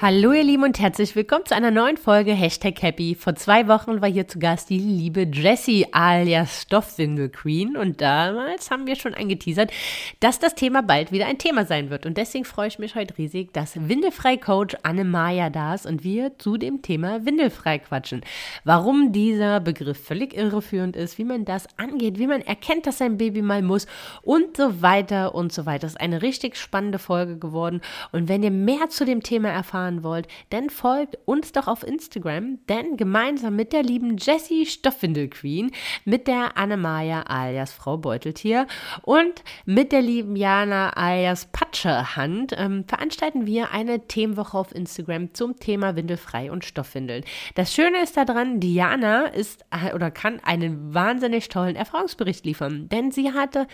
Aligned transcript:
Hallo 0.00 0.30
ihr 0.30 0.44
Lieben 0.44 0.62
und 0.62 0.78
herzlich 0.78 1.16
willkommen 1.16 1.44
zu 1.44 1.56
einer 1.56 1.72
neuen 1.72 1.96
Folge 1.96 2.30
Hashtag 2.30 2.80
Happy. 2.82 3.16
Vor 3.16 3.34
zwei 3.34 3.66
Wochen 3.66 4.00
war 4.00 4.08
hier 4.08 4.28
zu 4.28 4.38
Gast 4.38 4.70
die 4.70 4.78
liebe 4.78 5.22
Jessie 5.22 5.88
alias 5.90 6.62
Stoffwindel 6.62 7.30
Queen 7.30 7.76
und 7.76 8.00
damals 8.00 8.70
haben 8.70 8.86
wir 8.86 8.94
schon 8.94 9.14
angeteasert, 9.14 9.72
dass 10.20 10.38
das 10.38 10.54
Thema 10.54 10.82
bald 10.82 11.10
wieder 11.10 11.26
ein 11.26 11.38
Thema 11.38 11.66
sein 11.66 11.90
wird 11.90 12.06
und 12.06 12.16
deswegen 12.16 12.44
freue 12.44 12.68
ich 12.68 12.78
mich 12.78 12.94
heute 12.94 13.18
riesig, 13.18 13.52
dass 13.52 13.88
Windelfrei-Coach 13.88 14.76
Anne-Maja 14.84 15.50
da 15.50 15.74
ist 15.74 15.84
und 15.84 16.04
wir 16.04 16.38
zu 16.38 16.58
dem 16.58 16.80
Thema 16.80 17.26
Windelfrei 17.26 17.80
quatschen. 17.80 18.20
Warum 18.62 19.10
dieser 19.10 19.58
Begriff 19.58 19.98
völlig 19.98 20.32
irreführend 20.32 20.94
ist, 20.94 21.18
wie 21.18 21.24
man 21.24 21.44
das 21.44 21.66
angeht, 21.76 22.20
wie 22.20 22.28
man 22.28 22.42
erkennt, 22.42 22.86
dass 22.86 22.98
sein 22.98 23.16
Baby 23.16 23.42
mal 23.42 23.62
muss 23.62 23.88
und 24.22 24.56
so 24.56 24.80
weiter 24.80 25.34
und 25.34 25.52
so 25.52 25.66
weiter. 25.66 25.88
Das 25.88 25.94
ist 25.94 26.00
eine 26.00 26.22
richtig 26.22 26.56
spannende 26.56 27.00
Folge 27.00 27.36
geworden 27.36 27.80
und 28.12 28.28
wenn 28.28 28.44
ihr 28.44 28.52
mehr 28.52 28.90
zu 28.90 29.04
dem 29.04 29.24
Thema 29.24 29.48
erfahren 29.48 29.87
erfahren 29.88 30.02
wollt, 30.02 30.28
dann 30.50 30.70
folgt 30.70 31.18
uns 31.24 31.52
doch 31.52 31.66
auf 31.66 31.82
Instagram, 31.82 32.58
denn 32.68 32.96
gemeinsam 32.96 33.56
mit 33.56 33.72
der 33.72 33.82
lieben 33.82 34.16
Jessie 34.16 34.66
Stoffwindelqueen, 34.66 35.72
mit 36.04 36.26
der 36.26 36.56
Annemaya 36.56 37.22
alias 37.22 37.72
Frau 37.72 37.96
Beuteltier 37.96 38.66
und 39.02 39.42
mit 39.64 39.92
der 39.92 40.02
lieben 40.02 40.36
Jana 40.36 40.90
alias 40.90 41.46
Patschehand 41.46 42.54
ähm, 42.56 42.84
veranstalten 42.86 43.46
wir 43.46 43.72
eine 43.72 44.06
Themenwoche 44.06 44.58
auf 44.58 44.74
Instagram 44.74 45.34
zum 45.34 45.56
Thema 45.56 45.96
Windelfrei 45.96 46.50
und 46.50 46.64
Stoffwindeln. 46.64 47.24
Das 47.54 47.74
Schöne 47.74 48.02
ist 48.02 48.16
daran, 48.16 48.60
Diana 48.60 49.26
ist 49.26 49.64
äh, 49.70 49.94
oder 49.94 50.10
kann 50.10 50.40
einen 50.42 50.94
wahnsinnig 50.94 51.48
tollen 51.48 51.76
Erfahrungsbericht 51.76 52.44
liefern, 52.44 52.88
denn 52.88 53.10
sie 53.10 53.32
hatte 53.32 53.66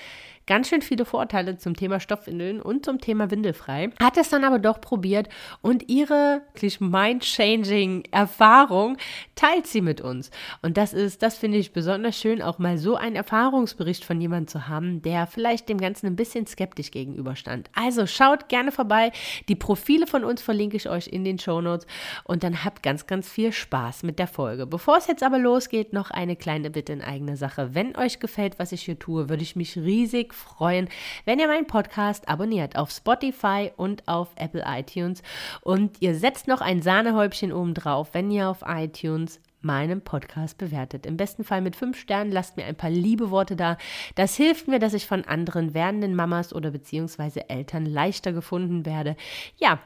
ganz 0.46 0.68
schön 0.68 0.82
viele 0.82 1.04
Vorteile 1.04 1.56
zum 1.56 1.74
Thema 1.74 2.00
Stoffwindeln 2.00 2.60
und 2.60 2.84
zum 2.84 3.00
Thema 3.00 3.30
Windelfrei, 3.30 3.90
hat 4.00 4.16
es 4.16 4.28
dann 4.28 4.44
aber 4.44 4.58
doch 4.58 4.80
probiert 4.80 5.28
und 5.62 5.88
ihre 5.88 6.42
mind-changing 6.80 8.04
Erfahrung 8.10 8.96
teilt 9.34 9.66
sie 9.66 9.80
mit 9.80 10.00
uns. 10.00 10.30
Und 10.62 10.76
das 10.76 10.92
ist, 10.92 11.22
das 11.22 11.36
finde 11.36 11.58
ich 11.58 11.72
besonders 11.72 12.18
schön, 12.18 12.42
auch 12.42 12.58
mal 12.58 12.78
so 12.78 12.96
einen 12.96 13.16
Erfahrungsbericht 13.16 14.04
von 14.04 14.20
jemandem 14.20 14.48
zu 14.48 14.68
haben, 14.68 15.02
der 15.02 15.26
vielleicht 15.26 15.68
dem 15.68 15.78
Ganzen 15.78 16.06
ein 16.06 16.16
bisschen 16.16 16.46
skeptisch 16.46 16.90
gegenüberstand. 16.90 17.70
Also 17.74 18.06
schaut 18.06 18.48
gerne 18.48 18.72
vorbei. 18.72 19.12
Die 19.48 19.56
Profile 19.56 20.06
von 20.06 20.24
uns 20.24 20.42
verlinke 20.42 20.76
ich 20.76 20.88
euch 20.88 21.06
in 21.08 21.24
den 21.24 21.38
Show 21.38 21.60
Notes 21.60 21.86
und 22.24 22.42
dann 22.42 22.64
habt 22.64 22.82
ganz, 22.82 23.06
ganz 23.06 23.28
viel 23.28 23.52
Spaß 23.52 24.02
mit 24.02 24.18
der 24.18 24.26
Folge. 24.26 24.66
Bevor 24.66 24.98
es 24.98 25.06
jetzt 25.06 25.22
aber 25.22 25.38
losgeht, 25.38 25.92
noch 25.92 26.10
eine 26.10 26.36
kleine 26.36 26.70
Bitte 26.70 26.92
in 26.92 27.02
eigener 27.02 27.36
Sache. 27.36 27.74
Wenn 27.74 27.96
euch 27.96 28.20
gefällt, 28.20 28.58
was 28.58 28.72
ich 28.72 28.82
hier 28.82 28.98
tue, 28.98 29.28
würde 29.28 29.42
ich 29.42 29.56
mich 29.56 29.76
riesig 29.76 30.33
freuen, 30.34 30.88
wenn 31.24 31.38
ihr 31.38 31.48
meinen 31.48 31.66
Podcast 31.66 32.28
abonniert 32.28 32.76
auf 32.76 32.90
Spotify 32.90 33.70
und 33.76 34.06
auf 34.06 34.28
Apple 34.36 34.64
iTunes 34.66 35.22
und 35.62 36.00
ihr 36.00 36.14
setzt 36.14 36.48
noch 36.48 36.60
ein 36.60 36.82
Sahnehäubchen 36.82 37.52
oben 37.52 37.74
drauf, 37.74 38.10
wenn 38.12 38.30
ihr 38.30 38.48
auf 38.48 38.62
iTunes 38.66 39.40
meinen 39.64 40.02
Podcast 40.02 40.58
bewertet. 40.58 41.06
Im 41.06 41.16
besten 41.16 41.42
Fall 41.42 41.62
mit 41.62 41.74
fünf 41.74 41.98
Sternen, 41.98 42.30
lasst 42.30 42.56
mir 42.56 42.66
ein 42.66 42.76
paar 42.76 42.90
liebe 42.90 43.30
Worte 43.30 43.56
da. 43.56 43.78
Das 44.14 44.36
hilft 44.36 44.68
mir, 44.68 44.78
dass 44.78 44.94
ich 44.94 45.06
von 45.06 45.24
anderen 45.24 45.74
werdenden 45.74 46.14
Mamas 46.14 46.54
oder 46.54 46.70
beziehungsweise 46.70 47.48
Eltern 47.48 47.86
leichter 47.86 48.32
gefunden 48.32 48.86
werde. 48.86 49.16
Ja, 49.56 49.80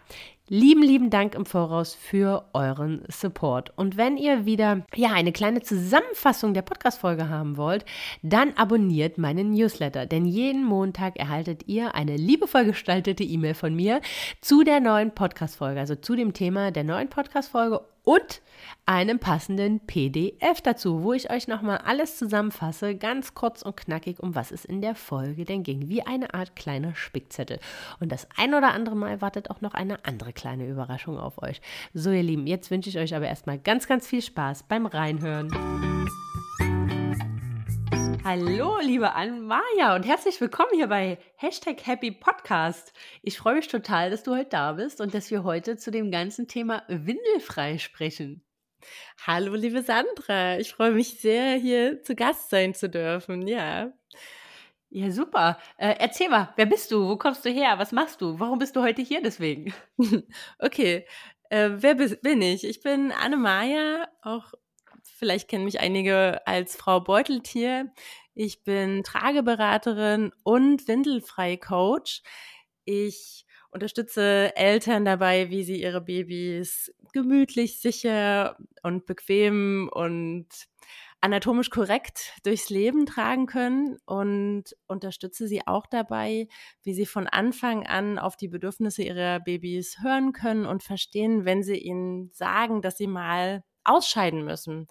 Lieben, 0.51 0.83
lieben 0.83 1.11
Dank 1.11 1.35
im 1.35 1.45
Voraus 1.45 1.95
für 1.95 2.47
euren 2.55 3.03
Support. 3.09 3.71
Und 3.77 3.99
wenn 3.99 4.17
ihr 4.17 4.47
wieder 4.47 4.87
ja 4.95 5.13
eine 5.13 5.31
kleine 5.31 5.61
Zusammenfassung 5.61 6.55
der 6.55 6.63
Podcast-Folge 6.63 7.29
haben 7.29 7.59
wollt, 7.59 7.85
dann 8.23 8.55
abonniert 8.55 9.19
meinen 9.19 9.51
Newsletter. 9.51 10.07
Denn 10.07 10.25
jeden 10.25 10.65
Montag 10.65 11.19
erhaltet 11.19 11.69
ihr 11.69 11.95
eine 11.95 12.17
liebevoll 12.17 12.65
gestaltete 12.65 13.25
E-Mail 13.25 13.53
von 13.53 13.75
mir 13.75 14.01
zu 14.41 14.63
der 14.65 14.81
neuen 14.81 15.15
Podcast-Folge, 15.15 15.81
also 15.81 15.97
zu 15.97 16.17
dem 16.17 16.33
Thema 16.33 16.71
der 16.71 16.85
neuen 16.85 17.11
Podcast-Folge 17.11 17.83
und 18.09 18.41
einem 18.87 19.19
passenden 19.19 19.81
PDF 19.81 20.63
dazu, 20.63 21.03
wo 21.03 21.13
ich 21.13 21.31
euch 21.31 21.47
nochmal 21.47 21.77
alles 21.85 22.17
zusammenfasse, 22.17 22.95
ganz 22.95 23.35
kurz 23.35 23.61
und 23.61 23.77
knackig, 23.77 24.19
um 24.21 24.35
was 24.35 24.51
es 24.51 24.65
in 24.65 24.81
der 24.81 24.95
Folge 24.95 25.45
denn 25.45 25.63
ging, 25.63 25.91
wie 25.91 26.01
eine 26.01 26.33
Art 26.33 26.57
kleiner 26.57 26.95
Spickzettel. 26.95 27.61
Und 28.01 28.11
das 28.11 28.27
ein 28.39 28.55
oder 28.55 28.73
andere 28.73 28.97
Mal 28.97 29.21
wartet 29.21 29.51
auch 29.51 29.61
noch 29.61 29.75
eine 29.75 30.07
andere 30.07 30.33
kleine 30.33 30.67
Überraschung 30.67 31.19
auf 31.19 31.43
euch. 31.43 31.61
So, 31.93 32.11
ihr 32.11 32.23
Lieben, 32.23 32.47
jetzt 32.47 32.71
wünsche 32.71 32.89
ich 32.89 32.97
euch 32.97 33.15
aber 33.15 33.27
erstmal 33.27 33.59
ganz, 33.59 33.87
ganz 33.87 34.07
viel 34.07 34.23
Spaß 34.23 34.63
beim 34.63 34.87
Reinhören. 34.87 35.51
Hallo, 38.25 38.79
liebe 38.81 39.15
Ann-Maja 39.15 39.95
und 39.95 40.05
herzlich 40.05 40.41
willkommen 40.41 40.71
hier 40.75 40.89
bei 40.89 41.19
Hashtag 41.37 41.87
Happy 41.87 42.11
Podcast. 42.11 42.93
Ich 43.23 43.39
freue 43.39 43.55
mich 43.55 43.69
total, 43.69 44.11
dass 44.11 44.23
du 44.23 44.35
heute 44.35 44.51
da 44.51 44.73
bist 44.73 45.01
und 45.01 45.15
dass 45.15 45.31
wir 45.31 45.45
heute 45.45 45.77
zu 45.77 45.91
dem 45.91 46.11
ganzen 46.11 46.49
Thema 46.49 46.83
Windelfrei 46.89 47.79
sprechen. 47.79 48.43
Hallo, 49.27 49.55
liebe 49.55 49.83
Sandra. 49.83 50.59
Ich 50.59 50.73
freue 50.73 50.93
mich 50.93 51.21
sehr, 51.21 51.55
hier 51.55 52.03
zu 52.03 52.15
Gast 52.15 52.51
sein 52.51 52.75
zu 52.75 52.89
dürfen. 52.89 53.47
Ja. 53.47 53.93
Ja, 54.91 55.11
super. 55.11 55.59
Äh, 55.77 55.97
erzähl 55.99 56.29
mal, 56.29 56.53
wer 56.57 56.67
bist 56.67 56.91
du? 56.91 57.09
Wo 57.09 57.17
kommst 57.17 57.45
du 57.45 57.51
her? 57.51 57.79
Was 57.79 57.93
machst 57.93 58.21
du? 58.21 58.39
Warum 58.41 58.59
bist 58.59 58.75
du 58.75 58.83
heute 58.83 59.03
hier 59.03 59.23
deswegen? 59.23 59.73
okay. 60.59 61.07
Äh, 61.51 61.71
wer 61.77 61.95
bin 61.95 62.43
ich? 62.43 62.65
Ich 62.65 62.81
bin 62.83 63.13
Anne-Maja, 63.13 64.09
auch 64.23 64.53
vielleicht 65.19 65.49
kennen 65.49 65.65
mich 65.65 65.81
einige 65.81 66.47
als 66.47 66.77
Frau 66.77 67.01
Beuteltier. 67.01 67.93
Ich 68.35 68.63
bin 68.63 69.03
Trageberaterin 69.03 70.33
und 70.45 70.87
Windelfrei-Coach. 70.87 72.23
Ich 72.85 73.45
unterstütze 73.71 74.57
Eltern 74.57 75.05
dabei, 75.05 75.51
wie 75.51 75.65
sie 75.65 75.83
ihre 75.83 76.01
Babys 76.01 76.95
gemütlich, 77.13 77.81
sicher 77.81 78.57
und 78.83 79.07
bequem 79.07 79.91
und 79.93 80.47
anatomisch 81.21 81.71
korrekt 81.71 82.35
durchs 82.45 82.71
Leben 82.71 83.05
tragen 83.05 83.47
können 83.47 83.99
und 84.07 84.77
unterstütze 84.87 85.49
sie 85.49 85.67
auch 85.67 85.87
dabei, 85.87 86.47
wie 86.85 86.95
sie 86.95 87.07
von 87.07 87.27
Anfang 87.27 87.87
an 87.87 88.19
auf 88.19 88.37
die 88.37 88.49
Bedürfnisse 88.49 89.03
ihrer 89.03 89.41
Babys 89.41 89.99
hören 90.01 90.33
können 90.33 90.65
und 90.65 90.83
verstehen, 90.83 91.45
wenn 91.45 91.63
sie 91.63 91.79
ihnen 91.79 92.31
sagen, 92.33 92.83
dass 92.83 92.97
sie 92.97 93.09
mal 93.09 93.65
ausscheiden 93.89 94.45
müssen. 94.45 94.89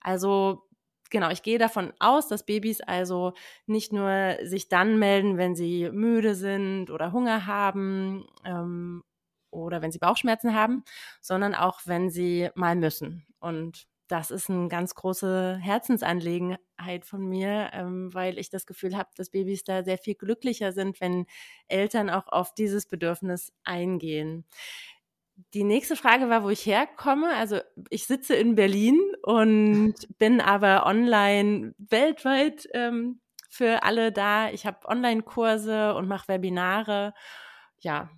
Also 0.00 0.62
genau, 1.10 1.30
ich 1.30 1.42
gehe 1.42 1.58
davon 1.58 1.92
aus, 1.98 2.28
dass 2.28 2.44
Babys 2.44 2.80
also 2.80 3.32
nicht 3.66 3.92
nur 3.92 4.36
sich 4.42 4.68
dann 4.68 4.98
melden, 4.98 5.36
wenn 5.38 5.54
sie 5.54 5.90
müde 5.90 6.34
sind 6.34 6.90
oder 6.90 7.12
Hunger 7.12 7.46
haben 7.46 8.26
ähm, 8.44 9.02
oder 9.50 9.82
wenn 9.82 9.92
sie 9.92 9.98
Bauchschmerzen 9.98 10.54
haben, 10.54 10.84
sondern 11.20 11.54
auch 11.54 11.80
wenn 11.86 12.10
sie 12.10 12.50
mal 12.54 12.76
müssen. 12.76 13.26
Und 13.40 13.86
das 14.08 14.30
ist 14.30 14.48
eine 14.48 14.68
ganz 14.68 14.94
große 14.94 15.58
Herzensangelegenheit 15.60 17.04
von 17.04 17.26
mir, 17.28 17.70
ähm, 17.74 18.12
weil 18.14 18.38
ich 18.38 18.48
das 18.48 18.64
Gefühl 18.66 18.96
habe, 18.96 19.10
dass 19.16 19.30
Babys 19.30 19.64
da 19.64 19.84
sehr 19.84 19.98
viel 19.98 20.14
glücklicher 20.14 20.72
sind, 20.72 21.00
wenn 21.00 21.26
Eltern 21.68 22.08
auch 22.08 22.26
auf 22.28 22.54
dieses 22.54 22.86
Bedürfnis 22.86 23.52
eingehen. 23.64 24.46
Die 25.54 25.64
nächste 25.64 25.96
Frage 25.96 26.28
war, 26.28 26.42
wo 26.42 26.50
ich 26.50 26.66
herkomme. 26.66 27.34
Also 27.34 27.60
ich 27.90 28.06
sitze 28.06 28.34
in 28.34 28.54
Berlin 28.54 29.00
und 29.22 29.94
bin 30.18 30.40
aber 30.40 30.86
online 30.86 31.74
weltweit 31.78 32.68
ähm, 32.74 33.20
für 33.48 33.82
alle 33.82 34.12
da. 34.12 34.50
Ich 34.50 34.66
habe 34.66 34.86
Online-Kurse 34.86 35.94
und 35.94 36.08
mache 36.08 36.28
Webinare. 36.28 37.14
Ja. 37.78 38.10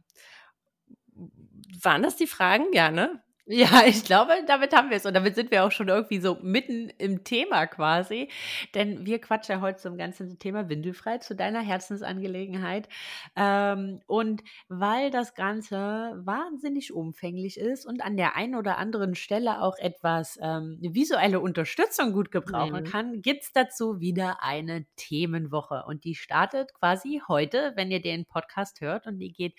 Waren 1.82 2.02
das 2.02 2.16
die 2.16 2.26
Fragen? 2.26 2.66
Ja, 2.72 2.90
ne? 2.90 3.22
Ja, 3.52 3.82
ich 3.84 4.04
glaube, 4.04 4.32
damit 4.46 4.74
haben 4.74 4.90
wir 4.90 4.96
es. 4.96 5.06
Und 5.06 5.14
damit 5.14 5.34
sind 5.34 5.50
wir 5.50 5.64
auch 5.64 5.72
schon 5.72 5.88
irgendwie 5.88 6.20
so 6.20 6.38
mitten 6.40 6.88
im 6.98 7.24
Thema 7.24 7.66
quasi. 7.66 8.28
Denn 8.74 9.04
wir 9.06 9.20
quatschen 9.20 9.56
ja 9.56 9.60
heute 9.60 9.78
zum 9.78 9.96
ganzen 9.96 10.38
Thema 10.38 10.68
Windelfrei, 10.68 11.18
zu 11.18 11.34
deiner 11.34 11.60
Herzensangelegenheit. 11.60 12.88
Ähm, 13.34 14.00
und 14.06 14.44
weil 14.68 15.10
das 15.10 15.34
Ganze 15.34 16.12
wahnsinnig 16.24 16.92
umfänglich 16.92 17.58
ist 17.58 17.86
und 17.86 18.04
an 18.04 18.16
der 18.16 18.36
einen 18.36 18.54
oder 18.54 18.78
anderen 18.78 19.16
Stelle 19.16 19.60
auch 19.60 19.76
etwas 19.78 20.38
ähm, 20.40 20.78
visuelle 20.80 21.40
Unterstützung 21.40 22.12
gut 22.12 22.30
gebrauchen 22.30 22.84
mhm. 22.84 22.88
kann, 22.88 23.20
gibt 23.20 23.42
es 23.42 23.52
dazu 23.52 23.98
wieder 23.98 24.44
eine 24.44 24.86
Themenwoche. 24.94 25.82
Und 25.88 26.04
die 26.04 26.14
startet 26.14 26.72
quasi 26.74 27.20
heute, 27.26 27.72
wenn 27.74 27.90
ihr 27.90 28.00
den 28.00 28.26
Podcast 28.26 28.80
hört. 28.80 29.08
Und 29.08 29.18
die 29.18 29.32
geht 29.32 29.56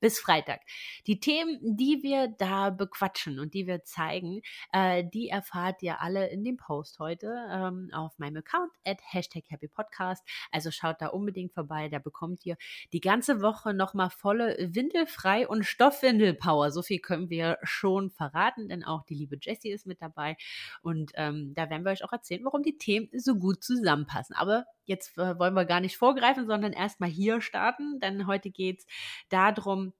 bis 0.00 0.18
Freitag. 0.18 0.62
Die 1.06 1.20
Themen, 1.20 1.58
die 1.62 2.02
wir 2.02 2.28
da 2.28 2.70
bequatschen, 2.70 3.33
Action 3.34 3.38
und 3.38 3.54
die 3.54 3.66
wir 3.66 3.84
zeigen, 3.84 4.42
äh, 4.72 5.04
die 5.04 5.28
erfahrt 5.28 5.82
ihr 5.82 6.00
alle 6.00 6.28
in 6.28 6.44
dem 6.44 6.56
Post 6.56 6.98
heute 6.98 7.34
ähm, 7.50 7.90
auf 7.92 8.18
meinem 8.18 8.38
Account 8.38 8.72
at 8.84 8.98
Hashtag 9.02 9.44
Happy 9.48 9.68
Podcast. 9.68 10.24
Also 10.50 10.70
schaut 10.70 11.00
da 11.00 11.08
unbedingt 11.08 11.52
vorbei, 11.52 11.88
da 11.88 11.98
bekommt 11.98 12.44
ihr 12.46 12.56
die 12.92 13.00
ganze 13.00 13.42
Woche 13.42 13.74
nochmal 13.74 14.10
volle 14.10 14.56
Windelfrei 14.58 15.46
und 15.48 15.64
Stoffwindelpower. 15.64 16.70
So 16.70 16.82
viel 16.82 17.00
können 17.00 17.30
wir 17.30 17.58
schon 17.62 18.10
verraten, 18.10 18.68
denn 18.68 18.84
auch 18.84 19.04
die 19.04 19.14
liebe 19.14 19.36
Jessie 19.40 19.70
ist 19.70 19.86
mit 19.86 20.00
dabei 20.00 20.36
und 20.82 21.12
ähm, 21.14 21.52
da 21.54 21.70
werden 21.70 21.84
wir 21.84 21.92
euch 21.92 22.04
auch 22.04 22.12
erzählen, 22.12 22.44
warum 22.44 22.62
die 22.62 22.78
Themen 22.78 23.08
so 23.12 23.36
gut 23.36 23.62
zusammenpassen. 23.62 24.36
Aber 24.36 24.64
jetzt 24.84 25.16
äh, 25.18 25.38
wollen 25.38 25.54
wir 25.54 25.64
gar 25.64 25.80
nicht 25.80 25.96
vorgreifen, 25.96 26.46
sondern 26.46 26.72
erstmal 26.72 27.10
hier 27.10 27.40
starten, 27.40 28.00
denn 28.00 28.26
heute 28.26 28.50
geht 28.50 28.80
es 28.80 28.86
darum, 29.28 29.92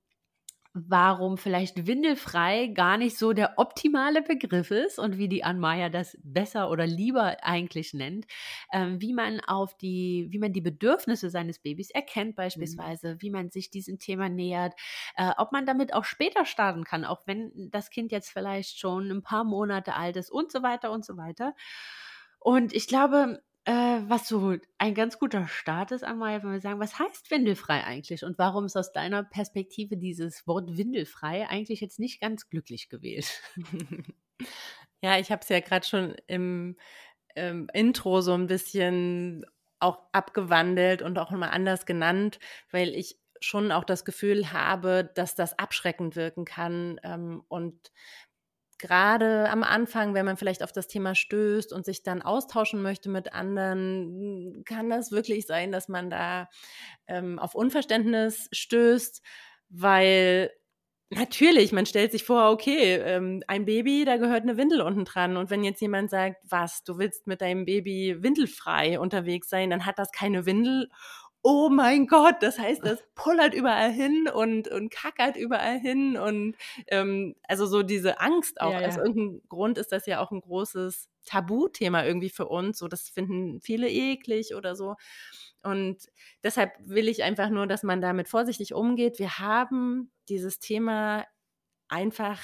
warum 0.75 1.39
vielleicht 1.39 1.87
windelfrei 1.87 2.67
gar 2.67 2.99
nicht 2.99 3.17
so 3.17 3.33
der 3.33 3.59
optimale 3.59 4.23
Begriff 4.23 4.73
ist 4.73 4.99
und 4.99 5.19
wie 5.19 5.29
die 5.29 5.45
Anmaya 5.45 5.89
das 5.89 6.19
besser 6.25 6.69
oder 6.69 6.85
lieber 6.85 7.37
eigentlich 7.45 7.95
nennt, 7.95 8.27
ähm, 8.73 9.01
wie 9.01 9.13
man 9.13 9.39
auf 9.39 9.77
die, 9.77 10.27
wie 10.31 10.41
man 10.41 10.53
die 10.53 10.61
Bedürfnisse 10.61 11.31
seines 11.31 11.61
Babys 11.61 11.91
erkennt 11.91 12.31
mhm. 12.31 12.35
beispielsweise, 12.35 13.15
mhm. 13.15 13.23
wie 13.23 13.31
man 13.31 13.51
sich 13.51 13.71
diesem 13.71 14.01
Thema 14.01 14.29
nähert, 14.29 14.75
äh, 15.17 15.31
ob 15.37 15.53
man 15.53 15.65
damit 15.65 15.95
auch 15.95 16.05
später 16.05 16.45
starten 16.45 16.83
kann, 16.83 17.05
auch 17.05 17.23
wenn 17.27 17.71
das 17.71 17.91
Kind 17.91 18.11
jetzt 18.11 18.31
vielleicht 18.31 18.81
schon 18.81 19.13
ein 19.13 19.23
paar 19.23 19.45
Monate 19.45 19.95
alt 19.95 20.17
ist 20.17 20.31
und 20.31 20.51
so 20.51 20.65
weiter 20.65 20.91
und 20.91 21.05
so 21.05 21.17
weiter. 21.17 21.55
Und 22.41 22.75
ich 22.75 22.89
glaube, 22.89 23.41
äh, 23.65 24.01
was 24.09 24.29
so 24.29 24.57
ein 24.79 24.95
ganz 24.95 25.19
guter 25.19 25.49
Start 25.49 25.91
ist, 25.93 26.05
einmal, 26.05 26.43
wenn 26.43 26.53
wir 26.53 26.61
sagen, 26.61 26.81
was 26.81 26.99
heißt 26.99 27.31
windelfrei 27.31 27.85
eigentlich 27.85 28.25
und 28.25 28.39
warum 28.39 28.67
ist 28.67 28.77
aus 28.77 28.93
deiner 28.93 29.23
Perspektive 29.23 29.97
dieses 29.97 30.47
Wort 30.47 30.77
windelfrei 30.77 31.49
eigentlich 31.49 31.81
jetzt 31.81 31.99
nicht 31.99 32.21
ganz 32.21 32.49
glücklich 32.49 32.89
gewählt? 32.89 33.41
ja, 35.03 35.19
ich 35.19 35.31
habe 35.31 35.43
es 35.43 35.49
ja 35.49 35.61
gerade 35.61 35.87
schon 35.87 36.15
im 36.27 36.77
ähm, 37.37 37.69
Intro 37.73 38.21
so 38.21 38.35
ein 38.35 38.47
bisschen 38.47 39.47
auch 39.81 40.03
abgewandelt 40.13 41.03
und 41.03 41.19
auch 41.19 41.31
mal 41.31 41.49
anders 41.49 41.87
genannt, 41.87 42.39
weil 42.71 42.95
ich 42.95 43.19
schon 43.41 43.73
auch 43.73 43.85
das 43.85 44.05
Gefühl 44.05 44.53
habe, 44.53 45.11
dass 45.15 45.35
das 45.35 45.59
abschreckend 45.59 46.17
wirken 46.17 46.45
kann 46.45 46.99
ähm, 47.03 47.43
und 47.49 47.93
gerade 48.79 49.49
am 49.51 49.63
Anfang, 49.63 50.15
wenn 50.15 50.27
man 50.27 50.37
vielleicht 50.37 50.63
auf 50.63 50.73
das 50.73 50.87
Thema 50.89 51.15
stößt 51.15 51.73
und 51.73 51.85
sich 51.85 52.03
dann 52.03 52.23
austauschen 52.23 52.83
möchte 52.83 53.09
mit 53.11 53.33
anderen, 53.33 54.63
kann 54.65 54.91
das 54.91 55.13
wirklich 55.13 55.47
sein, 55.47 55.73
dass 55.73 55.89
man 55.89 56.11
da 56.11 56.49
ähm, 57.07 57.39
auf 57.39 57.55
Unverständnis 57.55 58.49
stößt, 58.53 59.23
weil 59.71 60.51
Natürlich, 61.11 61.71
man 61.71 61.87
stellt 61.87 62.11
sich 62.13 62.25
vor, 62.25 62.51
okay, 62.51 62.95
ähm, 62.97 63.43
ein 63.47 63.67
Baby, 63.67 64.05
da 64.05 64.17
gehört 64.17 64.43
eine 64.43 64.57
Windel 64.57 64.81
unten 64.81 65.05
dran. 65.05 65.37
Und 65.37 65.51
wenn 65.51 65.63
jetzt 65.63 65.81
jemand 65.81 66.11
sagt, 66.11 66.39
was, 66.49 66.83
du 66.83 66.99
willst 66.99 67.27
mit 67.27 67.41
deinem 67.41 67.67
Baby 67.67 68.17
windelfrei 68.23 68.99
unterwegs 68.99 69.49
sein, 69.49 69.71
dann 69.71 69.87
hat 69.87 69.99
das 69.99 70.11
keine 70.13 70.45
Windel 70.47 70.89
oh 71.45 71.69
mein 71.69 72.07
Gott, 72.07 72.37
das 72.41 72.59
heißt, 72.59 72.85
das 72.85 73.05
pullert 73.15 73.53
überall 73.53 73.93
hin 73.93 74.29
und, 74.35 74.67
und 74.67 74.91
kackert 74.91 75.37
überall 75.37 75.79
hin 75.79 76.17
und 76.17 76.57
ähm, 76.89 77.37
also 77.47 77.67
so 77.67 77.83
diese 77.83 78.19
Angst 78.19 78.63
auch. 78.63 78.73
Ja, 78.73 78.81
ja. 78.81 78.89
Aus 78.89 78.97
irgendeinem 78.97 79.43
Grund 79.51 79.77
ist 79.77 79.93
das 79.93 80.07
ja 80.07 80.21
auch 80.21 80.33
ein 80.33 80.41
großes 80.41 81.11
Tabuthema 81.27 82.03
irgendwie 82.03 82.31
für 82.31 82.49
uns. 82.49 82.79
So, 82.79 82.89
das 82.89 83.11
finden 83.11 83.61
viele 83.61 83.91
eklig 83.91 84.55
oder 84.55 84.75
so. 84.75 84.97
Und 85.63 86.09
deshalb 86.43 86.73
will 86.79 87.09
ich 87.09 87.23
einfach 87.23 87.51
nur, 87.51 87.67
dass 87.67 87.83
man 87.83 88.01
damit 88.01 88.29
vorsichtig 88.29 88.73
umgeht. 88.73 89.19
Wir 89.19 89.39
haben 89.39 90.11
dieses 90.31 90.61
Thema 90.61 91.27
einfach 91.89 92.41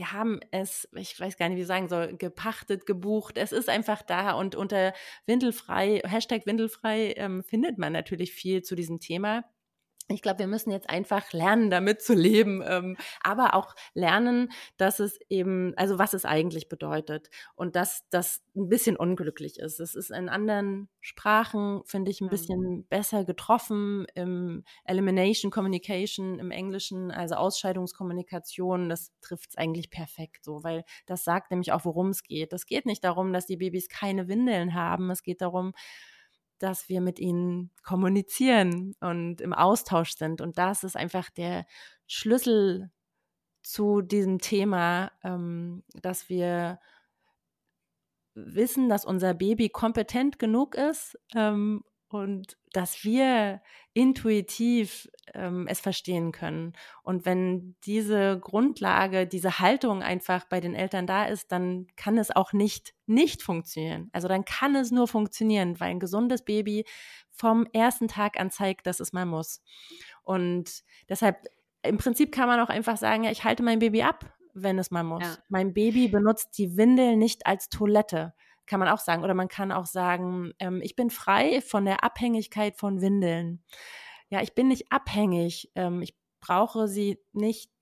wir 0.00 0.12
haben 0.12 0.40
es, 0.50 0.88
ich 0.96 1.20
weiß 1.20 1.36
gar 1.36 1.50
nicht, 1.50 1.58
wie 1.58 1.60
ich 1.60 1.66
sagen 1.66 1.90
soll, 1.90 2.16
gepachtet, 2.16 2.86
gebucht. 2.86 3.36
Es 3.36 3.52
ist 3.52 3.68
einfach 3.68 4.00
da 4.00 4.32
und 4.32 4.54
unter 4.54 4.94
Windelfrei, 5.26 6.00
Hashtag 6.06 6.46
Windelfrei 6.46 7.12
ähm, 7.18 7.44
findet 7.44 7.76
man 7.76 7.92
natürlich 7.92 8.32
viel 8.32 8.62
zu 8.62 8.74
diesem 8.74 8.98
Thema. 8.98 9.44
Ich 10.10 10.22
glaube, 10.22 10.40
wir 10.40 10.46
müssen 10.46 10.70
jetzt 10.70 10.90
einfach 10.90 11.32
lernen, 11.32 11.70
damit 11.70 12.02
zu 12.02 12.14
leben, 12.14 12.62
ähm, 12.66 12.96
aber 13.22 13.54
auch 13.54 13.74
lernen, 13.94 14.50
dass 14.76 14.98
es 14.98 15.18
eben, 15.28 15.72
also 15.76 15.98
was 15.98 16.14
es 16.14 16.24
eigentlich 16.24 16.68
bedeutet 16.68 17.30
und 17.54 17.76
dass 17.76 18.04
das 18.10 18.42
ein 18.56 18.68
bisschen 18.68 18.96
unglücklich 18.96 19.58
ist. 19.58 19.78
Es 19.78 19.94
ist 19.94 20.10
in 20.10 20.28
anderen 20.28 20.88
Sprachen, 21.00 21.82
finde 21.84 22.10
ich, 22.10 22.20
ein 22.20 22.28
bisschen 22.28 22.86
besser 22.88 23.24
getroffen, 23.24 24.06
im 24.14 24.64
Elimination 24.84 25.50
Communication 25.50 26.38
im 26.38 26.50
Englischen, 26.50 27.10
also 27.10 27.36
Ausscheidungskommunikation, 27.36 28.88
das 28.88 29.12
trifft 29.20 29.50
es 29.50 29.56
eigentlich 29.56 29.90
perfekt 29.90 30.44
so, 30.44 30.64
weil 30.64 30.84
das 31.06 31.24
sagt 31.24 31.50
nämlich 31.50 31.72
auch, 31.72 31.84
worum 31.84 32.10
es 32.10 32.22
geht. 32.22 32.52
Es 32.52 32.66
geht 32.66 32.86
nicht 32.86 33.04
darum, 33.04 33.32
dass 33.32 33.46
die 33.46 33.56
Babys 33.56 33.88
keine 33.88 34.28
Windeln 34.28 34.74
haben, 34.74 35.10
es 35.10 35.22
geht 35.22 35.40
darum, 35.40 35.72
dass 36.62 36.88
wir 36.88 37.00
mit 37.00 37.18
ihnen 37.18 37.70
kommunizieren 37.82 38.94
und 39.00 39.40
im 39.40 39.52
Austausch 39.52 40.16
sind. 40.16 40.40
Und 40.40 40.58
das 40.58 40.84
ist 40.84 40.96
einfach 40.96 41.30
der 41.30 41.66
Schlüssel 42.06 42.90
zu 43.62 44.02
diesem 44.02 44.38
Thema, 44.38 45.12
ähm, 45.22 45.82
dass 46.00 46.28
wir 46.28 46.80
wissen, 48.34 48.88
dass 48.88 49.04
unser 49.04 49.34
Baby 49.34 49.68
kompetent 49.68 50.38
genug 50.38 50.74
ist 50.74 51.18
ähm, 51.34 51.84
und 52.10 52.58
dass 52.72 53.04
wir 53.04 53.62
intuitiv 53.92 55.08
ähm, 55.32 55.66
es 55.68 55.80
verstehen 55.80 56.32
können. 56.32 56.72
Und 57.04 57.24
wenn 57.24 57.76
diese 57.84 58.38
Grundlage, 58.40 59.28
diese 59.28 59.60
Haltung 59.60 60.02
einfach 60.02 60.44
bei 60.44 60.60
den 60.60 60.74
Eltern 60.74 61.06
da 61.06 61.24
ist, 61.24 61.52
dann 61.52 61.86
kann 61.96 62.18
es 62.18 62.34
auch 62.34 62.52
nicht 62.52 62.94
nicht 63.06 63.42
funktionieren. 63.42 64.10
Also 64.12 64.26
dann 64.26 64.44
kann 64.44 64.74
es 64.74 64.90
nur 64.90 65.06
funktionieren, 65.06 65.78
weil 65.78 65.90
ein 65.90 66.00
gesundes 66.00 66.44
Baby 66.44 66.84
vom 67.30 67.66
ersten 67.72 68.08
Tag 68.08 68.38
an 68.38 68.50
zeigt, 68.50 68.86
dass 68.86 69.00
es 69.00 69.12
mal 69.12 69.26
muss. 69.26 69.62
Und 70.22 70.82
deshalb, 71.08 71.46
im 71.82 71.96
Prinzip 71.96 72.32
kann 72.32 72.48
man 72.48 72.60
auch 72.60 72.68
einfach 72.68 72.96
sagen, 72.96 73.24
ja, 73.24 73.30
ich 73.30 73.44
halte 73.44 73.62
mein 73.62 73.78
Baby 73.78 74.02
ab, 74.02 74.32
wenn 74.52 74.78
es 74.78 74.90
mal 74.90 75.04
muss. 75.04 75.22
Ja. 75.22 75.38
Mein 75.48 75.72
Baby 75.74 76.08
benutzt 76.08 76.58
die 76.58 76.76
Windel 76.76 77.16
nicht 77.16 77.46
als 77.46 77.68
Toilette 77.68 78.34
kann 78.70 78.80
man 78.80 78.88
auch 78.88 79.00
sagen. 79.00 79.24
Oder 79.24 79.34
man 79.34 79.48
kann 79.48 79.72
auch 79.72 79.86
sagen, 79.86 80.52
ähm, 80.60 80.80
ich 80.80 80.94
bin 80.94 81.10
frei 81.10 81.60
von 81.60 81.84
der 81.84 82.04
Abhängigkeit 82.04 82.76
von 82.76 83.00
Windeln. 83.00 83.64
Ja, 84.30 84.40
ich 84.42 84.54
bin 84.54 84.68
nicht 84.68 84.92
abhängig. 84.92 85.72
Ähm, 85.74 86.02
ich 86.02 86.16
brauche 86.38 86.86
sie 86.86 87.18
nicht 87.32 87.72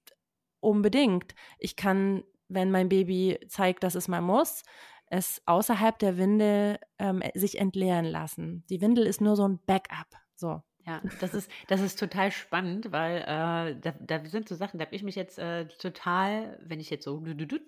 unbedingt. 0.61 1.35
Ich 1.59 1.77
kann, 1.77 2.25
wenn 2.49 2.71
mein 2.71 2.89
Baby 2.89 3.39
zeigt, 3.49 3.85
dass 3.85 3.95
es 3.97 4.09
mal 4.09 4.23
muss, 4.23 4.63
es 5.11 5.43
außerhalb 5.45 5.99
der 5.99 6.17
Windel 6.17 6.79
ähm, 6.99 7.23
sich 7.35 7.59
entleeren 7.59 8.07
lassen. 8.07 8.65
Die 8.71 8.81
Windel 8.81 9.07
ist 9.07 9.21
nur 9.21 9.37
so 9.37 9.47
ein 9.47 9.61
Backup. 9.67 10.17
So. 10.37 10.63
Ja, 10.89 11.03
das 11.21 11.35
ist, 11.35 11.51
das 11.67 11.83
ist 11.83 11.99
total 11.99 12.33
spannend, 12.33 12.93
weil 12.93 13.19
äh, 13.19 13.79
da, 13.79 13.95
da 14.01 14.25
sind 14.25 14.49
so 14.49 14.55
Sachen, 14.55 14.79
da 14.79 14.87
habe 14.87 14.97
ich 14.97 15.03
mich 15.03 15.17
jetzt 15.17 15.39
äh, 15.39 15.67
total, 15.69 16.59
wenn 16.63 16.81
ich 16.81 16.89
jetzt 16.89 17.05
so 17.05 17.23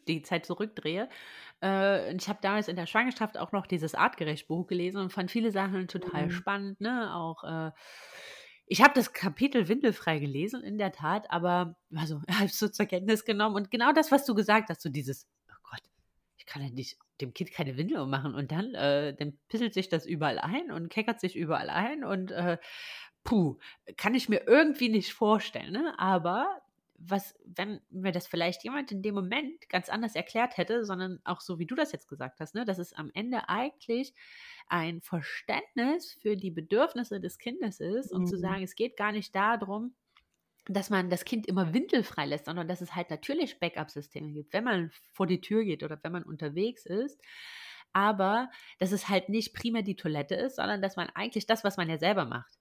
die 0.09 0.23
Zeit 0.23 0.47
zurückdrehe, 0.47 1.06
äh, 1.62 2.16
ich 2.16 2.30
habe 2.30 2.38
damals 2.40 2.68
in 2.68 2.76
der 2.76 2.87
Schwangerschaft 2.87 3.37
auch 3.37 3.52
noch 3.52 3.66
dieses 3.66 3.94
Artgerecht-Buch 3.94 4.66
gelesen 4.68 5.02
und 5.02 5.12
fand 5.12 5.30
viele 5.30 5.52
Sachen 5.52 5.87
total 5.87 6.26
mhm. 6.26 6.30
spannend, 6.30 6.80
ne? 6.80 7.14
Auch 7.14 7.44
äh, 7.44 7.73
ich 8.64 8.80
habe 8.83 8.94
das 8.94 9.12
Kapitel 9.12 9.68
windelfrei 9.68 10.18
gelesen, 10.18 10.62
in 10.62 10.78
der 10.78 10.92
Tat, 10.92 11.30
aber 11.30 11.76
also 11.94 12.23
halb 12.30 12.50
so 12.50 12.68
zur 12.68 12.87
Kenntnis 12.87 13.26
genommen 13.26 13.54
und 13.54 13.71
genau 13.71 13.92
das, 13.92 14.11
was 14.11 14.25
du 14.25 14.35
gesagt 14.35 14.71
hast, 14.71 14.80
so 14.80 14.88
dieses, 14.88 15.28
oh 15.50 15.68
Gott, 15.71 15.83
ich 16.38 16.47
kann 16.47 16.62
ja 16.62 16.71
nicht 16.71 16.97
dem 17.21 17.35
Kind 17.35 17.52
keine 17.52 17.76
Windel 17.76 18.06
machen 18.06 18.35
und 18.35 18.50
dann, 18.52 18.75
äh, 18.75 19.14
dann 19.14 19.38
pisselt 19.49 19.75
sich 19.75 19.88
das 19.88 20.06
überall 20.06 20.38
ein 20.38 20.71
und 20.71 20.88
keckert 20.88 21.21
sich 21.21 21.37
überall 21.37 21.71
ein 21.71 22.04
und 22.04 22.33
äh, 22.33 22.59
puh, 23.24 23.58
kann 23.96 24.14
ich 24.14 24.28
mir 24.28 24.46
irgendwie 24.46 24.88
nicht 24.88 25.12
vorstellen, 25.12 25.72
ne? 25.72 25.94
Aber 25.98 26.62
was, 27.02 27.34
wenn 27.44 27.80
mir 27.88 28.12
das 28.12 28.26
vielleicht 28.26 28.62
jemand 28.62 28.92
in 28.92 29.00
dem 29.02 29.14
Moment 29.14 29.68
ganz 29.70 29.88
anders 29.88 30.14
erklärt 30.14 30.58
hätte, 30.58 30.84
sondern 30.84 31.18
auch 31.24 31.40
so, 31.40 31.58
wie 31.58 31.66
du 31.66 31.74
das 31.74 31.92
jetzt 31.92 32.08
gesagt 32.08 32.40
hast, 32.40 32.54
ne, 32.54 32.66
dass 32.66 32.78
es 32.78 32.92
am 32.92 33.10
Ende 33.14 33.48
eigentlich 33.48 34.12
ein 34.68 35.00
Verständnis 35.00 36.12
für 36.12 36.36
die 36.36 36.50
Bedürfnisse 36.50 37.18
des 37.18 37.38
Kindes 37.38 37.80
ist 37.80 38.12
und 38.12 38.26
zu 38.26 38.36
mhm. 38.36 38.40
sagen, 38.40 38.62
es 38.62 38.74
geht 38.74 38.98
gar 38.98 39.12
nicht 39.12 39.34
darum, 39.34 39.94
dass 40.66 40.90
man 40.90 41.08
das 41.08 41.24
Kind 41.24 41.46
immer 41.46 41.72
windelfrei 41.72 42.26
lässt, 42.26 42.44
sondern 42.44 42.68
dass 42.68 42.82
es 42.82 42.94
halt 42.94 43.08
natürlich 43.08 43.58
Backup-Systeme 43.58 44.32
gibt, 44.32 44.52
wenn 44.52 44.64
man 44.64 44.90
vor 45.12 45.26
die 45.26 45.40
Tür 45.40 45.64
geht 45.64 45.82
oder 45.82 45.98
wenn 46.02 46.12
man 46.12 46.22
unterwegs 46.22 46.84
ist. 46.84 47.18
Aber 47.92 48.50
dass 48.78 48.92
es 48.92 49.08
halt 49.08 49.30
nicht 49.30 49.54
primär 49.54 49.82
die 49.82 49.96
Toilette 49.96 50.34
ist, 50.34 50.56
sondern 50.56 50.82
dass 50.82 50.96
man 50.96 51.08
eigentlich 51.14 51.46
das, 51.46 51.64
was 51.64 51.78
man 51.78 51.88
ja 51.88 51.98
selber 51.98 52.26
macht, 52.26 52.60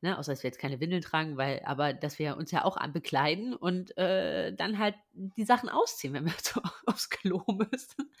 Ne, 0.00 0.16
außer 0.16 0.30
dass 0.30 0.44
wir 0.44 0.48
jetzt 0.48 0.60
keine 0.60 0.78
Windeln 0.78 1.02
tragen, 1.02 1.36
weil, 1.36 1.60
aber 1.64 1.92
dass 1.92 2.20
wir 2.20 2.36
uns 2.36 2.52
ja 2.52 2.64
auch 2.64 2.76
bekleiden 2.88 3.52
und 3.52 3.98
äh, 3.98 4.54
dann 4.54 4.78
halt 4.78 4.94
die 5.12 5.44
Sachen 5.44 5.68
ausziehen, 5.68 6.14
wenn 6.14 6.24
wir 6.24 6.32
so 6.42 6.60
aufs 6.86 7.10
Klo 7.10 7.42
müssen. 7.48 8.12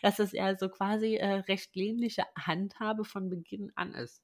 Dass 0.00 0.16
das 0.16 0.32
ja 0.32 0.56
so 0.56 0.70
quasi 0.70 1.16
äh, 1.16 1.34
recht 1.40 1.76
ähnliche 1.76 2.24
Handhabe 2.38 3.04
von 3.04 3.28
Beginn 3.28 3.70
an 3.74 3.92
ist. 3.92 4.22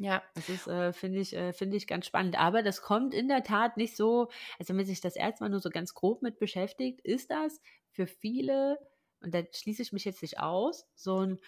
Ja. 0.00 0.22
Das 0.34 0.48
ist, 0.48 0.66
äh, 0.66 0.94
finde 0.94 1.20
ich, 1.20 1.36
äh, 1.36 1.52
finde 1.52 1.76
ich 1.76 1.86
ganz 1.86 2.06
spannend. 2.06 2.38
Aber 2.40 2.62
das 2.62 2.80
kommt 2.80 3.12
in 3.12 3.28
der 3.28 3.42
Tat 3.42 3.76
nicht 3.76 3.94
so, 3.94 4.30
also 4.58 4.70
wenn 4.70 4.76
man 4.76 4.86
sich 4.86 5.02
das 5.02 5.16
erstmal 5.16 5.50
nur 5.50 5.60
so 5.60 5.68
ganz 5.68 5.92
grob 5.92 6.22
mit 6.22 6.38
beschäftigt, 6.38 7.02
ist 7.02 7.30
das 7.30 7.60
für 7.90 8.06
viele, 8.06 8.78
und 9.20 9.34
da 9.34 9.42
schließe 9.52 9.82
ich 9.82 9.92
mich 9.92 10.06
jetzt 10.06 10.22
nicht 10.22 10.40
aus, 10.40 10.86
so 10.94 11.18
ein 11.18 11.38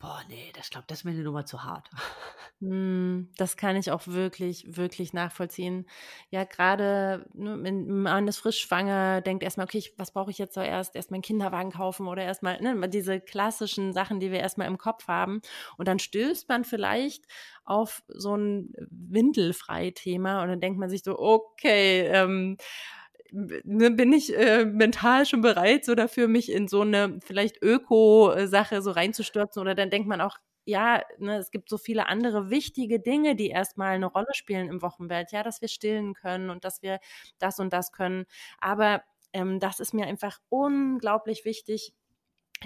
Boah, 0.00 0.22
nee, 0.30 0.50
das 0.54 0.70
glaube, 0.70 0.86
das 0.88 1.04
mir 1.04 1.10
eine 1.10 1.22
Nummer 1.22 1.44
zu 1.46 1.62
hart. 1.64 1.90
Hm, 2.62 3.30
das 3.38 3.56
kann 3.56 3.74
ich 3.76 3.90
auch 3.90 4.06
wirklich, 4.06 4.76
wirklich 4.76 5.14
nachvollziehen. 5.14 5.86
Ja, 6.28 6.44
gerade 6.44 7.24
ne, 7.32 7.56
man 7.56 8.28
ist 8.28 8.36
frisch 8.36 8.60
schwanger, 8.60 9.22
denkt 9.22 9.42
erstmal, 9.42 9.64
okay, 9.64 9.82
was 9.96 10.10
brauche 10.12 10.30
ich 10.30 10.36
jetzt 10.36 10.52
zuerst? 10.52 10.94
Erstmal 10.94 11.16
einen 11.16 11.22
Kinderwagen 11.22 11.70
kaufen 11.70 12.06
oder 12.06 12.22
erstmal 12.22 12.60
ne, 12.60 12.86
diese 12.90 13.18
klassischen 13.18 13.94
Sachen, 13.94 14.20
die 14.20 14.30
wir 14.30 14.40
erstmal 14.40 14.66
im 14.66 14.76
Kopf 14.76 15.08
haben. 15.08 15.40
Und 15.78 15.88
dann 15.88 15.98
stößt 15.98 16.50
man 16.50 16.64
vielleicht 16.64 17.24
auf 17.64 18.02
so 18.08 18.36
ein 18.36 18.74
Windelfrei-Thema 18.90 20.42
und 20.42 20.48
dann 20.48 20.60
denkt 20.60 20.78
man 20.78 20.90
sich 20.90 21.02
so, 21.02 21.18
okay, 21.18 22.00
ähm, 22.08 22.58
ne, 23.32 23.90
bin 23.90 24.12
ich 24.12 24.36
äh, 24.36 24.64
mental 24.64 25.26
schon 25.26 25.40
bereit, 25.42 25.84
so 25.84 25.94
dafür, 25.94 26.28
mich 26.28 26.50
in 26.52 26.68
so 26.68 26.82
eine 26.82 27.18
vielleicht 27.24 27.62
Öko-Sache 27.62 28.82
so 28.82 28.90
reinzustürzen? 28.90 29.60
Oder 29.60 29.74
dann 29.74 29.90
denkt 29.90 30.08
man 30.08 30.20
auch, 30.20 30.36
ja, 30.64 31.02
ne, 31.18 31.38
es 31.38 31.50
gibt 31.50 31.68
so 31.68 31.78
viele 31.78 32.06
andere 32.06 32.50
wichtige 32.50 33.00
Dinge, 33.00 33.36
die 33.36 33.48
erstmal 33.48 33.92
eine 33.92 34.06
Rolle 34.06 34.32
spielen 34.32 34.68
im 34.68 34.82
Wochenbett. 34.82 35.32
Ja, 35.32 35.42
dass 35.42 35.60
wir 35.60 35.68
stillen 35.68 36.14
können 36.14 36.50
und 36.50 36.64
dass 36.64 36.82
wir 36.82 37.00
das 37.38 37.58
und 37.58 37.72
das 37.72 37.92
können. 37.92 38.26
Aber 38.60 39.02
ähm, 39.32 39.60
das 39.60 39.80
ist 39.80 39.94
mir 39.94 40.06
einfach 40.06 40.38
unglaublich 40.48 41.44
wichtig, 41.44 41.94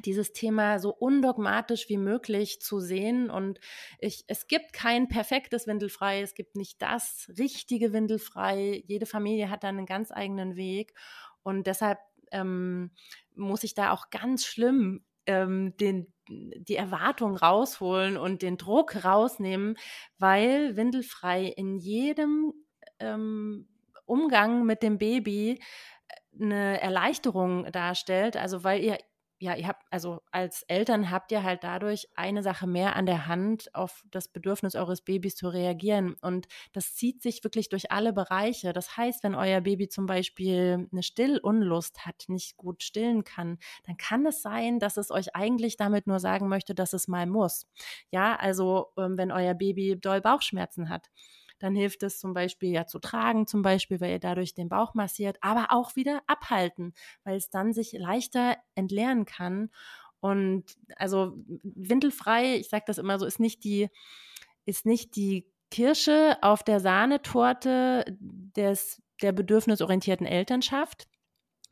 dieses 0.03 0.33
Thema 0.33 0.79
so 0.79 0.91
undogmatisch 0.91 1.89
wie 1.89 1.97
möglich 1.97 2.61
zu 2.61 2.81
sehen. 2.81 3.31
Und 3.31 3.61
ich, 3.99 4.25
es 4.27 4.47
gibt 4.49 4.73
kein 4.73 5.09
perfektes 5.09 5.67
Windelfrei, 5.67 6.21
es 6.21 6.35
gibt 6.35 6.57
nicht 6.57 6.83
das 6.83 7.31
richtige 7.39 7.93
Windelfrei. 7.93 8.83
Jede 8.87 9.07
Familie 9.07 9.51
hat 9.51 9.65
da 9.65 9.69
einen 9.69 9.87
ganz 9.87 10.11
eigenen 10.11 10.57
Weg. 10.57 10.95
Und 11.43 11.67
deshalb 11.67 11.99
ähm, 12.33 12.91
muss 13.35 13.65
ich 13.65 13.75
da 13.75 13.93
auch 13.93 14.11
ganz 14.11 14.45
schlimm 14.45 15.05
ähm, 15.27 15.77
den, 15.77 16.13
die 16.29 16.77
Erwartung 16.77 17.37
rausholen 17.37 18.17
und 18.17 18.43
den 18.43 18.57
Druck 18.57 19.05
rausnehmen, 19.05 19.77
weil 20.19 20.77
Windelfrei 20.77 21.45
in 21.45 21.77
jedem 21.77 22.53
ähm, 22.99 23.69
Umgang 24.07 24.65
mit 24.65 24.83
dem 24.83 24.99
Baby 24.99 25.63
eine 26.39 26.81
Erleichterung 26.81 27.71
darstellt, 27.71 28.37
also 28.37 28.65
weil 28.65 28.83
ihr 28.83 28.99
ja, 29.45 29.55
ihr 29.55 29.69
habt, 29.69 29.85
also 29.91 30.23
als 30.33 30.63
Eltern 30.69 31.11
habt 31.11 31.31
ihr 31.31 31.43
halt 31.43 31.65
dadurch 31.65 32.09
eine 32.15 32.43
Sache 32.43 32.67
mehr 32.67 32.97
an 32.97 33.05
der 33.05 33.27
Hand, 33.27 33.75
auf 33.75 34.03
das 34.11 34.27
Bedürfnis 34.29 34.75
eures 34.75 35.03
Babys 35.03 35.37
zu 35.37 35.49
reagieren. 35.49 36.15
Und 36.23 36.47
das 36.73 36.95
zieht 36.95 37.21
sich 37.21 37.45
wirklich 37.45 37.69
durch 37.69 37.93
alle 37.93 38.15
Bereiche. 38.15 38.73
Das 38.73 38.97
heißt, 38.97 39.23
wenn 39.23 39.35
euer 39.35 39.61
Baby 39.61 39.89
zum 39.89 40.07
Beispiel 40.07 40.89
eine 40.91 41.03
Stillunlust 41.03 42.07
hat, 42.07 42.25
nicht 42.29 42.57
gut 42.57 42.83
stillen 42.83 43.23
kann, 43.23 43.59
dann 43.87 43.99
kann 43.99 44.25
es 44.25 44.41
sein, 44.41 44.79
dass 44.79 44.97
es 44.97 45.11
euch 45.11 45.37
eigentlich 45.37 45.77
damit 45.77 46.07
nur 46.07 46.21
sagen 46.21 46.49
möchte, 46.49 46.75
dass 46.75 46.95
es 46.95 47.07
mal 47.07 47.27
muss. 47.27 47.67
Ja, 48.11 48.37
also 48.37 48.93
ähm, 48.97 49.19
wenn 49.19 49.31
euer 49.31 49.53
Baby 49.53 50.01
doll 50.01 50.23
Bauchschmerzen 50.23 50.89
hat 50.89 51.11
dann 51.64 51.75
hilft 51.75 52.02
es 52.02 52.21
zum 52.21 52.35
Beispiel 52.35 52.73
ja 52.73 52.87
zu 52.87 52.99
tragen, 52.99 53.47
zum 53.47 53.62
Beispiel, 53.62 53.99
weil 53.99 54.11
ihr 54.11 54.18
dadurch 54.18 54.52
den 54.52 54.68
Bauch 54.68 54.92
massiert, 54.92 55.38
aber 55.40 55.68
auch 55.71 55.97
wieder 55.97 56.21
abhalten, 56.26 56.92
weil 57.25 57.38
es 57.38 57.49
dann 57.49 57.73
sich 57.73 57.92
leichter 57.94 58.59
entleeren 58.75 59.25
kann. 59.25 59.71
Und 60.21 60.64
also 60.97 61.38
windelfrei, 61.62 62.56
ich 62.56 62.68
sage 62.68 62.85
das 62.87 62.99
immer 62.99 63.18
so, 63.18 63.25
ist 63.25 63.40
nicht 63.40 63.64
die, 63.64 63.88
ist 64.66 64.85
nicht 64.85 65.16
die 65.16 65.50
Kirsche 65.71 66.37
auf 66.42 66.62
der 66.64 66.80
Sahnetorte 66.80 68.04
des, 68.11 69.00
der 69.23 69.33
bedürfnisorientierten 69.33 70.26
Elternschaft, 70.26 71.09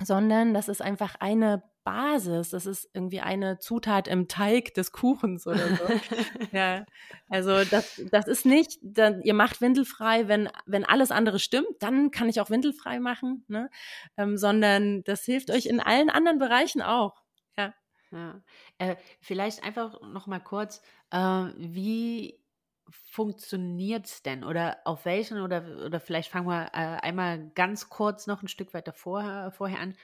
sondern 0.03 0.55
das 0.55 0.69
ist 0.69 0.81
einfach 0.81 1.17
eine 1.21 1.63
Basis. 1.85 2.51
Das 2.51 2.67
ist 2.67 2.89
irgendwie 2.95 3.21
eine 3.21 3.59
Zutat 3.59 4.09
im 4.09 4.29
Teig 4.29 4.75
des 4.75 4.93
Kuchens 4.93 5.47
oder 5.47 5.77
so. 5.77 5.85
ja, 6.53 6.85
also 7.29 7.65
das, 7.65 8.01
das 8.11 8.27
ist 8.27 8.47
nicht, 8.47 8.79
dann, 8.83 9.23
ihr 9.23 9.35
macht 9.35 9.61
windelfrei, 9.61 10.29
wenn, 10.29 10.49
wenn 10.67 10.85
alles 10.85 11.11
andere 11.11 11.39
stimmt, 11.39 11.69
dann 11.81 12.11
kann 12.11 12.29
ich 12.29 12.41
auch 12.41 12.51
windelfrei 12.51 13.01
machen, 13.01 13.45
ne? 13.49 13.71
Ähm, 14.17 14.37
sondern 14.37 15.05
das 15.05 15.25
hilft 15.25 15.51
euch 15.51 15.67
in 15.67 15.81
allen 15.81 16.11
anderen 16.11 16.39
Bereichen 16.39 16.83
auch. 16.83 17.23
Ja. 17.57 17.75
ja. 18.11 18.41
Äh, 18.79 18.97
vielleicht 19.21 19.65
einfach 19.65 20.01
noch 20.03 20.27
mal 20.27 20.41
kurz, 20.41 20.83
äh, 21.11 21.19
wie 21.57 22.43
funktioniert 22.91 24.07
es 24.07 24.23
denn? 24.23 24.45
Oder 24.45 24.79
auf 24.85 25.05
welchen, 25.05 25.41
oder, 25.41 25.65
oder 25.85 26.01
vielleicht 26.01 26.31
fangen 26.31 26.47
wir 26.47 26.67
äh, 26.73 27.01
einmal 27.01 27.51
ganz 27.55 27.89
kurz 27.89 28.27
noch 28.27 28.43
ein 28.43 28.49
Stück 28.49 28.75
weiter 28.75 28.93
vorher, 28.93 29.51
vorher 29.51 29.81
an. 29.81 29.97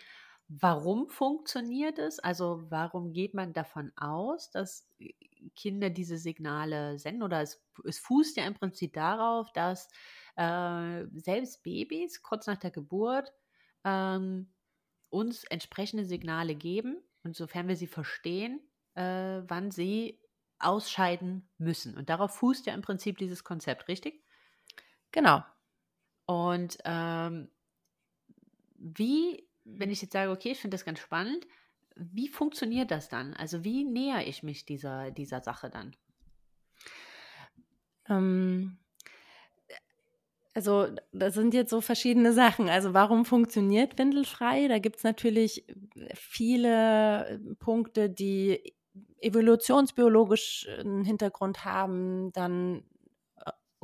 Warum 0.49 1.09
funktioniert 1.11 1.99
es? 1.99 2.21
Also 2.21 2.65
warum 2.71 3.13
geht 3.13 3.35
man 3.35 3.53
davon 3.53 3.93
aus, 3.97 4.51
dass 4.51 4.89
äh, 4.99 5.13
Kinder 5.55 5.91
diese 5.91 6.17
Signale 6.17 6.99
senden? 6.99 7.23
Oder 7.23 7.43
es, 7.43 7.63
es 7.85 7.99
fußt 7.99 8.37
ja 8.39 8.47
im 8.47 8.55
Prinzip 8.55 8.95
darauf, 8.95 9.53
dass 9.53 9.89
äh, 10.37 11.05
selbst 11.15 11.63
Babys 11.63 12.23
kurz 12.23 12.47
nach 12.47 12.57
der 12.57 12.71
Geburt 12.71 13.31
ähm, 13.85 14.55
uns 15.11 15.45
entsprechende 15.45 16.07
Signale 16.07 16.55
geben 16.55 17.03
und 17.25 17.37
sofern 17.37 17.69
wir 17.69 17.77
sie 17.77 17.87
verstehen, 17.87 18.61
äh, 18.95 19.43
wann 19.47 19.71
sie 19.71 20.19
ausscheiden 20.59 21.49
müssen. 21.59 21.97
Und 21.97 22.09
darauf 22.09 22.35
fußt 22.37 22.67
ja 22.67 22.75
im 22.75 22.83
Prinzip 22.83 23.19
dieses 23.19 23.45
Konzept, 23.45 23.89
richtig? 23.89 24.25
Genau. 25.13 25.43
Und 26.27 26.79
ähm, 26.85 27.51
wie 28.77 29.48
wenn 29.77 29.91
ich 29.91 30.03
jetzt 30.03 30.13
sage, 30.13 30.31
okay, 30.31 30.53
ich 30.53 30.61
finde 30.61 30.75
das 30.75 30.85
ganz 30.85 30.99
spannend, 30.99 31.47
wie 31.97 32.29
funktioniert 32.29 32.91
das 32.91 33.09
dann? 33.09 33.35
Also 33.35 33.65
wie 33.65 33.85
näher 33.85 34.27
ich 34.27 34.43
mich 34.43 34.65
dieser, 34.65 35.11
dieser 35.11 35.41
Sache 35.41 35.69
dann? 35.71 35.97
Ähm, 38.09 38.79
also 40.55 40.89
das 41.13 41.35
sind 41.35 41.55
jetzt 41.55 41.71
so 41.71 41.81
verschiedene 41.81 42.33
Sachen. 42.33 42.69
Also 42.69 42.95
warum 42.95 43.25
funktioniert 43.25 43.99
Windelfrei? 43.99 44.69
Da 44.69 44.79
gibt 44.79 44.97
es 44.97 45.05
natürlich 45.05 45.65
viele 46.15 47.41
Punkte, 47.59 48.11
die 48.11 48.75
evolutionsbiologisch 49.21 50.69
einen 50.79 51.05
Hintergrund 51.05 51.65
haben, 51.65 52.33
dann 52.33 52.85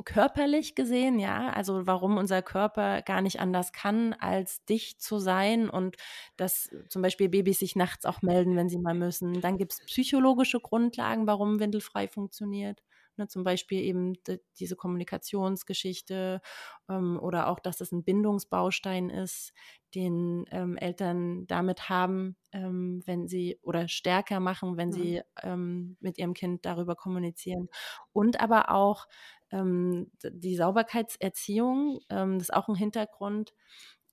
körperlich 0.05 0.75
gesehen, 0.75 1.19
ja, 1.19 1.49
also 1.49 1.87
warum 1.87 2.17
unser 2.17 2.41
Körper 2.41 3.01
gar 3.01 3.21
nicht 3.21 3.39
anders 3.39 3.73
kann, 3.73 4.13
als 4.13 4.63
dicht 4.65 5.01
zu 5.01 5.19
sein 5.19 5.69
und 5.69 5.97
dass 6.37 6.69
zum 6.89 7.01
Beispiel 7.01 7.29
Babys 7.29 7.59
sich 7.59 7.75
nachts 7.75 8.05
auch 8.05 8.21
melden, 8.21 8.55
wenn 8.55 8.69
sie 8.69 8.77
mal 8.79 8.93
müssen. 8.95 9.41
Dann 9.41 9.57
gibt 9.57 9.73
es 9.73 9.81
psychologische 9.85 10.59
Grundlagen, 10.59 11.27
warum 11.27 11.59
windelfrei 11.59 12.07
funktioniert. 12.07 12.81
Ne, 13.17 13.29
zum 13.29 13.45
Beispiel 13.45 13.79
eben 13.79 14.13
die, 14.27 14.41
diese 14.59 14.75
Kommunikationsgeschichte 14.75 16.41
ähm, 16.89 17.17
oder 17.21 17.47
auch, 17.47 17.59
dass 17.59 17.79
es 17.79 17.93
ein 17.93 18.03
Bindungsbaustein 18.03 19.09
ist, 19.09 19.53
den 19.93 20.45
ähm, 20.51 20.75
Eltern 20.75 21.47
damit 21.47 21.87
haben, 21.87 22.35
ähm, 22.51 23.01
wenn 23.05 23.29
sie 23.29 23.57
oder 23.61 23.87
stärker 23.87 24.41
machen, 24.41 24.75
wenn 24.75 24.89
mhm. 24.89 24.93
sie 24.93 25.21
ähm, 25.43 25.95
mit 26.01 26.17
ihrem 26.17 26.33
Kind 26.33 26.65
darüber 26.65 26.95
kommunizieren. 26.97 27.69
Und 28.11 28.41
aber 28.41 28.69
auch 28.71 29.07
ähm, 29.51 30.11
die 30.21 30.57
Sauberkeitserziehung, 30.57 32.01
ähm, 32.09 32.33
das 32.37 32.49
ist 32.49 32.53
auch 32.53 32.67
ein 32.67 32.75
Hintergrund, 32.75 33.53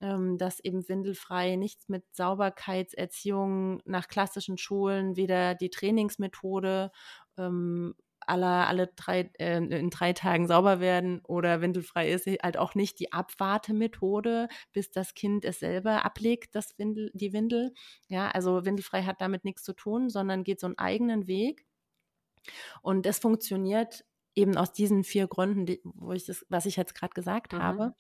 dass 0.00 0.59
eben 0.59 0.88
windelfrei 0.88 1.54
nichts 1.54 1.88
mit 1.88 2.04
Sauberkeitserziehung 2.12 3.80
nach 3.85 4.09
klassischen 4.09 4.59
Schulen, 4.59 5.14
weder 5.14 5.54
die 5.54 5.71
Trainingsmethode 5.71 6.90
ähm, 7.38 7.94
aller, 8.26 8.69
alle 8.69 8.88
drei, 8.88 9.31
äh, 9.38 9.59
in 9.59 9.91
drei 9.91 10.12
Tagen 10.12 10.47
sauber 10.47 10.81
werden 10.81 11.21
oder 11.25 11.61
windelfrei 11.61 12.11
ist 12.11 12.26
halt 12.26 12.57
auch 12.57 12.75
nicht 12.75 12.99
die 13.00 13.12
Abwartemethode, 13.12 14.49
bis 14.73 14.91
das 14.91 15.14
Kind 15.14 15.45
es 15.45 15.61
selber 15.61 16.05
ablegt, 16.05 16.55
das 16.55 16.79
Windel, 16.79 17.11
die 17.14 17.33
Windel. 17.33 17.73
Ja, 18.09 18.31
also 18.31 18.64
windelfrei 18.64 19.02
hat 19.02 19.21
damit 19.21 19.45
nichts 19.45 19.62
zu 19.62 19.73
tun, 19.73 20.09
sondern 20.09 20.45
geht 20.45 20.61
so 20.61 20.67
einen 20.67 20.79
eigenen 20.79 21.26
Weg. 21.26 21.67
Und 22.83 23.07
das 23.07 23.19
funktioniert 23.19 24.05
eben 24.35 24.57
aus 24.57 24.73
diesen 24.73 25.05
vier 25.05 25.26
Gründen, 25.26 25.67
die, 25.67 25.81
wo 25.85 26.12
ich 26.12 26.26
das, 26.26 26.47
was 26.49 26.67
ich 26.67 26.76
jetzt 26.76 26.95
gerade 26.95 27.12
gesagt 27.12 27.52
mhm. 27.52 27.62
habe. 27.62 27.95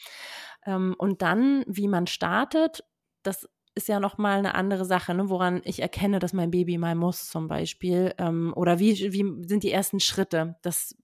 Ähm, 0.64 0.94
und 0.98 1.22
dann, 1.22 1.64
wie 1.66 1.88
man 1.88 2.06
startet, 2.06 2.84
das 3.22 3.48
ist 3.74 3.88
ja 3.88 4.00
noch 4.00 4.18
mal 4.18 4.38
eine 4.38 4.54
andere 4.54 4.84
Sache, 4.84 5.14
ne, 5.14 5.30
woran 5.30 5.62
ich 5.64 5.80
erkenne, 5.80 6.18
dass 6.18 6.32
mein 6.32 6.50
Baby 6.50 6.78
mal 6.78 6.94
muss, 6.94 7.28
zum 7.28 7.48
Beispiel. 7.48 8.14
Ähm, 8.18 8.52
oder 8.54 8.78
wie, 8.78 9.12
wie 9.12 9.48
sind 9.48 9.62
die 9.62 9.72
ersten 9.72 10.00
Schritte? 10.00 10.56
Das 10.62 10.96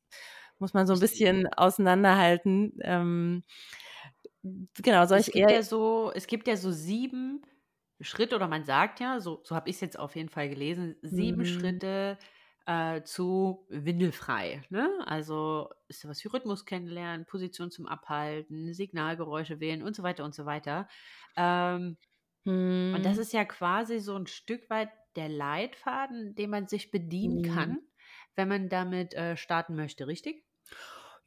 muss 0.59 0.75
man 0.75 0.87
so 0.87 0.95
ein 0.95 1.01
bisschen 1.01 1.47
auseinanderhalten. 1.55 2.79
Ähm, 2.83 3.45
genau, 4.83 5.07
soll 5.07 5.21
ich 5.21 5.35
eher. 5.35 5.51
Ja 5.51 5.63
so, 5.63 6.13
es 6.15 6.27
gibt 6.27 6.49
ja 6.49 6.57
so 6.57 6.71
sieben 6.71 7.43
Schritte, 8.01 8.37
oder 8.37 8.49
man 8.49 8.65
sagt 8.65 9.01
ja, 9.01 9.21
so, 9.21 9.41
so 9.45 9.57
habe 9.57 9.71
ich 9.71 9.77
es 9.77 9.81
jetzt 9.81 9.99
auf 9.99 10.15
jeden 10.15 10.29
Fall 10.29 10.49
gelesen, 10.49 10.97
sieben 11.03 11.39
mhm. 11.39 11.47
Schritte, 11.47 12.19
äh, 12.67 13.03
zu 13.03 13.67
windelfrei. 13.71 14.63
Ne? 14.69 14.91
Also 15.07 15.71
ist 15.89 16.07
was 16.07 16.23
wie 16.23 16.29
Rhythmus 16.29 16.67
kennenlernen, 16.67 17.25
Position 17.25 17.71
zum 17.71 17.87
Abhalten, 17.87 18.75
Signalgeräusche 18.75 19.59
wählen 19.59 19.83
und 19.83 19.97
so 19.97 20.03
weiter 20.03 20.25
und 20.25 20.35
so 20.35 20.45
weiter. 20.45 20.87
Ähm, 21.35 21.97
hm. 22.45 22.95
Und 22.95 23.05
das 23.05 23.17
hm. 23.17 23.23
ist 23.23 23.33
ja 23.33 23.45
quasi 23.45 23.99
so 23.99 24.17
ein 24.17 24.27
Stück 24.27 24.69
weit 24.71 24.91
der 25.17 25.29
Leitfaden, 25.29 26.35
den 26.35 26.51
man 26.51 26.69
sich 26.69 26.91
bedienen 26.91 27.45
hm. 27.45 27.55
kann, 27.55 27.79
wenn 28.37 28.49
man 28.49 28.69
damit 28.69 29.15
äh, 29.15 29.37
starten 29.37 29.75
möchte, 29.75 30.07
richtig? 30.07 30.45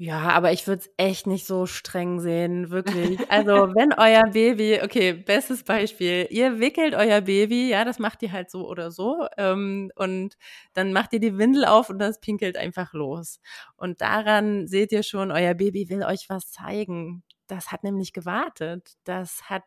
Ja, 0.03 0.29
aber 0.29 0.51
ich 0.51 0.65
würde 0.65 0.81
es 0.81 0.89
echt 0.97 1.27
nicht 1.27 1.45
so 1.45 1.67
streng 1.67 2.19
sehen, 2.19 2.71
wirklich. 2.71 3.19
Also, 3.29 3.75
wenn 3.75 3.93
euer 3.93 4.23
Baby, 4.31 4.79
okay, 4.83 5.13
bestes 5.13 5.63
Beispiel, 5.63 6.25
ihr 6.31 6.59
wickelt 6.59 6.95
euer 6.95 7.21
Baby, 7.21 7.69
ja, 7.69 7.85
das 7.85 7.99
macht 7.99 8.23
ihr 8.23 8.31
halt 8.31 8.49
so 8.49 8.67
oder 8.67 8.89
so, 8.89 9.27
ähm, 9.37 9.91
und 9.95 10.37
dann 10.73 10.91
macht 10.91 11.13
ihr 11.13 11.19
die 11.19 11.37
Windel 11.37 11.65
auf 11.65 11.91
und 11.91 11.99
das 11.99 12.19
pinkelt 12.19 12.57
einfach 12.57 12.93
los. 12.93 13.39
Und 13.77 14.01
daran 14.01 14.67
seht 14.67 14.91
ihr 14.91 15.03
schon, 15.03 15.31
euer 15.31 15.53
Baby 15.53 15.87
will 15.89 16.03
euch 16.03 16.25
was 16.29 16.49
zeigen. 16.49 17.23
Das 17.45 17.71
hat 17.71 17.83
nämlich 17.83 18.11
gewartet. 18.11 18.93
Das 19.03 19.49
hat 19.51 19.65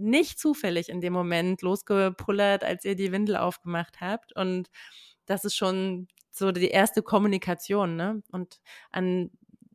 nicht 0.00 0.38
zufällig 0.38 0.88
in 0.88 1.00
dem 1.00 1.12
Moment 1.12 1.62
losgepullert, 1.62 2.64
als 2.64 2.84
ihr 2.84 2.96
die 2.96 3.12
Windel 3.12 3.36
aufgemacht 3.36 4.00
habt. 4.00 4.34
Und 4.34 4.68
das 5.26 5.44
ist 5.44 5.56
schon 5.56 6.08
so 6.30 6.52
die 6.52 6.68
erste 6.68 7.02
Kommunikation, 7.02 7.96
ne? 7.96 8.22
Und 8.30 8.60
an 8.90 9.30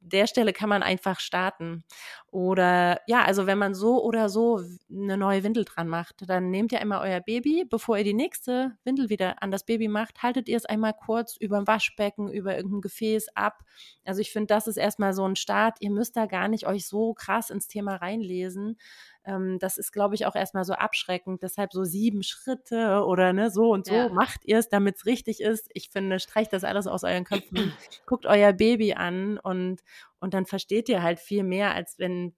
der 0.05 0.27
Stelle 0.27 0.53
kann 0.53 0.69
man 0.69 0.83
einfach 0.83 1.19
starten. 1.19 1.83
Oder 2.31 3.01
ja, 3.07 3.23
also 3.23 3.47
wenn 3.47 3.57
man 3.57 3.73
so 3.73 4.03
oder 4.03 4.29
so 4.29 4.61
eine 4.89 5.17
neue 5.17 5.43
Windel 5.43 5.65
dran 5.65 5.87
macht, 5.87 6.29
dann 6.29 6.51
nehmt 6.51 6.71
ihr 6.71 6.79
einmal 6.79 7.01
euer 7.09 7.21
Baby, 7.21 7.65
bevor 7.67 7.97
ihr 7.97 8.03
die 8.03 8.13
nächste 8.13 8.77
Windel 8.83 9.09
wieder 9.09 9.41
an 9.41 9.51
das 9.51 9.65
Baby 9.65 9.87
macht, 9.87 10.21
haltet 10.21 10.47
ihr 10.47 10.57
es 10.57 10.65
einmal 10.65 10.93
kurz 10.93 11.35
über 11.37 11.57
dem 11.57 11.67
Waschbecken, 11.67 12.31
über 12.31 12.55
irgendein 12.55 12.81
Gefäß 12.81 13.29
ab. 13.35 13.63
Also 14.05 14.21
ich 14.21 14.31
finde, 14.31 14.47
das 14.47 14.67
ist 14.67 14.77
erstmal 14.77 15.13
so 15.13 15.27
ein 15.27 15.35
Start. 15.35 15.77
Ihr 15.79 15.91
müsst 15.91 16.15
da 16.15 16.27
gar 16.27 16.47
nicht 16.47 16.67
euch 16.67 16.87
so 16.87 17.13
krass 17.13 17.49
ins 17.49 17.67
Thema 17.67 17.95
reinlesen. 17.95 18.77
Ähm, 19.25 19.59
das 19.59 19.77
ist, 19.77 19.91
glaube 19.91 20.15
ich, 20.15 20.25
auch 20.25 20.35
erstmal 20.35 20.63
so 20.65 20.73
abschreckend. 20.73 21.41
Deshalb 21.41 21.73
so 21.73 21.83
sieben 21.83 22.23
Schritte 22.23 23.03
oder 23.05 23.33
ne, 23.33 23.49
so 23.49 23.71
und 23.71 23.85
so 23.85 23.95
ja. 23.95 24.09
macht 24.09 24.45
ihr 24.45 24.59
es, 24.59 24.69
damit 24.69 24.97
es 24.97 25.05
richtig 25.05 25.41
ist. 25.41 25.69
Ich 25.73 25.89
finde, 25.89 26.19
streicht 26.19 26.53
das 26.53 26.63
alles 26.63 26.87
aus 26.87 27.03
euren 27.03 27.23
Köpfen. 27.23 27.73
Guckt 28.05 28.25
euer 28.25 28.53
Baby 28.53 28.93
an 28.93 29.37
und, 29.39 29.81
und 30.19 30.33
dann 30.33 30.45
versteht 30.45 30.89
ihr 30.89 31.01
halt 31.01 31.19
viel 31.19 31.43
mehr, 31.43 31.73
als 31.73 31.97
wenn 31.97 32.35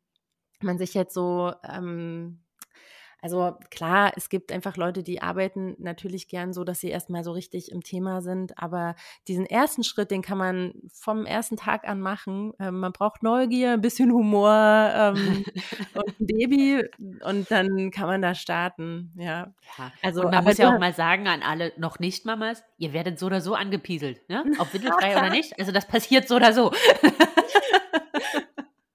man 0.62 0.78
sich 0.78 0.94
jetzt 0.94 1.14
so 1.14 1.54
ähm, 1.64 2.40
also 3.22 3.58
klar, 3.72 4.14
es 4.16 4.30
gibt 4.30 4.52
einfach 4.52 4.78
Leute, 4.78 5.04
die 5.04 5.22
arbeiten 5.22 5.76
natürlich 5.80 6.28
gern 6.28 6.54
so, 6.54 6.64
dass 6.64 6.80
sie 6.80 6.90
erstmal 6.90 7.24
so 7.24 7.32
richtig 7.32 7.72
im 7.72 7.84
Thema 7.84 8.22
sind. 8.22 8.58
Aber 8.62 8.96
diesen 9.28 9.46
ersten 9.46 9.84
Schritt, 9.84 10.12
den 10.12 10.22
kann 10.22 10.38
man 10.38 10.74
vom 10.94 11.26
ersten 11.26 11.58
Tag 11.58 11.88
an 11.88 12.00
machen. 12.00 12.54
Ähm, 12.60 12.80
man 12.80 12.94
braucht 12.94 13.24
Neugier, 13.24 13.74
ein 13.74 13.82
bisschen 13.82 14.12
Humor 14.12 14.92
ähm, 14.94 15.46
und 15.96 16.20
ein 16.20 16.28
Baby 16.28 16.84
und 17.24 17.50
dann 17.50 17.92
kann 17.92 18.08
man 18.08 18.22
da 18.22 18.36
starten. 18.36 19.12
Ja. 19.16 19.54
ja. 19.78 19.92
Also, 20.04 20.22
und 20.22 20.32
man 20.32 20.44
muss 20.44 20.58
ja 20.58 20.74
auch 20.74 20.80
mal 20.80 20.94
sagen 20.94 21.28
an 21.28 21.42
alle 21.42 21.74
noch 21.78 22.00
nicht 22.00 22.26
Mamas, 22.26 22.64
ihr 22.78 22.94
werdet 22.94 23.20
so 23.20 23.26
oder 23.26 23.42
so 23.42 23.56
angepieselt, 23.56 24.28
ne? 24.30 24.44
Ob 24.60 24.74
windelfrei 24.74 25.18
oder 25.18 25.30
nicht. 25.32 25.58
Also 25.60 25.72
das 25.72 25.88
passiert 25.88 26.28
so 26.28 26.36
oder 26.36 26.54
so. 26.54 26.72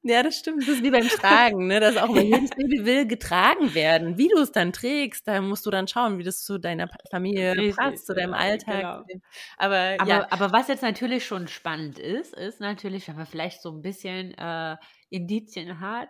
Ja, 0.04 0.22
das 0.24 0.36
stimmt. 0.36 0.62
Das 0.62 0.68
ist 0.68 0.82
wie 0.82 0.90
beim 0.90 1.06
Tragen, 1.06 1.68
ne? 1.68 1.78
Das 1.78 1.96
auch 1.96 2.08
mal 2.08 2.22
jedes 2.22 2.50
Baby 2.56 2.84
will 2.84 3.06
getragen 3.06 3.72
werden. 3.74 4.18
Wie 4.18 4.28
du 4.28 4.38
es 4.40 4.50
dann 4.50 4.72
trägst, 4.72 5.28
da 5.28 5.40
musst 5.40 5.64
du 5.64 5.70
dann 5.70 5.86
schauen, 5.86 6.18
wie 6.18 6.24
das 6.24 6.42
zu 6.42 6.58
deiner 6.58 6.88
Familie 7.10 7.52
Richtig, 7.52 7.76
passt, 7.76 8.06
zu 8.06 8.14
deinem 8.14 8.34
Alltag. 8.34 9.06
Genau. 9.06 9.20
Aber, 9.58 9.96
aber, 9.98 10.10
ja. 10.10 10.26
aber 10.30 10.50
was 10.52 10.66
jetzt 10.66 10.82
natürlich 10.82 11.24
schon 11.24 11.46
spannend 11.46 12.00
ist, 12.00 12.34
ist 12.34 12.60
natürlich, 12.60 13.06
wenn 13.06 13.16
man 13.16 13.26
vielleicht 13.26 13.62
so 13.62 13.70
ein 13.70 13.80
bisschen 13.80 14.34
äh, 14.34 14.76
Indizien 15.08 15.78
hat, 15.78 16.08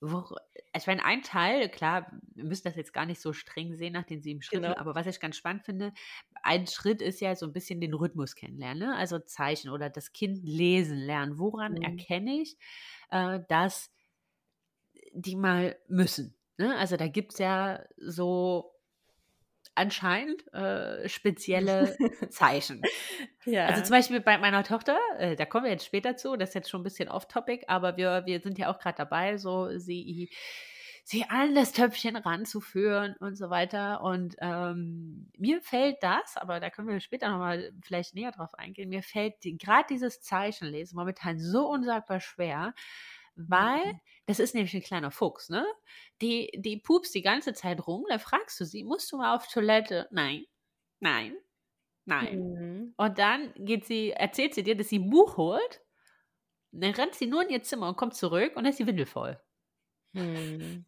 wo, 0.00 0.18
also 0.18 0.38
ich 0.74 0.86
meine, 0.86 1.04
ein 1.04 1.22
Teil, 1.22 1.68
klar, 1.68 2.10
wir 2.34 2.44
müssen 2.44 2.64
das 2.64 2.76
jetzt 2.76 2.92
gar 2.92 3.06
nicht 3.06 3.20
so 3.20 3.32
streng 3.32 3.74
sehen 3.74 3.94
nach 3.94 4.04
den 4.04 4.20
sieben 4.20 4.42
Schritten, 4.42 4.64
genau. 4.64 4.76
aber 4.76 4.94
was 4.94 5.06
ich 5.06 5.20
ganz 5.20 5.36
spannend 5.36 5.64
finde, 5.64 5.92
ein 6.42 6.66
Schritt 6.66 7.00
ist 7.00 7.20
ja 7.20 7.34
so 7.34 7.46
ein 7.46 7.52
bisschen 7.52 7.80
den 7.80 7.94
Rhythmus 7.94 8.34
kennenlernen, 8.34 8.90
ne? 8.90 8.96
also 8.96 9.18
Zeichen 9.18 9.70
oder 9.70 9.88
das 9.88 10.12
Kind 10.12 10.40
lesen 10.42 10.98
lernen. 10.98 11.38
Woran 11.38 11.74
mhm. 11.74 11.82
erkenne 11.82 12.42
ich, 12.42 12.56
äh, 13.10 13.40
dass 13.48 13.90
die 15.12 15.36
mal 15.36 15.76
müssen. 15.88 16.36
Ne? 16.58 16.76
Also 16.76 16.96
da 16.96 17.08
gibt 17.08 17.32
es 17.32 17.38
ja 17.38 17.82
so 17.96 18.75
anscheinend 19.76 20.52
äh, 20.52 21.08
spezielle 21.08 21.96
Zeichen. 22.30 22.82
ja. 23.44 23.66
Also 23.66 23.82
zum 23.82 23.90
Beispiel 23.90 24.20
bei 24.20 24.38
meiner 24.38 24.64
Tochter, 24.64 24.98
äh, 25.18 25.36
da 25.36 25.44
kommen 25.44 25.64
wir 25.64 25.72
jetzt 25.72 25.86
später 25.86 26.16
zu, 26.16 26.36
das 26.36 26.50
ist 26.50 26.54
jetzt 26.54 26.70
schon 26.70 26.80
ein 26.80 26.84
bisschen 26.84 27.08
off-topic, 27.08 27.64
aber 27.68 27.96
wir, 27.96 28.22
wir 28.26 28.40
sind 28.40 28.58
ja 28.58 28.72
auch 28.72 28.78
gerade 28.78 28.96
dabei, 28.96 29.36
so 29.36 29.78
sie, 29.78 30.30
sie 31.04 31.24
an 31.28 31.54
das 31.54 31.72
Töpfchen 31.72 32.16
ranzuführen 32.16 33.14
und 33.20 33.36
so 33.36 33.48
weiter. 33.48 34.00
Und 34.00 34.34
ähm, 34.40 35.30
mir 35.38 35.60
fällt 35.60 36.02
das, 36.02 36.36
aber 36.36 36.58
da 36.58 36.68
können 36.68 36.88
wir 36.88 36.98
später 36.98 37.28
nochmal 37.30 37.72
vielleicht 37.82 38.16
näher 38.16 38.32
drauf 38.32 38.54
eingehen, 38.54 38.88
mir 38.88 39.04
fällt 39.04 39.44
die, 39.44 39.56
gerade 39.56 39.86
dieses 39.88 40.20
Zeichenlesen 40.20 40.96
momentan 40.96 41.38
so 41.38 41.68
unsagbar 41.68 42.20
schwer, 42.20 42.74
weil 43.36 43.92
mhm. 43.92 44.00
das 44.26 44.40
ist 44.40 44.54
nämlich 44.54 44.74
ein 44.74 44.82
kleiner 44.82 45.10
Fuchs, 45.10 45.48
ne? 45.48 45.64
Die, 46.20 46.50
die 46.56 46.78
pupst 46.78 47.14
die 47.14 47.22
ganze 47.22 47.52
Zeit 47.52 47.86
rum, 47.86 48.04
da 48.08 48.18
fragst 48.18 48.58
du 48.58 48.64
sie, 48.64 48.82
musst 48.82 49.12
du 49.12 49.18
mal 49.18 49.36
auf 49.36 49.46
Toilette? 49.48 50.08
Nein, 50.10 50.44
nein, 51.00 51.36
nein. 52.06 52.38
Mhm. 52.38 52.94
Und 52.96 53.18
dann 53.18 53.52
geht 53.56 53.84
sie, 53.84 54.10
erzählt 54.10 54.54
sie 54.54 54.62
dir, 54.62 54.76
dass 54.76 54.88
sie 54.88 54.98
ein 54.98 55.10
Buch 55.10 55.36
holt, 55.36 55.82
dann 56.72 56.92
rennt 56.92 57.14
sie 57.14 57.26
nur 57.26 57.42
in 57.42 57.50
ihr 57.50 57.62
Zimmer 57.62 57.88
und 57.88 57.96
kommt 57.96 58.14
zurück 58.14 58.56
und 58.56 58.64
dann 58.64 58.70
ist 58.70 58.78
die 58.78 58.86
Windel 58.86 59.06
voll. 59.06 59.40
Hm. 60.14 60.86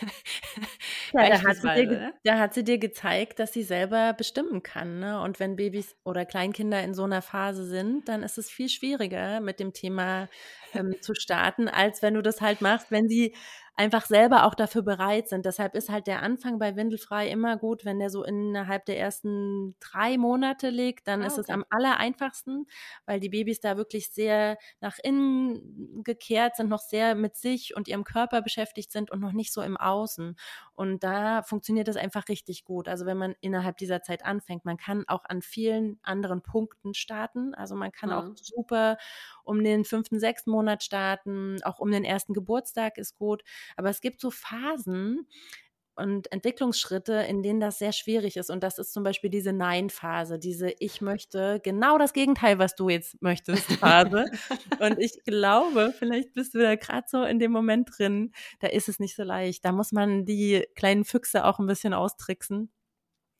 ja, 1.12 1.28
da 1.28 1.42
hat, 1.42 1.76
dir, 1.76 1.86
ne? 1.86 2.14
da 2.24 2.38
hat, 2.38 2.54
sie 2.54 2.64
dir, 2.64 2.78
gezeigt, 2.78 3.38
dass 3.38 3.52
sie 3.52 3.62
selber 3.62 4.12
bestimmen 4.12 4.62
kann. 4.62 5.00
Ne? 5.00 5.20
Und 5.20 5.40
wenn 5.40 5.56
Babys 5.56 5.96
oder 6.04 6.24
Kleinkinder 6.24 6.82
in 6.82 6.94
so 6.94 7.04
einer 7.04 7.22
Phase 7.22 7.64
sind, 7.66 8.08
dann 8.08 8.22
ist 8.22 8.38
es 8.38 8.50
viel 8.50 8.68
schwieriger, 8.68 9.40
mit 9.40 9.60
dem 9.60 9.72
Thema 9.72 10.28
ähm, 10.74 10.96
zu 11.00 11.14
starten, 11.14 11.68
als 11.68 12.02
wenn 12.02 12.14
du 12.14 12.22
das 12.22 12.40
halt 12.40 12.60
machst, 12.60 12.90
wenn 12.90 13.08
sie 13.08 13.34
einfach 13.74 14.04
selber 14.04 14.44
auch 14.44 14.54
dafür 14.54 14.82
bereit 14.82 15.28
sind. 15.28 15.46
Deshalb 15.46 15.74
ist 15.74 15.88
halt 15.88 16.06
der 16.06 16.22
Anfang 16.22 16.58
bei 16.58 16.76
Windelfrei 16.76 17.28
immer 17.28 17.56
gut, 17.56 17.84
wenn 17.84 17.98
der 17.98 18.10
so 18.10 18.22
innerhalb 18.22 18.84
der 18.84 18.98
ersten 18.98 19.76
drei 19.80 20.18
Monate 20.18 20.68
liegt, 20.68 21.08
dann 21.08 21.22
ah, 21.22 21.26
ist 21.26 21.38
es 21.38 21.48
am 21.48 21.64
aller 21.70 21.96
einfachsten, 21.96 22.66
weil 23.06 23.18
die 23.18 23.30
Babys 23.30 23.60
da 23.60 23.78
wirklich 23.78 24.12
sehr 24.12 24.58
nach 24.80 24.98
innen 25.02 26.02
gekehrt 26.04 26.56
sind, 26.56 26.68
noch 26.68 26.80
sehr 26.80 27.14
mit 27.14 27.36
sich 27.36 27.74
und 27.74 27.88
ihrem 27.88 28.04
Körper 28.04 28.42
beschäftigt 28.42 28.92
sind 28.92 29.10
und 29.10 29.20
noch 29.20 29.32
nicht 29.32 29.52
so 29.52 29.62
im 29.62 29.78
Außen. 29.78 30.36
Und 30.74 31.02
da 31.02 31.42
funktioniert 31.42 31.88
das 31.88 31.96
einfach 31.96 32.28
richtig 32.28 32.64
gut. 32.64 32.88
Also 32.88 33.06
wenn 33.06 33.16
man 33.16 33.34
innerhalb 33.40 33.78
dieser 33.78 34.02
Zeit 34.02 34.24
anfängt, 34.24 34.66
man 34.66 34.76
kann 34.76 35.04
auch 35.08 35.24
an 35.24 35.40
vielen 35.40 35.98
anderen 36.02 36.42
Punkten 36.42 36.92
starten. 36.92 37.54
Also 37.54 37.74
man 37.74 37.90
kann 37.90 38.10
mhm. 38.10 38.16
auch 38.16 38.36
super 38.36 38.98
um 39.44 39.62
den 39.62 39.84
fünften, 39.84 40.18
sechsten 40.18 40.50
Monat 40.50 40.82
starten, 40.82 41.58
auch 41.64 41.78
um 41.78 41.90
den 41.90 42.04
ersten 42.04 42.34
Geburtstag 42.34 42.98
ist 42.98 43.16
gut. 43.16 43.42
Aber 43.76 43.90
es 43.90 44.00
gibt 44.00 44.20
so 44.20 44.30
Phasen, 44.30 45.26
und 45.94 46.32
Entwicklungsschritte, 46.32 47.12
in 47.12 47.42
denen 47.42 47.60
das 47.60 47.78
sehr 47.78 47.92
schwierig 47.92 48.36
ist. 48.36 48.50
Und 48.50 48.62
das 48.62 48.78
ist 48.78 48.92
zum 48.92 49.04
Beispiel 49.04 49.30
diese 49.30 49.52
Nein-Phase, 49.52 50.38
diese 50.38 50.72
Ich 50.78 51.00
möchte 51.00 51.60
genau 51.62 51.98
das 51.98 52.12
Gegenteil, 52.12 52.58
was 52.58 52.74
du 52.74 52.88
jetzt 52.88 53.20
möchtest, 53.20 53.70
Phase. 53.74 54.24
und 54.80 54.98
ich 54.98 55.22
glaube, 55.24 55.92
vielleicht 55.98 56.32
bist 56.32 56.54
du 56.54 56.58
da 56.58 56.76
gerade 56.76 57.06
so 57.08 57.24
in 57.24 57.38
dem 57.38 57.52
Moment 57.52 57.90
drin, 57.96 58.32
da 58.60 58.68
ist 58.68 58.88
es 58.88 59.00
nicht 59.00 59.16
so 59.16 59.22
leicht. 59.22 59.64
Da 59.64 59.72
muss 59.72 59.92
man 59.92 60.24
die 60.24 60.66
kleinen 60.74 61.04
Füchse 61.04 61.44
auch 61.44 61.58
ein 61.58 61.66
bisschen 61.66 61.92
austricksen. 61.92 62.72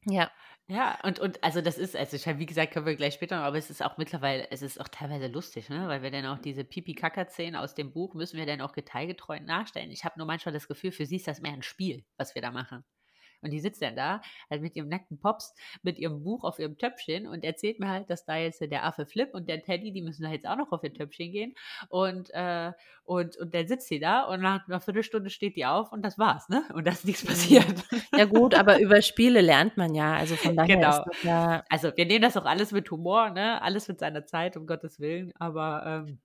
Ja. 0.05 0.31
Ja, 0.73 0.99
und, 1.03 1.19
und 1.19 1.45
also 1.45 1.61
das 1.61 1.77
ist, 1.77 1.95
also 1.95 2.17
ich 2.17 2.39
wie 2.39 2.47
gesagt, 2.47 2.73
können 2.73 2.87
wir 2.87 2.97
gleich 2.97 3.13
später 3.15 3.37
noch, 3.37 3.45
aber 3.45 3.59
es 3.59 3.69
ist 3.69 3.83
auch 3.83 3.99
mittlerweile, 3.99 4.51
es 4.51 4.63
ist 4.63 4.81
auch 4.81 4.89
teilweise 4.89 5.27
lustig, 5.27 5.69
ne? 5.69 5.87
Weil 5.87 6.03
wir 6.03 6.11
dann 6.11 6.25
auch 6.25 6.39
diese 6.39 6.65
Pipi-Kaka-Szenen 6.65 7.57
aus 7.57 7.75
dem 7.75 7.93
Buch 7.93 8.15
müssen 8.15 8.39
wir 8.39 8.47
dann 8.47 8.61
auch 8.63 8.73
detailgetreu 8.73 9.39
nachstellen. 9.41 9.91
Ich 9.91 10.05
habe 10.05 10.19
nur 10.19 10.27
manchmal 10.27 10.55
das 10.55 10.69
Gefühl, 10.69 10.91
für 10.93 11.05
sie 11.05 11.17
ist 11.17 11.29
das 11.29 11.41
mehr 11.43 11.53
ein 11.53 11.63
Spiel, 11.63 12.05
was 12.17 12.35
wir 12.35 12.41
da 12.43 12.51
machen. 12.51 12.85
Und 13.43 13.51
die 13.51 13.61
sitzt 13.61 13.83
dann 13.83 13.97
da, 13.97 14.23
halt 14.49 14.63
mit 14.63 14.77
ihrem 14.77 14.89
nackten 14.89 15.19
Pops, 15.19 15.55
mit 15.83 15.99
ihrem 15.99 16.23
Buch 16.23 16.45
auf 16.45 16.59
ihrem 16.59 16.79
Töpfchen 16.79 17.27
und 17.27 17.45
erzählt 17.45 17.81
mir 17.81 17.89
halt, 17.89 18.09
dass 18.09 18.25
da 18.25 18.37
jetzt 18.37 18.61
der 18.61 18.85
Affe 18.85 19.05
Flip 19.05 19.35
und 19.35 19.49
der 19.49 19.63
Teddy, 19.63 19.93
die 19.93 20.03
müssen 20.03 20.23
da 20.23 20.31
jetzt 20.31 20.47
auch 20.47 20.57
noch 20.57 20.73
auf 20.73 20.85
ihr 20.85 20.95
Töpfchen 20.95 21.33
gehen. 21.33 21.55
Und, 21.89 22.31
äh, 22.33 22.73
und, 23.05 23.37
und 23.37 23.55
dann 23.55 23.67
sitzt 23.67 23.89
sie 23.89 23.99
da 23.99 24.23
und 24.23 24.41
nach 24.41 24.67
einer 24.69 24.81
Viertelstunde 24.81 25.31
steht 25.31 25.57
die 25.57 25.67
auf 25.67 25.93
und 25.93 26.03
das 26.03 26.19
war's, 26.19 26.49
ne? 26.49 26.65
Und 26.73 26.87
da 26.87 26.93
ist 26.93 27.05
nichts 27.05 27.25
passiert. 27.25 27.65
Ja 28.17 28.27
gut, 28.27 28.55
aber 28.55 28.79
über 28.81 29.03
Spiele 29.03 29.41
lernt 29.41 29.77
man 29.77 29.95
ja. 29.95 30.15
Also 30.15 30.37
von 30.37 30.57
daher 30.57 30.77
genau. 30.77 30.91
ist 30.91 31.05
das 31.07 31.23
ja. 31.23 31.65
Also 31.69 31.97
wir 31.97 32.07
nehmen 32.07 32.23
das 32.23 32.37
auch 32.37 32.45
alles 32.45 32.73
mit 32.73 32.91
Humor, 32.91 33.31
ne? 33.31 33.61
Alles 33.63 33.89
mit 33.89 33.99
seiner 33.99 34.25
Zeit, 34.27 34.57
um 34.57 34.67
Gottes 34.67 35.01
Willen. 35.01 35.33
Aber 35.39 36.05
ähm, 36.07 36.19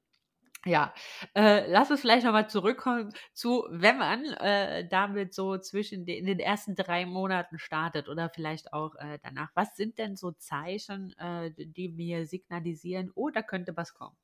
Ja, 0.65 0.93
äh, 1.35 1.69
lass 1.71 1.91
uns 1.91 2.01
vielleicht 2.01 2.25
nochmal 2.25 2.49
zurückkommen 2.49 3.13
zu, 3.33 3.65
wenn 3.69 3.97
man 3.97 4.25
äh, 4.25 4.87
damit 4.87 5.33
so 5.33 5.57
zwischen 5.57 6.05
den, 6.05 6.19
in 6.19 6.25
den 6.25 6.39
ersten 6.39 6.75
drei 6.75 7.05
Monaten 7.05 7.59
startet 7.59 8.09
oder 8.09 8.29
vielleicht 8.29 8.73
auch 8.73 8.95
äh, 8.95 9.19
danach. 9.23 9.49
Was 9.53 9.75
sind 9.75 9.97
denn 9.97 10.15
so 10.15 10.31
Zeichen, 10.31 11.17
äh, 11.19 11.51
die 11.55 11.89
mir 11.89 12.25
signalisieren, 12.25 13.11
oh, 13.15 13.29
da 13.29 13.41
könnte 13.41 13.77
was 13.77 13.93
kommen? 13.93 14.17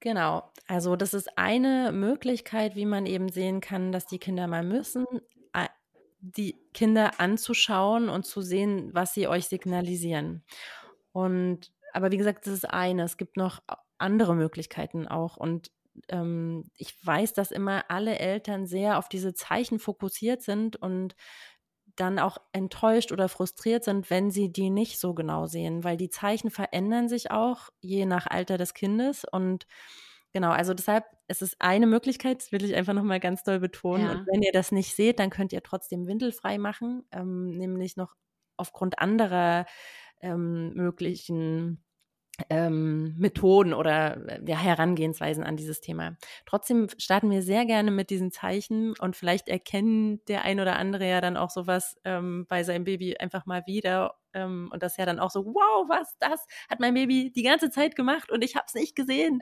Genau, 0.00 0.52
also 0.68 0.94
das 0.94 1.14
ist 1.14 1.36
eine 1.38 1.90
Möglichkeit, 1.92 2.76
wie 2.76 2.86
man 2.86 3.06
eben 3.06 3.30
sehen 3.30 3.60
kann, 3.60 3.90
dass 3.90 4.06
die 4.06 4.18
Kinder 4.18 4.46
mal 4.46 4.62
müssen, 4.62 5.06
die 6.20 6.56
Kinder 6.74 7.20
anzuschauen 7.20 8.08
und 8.08 8.26
zu 8.26 8.42
sehen, 8.42 8.90
was 8.92 9.14
sie 9.14 9.28
euch 9.28 9.46
signalisieren. 9.46 10.42
Und 11.12 11.72
aber 11.92 12.10
wie 12.10 12.16
gesagt, 12.18 12.46
das 12.46 12.54
ist 12.54 12.70
eine. 12.70 13.04
Es 13.04 13.16
gibt 13.16 13.36
noch 13.36 13.62
andere 13.98 14.34
Möglichkeiten 14.34 15.06
auch. 15.06 15.36
Und 15.36 15.70
ähm, 16.08 16.70
ich 16.76 16.94
weiß, 17.04 17.32
dass 17.32 17.50
immer 17.50 17.84
alle 17.88 18.18
Eltern 18.18 18.66
sehr 18.66 18.98
auf 18.98 19.08
diese 19.08 19.34
Zeichen 19.34 19.78
fokussiert 19.78 20.42
sind 20.42 20.76
und 20.76 21.14
dann 21.96 22.18
auch 22.18 22.38
enttäuscht 22.52 23.12
oder 23.12 23.28
frustriert 23.28 23.84
sind, 23.84 24.08
wenn 24.10 24.30
sie 24.30 24.52
die 24.52 24.70
nicht 24.70 25.00
so 25.00 25.14
genau 25.14 25.46
sehen, 25.46 25.82
weil 25.82 25.96
die 25.96 26.10
Zeichen 26.10 26.50
verändern 26.50 27.08
sich 27.08 27.30
auch 27.30 27.70
je 27.80 28.06
nach 28.06 28.26
Alter 28.28 28.56
des 28.56 28.72
Kindes 28.74 29.24
und 29.24 29.66
genau, 30.32 30.50
also 30.50 30.74
deshalb 30.74 31.04
es 31.26 31.42
ist 31.42 31.56
eine 31.58 31.86
Möglichkeit, 31.86 32.38
das 32.38 32.52
will 32.52 32.64
ich 32.64 32.74
einfach 32.74 32.94
nochmal 32.94 33.20
ganz 33.20 33.42
doll 33.42 33.60
betonen. 33.60 34.06
Ja. 34.06 34.12
Und 34.12 34.26
wenn 34.26 34.42
ihr 34.42 34.52
das 34.52 34.72
nicht 34.72 34.94
seht, 34.94 35.18
dann 35.18 35.30
könnt 35.30 35.52
ihr 35.52 35.62
trotzdem 35.62 36.06
windelfrei 36.06 36.56
machen, 36.56 37.04
ähm, 37.12 37.50
nämlich 37.50 37.96
noch 37.96 38.14
aufgrund 38.56 38.98
anderer 38.98 39.66
ähm, 40.20 40.72
möglichen 40.74 41.84
ähm, 42.50 43.14
Methoden 43.18 43.74
oder 43.74 44.40
ja, 44.46 44.56
Herangehensweisen 44.56 45.44
an 45.44 45.56
dieses 45.56 45.80
Thema. 45.80 46.16
Trotzdem 46.46 46.88
starten 46.98 47.30
wir 47.30 47.42
sehr 47.42 47.66
gerne 47.66 47.90
mit 47.90 48.10
diesen 48.10 48.30
Zeichen 48.30 48.94
und 48.98 49.16
vielleicht 49.16 49.48
erkennen 49.48 50.24
der 50.26 50.44
ein 50.44 50.60
oder 50.60 50.76
andere 50.76 51.08
ja 51.08 51.20
dann 51.20 51.36
auch 51.36 51.50
sowas 51.50 51.96
ähm, 52.04 52.46
bei 52.48 52.62
seinem 52.62 52.84
Baby 52.84 53.16
einfach 53.16 53.46
mal 53.46 53.64
wieder 53.66 54.14
ähm, 54.38 54.70
und 54.72 54.82
das 54.82 54.96
ja 54.96 55.06
dann 55.06 55.18
auch 55.18 55.30
so, 55.30 55.44
wow, 55.46 55.88
was, 55.88 56.16
das 56.18 56.46
hat 56.68 56.80
mein 56.80 56.94
Baby 56.94 57.32
die 57.34 57.42
ganze 57.42 57.70
Zeit 57.70 57.96
gemacht 57.96 58.30
und 58.30 58.42
ich 58.42 58.56
habe 58.56 58.66
es 58.66 58.74
nicht 58.74 58.94
gesehen. 58.94 59.40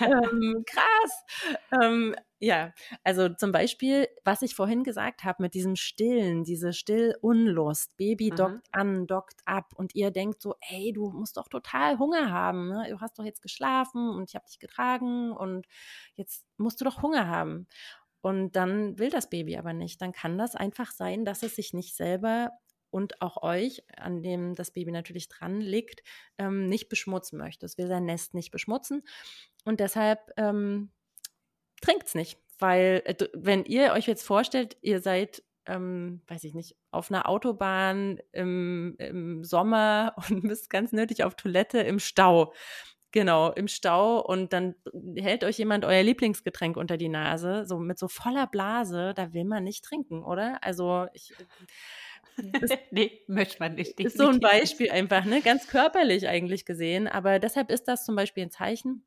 ähm, 0.00 0.64
krass. 0.66 1.58
Ähm, 1.82 2.14
ja, 2.42 2.72
also 3.04 3.28
zum 3.28 3.52
Beispiel, 3.52 4.08
was 4.24 4.40
ich 4.40 4.54
vorhin 4.54 4.82
gesagt 4.82 5.24
habe 5.24 5.42
mit 5.42 5.52
diesem 5.52 5.76
Stillen, 5.76 6.42
diese 6.42 6.72
Stillunlust. 6.72 7.94
Baby 7.98 8.30
mhm. 8.30 8.36
dockt 8.36 8.68
an, 8.72 9.06
dockt 9.06 9.40
ab 9.44 9.74
und 9.76 9.94
ihr 9.94 10.10
denkt 10.10 10.40
so, 10.40 10.54
ey, 10.60 10.92
du 10.92 11.10
musst 11.10 11.36
doch 11.36 11.48
total 11.48 11.98
Hunger 11.98 12.30
haben. 12.30 12.68
Ne? 12.68 12.86
Du 12.88 13.00
hast 13.00 13.18
doch 13.18 13.24
jetzt 13.24 13.42
geschlafen 13.42 14.08
und 14.08 14.30
ich 14.30 14.34
habe 14.34 14.46
dich 14.46 14.58
getragen 14.58 15.32
und 15.32 15.66
jetzt 16.14 16.46
musst 16.56 16.80
du 16.80 16.86
doch 16.86 17.02
Hunger 17.02 17.28
haben. 17.28 17.66
Und 18.22 18.56
dann 18.56 18.98
will 18.98 19.10
das 19.10 19.28
Baby 19.28 19.56
aber 19.56 19.74
nicht. 19.74 20.00
Dann 20.00 20.12
kann 20.12 20.38
das 20.38 20.54
einfach 20.54 20.92
sein, 20.92 21.24
dass 21.24 21.42
es 21.42 21.56
sich 21.56 21.74
nicht 21.74 21.94
selber 21.94 22.50
und 22.90 23.20
auch 23.22 23.42
euch, 23.42 23.82
an 23.96 24.22
dem 24.22 24.54
das 24.54 24.70
Baby 24.70 24.90
natürlich 24.90 25.28
dran 25.28 25.60
liegt, 25.60 26.02
ähm, 26.38 26.68
nicht 26.68 26.88
beschmutzen 26.88 27.38
möchte. 27.38 27.66
Es 27.66 27.78
will 27.78 27.88
sein 27.88 28.04
Nest 28.04 28.34
nicht 28.34 28.50
beschmutzen. 28.50 29.02
Und 29.64 29.80
deshalb 29.80 30.20
ähm, 30.36 30.90
trinkt 31.80 32.06
es 32.06 32.14
nicht. 32.14 32.38
Weil, 32.58 33.02
äh, 33.04 33.28
wenn 33.32 33.64
ihr 33.64 33.92
euch 33.92 34.06
jetzt 34.06 34.22
vorstellt, 34.22 34.76
ihr 34.82 35.00
seid, 35.00 35.42
ähm, 35.66 36.22
weiß 36.26 36.44
ich 36.44 36.54
nicht, 36.54 36.76
auf 36.90 37.10
einer 37.10 37.28
Autobahn 37.28 38.20
im, 38.32 38.96
im 38.98 39.44
Sommer 39.44 40.14
und 40.28 40.44
müsst 40.44 40.70
ganz 40.70 40.92
nötig 40.92 41.24
auf 41.24 41.34
Toilette 41.36 41.78
im 41.80 41.98
Stau. 41.98 42.52
Genau, 43.12 43.50
im 43.50 43.66
Stau 43.66 44.20
und 44.20 44.52
dann 44.52 44.76
hält 45.16 45.42
euch 45.42 45.58
jemand 45.58 45.84
euer 45.84 46.04
Lieblingsgetränk 46.04 46.76
unter 46.76 46.96
die 46.96 47.08
Nase, 47.08 47.64
so 47.66 47.78
mit 47.78 47.98
so 47.98 48.06
voller 48.06 48.46
Blase, 48.46 49.14
da 49.16 49.32
will 49.32 49.44
man 49.44 49.64
nicht 49.64 49.84
trinken, 49.84 50.22
oder? 50.22 50.62
Also 50.62 51.06
ich 51.12 51.32
das 52.36 52.70
nee, 52.90 53.22
möchte 53.26 53.58
man 53.60 53.74
nicht. 53.74 53.98
Ist 54.00 54.18
so 54.18 54.28
ein 54.28 54.40
Beispiel 54.40 54.90
einfach, 54.90 55.24
ne? 55.24 55.40
Ganz 55.42 55.66
körperlich 55.66 56.28
eigentlich 56.28 56.64
gesehen. 56.64 57.08
Aber 57.08 57.38
deshalb 57.38 57.70
ist 57.70 57.84
das 57.84 58.04
zum 58.04 58.16
Beispiel 58.16 58.44
ein 58.44 58.50
Zeichen. 58.50 59.04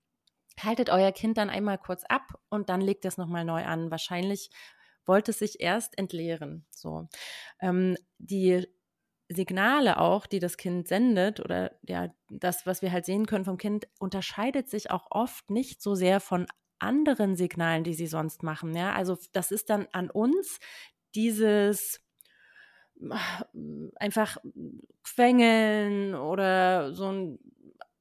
Haltet 0.62 0.90
euer 0.90 1.12
Kind 1.12 1.38
dann 1.38 1.50
einmal 1.50 1.78
kurz 1.78 2.04
ab 2.06 2.40
und 2.50 2.70
dann 2.70 2.82
legt 2.82 3.06
es 3.06 3.18
nochmal 3.18 3.46
neu 3.46 3.64
an. 3.64 3.92
Wahrscheinlich 3.92 4.50
wollte 5.06 5.32
es 5.32 5.40
sich 5.40 5.60
erst 5.60 5.98
entleeren. 5.98 6.66
So. 6.70 7.08
Ähm, 7.60 7.98
die 8.18 8.68
Signale 9.30 10.00
auch, 10.00 10.26
die 10.26 10.40
das 10.40 10.58
Kind 10.58 10.88
sendet 10.88 11.40
oder 11.40 11.78
ja, 11.82 12.14
das, 12.30 12.66
was 12.66 12.82
wir 12.82 12.92
halt 12.92 13.06
sehen 13.06 13.26
können 13.26 13.46
vom 13.46 13.58
Kind, 13.58 13.88
unterscheidet 14.00 14.70
sich 14.70 14.92
auch 14.92 15.08
oft 15.10 15.50
nicht 15.50 15.82
so 15.82 15.96
sehr 15.96 16.20
von 16.20 16.48
anderen 16.80 17.36
Signalen, 17.36 17.84
die 17.84 17.94
sie 17.94 18.08
sonst 18.08 18.44
machen. 18.44 18.76
Ja, 18.76 18.94
also 18.94 19.18
das 19.32 19.52
ist 19.52 19.70
dann 19.70 19.88
an 19.92 20.10
uns 20.10 20.60
dieses 21.16 22.03
einfach 23.96 24.38
quengeln 25.04 26.16
oder 26.16 26.94
so 26.94 27.12
ein 27.12 27.40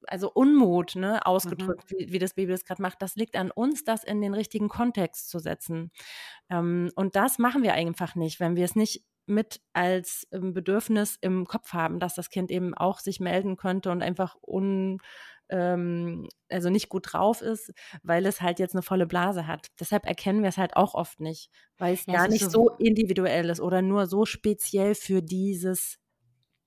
also 0.08 0.30
Unmut, 0.32 0.96
ne, 0.96 1.14
mhm. 1.14 1.18
ausgedrückt, 1.20 1.90
mhm. 1.90 1.96
wie, 1.98 2.12
wie, 2.12 2.18
das 2.18 2.34
Baby 2.34 2.52
das 2.52 2.64
gerade 2.64 2.82
macht, 2.82 3.02
das 3.02 3.16
liegt 3.16 3.36
an 3.36 3.50
uns, 3.50 3.84
das 3.84 4.04
in 4.04 4.20
den 4.20 4.34
richtigen 4.34 4.68
Kontext 4.68 5.30
zu 5.30 5.38
setzen. 5.38 5.90
Ähm, 6.50 6.90
und 6.96 7.16
das 7.16 7.38
machen 7.38 7.62
wir 7.62 7.74
einfach 7.74 8.14
nicht, 8.14 8.40
wenn 8.40 8.56
wir 8.56 8.64
es 8.64 8.76
nicht 8.76 9.04
mit 9.26 9.60
als 9.72 10.26
ähm, 10.32 10.52
Bedürfnis 10.52 11.16
im 11.20 11.46
Kopf 11.46 11.72
haben, 11.72 12.00
dass 12.00 12.14
das 12.14 12.30
Kind 12.30 12.50
eben 12.50 12.74
auch 12.74 12.98
sich 12.98 13.20
melden 13.20 13.56
könnte 13.56 13.90
und 13.90 14.02
einfach 14.02 14.36
un, 14.42 14.98
ähm, 15.48 16.28
also 16.48 16.70
nicht 16.70 16.88
gut 16.88 17.12
drauf 17.12 17.40
ist, 17.42 17.72
weil 18.02 18.26
es 18.26 18.40
halt 18.40 18.59
jetzt 18.59 18.74
eine 18.74 18.83
volle 18.83 19.07
Blase 19.07 19.46
hat. 19.46 19.68
Deshalb 19.81 20.07
erkennen 20.07 20.42
wir 20.42 20.48
es 20.48 20.59
halt 20.59 20.76
auch 20.76 20.94
oft 20.94 21.20
nicht, 21.20 21.50
weil 21.78 21.94
es 21.94 22.07
ja, 22.07 22.14
gar 22.14 22.28
nicht 22.28 22.44
so, 22.44 22.50
so 22.50 22.70
individuell 22.76 23.50
ist 23.50 23.61
oder 23.61 23.83
nur 23.83 24.07
so 24.07 24.24
speziell 24.24 24.94
für 24.94 25.22
dieses 25.22 25.98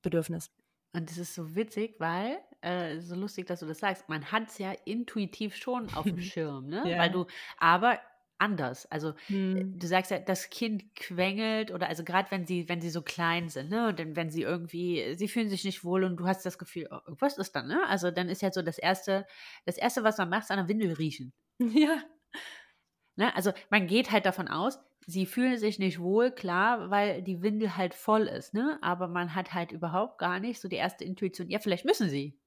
Bedürfnis. 0.02 0.52
Und 0.94 1.10
das 1.10 1.18
ist 1.18 1.36
so 1.36 1.56
witzig, 1.56 1.96
weil, 2.00 2.38
äh, 2.62 3.00
so 3.00 3.16
lustig, 3.16 3.48
dass 3.48 3.60
du 3.60 3.66
das 3.66 3.80
sagst, 3.80 4.08
man 4.08 4.32
hat 4.32 4.48
es 4.48 4.58
ja 4.60 4.72
intuitiv 4.86 5.56
schon 5.56 5.94
auf 5.94 6.04
dem 6.04 6.20
Schirm, 6.22 6.68
ne? 6.68 6.90
Ja. 6.90 7.00
Weil 7.00 7.12
du, 7.12 7.26
aber 7.58 8.00
anders. 8.38 8.86
Also 8.92 9.14
hm. 9.28 9.78
du 9.80 9.88
sagst 9.88 10.12
ja, 10.12 10.20
das 10.20 10.50
Kind 10.50 10.96
quengelt 10.96 11.72
oder 11.72 11.88
also 11.88 12.04
gerade 12.04 12.30
wenn 12.32 12.46
sie, 12.46 12.68
wenn 12.70 12.82
sie 12.82 12.90
so 12.90 13.02
klein 13.02 13.50
sind, 13.50 13.70
ne? 13.70 13.88
Und 13.90 14.00
dann, 14.00 14.16
wenn 14.16 14.30
sie 14.30 14.42
irgendwie, 14.42 15.16
sie 15.16 15.28
fühlen 15.28 15.50
sich 15.50 15.64
nicht 15.64 15.84
wohl 15.84 16.04
und 16.04 16.18
du 16.18 16.28
hast 16.28 16.46
das 16.46 16.58
Gefühl, 16.58 16.88
oh, 16.92 17.00
was 17.20 17.38
ist 17.38 17.56
dann, 17.56 17.68
ne? 17.68 17.82
Also 17.88 18.12
dann 18.12 18.30
ist 18.30 18.42
ja 18.42 18.52
so 18.52 18.62
das 18.62 18.78
erste, 18.78 19.26
das 19.66 19.78
erste, 19.78 20.04
was 20.04 20.18
man 20.18 20.30
macht, 20.30 20.44
ist 20.44 20.52
an 20.52 20.58
der 20.58 20.68
Windel 20.68 20.94
riechen. 20.94 21.34
Ja. 21.74 22.02
Ne? 23.18 23.34
Also 23.36 23.54
man 23.70 23.88
geht 23.88 24.12
halt 24.12 24.26
davon 24.26 24.50
aus, 24.50 24.78
sie 25.08 25.26
fühlen 25.26 25.58
sich 25.58 25.80
nicht 25.80 26.00
wohl, 26.00 26.32
klar, 26.32 26.90
weil 26.90 27.22
die 27.22 27.42
Windel 27.42 27.78
halt 27.78 27.94
voll 27.94 28.24
ist, 28.24 28.54
ne? 28.54 28.78
Aber 28.82 29.08
man 29.08 29.36
hat 29.36 29.54
halt 29.54 29.72
überhaupt 29.72 30.18
gar 30.18 30.40
nicht 30.40 30.60
so 30.60 30.68
die 30.68 30.76
erste 30.76 31.06
Intuition, 31.06 31.50
ja, 31.50 31.60
vielleicht 31.60 31.86
müssen 31.86 32.10
sie. 32.10 32.38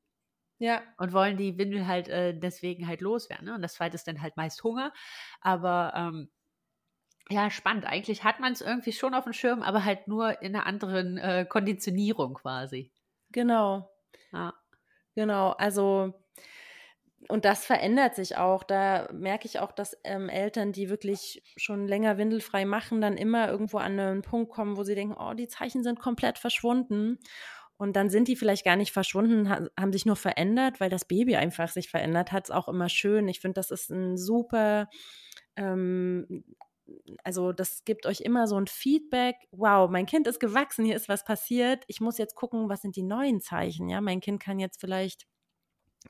Ja. 0.59 0.83
Und 0.97 1.13
wollen 1.13 1.37
die 1.37 1.57
Windel 1.57 1.87
halt 1.87 2.09
äh, 2.09 2.37
deswegen 2.37 2.87
halt 2.87 3.01
loswerden. 3.01 3.47
Ne? 3.47 3.55
Und 3.55 3.63
das 3.63 3.75
zweite 3.75 3.95
ist 3.95 4.09
dann 4.09 4.21
halt 4.21 4.37
meist 4.37 4.63
Hunger. 4.65 4.93
Aber 5.41 5.93
ähm, 5.95 6.31
ja, 7.31 7.51
spannend. 7.51 7.85
Eigentlich 7.87 8.25
hat 8.25 8.41
man 8.41 8.53
es 8.53 8.61
irgendwie 8.61 8.93
schon 8.93 9.15
auf 9.15 9.25
dem 9.25 9.33
Schirm, 9.33 9.63
aber 9.63 9.85
halt 9.85 10.09
nur 10.09 10.43
in 10.43 10.55
einer 10.57 10.67
anderen 10.67 11.19
äh, 11.19 11.47
Konditionierung 11.49 12.35
quasi. 12.35 12.91
Genau. 13.31 13.91
Ja. 14.33 14.55
Genau. 15.15 15.51
Also 15.51 16.15
und 17.27 17.45
das 17.45 17.67
verändert 17.67 18.15
sich 18.15 18.37
auch. 18.37 18.63
Da 18.63 19.09
merke 19.13 19.47
ich 19.47 19.59
auch, 19.59 19.73
dass 19.73 19.99
ähm, 20.05 20.29
Eltern, 20.29 20.73
die 20.73 20.89
wirklich 20.89 21.43
schon 21.57 21.87
länger 21.89 22.17
windelfrei 22.17 22.65
machen, 22.65 23.01
dann 23.01 23.17
immer 23.17 23.49
irgendwo 23.49 23.79
an 23.79 23.99
einen 23.99 24.23
Punkt 24.23 24.53
kommen, 24.53 24.77
wo 24.77 24.85
sie 24.85 24.95
denken, 24.95 25.17
oh, 25.19 25.35
die 25.35 25.49
Zeichen 25.49 25.83
sind 25.83 25.99
komplett 25.99 26.39
verschwunden. 26.39 27.19
Und 27.79 27.95
dann 27.95 28.11
sind 28.11 28.29
die 28.29 28.37
vielleicht 28.37 28.65
gar 28.65 28.77
nicht 28.77 28.93
verschwunden, 28.93 29.49
haben 29.49 29.93
sich 29.93 30.05
nur 30.05 30.17
verändert, 30.17 30.81
weil 30.81 30.91
das 30.91 31.07
Baby 31.07 31.37
einfach 31.37 31.69
sich 31.69 31.89
verändert 31.89 32.33
hat. 32.33 32.45
Ist 32.45 32.55
auch 32.55 32.69
immer 32.69 32.89
schön. 32.89 33.29
Ich 33.29 33.41
finde, 33.41 33.55
das 33.55 33.71
ist 33.71 33.91
ein 33.91 34.17
super, 34.17 34.89
ähm, 35.57 36.45
also 37.23 37.53
das 37.53 37.85
gibt 37.85 38.07
euch 38.07 38.21
immer 38.21 38.47
so 38.49 38.59
ein 38.59 38.67
Feedback. 38.67 39.37
Wow, 39.53 39.91
mein 39.91 40.07
Kind 40.07 40.27
ist 40.27 40.41
gewachsen, 40.41 40.85
hier 40.85 40.97
ist 40.97 41.09
was 41.09 41.25
passiert. 41.25 41.85
Ich 41.87 42.01
muss 42.01 42.19
jetzt 42.19 42.35
gucken, 42.35 42.69
was 42.69 42.83
sind 42.83 42.97
die 42.97 43.03
neuen 43.03 43.41
Zeichen. 43.41 43.89
Ja, 43.89 44.01
mein 44.01 44.21
Kind 44.21 44.41
kann 44.43 44.59
jetzt 44.59 44.81
vielleicht 44.81 45.27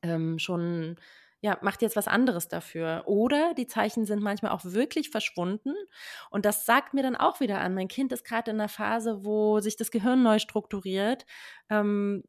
ähm, 0.02 0.38
schon 0.38 0.96
ja, 1.40 1.56
macht 1.62 1.82
jetzt 1.82 1.94
was 1.94 2.08
anderes 2.08 2.48
dafür. 2.48 3.04
Oder 3.06 3.54
die 3.54 3.68
Zeichen 3.68 4.04
sind 4.04 4.22
manchmal 4.22 4.50
auch 4.50 4.64
wirklich 4.64 5.10
verschwunden. 5.10 5.72
Und 6.30 6.44
das 6.44 6.66
sagt 6.66 6.94
mir 6.94 7.02
dann 7.02 7.14
auch 7.14 7.38
wieder 7.38 7.60
an, 7.60 7.74
mein 7.74 7.86
Kind 7.86 8.12
ist 8.12 8.24
gerade 8.24 8.50
in 8.50 8.58
einer 8.58 8.68
Phase, 8.68 9.24
wo 9.24 9.60
sich 9.60 9.76
das 9.76 9.92
Gehirn 9.92 10.22
neu 10.22 10.40
strukturiert. 10.40 11.26
Ähm, 11.70 12.24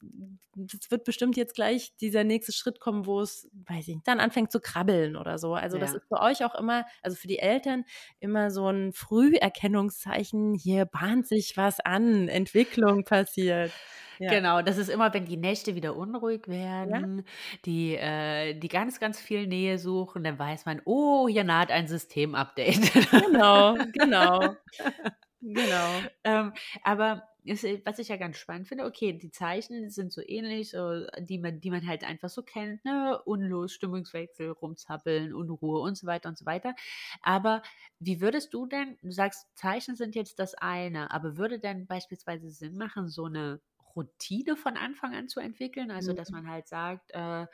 es 0.57 0.91
wird 0.91 1.03
bestimmt 1.05 1.37
jetzt 1.37 1.55
gleich 1.55 1.95
dieser 1.97 2.23
nächste 2.23 2.51
Schritt 2.51 2.79
kommen, 2.79 3.05
wo 3.05 3.21
es, 3.21 3.49
weiß 3.67 3.87
ich 3.87 3.95
nicht, 3.95 4.07
dann 4.07 4.19
anfängt 4.19 4.51
zu 4.51 4.59
krabbeln 4.59 5.15
oder 5.15 5.37
so. 5.37 5.53
Also 5.53 5.77
ja. 5.77 5.81
das 5.81 5.93
ist 5.93 6.07
für 6.07 6.19
euch 6.19 6.43
auch 6.43 6.55
immer, 6.55 6.85
also 7.01 7.15
für 7.15 7.27
die 7.27 7.39
Eltern 7.39 7.85
immer 8.19 8.51
so 8.51 8.67
ein 8.67 8.91
Früherkennungszeichen, 8.93 10.55
hier 10.55 10.85
bahnt 10.85 11.27
sich 11.27 11.55
was 11.55 11.79
an, 11.79 12.27
Entwicklung 12.27 13.03
passiert. 13.03 13.71
Ja. 14.19 14.31
Genau, 14.31 14.61
das 14.61 14.77
ist 14.77 14.89
immer, 14.89 15.13
wenn 15.13 15.23
die 15.23 15.37
Nächte 15.37 15.75
wieder 15.75 15.95
unruhig 15.95 16.49
werden, 16.49 17.19
ja. 17.19 17.23
die, 17.65 17.95
äh, 17.95 18.53
die 18.53 18.67
ganz, 18.67 18.99
ganz 18.99 19.17
viel 19.17 19.47
Nähe 19.47 19.79
suchen, 19.79 20.25
dann 20.25 20.37
weiß 20.37 20.65
man, 20.65 20.81
oh, 20.83 21.29
hier 21.29 21.45
naht 21.45 21.71
ein 21.71 21.87
Systemupdate. 21.87 22.91
Genau, 23.11 23.75
genau. 23.93 24.55
genau. 25.39 25.89
Ähm, 26.25 26.53
aber 26.83 27.29
ist, 27.49 27.63
äh, 27.63 27.81
was 27.85 27.99
ich 27.99 28.09
ja 28.09 28.17
ganz 28.17 28.37
spannend 28.37 28.67
finde, 28.67 28.85
okay, 28.85 29.13
die 29.13 29.31
Zeichen 29.31 29.89
sind 29.89 30.11
so 30.11 30.21
ähnlich, 30.25 30.71
so, 30.71 31.05
die, 31.19 31.39
man, 31.39 31.59
die 31.59 31.71
man 31.71 31.85
halt 31.87 32.03
einfach 32.03 32.29
so 32.29 32.43
kennt, 32.43 32.83
ne? 32.85 33.21
Unlos, 33.25 33.73
Stimmungswechsel, 33.73 34.51
rumzappeln, 34.51 35.33
Unruhe 35.33 35.81
und 35.81 35.97
so 35.97 36.07
weiter 36.07 36.29
und 36.29 36.37
so 36.37 36.45
weiter. 36.45 36.75
Aber 37.21 37.61
wie 37.99 38.21
würdest 38.21 38.53
du 38.53 38.65
denn, 38.67 38.97
du 39.01 39.11
sagst, 39.11 39.47
Zeichen 39.55 39.95
sind 39.95 40.15
jetzt 40.15 40.39
das 40.39 40.55
eine, 40.55 41.11
aber 41.11 41.37
würde 41.37 41.59
denn 41.59 41.87
beispielsweise 41.87 42.49
Sinn 42.49 42.77
machen, 42.77 43.09
so 43.09 43.25
eine 43.25 43.61
Routine 43.95 44.55
von 44.55 44.77
Anfang 44.77 45.13
an 45.15 45.27
zu 45.27 45.39
entwickeln. 45.39 45.91
Also, 45.91 46.13
dass 46.13 46.29
mhm. 46.29 46.37
man 46.37 46.49
halt 46.49 46.67
sagt, 46.67 47.11
äh, 47.11 47.47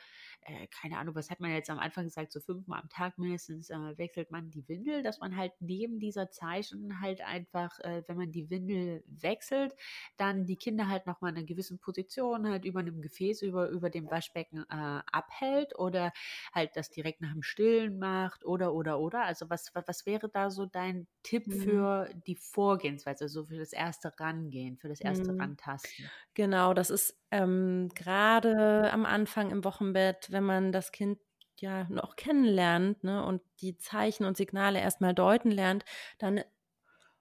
äh, 0.46 0.68
keine 0.68 0.98
Ahnung, 0.98 1.16
was 1.16 1.28
hat 1.28 1.40
man 1.40 1.50
jetzt 1.50 1.70
am 1.70 1.80
Anfang 1.80 2.04
gesagt, 2.04 2.30
so 2.30 2.40
fünfmal 2.40 2.80
am 2.80 2.88
Tag 2.88 3.18
mindestens 3.18 3.68
äh, 3.70 3.98
wechselt 3.98 4.30
man 4.30 4.50
die 4.50 4.66
Windel, 4.68 5.02
dass 5.02 5.18
man 5.18 5.36
halt 5.36 5.52
neben 5.58 5.98
dieser 5.98 6.30
Zeichen 6.30 7.00
halt 7.00 7.20
einfach, 7.20 7.78
äh, 7.80 8.04
wenn 8.06 8.16
man 8.16 8.30
die 8.30 8.48
Windel 8.48 9.02
wechselt, 9.08 9.74
dann 10.16 10.46
die 10.46 10.56
Kinder 10.56 10.88
halt 10.88 11.06
nochmal 11.06 11.32
in 11.32 11.38
einer 11.38 11.46
gewissen 11.46 11.80
Position 11.80 12.48
halt 12.48 12.64
über 12.64 12.80
einem 12.80 13.02
Gefäß, 13.02 13.42
über, 13.42 13.68
über 13.70 13.90
dem 13.90 14.08
Waschbecken 14.08 14.64
äh, 14.70 15.02
abhält 15.10 15.76
oder 15.78 16.12
halt 16.52 16.76
das 16.76 16.90
direkt 16.90 17.20
nach 17.20 17.32
dem 17.32 17.42
Stillen 17.42 17.98
macht 17.98 18.44
oder, 18.44 18.72
oder, 18.72 19.00
oder. 19.00 19.24
Also, 19.24 19.50
was, 19.50 19.72
was 19.74 20.06
wäre 20.06 20.28
da 20.28 20.50
so 20.50 20.66
dein 20.66 21.08
Tipp 21.24 21.48
mhm. 21.48 21.60
für 21.60 22.10
die 22.26 22.36
Vorgehensweise, 22.36 23.24
also 23.24 23.46
für 23.46 23.58
das 23.58 23.72
erste 23.72 24.12
Rangehen, 24.20 24.76
für 24.76 24.88
das 24.88 25.00
erste 25.00 25.32
mhm. 25.32 25.40
Rantasten? 25.40 26.08
Genau, 26.34 26.72
das 26.72 26.90
ist 26.90 27.16
ähm, 27.30 27.90
gerade 27.94 28.90
am 28.92 29.04
Anfang 29.04 29.50
im 29.50 29.64
Wochenbett, 29.64 30.30
wenn 30.30 30.44
man 30.44 30.72
das 30.72 30.92
Kind 30.92 31.18
ja 31.58 31.86
noch 31.88 32.16
kennenlernt 32.16 33.02
ne, 33.04 33.24
und 33.24 33.42
die 33.60 33.78
Zeichen 33.78 34.24
und 34.24 34.36
Signale 34.36 34.80
erstmal 34.80 35.14
deuten 35.14 35.50
lernt, 35.50 35.84
dann 36.18 36.40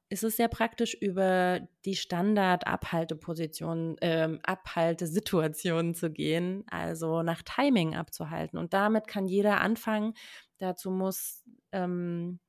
ist 0.09 0.23
es 0.23 0.37
sehr 0.37 0.49
praktisch, 0.49 0.93
über 0.93 1.61
die 1.83 1.95
Standard-Abhaltepositionen, 1.95 3.95
ähm, 4.01 4.39
Abhaltesituationen 4.43 5.95
zu 5.95 6.11
gehen, 6.11 6.63
also 6.69 7.23
nach 7.23 7.41
Timing 7.41 7.95
abzuhalten. 7.95 8.59
Und 8.59 8.73
damit 8.73 9.07
kann 9.07 9.27
jeder 9.27 9.61
anfangen. 9.61 10.13
Dazu 10.59 10.91
muss 10.91 11.43
ähm, 11.71 12.39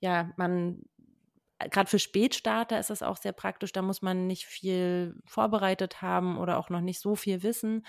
ja 0.00 0.30
man 0.36 0.82
gerade 1.58 1.88
für 1.88 1.98
Spätstarter 1.98 2.78
ist 2.78 2.90
das 2.90 3.02
auch 3.02 3.16
sehr 3.16 3.32
praktisch. 3.32 3.72
Da 3.72 3.82
muss 3.82 4.02
man 4.02 4.26
nicht 4.26 4.46
viel 4.46 5.16
vorbereitet 5.24 6.02
haben 6.02 6.38
oder 6.38 6.58
auch 6.58 6.70
noch 6.70 6.80
nicht 6.80 7.00
so 7.00 7.16
viel 7.16 7.42
wissen. 7.42 7.86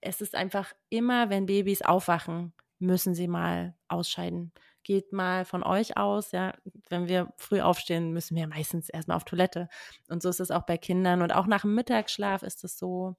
Es 0.00 0.20
ist 0.20 0.34
einfach 0.34 0.72
immer, 0.88 1.30
wenn 1.30 1.46
Babys 1.46 1.82
aufwachen, 1.82 2.52
müssen 2.78 3.14
sie 3.14 3.28
mal 3.28 3.74
ausscheiden. 3.88 4.52
Geht 4.82 5.12
mal 5.12 5.44
von 5.44 5.64
euch 5.64 5.96
aus, 5.96 6.30
ja. 6.30 6.54
Wenn 6.88 7.08
wir 7.08 7.32
früh 7.36 7.60
aufstehen, 7.60 8.12
müssen 8.12 8.36
wir 8.36 8.46
meistens 8.46 8.88
erstmal 8.88 9.16
auf 9.16 9.24
Toilette. 9.24 9.68
Und 10.08 10.22
so 10.22 10.28
ist 10.28 10.38
es 10.38 10.52
auch 10.52 10.64
bei 10.64 10.76
Kindern. 10.76 11.22
Und 11.22 11.32
auch 11.32 11.46
nach 11.46 11.62
dem 11.62 11.74
Mittagsschlaf 11.74 12.42
ist 12.42 12.62
es 12.62 12.78
so. 12.78 13.16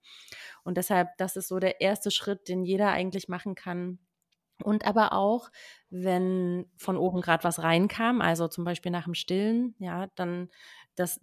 Und 0.63 0.77
deshalb, 0.77 1.09
das 1.17 1.35
ist 1.35 1.49
so 1.49 1.59
der 1.59 1.81
erste 1.81 2.11
Schritt, 2.11 2.47
den 2.47 2.63
jeder 2.63 2.91
eigentlich 2.91 3.27
machen 3.27 3.55
kann, 3.55 3.99
und 4.63 4.85
aber 4.85 5.13
auch, 5.13 5.49
wenn 5.89 6.65
von 6.77 6.97
oben 6.97 7.21
gerade 7.21 7.43
was 7.43 7.61
reinkam, 7.63 8.21
also 8.21 8.47
zum 8.47 8.63
Beispiel 8.63 8.91
nach 8.91 9.05
dem 9.05 9.13
Stillen, 9.13 9.75
ja, 9.79 10.07
dann 10.15 10.49
das 10.95 11.19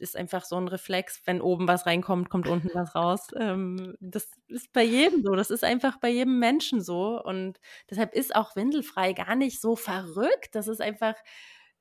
ist 0.00 0.16
einfach 0.16 0.44
so 0.44 0.56
ein 0.56 0.68
Reflex, 0.68 1.20
wenn 1.26 1.40
oben 1.42 1.68
was 1.68 1.86
reinkommt, 1.86 2.30
kommt 2.30 2.48
unten 2.48 2.70
was 2.72 2.94
raus. 2.94 3.28
Ähm, 3.38 3.96
das 4.00 4.30
ist 4.48 4.72
bei 4.72 4.82
jedem 4.82 5.22
so, 5.22 5.34
das 5.34 5.50
ist 5.50 5.62
einfach 5.62 5.98
bei 5.98 6.08
jedem 6.08 6.38
Menschen 6.38 6.80
so. 6.80 7.22
Und 7.22 7.60
deshalb 7.90 8.14
ist 8.14 8.34
auch 8.34 8.56
windelfrei 8.56 9.12
gar 9.12 9.36
nicht 9.36 9.60
so 9.60 9.76
verrückt. 9.76 10.54
Das 10.54 10.68
ist 10.68 10.80
einfach 10.80 11.14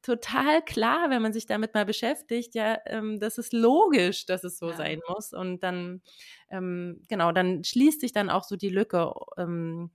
total 0.02 0.64
klar, 0.64 1.10
wenn 1.10 1.22
man 1.22 1.34
sich 1.34 1.46
damit 1.46 1.74
mal 1.74 1.86
beschäftigt, 1.86 2.56
ja, 2.56 2.80
ähm, 2.86 3.20
das 3.20 3.38
ist 3.38 3.54
logisch, 3.54 4.26
dass 4.26 4.44
es 4.44 4.58
so 4.58 4.70
ja. 4.70 4.78
sein 4.78 5.02
muss. 5.08 5.34
Und 5.34 5.62
dann, 5.62 6.02
ähm, 6.50 7.04
genau, 7.08 7.32
dann 7.32 7.64
schließt 7.64 8.02
sich 8.02 8.14
dann 8.14 8.30
auch 8.30 8.44
so 8.44 8.56
die 8.56 8.70
Lücke. 8.70 9.14
Ähm, 9.38 9.92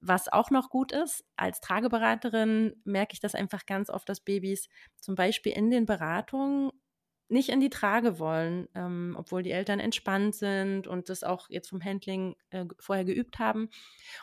was 0.00 0.30
auch 0.30 0.50
noch 0.50 0.70
gut 0.70 0.92
ist, 0.92 1.24
als 1.36 1.60
Trageberaterin 1.60 2.74
merke 2.84 3.14
ich 3.14 3.20
das 3.20 3.34
einfach 3.34 3.64
ganz 3.66 3.90
oft, 3.90 4.08
dass 4.08 4.20
Babys 4.20 4.68
zum 5.00 5.14
Beispiel 5.14 5.52
in 5.52 5.70
den 5.70 5.86
Beratungen 5.86 6.70
nicht 7.28 7.50
in 7.50 7.60
die 7.60 7.70
Trage 7.70 8.18
wollen, 8.18 8.68
ähm, 8.74 9.14
obwohl 9.18 9.42
die 9.42 9.50
Eltern 9.50 9.80
entspannt 9.80 10.34
sind 10.34 10.86
und 10.86 11.08
das 11.08 11.24
auch 11.24 11.50
jetzt 11.50 11.68
vom 11.68 11.84
Handling 11.84 12.36
äh, 12.50 12.64
vorher 12.78 13.04
geübt 13.04 13.38
haben. 13.38 13.68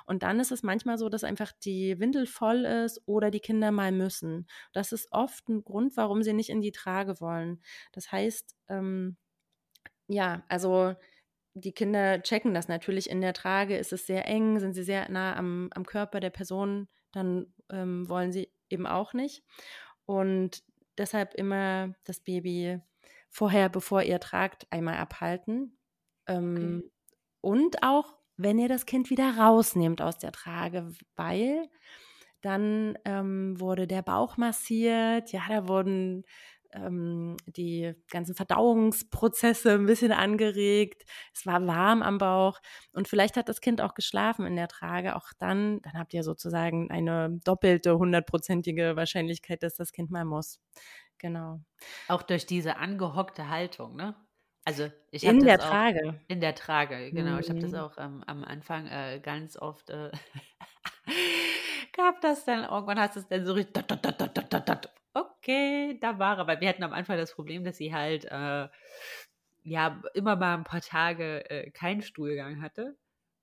Und 0.05 0.23
dann 0.23 0.39
ist 0.39 0.51
es 0.51 0.63
manchmal 0.63 0.97
so, 0.97 1.09
dass 1.09 1.23
einfach 1.23 1.51
die 1.51 1.99
Windel 1.99 2.25
voll 2.25 2.65
ist 2.65 3.01
oder 3.05 3.29
die 3.29 3.39
Kinder 3.39 3.71
mal 3.71 3.91
müssen. 3.91 4.47
Das 4.73 4.91
ist 4.91 5.07
oft 5.11 5.47
ein 5.49 5.63
Grund, 5.63 5.97
warum 5.97 6.23
sie 6.23 6.33
nicht 6.33 6.49
in 6.49 6.61
die 6.61 6.71
Trage 6.71 7.21
wollen. 7.21 7.61
Das 7.91 8.11
heißt, 8.11 8.55
ähm, 8.69 9.17
ja, 10.07 10.43
also 10.49 10.95
die 11.53 11.73
Kinder 11.73 12.21
checken 12.21 12.53
das 12.53 12.67
natürlich 12.67 13.09
in 13.09 13.21
der 13.21 13.33
Trage. 13.33 13.77
Ist 13.77 13.93
es 13.93 14.07
sehr 14.07 14.27
eng, 14.27 14.59
sind 14.59 14.73
sie 14.73 14.83
sehr 14.83 15.09
nah 15.09 15.35
am, 15.35 15.69
am 15.73 15.85
Körper 15.85 16.19
der 16.19 16.31
Person, 16.31 16.87
dann 17.11 17.53
ähm, 17.71 18.09
wollen 18.09 18.31
sie 18.31 18.51
eben 18.69 18.87
auch 18.87 19.13
nicht. 19.13 19.43
Und 20.05 20.63
deshalb 20.97 21.33
immer 21.35 21.95
das 22.03 22.19
Baby 22.19 22.81
vorher, 23.35 23.67
bevor 23.67 24.01
ihr 24.01 24.19
tragt, 24.21 24.65
einmal 24.71 24.95
abhalten. 24.95 25.77
Ähm, 26.25 26.55
okay. 26.55 26.91
Und 27.41 27.83
auch, 27.83 28.15
wenn 28.37 28.57
ihr 28.57 28.69
das 28.69 28.85
Kind 28.85 29.09
wieder 29.09 29.37
rausnehmt 29.37 30.01
aus 30.01 30.17
der 30.17 30.31
Trage, 30.31 30.89
weil 31.15 31.67
dann 32.41 32.97
ähm, 33.03 33.59
wurde 33.59 33.87
der 33.87 34.03
Bauch 34.03 34.37
massiert, 34.37 35.33
ja, 35.33 35.41
da 35.49 35.67
wurden 35.67 36.23
ähm, 36.71 37.35
die 37.45 37.93
ganzen 38.09 38.35
Verdauungsprozesse 38.35 39.73
ein 39.73 39.85
bisschen 39.85 40.13
angeregt. 40.13 41.03
Es 41.33 41.45
war 41.45 41.65
warm 41.67 42.03
am 42.03 42.17
Bauch 42.17 42.59
und 42.93 43.09
vielleicht 43.09 43.35
hat 43.35 43.49
das 43.49 43.59
Kind 43.59 43.81
auch 43.81 43.95
geschlafen 43.95 44.45
in 44.45 44.55
der 44.55 44.69
Trage. 44.69 45.15
Auch 45.17 45.27
dann, 45.39 45.81
dann 45.81 45.93
habt 45.93 46.13
ihr 46.13 46.23
sozusagen 46.23 46.89
eine 46.89 47.37
doppelte 47.43 47.97
hundertprozentige 47.97 48.95
Wahrscheinlichkeit, 48.95 49.61
dass 49.61 49.75
das 49.75 49.91
Kind 49.91 50.09
mal 50.09 50.25
muss. 50.25 50.59
Genau. 51.17 51.61
Auch 52.07 52.23
durch 52.23 52.45
diese 52.45 52.77
angehockte 52.77 53.49
Haltung, 53.49 53.95
ne? 53.95 54.15
Also 54.65 54.89
ich 55.11 55.23
in 55.23 55.41
der 55.41 55.59
Trage. 55.59 56.19
In 56.27 56.41
der 56.41 56.55
Trage, 56.55 57.11
genau. 57.11 57.33
Mhm. 57.33 57.39
Ich 57.39 57.49
habe 57.49 57.59
das 57.59 57.73
auch 57.75 57.97
ähm, 57.97 58.23
am 58.25 58.43
Anfang 58.43 58.87
äh, 58.87 59.19
ganz 59.21 59.57
oft 59.57 59.91
äh, 59.91 60.11
gab 61.95 62.19
das 62.21 62.45
dann 62.45 62.63
irgendwann 62.63 62.99
hast 62.99 63.15
du 63.15 63.19
es 63.19 63.27
dann 63.27 63.45
so 63.45 63.53
richtig. 63.53 63.85
Okay, 65.13 65.97
da 66.01 66.19
war 66.19 66.37
er. 66.39 66.47
Weil 66.47 66.61
wir 66.61 66.67
hatten 66.67 66.83
am 66.83 66.93
Anfang 66.93 67.17
das 67.17 67.33
Problem, 67.33 67.63
dass 67.63 67.77
sie 67.77 67.93
halt 67.93 68.25
äh, 68.25 68.67
ja 69.63 70.01
immer 70.13 70.35
mal 70.35 70.55
ein 70.55 70.63
paar 70.63 70.81
Tage 70.81 71.49
äh, 71.49 71.71
keinen 71.71 72.01
Stuhlgang 72.01 72.61
hatte. 72.61 72.97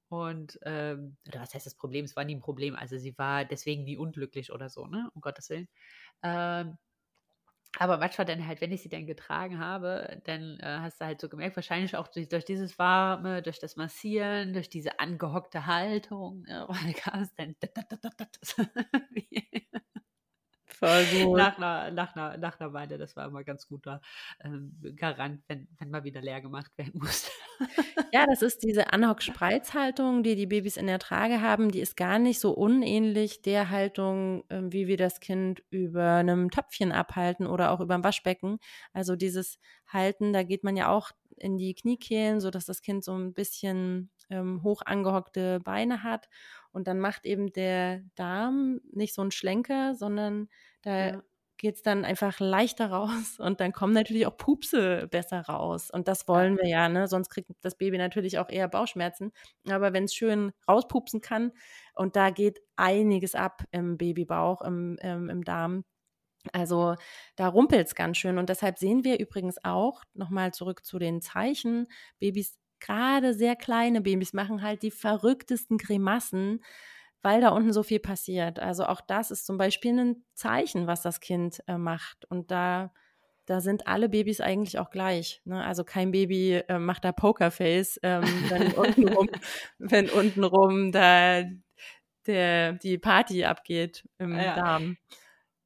Und 0.08 0.58
ähm, 0.64 1.16
oder 1.26 1.40
was 1.40 1.54
heißt 1.54 1.64
das 1.66 1.74
Problem? 1.74 2.04
Es 2.04 2.16
war 2.16 2.24
nie 2.24 2.34
ein 2.34 2.40
Problem. 2.40 2.76
Also 2.76 2.98
sie 2.98 3.16
war 3.16 3.44
deswegen 3.46 3.84
nie 3.84 3.96
unglücklich 3.96 4.52
oder 4.52 4.68
so, 4.68 4.86
ne? 4.86 5.10
Um 5.14 5.22
Gottes 5.22 5.48
Willen. 5.48 5.68
Ähm, 6.22 6.76
aber 7.78 7.98
manchmal 7.98 8.26
dann 8.26 8.46
halt, 8.46 8.60
wenn 8.60 8.70
ich 8.72 8.82
sie 8.82 8.88
dann 8.88 9.06
getragen 9.06 9.58
habe, 9.58 10.20
dann 10.24 10.58
äh, 10.60 10.78
hast 10.80 11.00
du 11.00 11.06
halt 11.06 11.20
so 11.20 11.28
gemerkt, 11.28 11.56
wahrscheinlich 11.56 11.96
auch 11.96 12.08
durch, 12.08 12.28
durch, 12.28 12.44
dieses 12.44 12.78
Warme, 12.78 13.42
durch 13.42 13.58
das 13.58 13.76
Massieren, 13.76 14.52
durch 14.52 14.68
diese 14.68 14.98
angehockte 15.00 15.66
Haltung, 15.66 16.42
ne, 16.42 16.66
kam 16.96 17.22
es 17.22 17.34
dann 17.34 17.56
Voll 20.82 21.04
gut. 21.04 21.36
Nach 21.36 21.56
einer, 21.58 21.92
nach, 21.92 22.16
einer, 22.16 22.36
nach 22.38 22.58
einer 22.58 22.72
Weile, 22.72 22.98
das 22.98 23.14
war 23.14 23.28
immer 23.28 23.44
ganz 23.44 23.68
guter 23.68 24.00
ähm, 24.42 24.76
Garant, 24.96 25.40
wenn, 25.46 25.68
wenn 25.78 25.90
mal 25.90 26.02
wieder 26.02 26.20
leer 26.20 26.40
gemacht 26.40 26.72
werden 26.76 26.98
musste. 27.00 27.30
ja, 28.12 28.26
das 28.26 28.42
ist 28.42 28.64
diese 28.64 28.92
Anhock-Spreizhaltung, 28.92 30.24
die 30.24 30.34
die 30.34 30.46
Babys 30.46 30.76
in 30.76 30.88
der 30.88 30.98
Trage 30.98 31.40
haben. 31.40 31.70
Die 31.70 31.78
ist 31.78 31.96
gar 31.96 32.18
nicht 32.18 32.40
so 32.40 32.50
unähnlich 32.50 33.42
der 33.42 33.70
Haltung, 33.70 34.42
äh, 34.48 34.60
wie 34.64 34.88
wir 34.88 34.96
das 34.96 35.20
Kind 35.20 35.62
über 35.70 36.14
einem 36.14 36.50
Töpfchen 36.50 36.90
abhalten 36.90 37.46
oder 37.46 37.70
auch 37.70 37.78
über 37.78 37.94
dem 37.94 38.02
Waschbecken. 38.02 38.58
Also 38.92 39.14
dieses 39.14 39.60
Halten, 39.86 40.32
da 40.32 40.42
geht 40.42 40.64
man 40.64 40.76
ja 40.76 40.88
auch 40.88 41.12
in 41.36 41.58
die 41.58 41.74
Kniekehlen, 41.74 42.40
sodass 42.40 42.66
das 42.66 42.82
Kind 42.82 43.04
so 43.04 43.14
ein 43.16 43.34
bisschen 43.34 44.10
ähm, 44.30 44.64
hoch 44.64 44.82
angehockte 44.84 45.60
Beine 45.60 46.02
hat. 46.02 46.28
Und 46.72 46.88
dann 46.88 46.98
macht 46.98 47.24
eben 47.24 47.52
der 47.52 48.02
Darm 48.16 48.80
nicht 48.92 49.14
so 49.14 49.22
einen 49.22 49.30
Schlenker, 49.30 49.94
sondern 49.94 50.48
da 50.82 51.06
ja. 51.08 51.22
geht 51.58 51.76
es 51.76 51.82
dann 51.82 52.04
einfach 52.04 52.40
leichter 52.40 52.86
raus 52.90 53.38
und 53.38 53.60
dann 53.60 53.72
kommen 53.72 53.94
natürlich 53.94 54.26
auch 54.26 54.36
Pupse 54.36 55.08
besser 55.10 55.42
raus. 55.42 55.90
Und 55.90 56.08
das 56.08 56.28
wollen 56.28 56.58
wir 56.58 56.68
ja, 56.68 56.88
ne? 56.88 57.08
Sonst 57.08 57.30
kriegt 57.30 57.50
das 57.62 57.76
Baby 57.76 57.98
natürlich 57.98 58.38
auch 58.38 58.48
eher 58.50 58.68
Bauchschmerzen. 58.68 59.32
Aber 59.68 59.92
wenn 59.92 60.04
es 60.04 60.14
schön 60.14 60.52
rauspupsen 60.68 61.20
kann 61.20 61.52
und 61.94 62.16
da 62.16 62.30
geht 62.30 62.60
einiges 62.76 63.34
ab 63.34 63.64
im 63.70 63.96
Babybauch, 63.96 64.62
im, 64.62 64.98
im, 65.02 65.28
im 65.28 65.44
Darm. 65.44 65.84
Also 66.52 66.96
da 67.36 67.48
rumpelt 67.48 67.86
es 67.86 67.94
ganz 67.94 68.18
schön. 68.18 68.38
Und 68.38 68.48
deshalb 68.48 68.78
sehen 68.78 69.04
wir 69.04 69.20
übrigens 69.20 69.64
auch, 69.64 70.02
nochmal 70.14 70.52
zurück 70.52 70.84
zu 70.84 70.98
den 70.98 71.20
Zeichen, 71.20 71.86
Babys, 72.18 72.58
gerade 72.80 73.32
sehr 73.34 73.54
kleine 73.56 74.00
Babys 74.00 74.32
machen 74.32 74.62
halt 74.62 74.82
die 74.82 74.90
verrücktesten 74.90 75.78
Grimassen 75.78 76.60
weil 77.22 77.40
da 77.40 77.50
unten 77.50 77.72
so 77.72 77.82
viel 77.82 78.00
passiert. 78.00 78.58
Also 78.58 78.84
auch 78.84 79.00
das 79.00 79.30
ist 79.30 79.46
zum 79.46 79.56
Beispiel 79.56 79.98
ein 79.98 80.24
Zeichen, 80.34 80.86
was 80.86 81.02
das 81.02 81.20
Kind 81.20 81.62
äh, 81.68 81.78
macht. 81.78 82.24
Und 82.26 82.50
da, 82.50 82.92
da 83.46 83.60
sind 83.60 83.86
alle 83.86 84.08
Babys 84.08 84.40
eigentlich 84.40 84.78
auch 84.78 84.90
gleich. 84.90 85.40
Ne? 85.44 85.64
Also 85.64 85.84
kein 85.84 86.10
Baby 86.10 86.62
äh, 86.68 86.78
macht 86.78 87.04
da 87.04 87.12
Pokerface, 87.12 88.00
ähm, 88.02 88.24
wenn 88.48 88.72
untenrum, 88.72 89.30
wenn 89.78 90.10
untenrum 90.10 90.92
da 90.92 91.44
der, 92.26 92.74
die 92.74 92.98
Party 92.98 93.44
abgeht 93.44 94.08
im 94.18 94.36
ja. 94.36 94.54
Darm. 94.54 94.96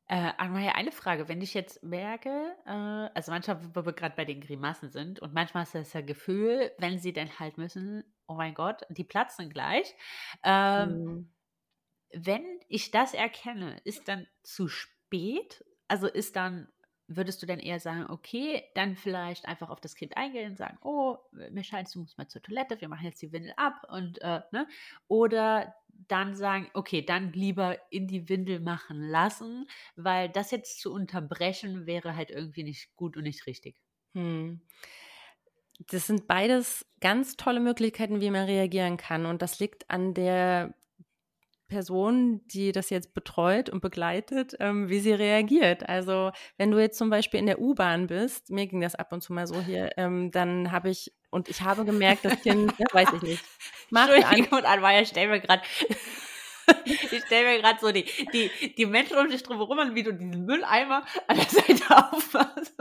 Äh, 0.09 0.33
eine 0.39 0.93
Frage. 0.93 1.29
Wenn 1.29 1.41
ich 1.41 1.53
jetzt 1.53 1.83
merke, 1.83 2.55
äh, 2.65 2.71
also 2.71 3.33
manchmal, 3.33 3.61
wo 3.75 3.85
wir 3.85 3.93
gerade 3.93 4.15
bei 4.15 4.25
den 4.25 4.41
Grimassen 4.41 4.91
sind 4.91 5.21
und 5.21 5.35
manchmal 5.35 5.65
ist 5.65 5.75
das 5.75 5.93
ja 5.95 6.01
Gefühl, 6.03 6.71
wenn 6.79 6.99
sie 6.99 7.13
dann 7.13 7.39
halt 7.39 7.59
müssen, 7.59 8.05
oh 8.29 8.35
mein 8.35 8.55
Gott, 8.55 8.83
die 8.89 9.05
platzen 9.05 9.51
gleich. 9.51 9.95
Ähm, 10.45 11.05
mhm 11.05 11.36
wenn 12.17 12.45
ich 12.69 12.91
das 12.91 13.13
erkenne, 13.13 13.79
ist 13.85 14.09
dann 14.09 14.27
zu 14.43 14.69
spät? 14.69 15.65
Also 15.87 16.07
ist 16.07 16.35
dann, 16.35 16.69
würdest 17.09 17.43
du 17.43 17.47
dann 17.47 17.59
eher 17.59 17.79
sagen, 17.79 18.07
okay, 18.09 18.65
dann 18.75 18.97
vielleicht 18.97 19.47
einfach 19.47 19.69
auf 19.69 19.81
das 19.81 19.95
Kind 19.95 20.17
eingehen 20.17 20.51
und 20.51 20.57
sagen, 20.57 20.79
oh, 20.83 21.19
mir 21.51 21.63
scheint, 21.63 21.95
du 21.95 22.01
musst 22.01 22.17
mal 22.17 22.27
zur 22.27 22.43
Toilette, 22.43 22.81
wir 22.81 22.89
machen 22.89 23.05
jetzt 23.05 23.21
die 23.21 23.33
Windel 23.33 23.53
ab 23.57 23.87
und, 23.91 24.21
äh, 24.23 24.41
ne? 24.51 24.67
Oder 25.09 25.75
dann 26.09 26.35
sagen, 26.35 26.71
okay, 26.75 27.03
dann 27.03 27.33
lieber 27.33 27.79
in 27.91 28.07
die 28.07 28.29
Windel 28.29 28.61
machen 28.61 29.01
lassen, 29.03 29.69
weil 29.95 30.29
das 30.29 30.51
jetzt 30.51 30.81
zu 30.81 30.93
unterbrechen 30.93 31.87
wäre 31.87 32.17
halt 32.17 32.31
irgendwie 32.31 32.65
nicht 32.65 32.97
gut 32.97 33.17
und 33.17 33.25
nicht 33.25 33.47
richtig. 33.47 33.81
Hm. 34.15 34.61
Das 35.91 36.07
sind 36.07 36.27
beides 36.27 36.87
ganz 37.01 37.37
tolle 37.37 37.61
Möglichkeiten, 37.61 38.21
wie 38.21 38.31
man 38.31 38.47
reagieren 38.47 38.97
kann. 38.97 39.27
Und 39.27 39.43
das 39.43 39.61
liegt 39.61 39.91
an 39.91 40.15
der 40.15 40.75
Person, 41.69 42.41
die 42.47 42.73
das 42.73 42.91
jetzt 42.91 43.15
betreut 43.15 43.69
und 43.69 43.81
begleitet, 43.81 44.57
ähm, 44.61 44.89
wie 44.89 45.01
sie 45.01 45.13
reagiert. 45.13 45.89
Also 45.89 46.31
wenn 46.57 46.71
du 46.71 46.79
jetzt 46.79 46.99
zum 46.99 47.11
Beispiel 47.11 47.41
in 47.41 47.47
der 47.47 47.61
U-Bahn 47.61 48.07
bist, 48.07 48.51
mir 48.51 48.67
ging 48.67 48.81
das 48.81 48.95
ab 48.95 49.13
und 49.13 49.23
zu 49.23 49.33
mal 49.33 49.47
so 49.47 49.61
hier, 49.61 49.91
ähm, 49.97 50.31
dann 50.31 50.73
habe 50.73 50.91
ich, 50.91 51.13
und 51.31 51.49
ich 51.49 51.63
habe 51.63 51.85
gemerkt, 51.85 52.25
das 52.25 52.41
Kind, 52.43 52.73
ja, 52.79 52.87
weiß 52.93 53.09
ich 53.17 53.23
nicht. 53.23 53.45
Mach 53.91 54.09
Entschuldigung, 54.09 54.61
an, 54.61 54.65
Anweier, 54.65 55.05
stell 55.05 55.29
mir 55.29 55.41
gerade 55.41 55.63
ich 56.85 57.25
stelle 57.25 57.51
mir 57.51 57.61
gerade 57.61 57.79
so 57.81 57.93
die, 57.93 58.05
die, 58.33 58.75
die 58.75 58.87
Menschen 58.87 59.19
um 59.19 59.29
dich 59.29 59.43
drum 59.43 59.59
herum 59.59 59.79
an, 59.79 59.95
wie 59.95 60.03
du 60.03 60.13
diesen 60.13 60.45
Mülleimer 60.45 61.05
an 61.29 61.37
der 61.37 61.47
Seite 61.47 61.85
aufmachst. 61.91 62.75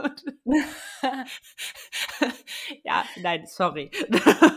ja, 2.84 3.04
nein, 3.20 3.46
sorry. 3.46 3.90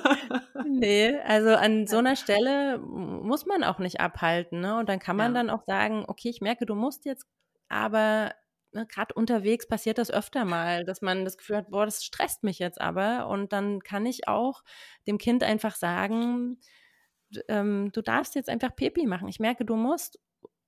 nee, 0.65 1.18
also 1.20 1.56
an 1.56 1.88
so 1.88 1.98
einer 1.98 2.15
Stelle 2.15 2.80
muss 2.80 3.46
man 3.46 3.63
auch 3.63 3.80
nicht 3.80 4.00
abhalten. 4.00 4.62
Ne? 4.62 4.78
Und 4.78 4.89
dann 4.89 5.00
kann 5.00 5.15
man 5.15 5.34
ja. 5.34 5.42
dann 5.42 5.50
auch 5.50 5.63
sagen, 5.65 6.06
okay, 6.08 6.30
ich 6.30 6.42
merke, 6.42 6.65
du 6.65 6.76
musst 6.76 7.06
jetzt, 7.06 7.28
aber 7.68 8.34
ne, 8.72 8.86
gerade 8.88 9.13
unterwegs 9.13 9.68
passiert 9.68 9.98
das 9.98 10.12
öfter 10.12 10.46
mal, 10.46 10.86
dass 10.86 11.02
man 11.02 11.26
das 11.26 11.38
Gefühl 11.38 11.58
hat, 11.58 11.70
boah, 11.70 11.86
das 11.86 12.04
stresst 12.04 12.44
mich 12.44 12.60
jetzt 12.60 12.82
aber. 12.82 13.28
Und 13.28 13.54
dann 13.54 13.82
kann 13.82 14.06
ich 14.06 14.28
auch 14.28 14.63
dem 15.08 15.18
Kind 15.18 15.44
einfach 15.44 15.76
sagen, 15.76 16.60
ähm, 17.48 17.92
du 17.92 18.02
darfst 18.02 18.36
jetzt 18.36 18.50
einfach 18.50 18.76
Pipi 18.76 19.06
machen. 19.06 19.28
Ich 19.28 19.39
merke, 19.39 19.65
du 19.65 19.76
musst. 19.76 20.20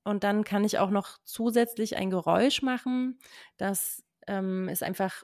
Und 0.03 0.23
dann 0.23 0.43
kann 0.43 0.63
ich 0.63 0.79
auch 0.79 0.89
noch 0.89 1.19
zusätzlich 1.23 1.95
ein 1.95 2.09
Geräusch 2.09 2.61
machen. 2.61 3.19
Das 3.57 4.03
ähm, 4.27 4.67
ist 4.67 4.83
einfach 4.83 5.23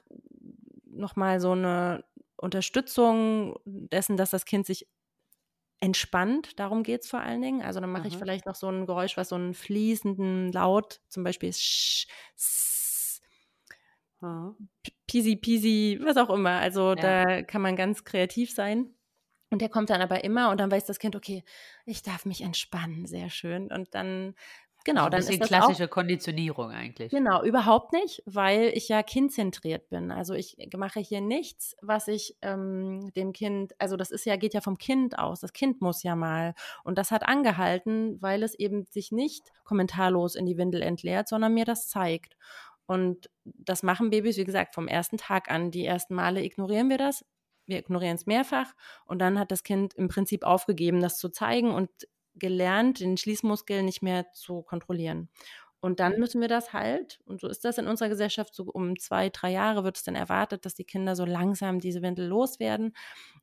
nochmal 0.86 1.40
so 1.40 1.52
eine 1.52 2.04
Unterstützung 2.36 3.58
dessen, 3.64 4.16
dass 4.16 4.30
das 4.30 4.44
Kind 4.44 4.66
sich 4.66 4.88
entspannt. 5.80 6.58
Darum 6.58 6.82
geht 6.82 7.02
es 7.02 7.10
vor 7.10 7.20
allen 7.20 7.42
Dingen. 7.42 7.62
Also 7.62 7.80
dann 7.80 7.90
mache 7.90 8.08
ich 8.08 8.16
vielleicht 8.16 8.46
noch 8.46 8.54
so 8.54 8.68
ein 8.68 8.86
Geräusch, 8.86 9.16
was 9.16 9.30
so 9.30 9.36
einen 9.36 9.54
fließenden 9.54 10.52
Laut, 10.52 11.00
zum 11.08 11.24
Beispiel 11.24 11.52
sch, 11.52 12.06
s, 12.36 13.20
Pisi, 15.06 15.36
Pisi, 15.36 16.00
was 16.02 16.16
auch 16.16 16.30
immer. 16.30 16.58
Also 16.58 16.90
ja. 16.90 16.96
da 16.96 17.42
kann 17.42 17.62
man 17.62 17.76
ganz 17.76 18.04
kreativ 18.04 18.52
sein. 18.52 18.94
Und 19.50 19.62
der 19.62 19.68
kommt 19.68 19.90
dann 19.90 20.02
aber 20.02 20.24
immer 20.24 20.50
und 20.50 20.60
dann 20.60 20.70
weiß 20.70 20.84
das 20.84 20.98
Kind, 20.98 21.16
okay, 21.16 21.42
ich 21.86 22.02
darf 22.02 22.26
mich 22.26 22.42
entspannen, 22.42 23.06
sehr 23.06 23.30
schön. 23.30 23.72
Und 23.72 23.94
dann, 23.94 24.34
genau, 24.84 25.04
also 25.04 25.10
dann 25.10 25.20
ist 25.20 25.40
das 25.40 25.48
klassische 25.48 25.86
auch, 25.86 25.90
Konditionierung 25.90 26.70
eigentlich. 26.70 27.10
Genau, 27.10 27.42
überhaupt 27.42 27.94
nicht, 27.94 28.22
weil 28.26 28.70
ich 28.74 28.88
ja 28.88 29.02
kindzentriert 29.02 29.88
bin. 29.88 30.10
Also 30.10 30.34
ich 30.34 30.56
mache 30.76 31.00
hier 31.00 31.22
nichts, 31.22 31.76
was 31.80 32.08
ich 32.08 32.36
ähm, 32.42 33.10
dem 33.16 33.32
Kind, 33.32 33.72
also 33.78 33.96
das 33.96 34.10
ist 34.10 34.26
ja, 34.26 34.36
geht 34.36 34.52
ja 34.52 34.60
vom 34.60 34.76
Kind 34.76 35.18
aus. 35.18 35.40
Das 35.40 35.54
Kind 35.54 35.80
muss 35.80 36.02
ja 36.02 36.14
mal. 36.14 36.54
Und 36.84 36.98
das 36.98 37.10
hat 37.10 37.26
angehalten, 37.26 38.20
weil 38.20 38.42
es 38.42 38.54
eben 38.54 38.84
sich 38.90 39.12
nicht 39.12 39.50
kommentarlos 39.64 40.34
in 40.34 40.44
die 40.44 40.58
Windel 40.58 40.82
entleert, 40.82 41.28
sondern 41.28 41.54
mir 41.54 41.64
das 41.64 41.88
zeigt. 41.88 42.36
Und 42.84 43.30
das 43.44 43.82
machen 43.82 44.10
Babys, 44.10 44.36
wie 44.38 44.44
gesagt, 44.44 44.74
vom 44.74 44.88
ersten 44.88 45.18
Tag 45.18 45.50
an. 45.50 45.70
Die 45.70 45.84
ersten 45.84 46.14
Male 46.14 46.42
ignorieren 46.42 46.88
wir 46.88 46.96
das, 46.96 47.24
wir 47.68 47.78
ignorieren 47.78 48.16
es 48.16 48.26
mehrfach 48.26 48.74
und 49.06 49.20
dann 49.20 49.38
hat 49.38 49.50
das 49.50 49.62
Kind 49.62 49.94
im 49.94 50.08
Prinzip 50.08 50.44
aufgegeben, 50.44 51.00
das 51.00 51.18
zu 51.18 51.28
zeigen 51.28 51.70
und 51.70 51.90
gelernt, 52.34 53.00
den 53.00 53.16
Schließmuskel 53.16 53.82
nicht 53.82 54.02
mehr 54.02 54.32
zu 54.32 54.62
kontrollieren. 54.62 55.28
Und 55.80 56.00
dann 56.00 56.18
müssen 56.18 56.40
wir 56.40 56.48
das 56.48 56.72
halt, 56.72 57.20
und 57.24 57.40
so 57.40 57.46
ist 57.46 57.64
das 57.64 57.78
in 57.78 57.86
unserer 57.86 58.08
Gesellschaft, 58.08 58.52
so 58.52 58.64
um 58.64 58.98
zwei, 58.98 59.28
drei 59.28 59.52
Jahre 59.52 59.84
wird 59.84 59.96
es 59.96 60.02
dann 60.02 60.16
erwartet, 60.16 60.64
dass 60.64 60.74
die 60.74 60.84
Kinder 60.84 61.14
so 61.14 61.24
langsam 61.24 61.78
diese 61.78 62.02
Windel 62.02 62.26
loswerden. 62.26 62.94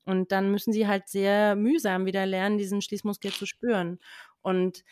Und 0.04 0.34
dann 0.34 0.52
müssen 0.52 0.74
sie 0.74 0.86
halt 0.86 1.08
sehr 1.08 1.56
mühsam 1.56 2.06
wieder 2.06 2.26
lernen, 2.26 2.58
diesen 2.58 2.82
Schließmuskel 2.82 3.32
zu 3.32 3.46
spüren. 3.46 4.00
Und 4.42 4.84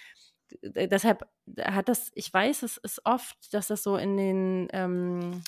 deshalb 0.62 1.24
hat 1.62 1.90
das, 1.90 2.12
ich 2.16 2.34
weiß, 2.34 2.64
es 2.64 2.78
ist 2.78 3.02
oft, 3.06 3.54
dass 3.54 3.68
das 3.68 3.84
so 3.84 3.98
in 3.98 4.16
den 4.16 4.68
ähm, 4.72 5.44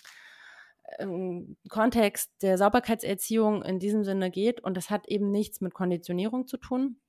ähm, 1.00 1.58
Kontext 1.70 2.32
der 2.42 2.58
Sauberkeitserziehung 2.58 3.64
in 3.64 3.80
diesem 3.80 4.04
Sinne 4.04 4.32
geht. 4.32 4.62
Und 4.62 4.76
das 4.78 4.90
hat 4.90 5.08
eben 5.08 5.32
nichts 5.32 5.62
mit 5.62 5.74
Konditionierung 5.74 6.48
zu 6.48 6.58
tun. 6.58 7.00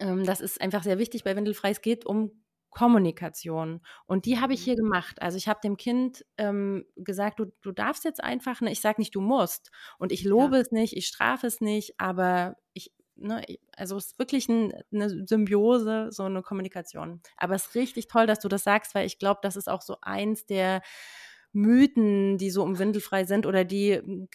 Ähm, 0.00 0.24
das 0.24 0.40
ist 0.40 0.60
einfach 0.60 0.82
sehr 0.82 0.98
wichtig 0.98 1.24
bei 1.24 1.36
Windelfrei. 1.36 1.70
Es 1.70 1.80
geht 1.80 2.06
um 2.06 2.42
Kommunikation. 2.76 3.80
Und 4.04 4.26
die 4.26 4.38
habe 4.38 4.52
ich 4.52 4.62
hier 4.62 4.74
mhm. 4.74 4.84
gemacht. 4.84 5.22
Also 5.22 5.38
ich 5.38 5.48
habe 5.48 5.60
dem 5.62 5.78
Kind 5.78 6.26
ähm, 6.36 6.84
gesagt, 6.96 7.40
du, 7.40 7.46
du 7.62 7.72
darfst 7.72 8.04
jetzt 8.04 8.22
einfach, 8.22 8.60
ne, 8.60 8.70
ich 8.70 8.82
sage 8.82 9.00
nicht, 9.00 9.14
du 9.14 9.22
musst. 9.22 9.70
Und 9.98 10.12
ich 10.12 10.24
lobe 10.24 10.56
ja. 10.56 10.62
es 10.62 10.72
nicht, 10.72 10.94
ich 10.94 11.06
strafe 11.06 11.46
es 11.46 11.62
nicht, 11.62 11.94
aber 11.98 12.56
ich, 12.74 12.92
ne, 13.14 13.42
also 13.74 13.96
es 13.96 14.08
ist 14.08 14.18
wirklich 14.18 14.48
ein, 14.50 14.74
eine 14.92 15.08
Symbiose, 15.26 16.08
so 16.10 16.24
eine 16.24 16.42
Kommunikation. 16.42 17.22
Aber 17.38 17.54
es 17.54 17.68
ist 17.68 17.74
richtig 17.76 18.08
toll, 18.08 18.26
dass 18.26 18.40
du 18.40 18.48
das 18.48 18.64
sagst, 18.64 18.94
weil 18.94 19.06
ich 19.06 19.18
glaube, 19.18 19.40
das 19.42 19.56
ist 19.56 19.70
auch 19.70 19.80
so 19.80 19.96
eins 20.02 20.44
der 20.44 20.82
Mythen, 21.52 22.38
die 22.38 22.50
so 22.50 22.62
umwindelfrei 22.62 23.24
sind 23.24 23.46
oder 23.46 23.64
die 23.64 23.94
hm, 23.94 24.28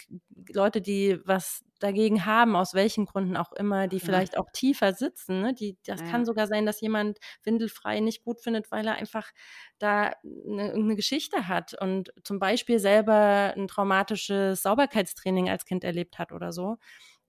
Leute, 0.54 0.82
die 0.82 1.20
was 1.26 1.64
dagegen 1.80 2.26
haben, 2.26 2.56
aus 2.56 2.74
welchen 2.74 3.06
Gründen 3.06 3.36
auch 3.36 3.52
immer, 3.54 3.88
die 3.88 4.00
vielleicht 4.00 4.38
auch 4.38 4.52
tiefer 4.54 4.94
sitzen. 4.94 5.42
Ne? 5.42 5.54
Die, 5.54 5.78
das 5.86 6.02
ja. 6.02 6.08
kann 6.08 6.26
sogar 6.26 6.48
sein, 6.48 6.66
dass 6.66 6.82
jemand 6.82 7.20
windelfrei 7.44 8.00
nicht 8.00 8.24
gut 8.24 8.42
findet, 8.42 8.72
weil 8.72 8.86
er 8.88 8.96
einfach 8.96 9.32
da 9.80 10.14
eine, 10.24 10.74
eine 10.74 10.96
Geschichte 10.96 11.48
hat 11.48 11.74
und 11.80 12.14
zum 12.24 12.40
Beispiel 12.40 12.80
selber 12.80 13.54
ein 13.56 13.68
traumatisches 13.68 14.62
Sauberkeitstraining 14.62 15.50
als 15.50 15.66
Kind 15.66 15.84
erlebt 15.84 16.20
hat 16.20 16.32
oder 16.32 16.52
so. 16.52 16.78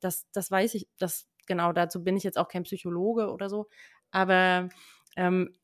Das, 0.01 0.27
das 0.33 0.51
weiß 0.51 0.75
ich, 0.75 0.87
das 0.99 1.29
genau 1.47 1.73
dazu 1.73 2.05
bin 2.05 2.17
ich 2.17 2.23
jetzt 2.23 2.39
auch 2.39 2.49
kein 2.49 2.65
Psychologe 2.65 3.31
oder 3.31 3.49
so. 3.49 3.69
Aber 4.11 4.69
ähm, 5.17 5.55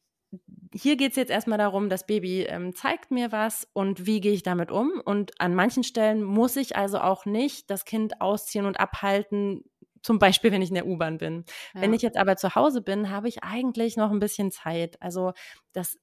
hier 0.75 0.97
geht 0.97 1.13
es 1.13 1.17
jetzt 1.17 1.31
erstmal 1.31 1.59
darum, 1.59 1.89
das 1.89 2.07
Baby 2.07 2.43
ähm, 2.43 2.75
zeigt 2.75 3.11
mir 3.11 3.33
was 3.33 3.67
und 3.73 4.07
wie 4.07 4.21
gehe 4.21 4.33
ich 4.33 4.43
damit 4.43 4.71
um. 4.71 5.01
Und 5.05 5.41
an 5.41 5.55
manchen 5.55 5.83
Stellen 5.83 6.23
muss 6.23 6.57
ich 6.57 6.77
also 6.77 6.99
auch 6.99 7.25
nicht 7.25 7.71
das 7.71 7.85
Kind 7.85 8.21
ausziehen 8.21 8.67
und 8.67 8.79
abhalten, 8.79 9.65
zum 10.03 10.19
Beispiel, 10.19 10.53
wenn 10.53 10.63
ich 10.63 10.69
in 10.69 10.75
der 10.75 10.87
U-Bahn 10.87 11.19
bin. 11.19 11.45
Ja. 11.75 11.83
Wenn 11.83 11.93
ich 11.93 12.03
jetzt 12.03 12.17
aber 12.17 12.37
zu 12.37 12.55
Hause 12.55 12.83
bin, 12.83 13.11
habe 13.11 13.29
ich 13.29 13.43
eigentlich 13.43 13.97
noch 13.97 14.11
ein 14.11 14.21
bisschen 14.21 14.51
Zeit. 14.51 15.01
Also 15.01 15.33
das 15.73 15.99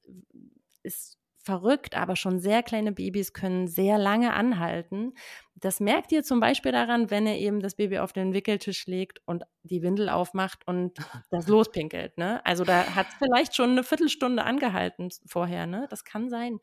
ist 0.83 1.17
verrückt, 1.45 1.95
aber 1.95 2.15
schon 2.15 2.39
sehr 2.39 2.63
kleine 2.63 2.91
Babys 2.91 3.31
können 3.31 3.67
sehr 3.67 3.97
lange 3.97 4.33
anhalten. 4.33 5.13
das 5.53 5.79
merkt 5.79 6.11
ihr 6.11 6.23
zum 6.23 6.39
Beispiel 6.39 6.71
daran, 6.71 7.11
wenn 7.11 7.27
er 7.27 7.37
eben 7.37 7.61
das 7.61 7.75
Baby 7.75 7.99
auf 7.99 8.11
den 8.11 8.33
Wickeltisch 8.33 8.87
legt 8.87 9.21
und 9.25 9.43
die 9.63 9.81
Windel 9.81 10.09
aufmacht 10.09 10.67
und 10.67 10.97
das 11.31 11.47
lospinkelt. 11.47 12.17
Ne? 12.17 12.45
Also 12.45 12.63
da 12.63 12.95
hat 12.95 13.07
es 13.07 13.13
vielleicht 13.15 13.55
schon 13.55 13.71
eine 13.71 13.83
Viertelstunde 13.83 14.43
angehalten 14.43 15.09
vorher. 15.25 15.65
Ne? 15.67 15.87
Das 15.89 16.03
kann 16.03 16.29
sein. 16.29 16.59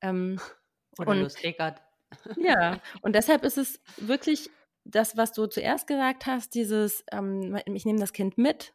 Ähm, 0.00 0.38
Oder 0.98 1.10
und, 1.10 1.20
loslegert. 1.22 1.82
Ja, 2.36 2.80
und 3.02 3.16
deshalb 3.16 3.42
ist 3.42 3.58
es 3.58 3.80
wirklich 3.96 4.48
das, 4.84 5.16
was 5.16 5.32
du 5.32 5.46
zuerst 5.48 5.88
gesagt 5.88 6.26
hast, 6.26 6.54
dieses, 6.54 7.04
ähm, 7.10 7.58
ich 7.66 7.84
nehme 7.84 7.98
das 7.98 8.12
Kind 8.12 8.38
mit, 8.38 8.74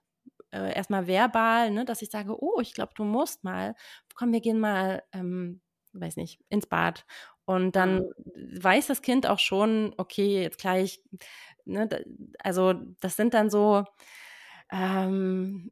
äh, 0.52 0.74
erstmal 0.76 1.08
verbal, 1.08 1.72
ne, 1.72 1.86
dass 1.86 2.02
ich 2.02 2.10
sage, 2.10 2.42
oh, 2.42 2.60
ich 2.62 2.74
glaube, 2.74 2.94
du 2.96 3.04
musst 3.04 3.44
mal, 3.44 3.76
komm, 4.16 4.34
wir 4.34 4.42
gehen 4.42 4.60
mal, 4.60 5.04
ähm, 5.14 5.62
weiß 5.94 6.16
nicht, 6.18 6.42
ins 6.50 6.68
Bad 6.68 7.06
und 7.46 7.76
dann 7.76 8.00
mhm. 8.36 8.64
weiß 8.64 8.88
das 8.88 9.02
Kind 9.02 9.28
auch 9.28 9.40
schon, 9.40 9.94
okay, 9.98 10.42
jetzt 10.42 10.60
gleich, 10.60 11.02
ne, 11.66 11.90
also 12.40 12.74
das 13.02 13.16
sind 13.16 13.34
dann 13.34 13.50
so 13.50 13.86
ähm, 14.72 15.72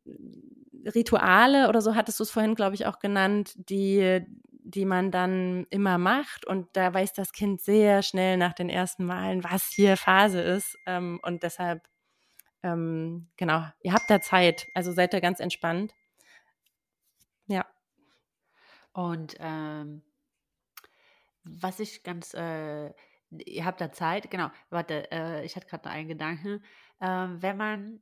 Rituale 0.86 1.70
oder 1.70 1.82
so 1.82 1.96
hattest 1.96 2.20
du 2.20 2.24
es 2.24 2.32
vorhin, 2.32 2.56
glaube 2.56 2.76
ich, 2.76 2.86
auch 2.86 3.00
genannt, 3.00 3.54
die, 3.56 4.22
die 4.50 4.86
man 4.86 5.12
dann 5.12 5.66
immer 5.70 5.98
macht. 5.98 6.46
Und 6.46 6.68
da 6.74 6.94
weiß 6.94 7.14
das 7.14 7.32
Kind 7.32 7.62
sehr 7.62 8.02
schnell 8.02 8.38
nach 8.38 8.54
den 8.54 8.70
ersten 8.70 9.06
Malen, 9.06 9.44
was 9.44 9.68
hier 9.68 9.98
Phase 9.98 10.42
ist. 10.42 10.78
Ähm, 10.86 11.20
und 11.24 11.44
deshalb, 11.44 11.88
ähm, 12.64 13.30
genau, 13.38 13.66
ihr 13.82 13.94
habt 13.94 14.10
da 14.10 14.22
Zeit. 14.22 14.68
Also 14.74 14.92
seid 14.92 15.14
da 15.14 15.20
ganz 15.20 15.40
entspannt. 15.40 15.94
Ja. 17.48 17.66
Und 18.94 19.36
ähm, 19.40 20.04
was 21.44 21.80
ich 21.80 22.04
ganz, 22.04 22.34
äh, 22.34 22.94
ihr 23.32 23.66
habt 23.66 23.82
da 23.82 23.92
Zeit, 23.92 24.30
genau, 24.30 24.50
warte, 24.70 25.12
äh, 25.12 25.46
ich 25.46 25.56
hatte 25.56 25.68
gerade 25.68 25.90
einen 25.90 26.08
Gedanken. 26.08 26.64
Äh, 27.00 27.08
wenn 27.08 27.58
man, 27.58 28.02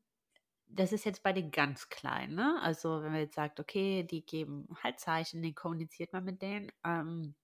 das 0.67 0.91
ist 0.91 1.05
jetzt 1.05 1.23
bei 1.23 1.33
den 1.33 1.51
ganz 1.51 1.89
Kleinen, 1.89 2.35
ne? 2.35 2.59
Also 2.61 3.01
wenn 3.03 3.11
man 3.11 3.21
jetzt 3.21 3.35
sagt, 3.35 3.59
okay, 3.59 4.03
die 4.03 4.25
geben 4.25 4.67
halt 4.83 4.99
Zeichen, 4.99 5.41
den 5.41 5.55
kommuniziert 5.55 6.13
man 6.13 6.25
mit 6.25 6.41
denen. 6.41 6.71
Ähm, 6.83 7.35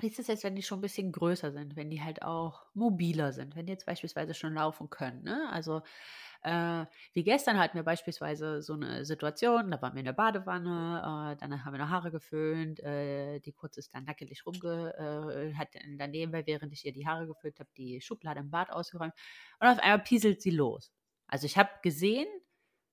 wie 0.00 0.08
ist 0.08 0.18
es 0.18 0.26
jetzt, 0.28 0.44
wenn 0.44 0.56
die 0.56 0.62
schon 0.62 0.78
ein 0.78 0.82
bisschen 0.82 1.12
größer 1.12 1.52
sind, 1.52 1.76
wenn 1.76 1.90
die 1.90 2.02
halt 2.02 2.22
auch 2.22 2.66
mobiler 2.74 3.32
sind, 3.32 3.56
wenn 3.56 3.66
die 3.66 3.72
jetzt 3.72 3.86
beispielsweise 3.86 4.34
schon 4.34 4.54
laufen 4.54 4.90
können, 4.90 5.22
ne? 5.22 5.48
Also 5.50 5.82
äh, 6.42 6.86
wie 7.14 7.24
gestern 7.24 7.58
hatten 7.58 7.76
wir 7.76 7.82
beispielsweise 7.84 8.62
so 8.62 8.74
eine 8.74 9.04
Situation, 9.04 9.70
da 9.70 9.82
waren 9.82 9.94
wir 9.94 10.00
in 10.00 10.04
der 10.06 10.12
Badewanne, 10.12 11.34
äh, 11.34 11.36
dann 11.40 11.64
haben 11.64 11.72
wir 11.74 11.78
noch 11.80 11.90
Haare 11.90 12.10
geföhnt, 12.12 12.80
äh, 12.80 13.40
die 13.40 13.52
Kurze 13.52 13.80
ist 13.80 13.94
dann 13.94 14.04
nackelig 14.04 14.46
rumge, 14.46 14.94
äh, 14.96 15.54
hat 15.54 15.68
daneben, 15.98 16.32
während 16.46 16.72
ich 16.72 16.84
ihr 16.84 16.92
die 16.92 17.06
Haare 17.06 17.26
geföhnt 17.26 17.58
habe, 17.60 17.70
die 17.76 18.00
Schublade 18.00 18.40
im 18.40 18.50
Bad 18.50 18.70
ausgeräumt 18.70 19.14
und 19.60 19.66
auf 19.68 19.78
einmal 19.80 20.00
pieselt 20.00 20.40
sie 20.42 20.50
los. 20.50 20.92
Also 21.26 21.46
ich 21.46 21.58
habe 21.58 21.70
gesehen, 21.82 22.26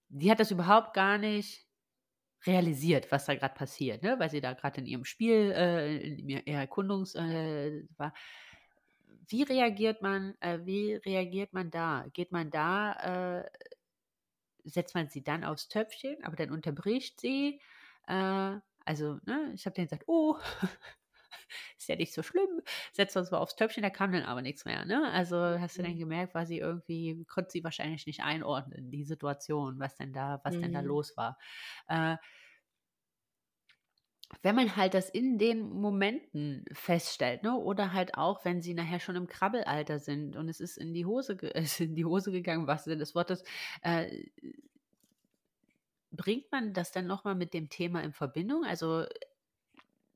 die 0.09 0.31
hat 0.31 0.39
das 0.39 0.51
überhaupt 0.51 0.93
gar 0.93 1.17
nicht 1.17 1.64
realisiert, 2.45 3.11
was 3.11 3.25
da 3.25 3.35
gerade 3.35 3.55
passiert, 3.55 4.03
ne? 4.03 4.19
weil 4.19 4.29
sie 4.29 4.41
da 4.41 4.53
gerade 4.53 4.81
in 4.81 4.87
ihrem 4.87 5.05
Spiel, 5.05 5.51
äh, 5.55 5.97
in 5.97 6.29
ihrer 6.29 6.61
Erkundungs 6.61 7.15
äh, 7.15 7.83
war 7.97 8.13
wie 9.27 9.43
reagiert 9.43 10.01
man, 10.01 10.35
äh, 10.39 10.59
wie 10.63 10.95
reagiert 10.95 11.53
man 11.53 11.71
da? 11.71 12.05
Geht 12.13 12.31
man 12.31 12.51
da, 12.51 13.39
äh, 13.39 13.49
setzt 14.63 14.95
man 14.95 15.09
sie 15.09 15.23
dann 15.23 15.43
aufs 15.43 15.67
Töpfchen, 15.67 16.23
aber 16.23 16.35
dann 16.35 16.51
unterbricht 16.51 17.19
sie. 17.19 17.61
Äh, 18.07 18.57
also, 18.85 19.19
ne, 19.25 19.51
ich 19.55 19.65
habe 19.65 19.73
denen 19.75 19.87
gesagt, 19.87 20.05
oh, 20.07 20.37
ist 21.77 21.89
ja 21.89 21.95
nicht 21.95 22.13
so 22.13 22.23
schlimm, 22.23 22.61
setzt 22.93 23.17
uns 23.17 23.31
mal 23.31 23.39
aufs 23.39 23.55
Töpfchen, 23.55 23.83
da 23.83 23.89
kam 23.89 24.11
dann 24.11 24.23
aber 24.23 24.41
nichts 24.41 24.65
mehr. 24.65 24.85
Ne? 24.85 25.11
Also 25.11 25.37
hast 25.37 25.77
du 25.77 25.83
dann 25.83 25.93
mhm. 25.93 25.99
gemerkt, 25.99 26.35
war 26.35 26.45
sie 26.45 26.59
irgendwie, 26.59 27.23
konnte 27.27 27.51
sie 27.51 27.63
wahrscheinlich 27.63 28.05
nicht 28.05 28.23
einordnen, 28.23 28.91
die 28.91 29.03
Situation, 29.03 29.79
was 29.79 29.95
denn 29.95 30.13
da, 30.13 30.41
was 30.43 30.55
mhm. 30.55 30.61
denn 30.61 30.73
da 30.73 30.81
mhm. 30.81 30.87
los 30.87 31.17
war. 31.17 31.37
Äh, 31.87 32.17
wenn 34.41 34.55
man 34.55 34.75
halt 34.75 34.93
das 34.93 35.09
in 35.09 35.37
den 35.37 35.69
Momenten 35.69 36.65
feststellt, 36.71 37.43
ne, 37.43 37.55
oder 37.55 37.93
halt 37.93 38.17
auch, 38.17 38.43
wenn 38.45 38.61
sie 38.61 38.73
nachher 38.73 38.99
schon 38.99 39.15
im 39.15 39.27
Krabbelalter 39.27 39.99
sind 39.99 40.35
und 40.35 40.49
es 40.49 40.59
ist 40.59 40.77
in 40.77 40.93
die 40.93 41.05
Hose, 41.05 41.33
ist 41.53 41.79
in 41.79 41.95
die 41.95 42.05
Hose 42.05 42.31
gegangen, 42.31 42.67
was 42.67 42.85
denn 42.85 42.99
des 42.99 43.15
Wortes, 43.15 43.43
äh, 43.81 44.25
bringt 46.11 46.51
man 46.51 46.73
das 46.73 46.91
dann 46.91 47.07
nochmal 47.07 47.35
mit 47.35 47.53
dem 47.53 47.69
Thema 47.69 48.01
in 48.01 48.13
Verbindung? 48.13 48.63
Also 48.63 49.05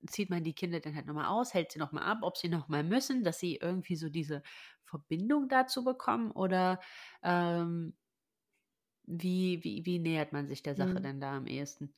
zieht 0.08 0.30
man 0.30 0.44
die 0.44 0.54
Kinder 0.54 0.80
dann 0.80 0.96
halt 0.96 1.06
nochmal 1.06 1.28
aus, 1.28 1.54
hält 1.54 1.72
sie 1.72 1.80
nochmal 1.80 2.04
ab, 2.04 2.20
ob 2.22 2.38
sie 2.38 2.50
nochmal 2.50 2.84
müssen, 2.84 3.24
dass 3.24 3.40
sie 3.40 3.56
irgendwie 3.56 3.96
so 3.96 4.10
diese 4.10 4.44
Verbindung 4.84 5.50
dazu 5.50 5.84
bekommen 5.84 6.32
oder 6.32 6.80
ähm, 7.24 7.94
wie, 9.06 9.64
wie, 9.64 9.86
wie 9.86 10.00
nähert 10.00 10.34
man 10.34 10.48
sich 10.48 10.64
der 10.64 10.76
Sache 10.76 11.00
mhm. 11.00 11.04
denn 11.04 11.22
da 11.22 11.38
am 11.38 11.48
ehesten? 11.48 11.94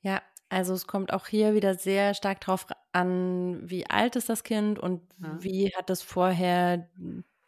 Ja, 0.00 0.22
also 0.48 0.72
es 0.72 0.86
kommt 0.86 1.12
auch 1.12 1.26
hier 1.26 1.54
wieder 1.54 1.74
sehr 1.74 2.14
stark 2.14 2.40
drauf 2.40 2.66
an, 2.92 3.68
wie 3.68 3.88
alt 3.88 4.16
ist 4.16 4.28
das 4.28 4.42
Kind 4.42 4.78
und 4.78 5.02
ja. 5.22 5.36
wie 5.42 5.74
hat 5.76 5.90
es 5.90 6.02
vorher 6.02 6.90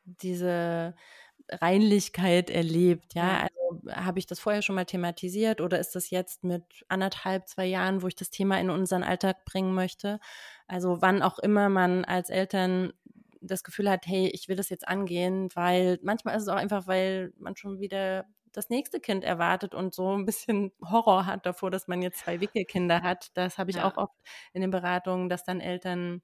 diese 0.05 0.95
Reinlichkeit 1.49 2.51
erlebt. 2.51 3.15
Ja, 3.15 3.27
ja. 3.27 3.41
also 3.41 3.62
habe 3.91 4.19
ich 4.19 4.27
das 4.27 4.41
vorher 4.41 4.63
schon 4.63 4.77
mal 4.77 4.85
thematisiert 4.85 5.61
oder 5.61 5.79
ist 5.79 5.95
das 5.95 6.11
jetzt 6.11 6.45
mit 6.45 6.65
anderthalb, 6.89 7.49
zwei 7.49 7.67
Jahren, 7.67 8.03
wo 8.03 8.09
ich 8.09 8.15
das 8.15 8.31
Thema 8.31 8.61
in 8.61 8.71
unseren 8.71 9.03
Alltag 9.03 9.45
bringen 9.45 9.75
möchte? 9.75 10.21
Also 10.67 11.01
wann 11.01 11.23
auch 11.23 11.39
immer 11.39 11.69
man 11.69 12.05
als 12.05 12.31
Eltern 12.31 12.93
das 13.41 13.65
Gefühl 13.65 13.91
hat, 13.91 14.07
hey, 14.07 14.29
ich 14.29 14.49
will 14.49 14.57
das 14.57 14.69
jetzt 14.69 14.87
angehen, 14.87 15.49
weil 15.55 15.99
manchmal 16.03 16.37
ist 16.37 16.43
es 16.43 16.49
auch 16.49 16.57
einfach, 16.57 16.87
weil 16.87 17.33
man 17.39 17.57
schon 17.57 17.81
wieder 17.81 18.25
das 18.53 18.69
nächste 18.69 19.01
Kind 19.01 19.25
erwartet 19.25 19.75
und 19.75 19.95
so 19.95 20.17
ein 20.17 20.25
bisschen 20.27 20.73
Horror 20.91 21.27
hat 21.27 21.47
davor, 21.47 21.71
dass 21.71 21.89
man 21.89 22.03
jetzt 22.03 22.21
zwei 22.21 22.41
Wickelkinder 22.41 23.03
hat. 23.03 23.31
Das 23.35 23.59
habe 23.59 23.71
ich 23.71 23.77
ja. 23.77 23.85
auch 23.85 23.97
oft 23.97 24.17
in 24.53 24.61
den 24.61 24.71
Beratungen, 24.71 25.29
dass 25.29 25.45
dann 25.45 25.61
Eltern 25.61 26.23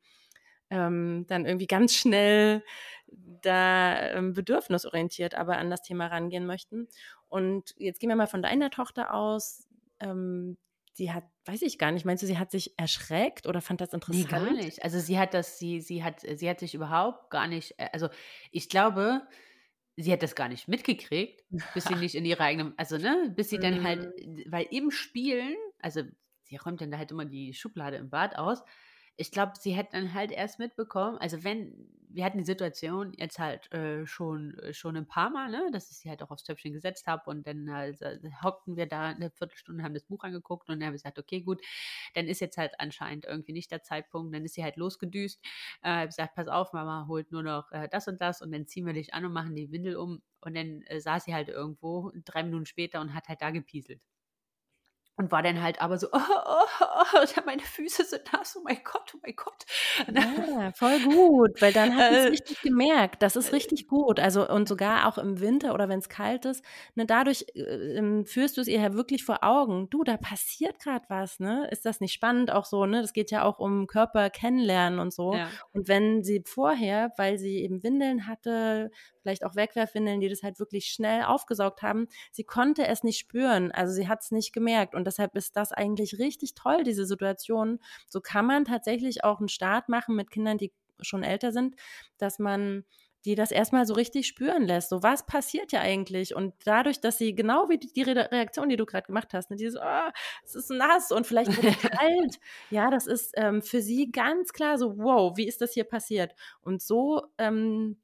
ähm, 0.71 1.25
dann 1.29 1.47
irgendwie 1.47 1.67
ganz 1.67 1.95
schnell 1.95 2.63
da 3.07 4.11
ähm, 4.11 4.35
bedürfnisorientiert 4.35 5.35
aber 5.35 5.57
an 5.57 5.71
das 5.71 5.83
Thema 5.83 6.09
rangehen 6.09 6.47
möchten. 6.47 6.89
Und 7.29 7.75
jetzt 7.77 8.01
gehen 8.01 8.09
wir 8.09 8.17
mal 8.17 8.27
von 8.27 8.43
deiner 8.43 8.71
Tochter 8.71 9.15
aus. 9.15 9.67
Ähm, 10.01 10.57
die 10.99 11.13
hat, 11.13 11.25
weiß 11.45 11.63
ich 11.63 11.79
gar 11.79 11.93
nicht, 11.93 12.05
meinst 12.05 12.23
du, 12.23 12.27
sie 12.27 12.39
hat 12.39 12.51
sich 12.51 12.79
erschreckt 12.79 13.47
oder 13.47 13.61
fand 13.61 13.81
das 13.81 13.93
interessant? 13.93 14.25
Nee, 14.25 14.31
gar 14.31 14.53
nicht. 14.53 14.83
Also 14.83 14.99
sie 14.99 15.19
hat 15.19 15.33
das, 15.33 15.59
sie, 15.59 15.81
sie 15.81 16.03
hat, 16.03 16.21
sie 16.21 16.51
hat 16.51 16.59
sich 16.59 16.75
überhaupt 16.75 17.31
gar 17.31 17.47
nicht, 17.47 17.75
äh, 17.79 17.89
also 17.93 18.09
ich 18.51 18.69
glaube, 18.69 19.23
sie 19.97 20.13
hat 20.13 20.23
das 20.23 20.35
gar 20.35 20.49
nicht 20.49 20.69
mitgekriegt, 20.69 21.45
bis 21.75 21.85
sie 21.85 21.95
nicht 21.97 22.15
in 22.15 22.25
ihre 22.25 22.43
eigene, 22.43 22.73
also 22.77 22.99
ne, 22.99 23.33
bis 23.37 23.51
sie 23.51 23.59
dann 23.59 23.85
halt, 23.85 24.09
mhm. 24.27 24.45
weil 24.49 24.67
im 24.71 24.91
Spielen, 24.91 25.55
also 25.81 26.03
sie 26.43 26.57
räumt 26.57 26.81
dann 26.81 26.97
halt 26.97 27.11
immer 27.13 27.25
die 27.25 27.55
Schublade 27.55 27.97
im 27.97 28.11
Bad 28.11 28.37
aus, 28.37 28.63
ich 29.19 29.33
glaube, 29.33 29.53
sie 29.59 29.73
hätte 29.73 29.93
dann 29.93 30.15
halt 30.15 30.31
erst 30.33 30.59
mitbekommen, 30.61 31.19
also 31.19 31.43
wenn, 31.45 31.89
wir 32.09 32.25
hatten 32.25 32.39
die 32.39 32.45
Situation 32.45 33.13
jetzt 33.17 33.39
halt 33.41 33.71
äh, 33.73 34.07
schon, 34.07 34.57
äh, 34.61 34.73
schon 34.73 34.97
ein 34.97 35.07
paar 35.09 35.29
Mal, 35.31 35.51
ne, 35.51 35.71
dass 35.73 35.91
ich 35.91 35.99
sie 35.99 36.09
halt 36.09 36.23
auch 36.23 36.31
aufs 36.31 36.45
Töpfchen 36.45 36.73
gesetzt 36.73 37.07
habe 37.09 37.29
und 37.31 37.47
dann 37.47 37.71
halt, 37.73 38.01
äh, 38.01 38.21
hockten 38.43 38.77
wir 38.77 38.87
da 38.87 39.09
eine 39.09 39.31
Viertelstunde, 39.31 39.83
haben 39.85 39.95
das 39.95 40.05
Buch 40.05 40.23
angeguckt 40.25 40.69
und 40.69 40.77
dann 40.77 40.87
haben 40.87 40.93
wir 40.93 40.99
gesagt, 40.99 41.19
okay, 41.19 41.41
gut, 41.43 41.61
dann 42.15 42.27
ist 42.29 42.41
jetzt 42.41 42.57
halt 42.59 42.73
anscheinend 42.79 43.25
irgendwie 43.27 43.53
nicht 43.53 43.71
der 43.73 43.83
Zeitpunkt, 43.83 44.35
dann 44.35 44.45
ist 44.45 44.55
sie 44.55 44.63
halt 44.65 44.77
losgedüst, 44.77 45.41
äh, 45.83 45.89
habe 45.91 46.07
gesagt, 46.07 46.35
pass 46.37 46.49
auf, 46.49 46.73
Mama 46.73 47.07
holt 47.09 47.33
nur 47.33 47.43
noch 47.43 47.71
äh, 47.73 47.89
das 47.91 48.09
und 48.09 48.21
das 48.23 48.41
und 48.43 48.53
dann 48.53 48.67
ziehen 48.67 48.87
wir 48.87 48.93
dich 48.95 49.15
an 49.15 49.25
und 49.25 49.33
machen 49.33 49.57
die 49.57 49.71
Windel 49.73 49.97
um 49.97 50.23
und 50.41 50.57
dann 50.57 50.83
äh, 50.83 51.01
saß 51.01 51.25
sie 51.25 51.35
halt 51.35 51.49
irgendwo 51.49 52.13
drei 52.25 52.43
Minuten 52.45 52.67
später 52.67 53.01
und 53.01 53.15
hat 53.15 53.29
halt 53.29 53.43
da 53.43 53.51
gepieselt. 53.51 54.01
Und 55.19 55.33
war 55.33 55.43
dann 55.43 55.61
halt 55.61 55.81
aber 55.83 55.99
so, 55.99 56.07
oh, 56.13 56.19
oh, 56.47 56.85
oh, 57.15 57.41
meine 57.45 57.63
Füße 57.63 58.05
sind 58.05 58.33
nass, 58.33 58.57
oh 58.57 58.63
mein 58.63 58.79
Gott, 58.85 59.13
oh 59.15 59.19
mein 59.21 59.35
Gott. 59.35 59.65
Ja, 60.15 60.71
voll 60.73 61.01
gut, 61.01 61.61
weil 61.61 61.73
dann 61.73 61.97
hat 61.97 62.13
es 62.13 62.25
äh, 62.25 62.29
richtig 62.29 62.63
gemerkt, 62.63 63.21
das 63.21 63.35
ist 63.35 63.53
richtig 63.53 63.89
gut. 63.89 64.21
Also 64.21 64.49
und 64.49 64.69
sogar 64.69 65.09
auch 65.09 65.19
im 65.19 65.41
Winter 65.41 65.75
oder 65.75 65.89
wenn 65.89 65.99
es 65.99 66.09
kalt 66.09 66.45
ist, 66.45 66.65
ne, 66.95 67.05
dadurch 67.05 67.47
äh, 67.55 68.25
führst 68.25 68.57
du 68.57 68.61
es 68.61 68.69
ihr 68.69 68.81
ja 68.81 68.95
wirklich 68.95 69.25
vor 69.25 69.43
Augen. 69.43 69.91
Du, 69.91 70.05
da 70.05 70.17
passiert 70.17 70.79
gerade 70.79 71.05
was, 71.09 71.41
ne? 71.41 71.69
Ist 71.73 71.85
das 71.85 72.01
nicht 72.01 72.13
spannend 72.13 72.53
auch 72.53 72.65
so, 72.65 72.87
ne? 72.87 73.03
Das 73.03 73.13
geht 73.13 73.33
ja 73.33 73.43
auch 73.43 73.59
um 73.59 73.89
Körper 73.89 74.31
kennenlernen 74.31 75.01
und 75.01 75.13
so. 75.13 75.35
Ja. 75.35 75.49
Und 75.73 75.89
wenn 75.89 76.23
sie 76.23 76.45
vorher, 76.47 77.13
weil 77.17 77.39
sie 77.39 77.59
eben 77.63 77.83
Windeln 77.83 78.29
hatte, 78.29 78.93
vielleicht 79.21 79.45
auch 79.45 79.57
Wegwerfwindeln, 79.57 80.21
die 80.21 80.29
das 80.29 80.43
halt 80.43 80.59
wirklich 80.59 80.87
schnell 80.87 81.25
aufgesaugt 81.25 81.83
haben. 81.83 82.09
Sie 82.33 82.45
konnte 82.45 82.87
es 82.87 83.03
nicht 83.03 83.19
spüren, 83.19 83.73
also 83.73 83.93
sie 83.93 84.09
hat 84.09 84.23
es 84.23 84.31
nicht 84.31 84.53
gemerkt 84.53 84.95
und 84.95 85.07
deshalb 85.07 85.37
ist 85.37 85.57
das 85.57 85.73
eigentlich 85.73 86.19
richtig 86.19 86.55
toll, 86.55 86.85
diese 86.85 87.07
Situation. 87.07 87.79
So 88.09 88.21
kann 88.21 88.47
man 88.47 88.65
tatsächlich 88.65 89.25
auch 89.25 89.39
einen 89.39 89.49
Start 89.49 89.89
machen 89.89 90.17
mit 90.17 90.31
Kindern, 90.31 90.59
die 90.59 90.73
schon 91.01 91.23
älter 91.23 91.53
sind, 91.53 91.77
dass 92.19 92.39
man 92.39 92.85
die 93.25 93.35
das 93.35 93.51
erstmal 93.51 93.85
so 93.85 93.95
richtig 93.95 94.27
spüren 94.27 94.63
lässt. 94.65 94.91
So, 94.91 95.03
was 95.03 95.27
passiert 95.27 95.73
ja 95.73 95.81
eigentlich? 95.81 96.35
Und 96.35 96.55
dadurch, 96.65 97.01
dass 97.01 97.19
sie 97.19 97.35
genau 97.35 97.69
wie 97.69 97.79
die 97.79 98.03
Reaktion, 98.03 98.69
die 98.69 98.77
du 98.77 98.87
gerade 98.87 99.07
gemacht 99.07 99.35
hast, 99.35 99.51
ne, 99.51 99.57
dieses, 99.57 99.79
oh, 99.79 100.11
es 100.45 100.55
ist 100.55 100.71
nass 100.71 101.11
und 101.11 101.27
vielleicht 101.27 101.55
wird 101.63 101.77
es 101.77 101.83
kalt. 101.91 102.41
Ja, 102.71 102.91
das 102.91 103.07
ist 103.07 103.33
ähm, 103.37 103.61
für 103.61 103.83
sie 103.83 104.11
ganz 104.11 104.53
klar 104.53 104.79
so, 104.79 104.97
wow, 104.99 105.37
wie 105.37 105.49
ist 105.49 105.61
das 105.61 105.73
hier 105.73 105.85
passiert? 105.85 106.35
Und 106.63 106.81
so 106.81 107.23
ähm, 107.39 107.99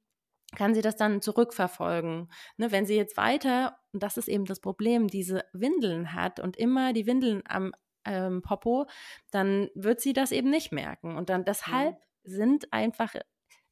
kann 0.54 0.74
sie 0.74 0.82
das 0.82 0.96
dann 0.96 1.20
zurückverfolgen. 1.20 2.30
Ne, 2.56 2.72
wenn 2.72 2.86
sie 2.86 2.96
jetzt 2.96 3.16
weiter, 3.16 3.78
und 3.92 4.02
das 4.02 4.16
ist 4.16 4.28
eben 4.28 4.44
das 4.44 4.60
Problem, 4.60 5.08
diese 5.08 5.44
Windeln 5.52 6.12
hat 6.12 6.40
und 6.40 6.56
immer 6.56 6.92
die 6.92 7.06
Windeln 7.06 7.42
am 7.46 7.72
ähm, 8.04 8.42
Popo, 8.42 8.86
dann 9.30 9.70
wird 9.74 10.00
sie 10.00 10.12
das 10.12 10.32
eben 10.32 10.50
nicht 10.50 10.72
merken. 10.72 11.16
Und 11.16 11.30
dann 11.30 11.44
deshalb 11.44 11.96
mhm. 11.96 12.30
sind 12.30 12.72
einfach 12.72 13.14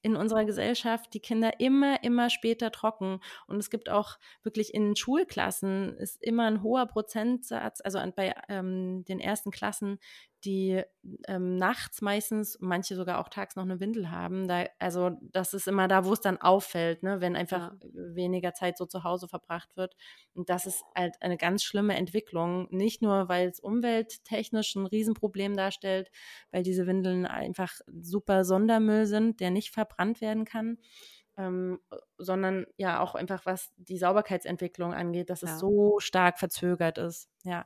in 0.03 0.17
unserer 0.17 0.45
Gesellschaft 0.45 1.15
die 1.15 1.21
Kinder 1.21 1.61
immer, 1.61 2.03
immer 2.03 2.29
später 2.29 2.73
trocken. 2.73 3.21
Und 3.47 3.59
es 3.59 3.71
gibt 3.71 3.89
auch 3.89 4.19
wirklich 4.43 4.75
in 4.75 4.97
Schulklassen 4.97 5.97
ist 5.97 6.23
immer 6.23 6.47
ein 6.47 6.63
hoher 6.63 6.87
Prozentsatz, 6.87 7.81
also 7.81 8.01
bei 8.17 8.35
ähm, 8.49 9.05
den 9.05 9.21
ersten 9.21 9.53
Klassen, 9.53 9.99
die 10.45 10.83
ähm, 11.27 11.57
nachts 11.57 12.03
meistens, 12.03 12.59
manche 12.61 12.97
sogar 12.97 13.19
auch 13.19 13.29
tags 13.29 13.57
noch 13.57 13.63
eine 13.63 13.81
Windel 13.81 14.11
haben. 14.11 14.49
Da, 14.49 14.67
also 14.79 15.11
das 15.21 15.55
ist 15.55 15.69
immer 15.69 15.89
da, 15.89 16.05
wo 16.05 16.13
es 16.13 16.21
dann 16.21 16.39
auffällt, 16.39 17.03
ne, 17.03 17.21
wenn 17.21 17.37
einfach 17.37 17.73
ja. 17.73 17.89
weniger 17.93 18.53
Zeit 18.55 18.77
so 18.77 18.87
zu 18.87 19.05
Hause 19.05 19.29
verbracht 19.29 19.77
wird. 19.77 19.97
Und 20.35 20.49
das 20.49 20.67
ist 20.67 20.85
halt 20.97 21.17
eine 21.21 21.37
ganz 21.37 21.63
schlimme 21.63 21.97
Entwicklung. 21.97 22.69
Nicht 22.71 23.03
nur, 23.03 23.29
weil 23.29 23.49
es 23.49 23.61
umwelttechnisch 23.61 24.75
ein 24.75 24.87
Riesenproblem 24.87 25.57
darstellt, 25.57 26.11
weil 26.51 26.63
diese 26.63 26.87
Windeln 26.87 27.27
einfach 27.27 27.73
super 28.01 28.45
Sondermüll 28.45 29.07
sind, 29.07 29.41
der 29.41 29.51
nicht 29.51 29.71
verbrannt 29.71 30.21
werden 30.21 30.45
kann. 30.45 30.79
Ähm, 31.39 31.81
sondern 32.19 32.67
ja 32.77 33.01
auch 33.01 33.15
einfach, 33.15 33.47
was 33.47 33.73
die 33.77 33.97
Sauberkeitsentwicklung 33.97 34.93
angeht, 34.93 35.31
dass 35.31 35.41
ja. 35.41 35.49
es 35.49 35.61
so 35.61 35.99
stark 35.99 36.39
verzögert 36.39 36.99
ist. 36.99 37.31
Ja. 37.43 37.65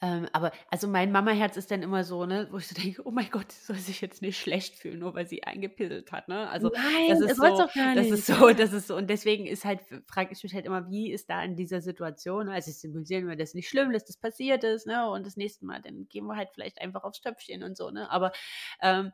Ähm, 0.00 0.28
aber 0.32 0.52
also 0.70 0.86
mein 0.86 1.10
Mama-Herz 1.10 1.56
ist 1.56 1.70
dann 1.72 1.82
immer 1.82 2.04
so, 2.04 2.24
ne, 2.24 2.46
wo 2.52 2.58
ich 2.58 2.68
so 2.68 2.74
denke, 2.80 3.02
oh 3.04 3.10
mein 3.10 3.28
Gott, 3.30 3.50
sie 3.50 3.64
soll 3.64 3.76
sich 3.76 4.00
jetzt 4.00 4.22
nicht 4.22 4.38
schlecht 4.38 4.76
fühlen, 4.76 5.00
nur 5.00 5.14
weil 5.14 5.26
sie 5.26 5.42
eingepisselt 5.42 6.12
hat, 6.12 6.28
ne? 6.28 6.48
Also 6.50 6.70
Nein, 6.72 7.08
das 7.08 7.20
ist 7.20 7.36
so, 7.36 7.42
doch 7.42 7.72
gar 7.74 7.94
das 7.94 8.10
ist 8.10 8.26
so, 8.26 8.50
das 8.52 8.72
ist 8.72 8.86
so 8.86 8.96
und 8.96 9.08
deswegen 9.10 9.46
ist 9.46 9.64
halt 9.64 9.80
frage 10.06 10.32
ich 10.32 10.42
mich 10.42 10.54
halt 10.54 10.66
immer, 10.66 10.88
wie 10.88 11.10
ist 11.10 11.28
da 11.30 11.42
in 11.42 11.56
dieser 11.56 11.80
Situation, 11.80 12.48
also 12.48 12.70
symbolisieren 12.70 13.26
wir 13.28 13.36
das 13.36 13.54
nicht 13.54 13.68
schlimm, 13.68 13.92
dass 13.92 14.04
das 14.04 14.16
passiert 14.16 14.62
ist, 14.62 14.86
ne? 14.86 15.10
Und 15.10 15.26
das 15.26 15.36
nächste 15.36 15.66
Mal 15.66 15.82
dann 15.82 16.06
gehen 16.08 16.26
wir 16.26 16.36
halt 16.36 16.50
vielleicht 16.52 16.80
einfach 16.80 17.02
aufs 17.02 17.20
Töpfchen 17.20 17.64
und 17.64 17.76
so, 17.76 17.90
ne? 17.90 18.08
Aber 18.10 18.30
ähm, 18.80 19.12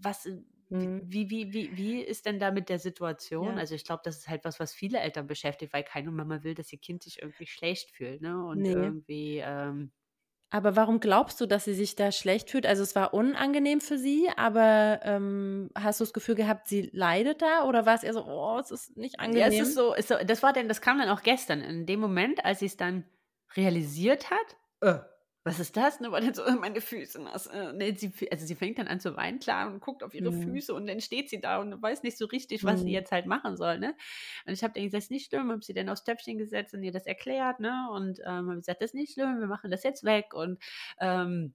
was 0.00 0.26
Mhm. 0.26 0.53
Wie, 0.80 1.30
wie, 1.30 1.52
wie, 1.52 1.76
wie 1.76 2.00
ist 2.00 2.26
denn 2.26 2.38
da 2.38 2.50
mit 2.50 2.68
der 2.68 2.78
Situation? 2.78 3.54
Ja. 3.54 3.56
Also 3.56 3.74
ich 3.74 3.84
glaube, 3.84 4.02
das 4.04 4.18
ist 4.18 4.28
halt 4.28 4.44
was, 4.44 4.60
was 4.60 4.74
viele 4.74 4.98
Eltern 5.00 5.26
beschäftigt, 5.26 5.72
weil 5.72 5.84
keine 5.84 6.10
Mama 6.10 6.42
will, 6.42 6.54
dass 6.54 6.72
ihr 6.72 6.78
Kind 6.78 7.02
sich 7.02 7.22
irgendwie 7.22 7.46
schlecht 7.46 7.90
fühlt, 7.90 8.20
ne? 8.20 8.44
Und 8.44 8.60
nee. 8.60 8.72
irgendwie. 8.72 9.42
Ähm, 9.44 9.92
aber 10.50 10.76
warum 10.76 11.00
glaubst 11.00 11.40
du, 11.40 11.46
dass 11.46 11.64
sie 11.64 11.74
sich 11.74 11.96
da 11.96 12.12
schlecht 12.12 12.48
fühlt? 12.48 12.64
Also 12.64 12.84
es 12.84 12.94
war 12.94 13.12
unangenehm 13.12 13.80
für 13.80 13.98
sie, 13.98 14.28
aber 14.36 15.00
ähm, 15.02 15.68
hast 15.74 15.98
du 15.98 16.04
das 16.04 16.12
Gefühl 16.12 16.36
gehabt, 16.36 16.68
sie 16.68 16.90
leidet 16.92 17.42
da 17.42 17.64
oder 17.64 17.86
war 17.86 17.96
es 17.96 18.04
eher 18.04 18.12
so, 18.12 18.24
oh, 18.24 18.58
es 18.60 18.70
ist 18.70 18.96
nicht 18.96 19.18
angenehm? 19.18 19.40
Ja, 19.40 19.48
es 19.48 19.68
ist 19.68 19.74
so, 19.74 19.94
ist 19.94 20.08
so 20.08 20.14
das 20.24 20.44
war 20.44 20.52
denn, 20.52 20.68
das 20.68 20.80
kam 20.80 20.98
dann 20.98 21.08
auch 21.08 21.22
gestern, 21.24 21.60
in 21.60 21.86
dem 21.86 21.98
Moment, 21.98 22.44
als 22.44 22.60
sie 22.60 22.66
es 22.66 22.76
dann 22.76 23.04
realisiert 23.56 24.30
hat, 24.30 24.56
äh, 24.80 25.00
was 25.44 25.60
ist 25.60 25.76
das? 25.76 26.00
Ne, 26.00 26.10
war 26.10 26.22
dann 26.22 26.32
so, 26.32 26.42
meine 26.58 26.80
Füße 26.80 27.22
nass. 27.22 27.50
Nee, 27.74 27.92
sie, 27.92 28.12
also 28.32 28.46
sie 28.46 28.54
fängt 28.54 28.78
dann 28.78 28.88
an 28.88 28.98
zu 28.98 29.14
weinen, 29.14 29.38
klar, 29.40 29.70
und 29.70 29.80
guckt 29.80 30.02
auf 30.02 30.14
ihre 30.14 30.32
mhm. 30.32 30.42
Füße 30.42 30.74
und 30.74 30.86
dann 30.86 31.00
steht 31.00 31.28
sie 31.28 31.40
da 31.40 31.58
und 31.58 31.80
weiß 31.80 32.02
nicht 32.02 32.16
so 32.16 32.24
richtig, 32.26 32.64
was 32.64 32.80
mhm. 32.80 32.86
sie 32.86 32.92
jetzt 32.92 33.12
halt 33.12 33.26
machen 33.26 33.56
soll. 33.58 33.78
Ne? 33.78 33.94
Und 34.46 34.54
ich 34.54 34.64
habe 34.64 34.72
dann 34.72 34.84
gesagt, 34.84 34.94
das 34.98 35.04
ist 35.04 35.10
nicht 35.10 35.28
schlimm, 35.28 35.50
habe 35.50 35.62
sie 35.62 35.74
dann 35.74 35.90
aufs 35.90 36.04
Töpfchen 36.04 36.38
gesetzt 36.38 36.72
und 36.72 36.82
ihr 36.82 36.92
das 36.92 37.06
erklärt, 37.06 37.60
ne? 37.60 37.88
Und 37.92 38.20
ähm, 38.20 38.48
habe 38.48 38.56
gesagt, 38.56 38.80
das 38.80 38.90
ist 38.90 38.94
nicht 38.94 39.12
schlimm, 39.12 39.38
wir 39.38 39.46
machen 39.46 39.70
das 39.70 39.82
jetzt 39.82 40.04
weg. 40.04 40.32
Und 40.32 40.58
ähm, 40.98 41.54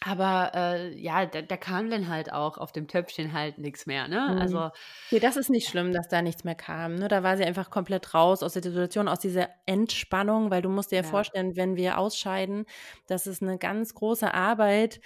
aber 0.00 0.52
äh, 0.54 0.96
ja, 0.96 1.26
da, 1.26 1.42
da, 1.42 1.56
kam 1.56 1.90
dann 1.90 2.08
halt 2.08 2.32
auch 2.32 2.56
auf 2.56 2.70
dem 2.70 2.86
Töpfchen 2.86 3.32
halt 3.32 3.58
nichts 3.58 3.86
mehr. 3.86 4.06
Ne? 4.06 4.30
Mhm. 4.32 4.38
Also 4.38 4.70
nee, 5.10 5.18
das 5.18 5.36
ist 5.36 5.50
nicht 5.50 5.68
schlimm, 5.68 5.92
dass 5.92 6.08
da 6.08 6.22
nichts 6.22 6.44
mehr 6.44 6.54
kam. 6.54 6.94
Ne? 6.94 7.08
Da 7.08 7.24
war 7.24 7.36
sie 7.36 7.44
einfach 7.44 7.70
komplett 7.70 8.14
raus 8.14 8.44
aus 8.44 8.52
der 8.52 8.62
Situation, 8.62 9.08
aus 9.08 9.18
dieser 9.18 9.48
Entspannung, 9.66 10.52
weil 10.52 10.62
du 10.62 10.68
musst 10.68 10.92
dir 10.92 10.96
ja, 10.96 11.02
ja. 11.02 11.08
vorstellen, 11.08 11.56
wenn 11.56 11.76
wir 11.76 11.98
ausscheiden, 11.98 12.64
das 13.08 13.26
ist 13.26 13.42
eine 13.42 13.58
ganz 13.58 13.92
große 13.94 14.32
Arbeit, 14.32 15.00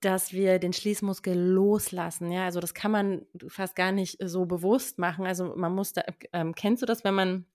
dass 0.00 0.32
wir 0.32 0.58
den 0.58 0.74
Schließmuskel 0.74 1.34
loslassen. 1.34 2.30
Ja, 2.30 2.44
also 2.44 2.60
das 2.60 2.74
kann 2.74 2.90
man 2.90 3.26
fast 3.48 3.74
gar 3.74 3.92
nicht 3.92 4.18
so 4.22 4.44
bewusst 4.44 4.98
machen. 4.98 5.26
Also 5.26 5.54
man 5.56 5.74
muss 5.74 5.94
da, 5.94 6.02
ähm, 6.34 6.54
kennst 6.54 6.82
du 6.82 6.86
das, 6.86 7.04
wenn 7.04 7.14
man 7.14 7.46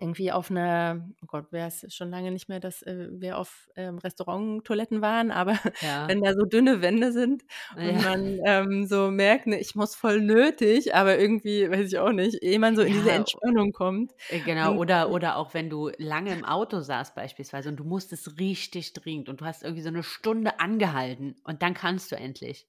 irgendwie 0.00 0.32
auf 0.32 0.50
einer, 0.50 1.08
oh 1.22 1.26
Gott, 1.26 1.46
wer 1.50 1.68
ist 1.68 1.94
schon 1.94 2.10
lange 2.10 2.30
nicht 2.30 2.48
mehr, 2.48 2.60
dass 2.60 2.82
äh, 2.82 3.08
wir 3.10 3.38
auf 3.38 3.68
ähm, 3.76 3.98
Restaurant-Toiletten 3.98 5.00
waren, 5.00 5.30
aber 5.30 5.52
ja. 5.80 6.08
wenn 6.08 6.22
da 6.22 6.32
so 6.34 6.44
dünne 6.44 6.82
Wände 6.82 7.12
sind 7.12 7.42
und 7.76 7.84
ja. 7.84 8.02
man 8.02 8.40
ähm, 8.44 8.86
so 8.86 9.10
merkt, 9.10 9.46
ne, 9.46 9.58
ich 9.58 9.74
muss 9.74 9.94
voll 9.94 10.20
nötig, 10.20 10.94
aber 10.94 11.18
irgendwie, 11.18 11.70
weiß 11.70 11.86
ich 11.86 11.98
auch 11.98 12.12
nicht, 12.12 12.42
ehe 12.42 12.58
man 12.58 12.76
so 12.76 12.82
in 12.82 12.88
ja, 12.88 12.98
diese 12.98 13.12
Entspannung 13.12 13.72
kommt. 13.72 14.12
Äh, 14.28 14.40
genau, 14.40 14.72
und, 14.72 14.78
oder, 14.78 15.10
oder 15.10 15.36
auch 15.36 15.54
wenn 15.54 15.70
du 15.70 15.90
lange 15.98 16.32
im 16.32 16.44
Auto 16.44 16.80
saßt 16.80 17.14
beispielsweise 17.14 17.68
und 17.68 17.76
du 17.76 17.84
musstest 17.84 18.38
richtig 18.38 18.92
dringend 18.92 19.28
und 19.28 19.40
du 19.40 19.44
hast 19.44 19.62
irgendwie 19.62 19.82
so 19.82 19.88
eine 19.88 20.02
Stunde 20.02 20.60
angehalten 20.60 21.36
und 21.44 21.62
dann 21.62 21.74
kannst 21.74 22.12
du 22.12 22.16
endlich 22.16 22.66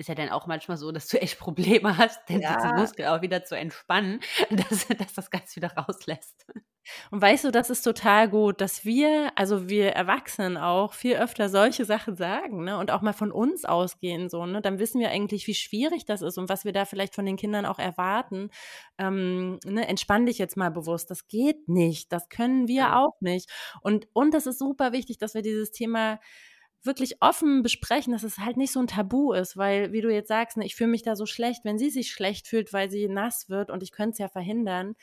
ist 0.00 0.08
ja 0.08 0.14
dann 0.14 0.30
auch 0.30 0.46
manchmal 0.46 0.78
so, 0.78 0.90
dass 0.90 1.08
du 1.08 1.20
echt 1.20 1.38
Probleme 1.38 1.96
hast, 1.98 2.28
den 2.28 2.40
ja. 2.40 2.74
Muskel 2.76 3.06
auch 3.06 3.20
wieder 3.22 3.44
zu 3.44 3.56
entspannen, 3.56 4.20
dass, 4.50 4.88
dass 4.88 5.12
das 5.14 5.30
ganz 5.30 5.54
wieder 5.54 5.72
rauslässt. 5.76 6.46
Und 7.10 7.20
weißt 7.20 7.44
du, 7.44 7.50
das 7.52 7.70
ist 7.70 7.82
total 7.82 8.28
gut, 8.28 8.60
dass 8.60 8.84
wir, 8.84 9.30
also 9.36 9.68
wir 9.68 9.90
Erwachsenen 9.90 10.56
auch 10.56 10.94
viel 10.94 11.16
öfter 11.16 11.48
solche 11.50 11.84
Sachen 11.84 12.16
sagen, 12.16 12.64
ne? 12.64 12.78
Und 12.78 12.90
auch 12.90 13.02
mal 13.02 13.12
von 13.12 13.30
uns 13.30 13.64
ausgehen, 13.64 14.30
so, 14.30 14.46
ne? 14.46 14.62
Dann 14.62 14.78
wissen 14.78 15.00
wir 15.00 15.10
eigentlich, 15.10 15.46
wie 15.46 15.54
schwierig 15.54 16.06
das 16.06 16.22
ist 16.22 16.38
und 16.38 16.48
was 16.48 16.64
wir 16.64 16.72
da 16.72 16.86
vielleicht 16.86 17.14
von 17.14 17.26
den 17.26 17.36
Kindern 17.36 17.66
auch 17.66 17.78
erwarten. 17.78 18.50
Ähm, 18.98 19.60
ne? 19.64 19.86
Entspann 19.86 20.26
dich 20.26 20.38
jetzt 20.38 20.56
mal 20.56 20.70
bewusst. 20.70 21.10
Das 21.10 21.28
geht 21.28 21.68
nicht. 21.68 22.10
Das 22.12 22.28
können 22.30 22.66
wir 22.66 22.96
auch 22.96 23.20
nicht. 23.20 23.50
Und, 23.82 24.08
und 24.14 24.32
das 24.32 24.46
ist 24.46 24.58
super 24.58 24.92
wichtig, 24.92 25.18
dass 25.18 25.34
wir 25.34 25.42
dieses 25.42 25.70
Thema 25.70 26.18
wirklich 26.82 27.20
offen 27.20 27.62
besprechen, 27.62 28.12
dass 28.12 28.22
es 28.22 28.38
halt 28.38 28.56
nicht 28.56 28.72
so 28.72 28.80
ein 28.80 28.86
Tabu 28.86 29.32
ist, 29.32 29.56
weil, 29.56 29.92
wie 29.92 30.00
du 30.00 30.12
jetzt 30.12 30.28
sagst, 30.28 30.56
ne, 30.56 30.64
ich 30.64 30.76
fühle 30.76 30.90
mich 30.90 31.02
da 31.02 31.16
so 31.16 31.26
schlecht, 31.26 31.64
wenn 31.64 31.78
sie 31.78 31.90
sich 31.90 32.10
schlecht 32.10 32.46
fühlt, 32.46 32.72
weil 32.72 32.90
sie 32.90 33.08
nass 33.08 33.48
wird 33.48 33.70
und 33.70 33.82
ich 33.82 33.92
könnte 33.92 34.12
es 34.12 34.18
ja 34.18 34.28
verhindern. 34.28 34.94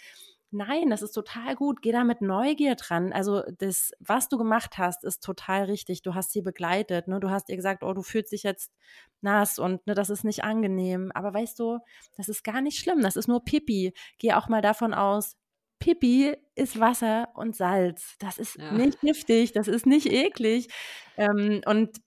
Nein, 0.52 0.90
das 0.90 1.02
ist 1.02 1.12
total 1.12 1.56
gut. 1.56 1.82
Geh 1.82 1.92
da 1.92 2.06
mit 2.06 2.22
Neugier 2.22 2.76
dran. 2.76 3.12
Also 3.12 3.44
das, 3.58 3.92
was 4.00 4.30
du 4.30 4.38
gemacht 4.38 4.78
hast, 4.78 5.04
ist 5.04 5.22
total 5.22 5.66
richtig. 5.66 6.04
Du 6.04 6.16
hast 6.16 6.32
sie 6.32 6.42
begleitet. 6.42 7.10
Ne? 7.10 7.20
Du 7.20 7.30
hast 7.30 7.50
ihr 7.50 7.58
gesagt, 7.58 7.84
oh, 7.84 7.94
du 7.94 8.02
fühlst 8.02 8.32
dich 8.32 8.44
jetzt 8.44 8.72
nass 9.20 9.60
und 9.60 9.86
ne, 9.88 9.94
das 9.94 10.10
ist 10.10 10.24
nicht 10.24 10.46
angenehm. 10.46 11.12
Aber 11.14 11.34
weißt 11.34 11.60
du, 11.60 11.80
das 12.16 12.30
ist 12.30 12.46
gar 12.46 12.62
nicht 12.62 12.80
schlimm. 12.80 13.02
Das 13.02 13.18
ist 13.18 13.28
nur 13.28 13.44
Pipi. 13.44 13.94
Geh 14.20 14.34
auch 14.34 14.48
mal 14.48 14.62
davon 14.62 14.94
aus, 14.94 15.36
Pipi 15.80 16.36
ist 16.56 16.80
Wasser 16.80 17.30
und 17.36 17.56
Salz. 17.56 18.16
Das 18.20 18.38
ist 18.38 18.56
ja. 18.58 18.72
nicht 18.72 19.00
giftig, 19.02 19.52
das 19.52 19.68
ist 19.68 19.86
nicht 19.86 20.12
eklig. 20.12 20.70
Ähm, 21.18 21.62
und 21.66 22.02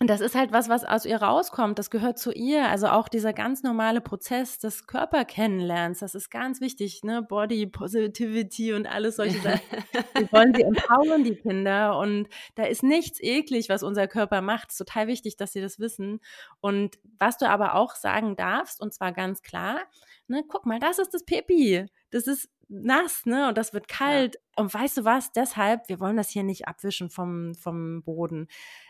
und 0.00 0.10
das 0.10 0.20
ist 0.20 0.34
halt 0.34 0.50
was, 0.52 0.68
was 0.68 0.84
aus 0.84 1.04
ihr 1.06 1.22
rauskommt. 1.22 1.78
Das 1.78 1.88
gehört 1.88 2.18
zu 2.18 2.32
ihr. 2.32 2.68
Also 2.68 2.88
auch 2.88 3.08
dieser 3.08 3.32
ganz 3.32 3.62
normale 3.62 4.00
Prozess 4.00 4.58
des 4.58 4.88
Körperkennenlernens, 4.88 6.00
das 6.00 6.16
ist 6.16 6.30
ganz 6.30 6.60
wichtig, 6.60 7.04
ne? 7.04 7.22
Body 7.22 7.66
Positivity 7.68 8.72
und 8.72 8.86
alles 8.86 9.16
solche 9.16 9.40
Sachen. 9.40 9.60
Wir 10.14 10.32
wollen 10.32 10.52
sie 10.52 10.62
empowern, 10.62 11.22
die 11.22 11.36
Kinder. 11.36 11.96
Und 11.98 12.28
da 12.56 12.64
ist 12.64 12.82
nichts 12.82 13.20
eklig, 13.22 13.68
was 13.68 13.84
unser 13.84 14.08
Körper 14.08 14.42
macht. 14.42 14.70
Es 14.70 14.74
ist 14.74 14.86
total 14.86 15.06
wichtig, 15.06 15.36
dass 15.36 15.52
sie 15.52 15.60
das 15.60 15.78
wissen. 15.78 16.20
Und 16.60 16.98
was 17.20 17.38
du 17.38 17.48
aber 17.48 17.76
auch 17.76 17.94
sagen 17.94 18.34
darfst, 18.34 18.80
und 18.80 18.92
zwar 18.92 19.12
ganz 19.12 19.42
klar, 19.42 19.78
ne, 20.26 20.42
guck 20.48 20.66
mal, 20.66 20.80
das 20.80 20.98
ist 20.98 21.14
das 21.14 21.24
Pipi. 21.24 21.86
Das 22.10 22.26
ist 22.26 22.50
nass, 22.68 23.26
ne? 23.26 23.48
Und 23.48 23.58
das 23.58 23.72
wird 23.72 23.88
kalt. 23.88 24.34
Ja. 24.34 24.40
Und 24.62 24.72
weißt 24.72 24.98
du 24.98 25.04
was? 25.04 25.32
Deshalb, 25.32 25.88
wir 25.88 26.00
wollen 26.00 26.16
das 26.16 26.30
hier 26.30 26.42
nicht 26.42 26.68
abwischen 26.68 27.10
vom, 27.10 27.54
vom 27.54 28.02
Boden. 28.02 28.48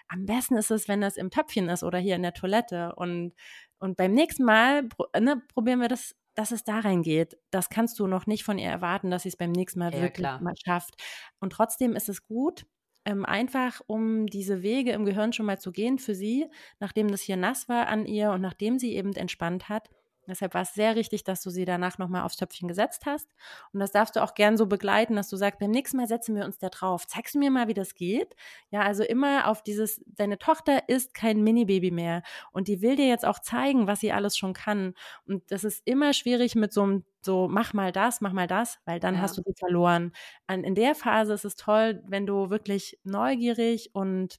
Am 0.09 0.27
besten 0.27 0.57
ist 0.57 0.70
es, 0.70 0.89
wenn 0.89 1.01
das 1.01 1.16
im 1.16 1.31
Töpfchen 1.31 1.68
ist 1.68 1.83
oder 1.83 1.99
hier 1.99 2.16
in 2.16 2.22
der 2.22 2.35
Toilette. 2.35 2.95
Und, 2.97 3.35
und 3.79 3.97
beim 3.97 4.12
nächsten 4.12 4.45
Mal 4.45 4.89
ne, 5.18 5.43
probieren 5.53 5.81
wir 5.81 5.89
das, 5.89 6.14
dass 6.35 6.51
es 6.51 6.64
da 6.64 6.81
reingeht. 6.81 7.39
Das 7.51 7.68
kannst 7.68 7.99
du 7.99 8.07
noch 8.07 8.27
nicht 8.27 8.45
von 8.45 8.59
ihr 8.59 8.68
erwarten, 8.68 9.11
dass 9.11 9.22
sie 9.22 9.29
es 9.31 9.37
beim 9.37 9.53
nächsten 9.53 9.79
Mal 9.79 9.95
ja, 9.95 10.01
wirklich 10.01 10.27
klar. 10.27 10.41
mal 10.41 10.55
schafft. 10.57 11.03
Und 11.41 11.53
trotzdem 11.53 11.95
ist 11.95 12.09
es 12.09 12.22
gut, 12.22 12.66
ähm, 13.05 13.25
einfach 13.25 13.81
um 13.87 14.27
diese 14.27 14.62
Wege 14.62 14.93
im 14.93 15.05
Gehirn 15.05 15.33
schon 15.33 15.47
mal 15.47 15.61
zu 15.61 15.72
gehen 15.72 15.99
für 15.99 16.14
sie, 16.14 16.47
nachdem 16.81 17.11
das 17.11 17.20
hier 17.20 17.37
nass 17.37 17.68
war 17.68 17.89
an 17.89 18.07
ihr 18.07 18.31
und 18.31 18.41
nachdem 18.41 18.79
sie 18.79 18.95
eben 18.95 19.12
entspannt 19.12 19.68
hat, 19.68 19.91
Deshalb 20.29 20.55
war 20.55 20.62
es 20.62 20.75
sehr 20.75 20.97
richtig, 20.97 21.25
dass 21.25 21.43
du 21.43 21.51
sie 21.51 21.64
danach 21.64 21.99
nochmal 21.99 22.22
aufs 22.22 22.37
Töpfchen 22.37 22.68
gesetzt 22.68 23.07
hast. 23.07 23.29
Und 23.72 23.81
das 23.81 23.93
darfst 23.93 24.16
du 24.16 24.22
auch 24.22 24.35
gern 24.35 24.57
so 24.57 24.66
begleiten, 24.66 25.16
dass 25.16 25.29
du 25.29 25.37
sagst, 25.37 25.61
beim 25.61 25.70
nächsten 25.70 25.97
Mal 25.97 26.09
setzen 26.09 26.37
wir 26.37 26.45
uns 26.45 26.59
da 26.59 26.68
drauf. 26.68 27.07
Zeigst 27.07 27.35
du 27.35 27.39
mir 27.39 27.51
mal, 27.51 27.68
wie 27.68 27.75
das 27.75 27.95
geht? 27.95 28.35
Ja, 28.70 28.83
also 28.83 29.03
immer 29.03 29.49
auf 29.49 29.62
dieses, 29.62 30.03
deine 30.07 30.39
Tochter 30.39 30.89
ist 30.89 31.14
kein 31.14 31.43
Mini-Baby 31.43 31.91
mehr. 31.91 32.22
Und 32.53 32.68
die 32.68 32.83
will 32.83 32.97
dir 32.97 33.07
jetzt 33.07 33.25
auch 33.25 33.39
zeigen, 33.39 33.87
was 33.87 34.01
sie 34.01 34.12
alles 34.12 34.37
schon 34.37 34.53
kann. 34.53 34.95
Und 35.27 35.51
das 35.51 35.64
ist 35.64 35.83
immer 35.85 36.12
schwierig 36.12 36.55
mit 36.55 36.72
so 36.72 36.83
einem 36.83 37.05
so 37.25 37.49
mach 37.49 37.72
mal 37.72 37.91
das, 37.91 38.20
mach 38.20 38.33
mal 38.33 38.47
das, 38.47 38.79
weil 38.85 39.01
dann 39.01 39.14
ja. 39.14 39.22
hast 39.22 39.39
du 39.39 39.43
sie 39.45 39.55
verloren. 39.59 40.12
Und 40.47 40.62
in 40.64 40.75
der 40.75 40.95
Phase 40.95 41.33
ist 41.33 41.45
es 41.45 41.57
toll, 41.57 42.03
wenn 42.07 42.27
du 42.27 42.51
wirklich 42.51 42.99
neugierig 43.03 43.91
und 43.95 44.39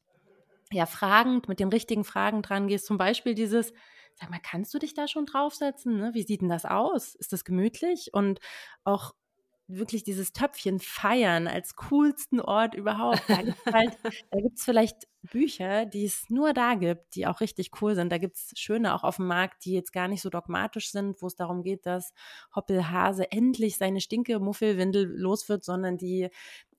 ja 0.72 0.86
fragend 0.86 1.48
mit 1.48 1.60
den 1.60 1.70
richtigen 1.70 2.04
Fragen 2.04 2.42
dran 2.42 2.68
gehst. 2.68 2.86
Zum 2.86 2.98
Beispiel 2.98 3.36
dieses, 3.36 3.74
sag 4.16 4.30
mal, 4.30 4.40
kannst 4.40 4.74
du 4.74 4.80
dich 4.80 4.94
da 4.94 5.08
schon 5.08 5.26
draufsetzen? 5.26 5.98
Ne? 5.98 6.14
Wie 6.14 6.24
sieht 6.24 6.42
denn 6.42 6.50
das 6.50 6.66
aus? 6.66 7.16
Ist 7.16 7.34
das 7.34 7.44
gemütlich? 7.44 8.14
Und 8.14 8.40
auch 8.84 9.14
wirklich 9.68 10.04
dieses 10.04 10.32
Töpfchen 10.32 10.80
feiern 10.80 11.48
als 11.48 11.76
coolsten 11.76 12.40
Ort 12.40 12.76
überhaupt. 12.76 13.24
Da 13.28 13.42
gibt 13.42 13.58
es 13.66 13.74
halt, 13.74 13.98
da 14.32 14.40
gibt's 14.40 14.64
vielleicht 14.64 15.08
Bücher, 15.26 15.86
die 15.86 16.06
es 16.06 16.30
nur 16.30 16.54
da 16.54 16.76
gibt, 16.76 17.16
die 17.16 17.28
auch 17.28 17.42
richtig 17.42 17.72
cool 17.82 17.96
sind. 17.96 18.12
Da 18.12 18.18
gibt 18.18 18.36
es 18.38 18.52
schöne 18.56 18.94
auch 18.94 19.04
auf 19.04 19.18
dem 19.18 19.28
Markt, 19.28 19.66
die 19.66 19.74
jetzt 19.74 19.94
gar 19.94 20.08
nicht 20.08 20.22
so 20.22 20.30
dogmatisch 20.30 20.92
sind, 20.92 21.22
wo 21.22 21.28
es 21.28 21.36
darum 21.36 21.64
geht, 21.64 21.86
dass 21.86 22.14
Hoppelhase 22.56 23.32
endlich 23.32 23.78
seine 23.78 24.02
stinke 24.02 24.40
Muffelwindel 24.40 25.06
los 25.06 25.50
wird, 25.50 25.64
sondern 25.64 25.98
die, 25.98 26.30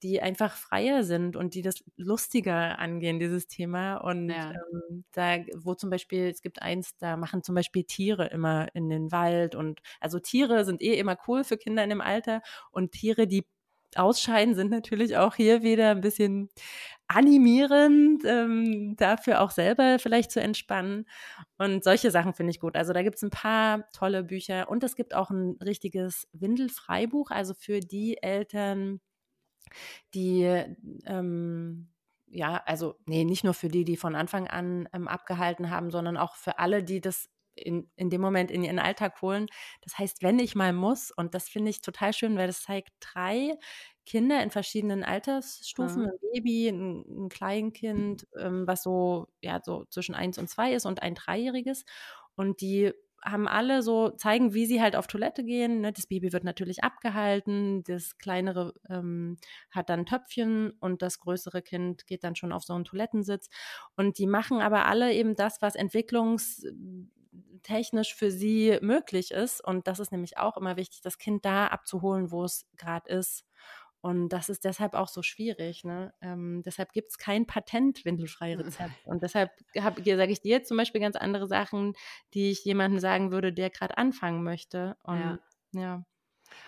die 0.03 0.21
einfach 0.21 0.55
freier 0.57 1.05
sind 1.05 1.37
und 1.37 1.55
die 1.55 1.63
das 1.63 1.83
lustiger 1.97 2.79
angehen, 2.79 3.19
dieses 3.19 3.47
Thema. 3.47 3.97
Und 3.97 4.31
ja. 4.31 4.53
ähm, 4.53 5.05
da, 5.13 5.39
wo 5.57 5.75
zum 5.75 5.91
Beispiel, 5.91 6.29
es 6.29 6.43
gibt 6.43 6.63
eins, 6.63 6.97
da 6.99 7.17
machen 7.17 7.43
zum 7.43 7.55
Beispiel 7.55 7.85
Tiere 7.85 8.27
immer 8.27 8.69
in 8.75 8.89
den 8.89 9.13
Wald 9.13 9.55
und 9.55 9.81
also 10.01 10.19
Tiere 10.19 10.65
sind 10.65 10.83
eh 10.83 10.99
immer 10.99 11.17
cool 11.27 11.45
für 11.45 11.57
Kinder 11.57 11.83
in 11.83 11.91
dem 11.91 12.01
Alter 12.01 12.43
und 12.71 12.93
Tiere, 12.93 13.27
die 13.27 13.47
ausscheiden, 13.95 14.55
sind 14.55 14.70
natürlich 14.70 15.16
auch 15.16 15.34
hier 15.34 15.62
wieder 15.62 15.91
ein 15.91 16.01
bisschen 16.01 16.49
animierend, 17.09 18.24
ähm, 18.24 18.97
dafür 18.97 19.41
auch 19.41 19.51
selber 19.51 19.99
vielleicht 19.99 20.30
zu 20.32 20.41
entspannen. 20.41 21.07
Und 21.59 21.84
solche 21.84 22.11
Sachen 22.11 22.34
finde 22.34 22.51
ich 22.51 22.61
gut. 22.61 22.76
Also 22.76 22.93
da 22.93 23.03
gibt 23.03 23.16
es 23.16 23.22
ein 23.22 23.30
paar 23.30 23.89
tolle 23.93 24.24
Bücher 24.24 24.68
und 24.68 24.82
es 24.82 24.97
gibt 24.97 25.14
auch 25.14 25.30
ein 25.30 25.57
richtiges 25.62 26.28
Windelfreibuch, 26.32 27.30
also 27.30 27.55
für 27.55 27.80
die 27.80 28.22
Eltern, 28.22 29.01
die 30.14 30.43
ähm, 31.07 31.89
ja, 32.28 32.62
also 32.66 32.97
nee, 33.07 33.24
nicht 33.24 33.45
nur 33.45 33.55
für 33.55 33.68
die, 33.68 33.84
die 33.84 33.97
von 33.97 34.14
Anfang 34.16 34.49
an 34.49 34.89
ähm, 34.93 35.09
abgehalten 35.09 35.70
haben, 35.70 35.91
sondern 35.91 36.16
auch 36.16 36.34
für 36.34 36.59
alle, 36.59 36.82
die 36.82 37.01
das 37.01 37.28
in, 37.57 37.91
in 37.97 38.11
dem 38.11 38.21
Moment 38.21 38.51
in 38.51 38.63
ihren 38.63 38.79
Alltag 38.79 39.21
holen. 39.23 39.47
Das 39.83 39.99
heißt, 39.99 40.23
wenn 40.23 40.39
ich 40.39 40.55
mal 40.55 40.73
muss, 40.73 41.11
und 41.11 41.35
das 41.35 41.49
finde 41.49 41.71
ich 41.71 41.81
total 41.81 42.13
schön, 42.13 42.37
weil 42.37 42.47
das 42.47 42.63
zeigt 42.63 42.93
drei 43.01 43.55
Kinder 44.05 44.43
in 44.43 44.51
verschiedenen 44.51 45.03
Altersstufen, 45.03 46.03
mhm. 46.03 46.09
ein 46.09 46.19
Baby, 46.33 46.69
ein, 46.69 47.25
ein 47.25 47.29
Kleinkind, 47.29 48.27
ähm, 48.39 48.67
was 48.67 48.83
so, 48.83 49.29
ja, 49.41 49.61
so 49.63 49.85
zwischen 49.91 50.15
eins 50.15 50.39
und 50.39 50.49
zwei 50.49 50.73
ist 50.73 50.87
und 50.87 51.03
ein 51.03 51.15
Dreijähriges. 51.15 51.85
Und 52.37 52.61
die 52.61 52.93
haben 53.27 53.49
alle 53.49 53.83
so, 53.83 54.11
zeigen, 54.11 54.55
wie 54.55 54.67
sie 54.67 54.81
halt 54.81 54.95
auf 54.95 55.09
Toilette 55.09 55.43
gehen. 55.43 55.81
Ne? 55.81 55.93
Das 55.93 56.07
Baby 56.07 56.33
wird 56.33 56.45
natürlich 56.45 56.85
abgehalten, 56.85 57.83
das 57.83 58.19
kleinere 58.19 58.75
ähm, 58.89 59.37
hat 59.71 59.89
dann 59.91 60.07
Töpfchen 60.07 60.71
und 60.79 61.03
das 61.03 61.19
größere 61.19 61.61
Kind 61.63 62.07
geht 62.07 62.23
dann 62.23 62.37
schon 62.37 62.53
auf 62.53 62.63
so 62.63 62.75
einen 62.75 62.85
Toilettensitz. 62.85 63.49
Und 63.97 64.19
die 64.19 64.29
machen 64.29 64.61
aber 64.61 64.87
alle 64.87 65.13
eben 65.13 65.35
das, 65.35 65.61
was 65.61 65.75
entwicklungstechnisch 67.66 68.14
für 68.14 68.30
sie 68.30 68.78
möglich 68.80 69.30
ist. 69.30 69.64
Und 69.64 69.87
das 69.87 69.99
ist 69.99 70.12
nämlich 70.12 70.39
auch 70.39 70.57
immer 70.57 70.76
wichtig, 70.76 71.01
das 71.03 71.18
Kind 71.18 71.45
da 71.45 71.66
abzuholen, 71.68 72.30
wo 72.30 72.45
es 72.45 72.66
gerade 72.76 73.09
ist. 73.11 73.45
Und 74.01 74.28
das 74.28 74.49
ist 74.49 74.64
deshalb 74.64 74.95
auch 74.95 75.09
so 75.09 75.22
schwierig. 75.22 75.82
Ne? 75.82 76.14
Ähm, 76.20 76.62
deshalb 76.64 76.93
gibt 76.93 77.11
es 77.11 77.18
kein 77.18 77.47
patent-windelfreie 77.47 78.59
Rezept. 78.59 78.93
Und 79.05 79.22
deshalb 79.22 79.51
sage 79.74 80.32
ich 80.32 80.41
dir 80.41 80.51
jetzt 80.51 80.68
zum 80.68 80.76
Beispiel 80.76 81.01
ganz 81.01 81.16
andere 81.16 81.49
Sachen, 81.49 81.95
die 82.32 82.51
ich 82.51 82.64
jemandem 82.64 83.01
sagen 83.01 83.32
würde, 83.32 83.53
der 83.53 83.70
gerade 83.70 83.99
anfangen 83.99 84.45
möchte. 84.45 84.97
Und 85.03 85.41
ja. 85.72 85.80
ja. 85.80 86.07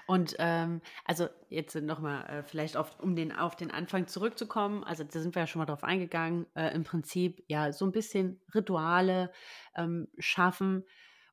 Und 0.06 0.36
ähm, 0.38 0.80
also 1.04 1.28
jetzt 1.48 1.74
nochmal 1.74 2.26
äh, 2.28 2.42
vielleicht 2.42 2.76
auf, 2.76 2.98
um 3.00 3.16
den, 3.16 3.32
auf 3.32 3.56
den 3.56 3.70
Anfang 3.70 4.06
zurückzukommen, 4.06 4.84
also 4.84 5.04
da 5.04 5.20
sind 5.20 5.34
wir 5.34 5.42
ja 5.42 5.46
schon 5.46 5.60
mal 5.60 5.66
drauf 5.66 5.84
eingegangen, 5.84 6.46
äh, 6.54 6.74
im 6.74 6.84
Prinzip 6.84 7.42
ja 7.48 7.72
so 7.72 7.84
ein 7.84 7.92
bisschen 7.92 8.40
Rituale 8.54 9.32
ähm, 9.76 10.08
schaffen, 10.18 10.84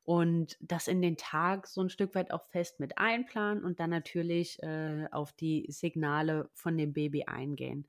und 0.06 0.56
das 0.60 0.86
in 0.86 1.02
den 1.02 1.16
Tag 1.16 1.66
so 1.66 1.80
ein 1.80 1.90
Stück 1.90 2.14
weit 2.14 2.30
auch 2.30 2.44
fest 2.46 2.78
mit 2.78 2.96
einplanen 2.96 3.64
und 3.64 3.80
dann 3.80 3.90
natürlich 3.90 4.62
äh, 4.62 5.08
auf 5.10 5.32
die 5.32 5.66
Signale 5.68 6.48
von 6.54 6.78
dem 6.78 6.92
Baby 6.92 7.24
eingehen. 7.24 7.88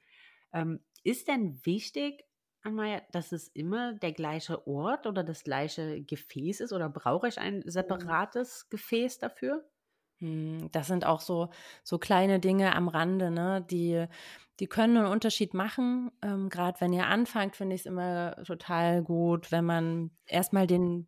Ähm, 0.52 0.80
ist 1.04 1.28
denn 1.28 1.64
wichtig, 1.64 2.26
Anmaya, 2.64 3.02
dass 3.12 3.32
es 3.32 3.50
immer 3.50 3.94
der 3.94 4.14
gleiche 4.14 4.68
Ort 4.68 5.06
oder 5.06 5.24
das 5.24 5.44
gleiche 5.44 6.02
Gefäß 6.02 6.62
ist 6.62 6.74
oder 6.74 6.90
brauche 6.90 7.28
ich 7.28 7.38
ein 7.38 7.62
separates 7.68 8.68
Gefäß 8.70 9.20
dafür? 9.20 9.64
Hm, 10.20 10.70
das 10.72 10.88
sind 10.88 11.06
auch 11.06 11.22
so, 11.22 11.50
so 11.84 11.98
kleine 11.98 12.40
Dinge 12.40 12.76
am 12.76 12.88
Rande, 12.88 13.32
ne? 13.32 13.66
die, 13.70 14.06
die 14.60 14.68
können 14.68 14.98
einen 14.98 15.08
Unterschied 15.08 15.54
machen. 15.54 16.12
Ähm, 16.22 16.50
Gerade 16.50 16.82
wenn 16.82 16.94
ihr 16.94 17.08
anfangt, 17.08 17.56
finde 17.56 17.76
ich 17.76 17.82
es 17.82 17.86
immer 17.86 18.36
total 18.44 19.04
gut, 19.04 19.52
wenn 19.52 19.66
man 19.66 20.12
erstmal 20.26 20.68
den, 20.68 21.08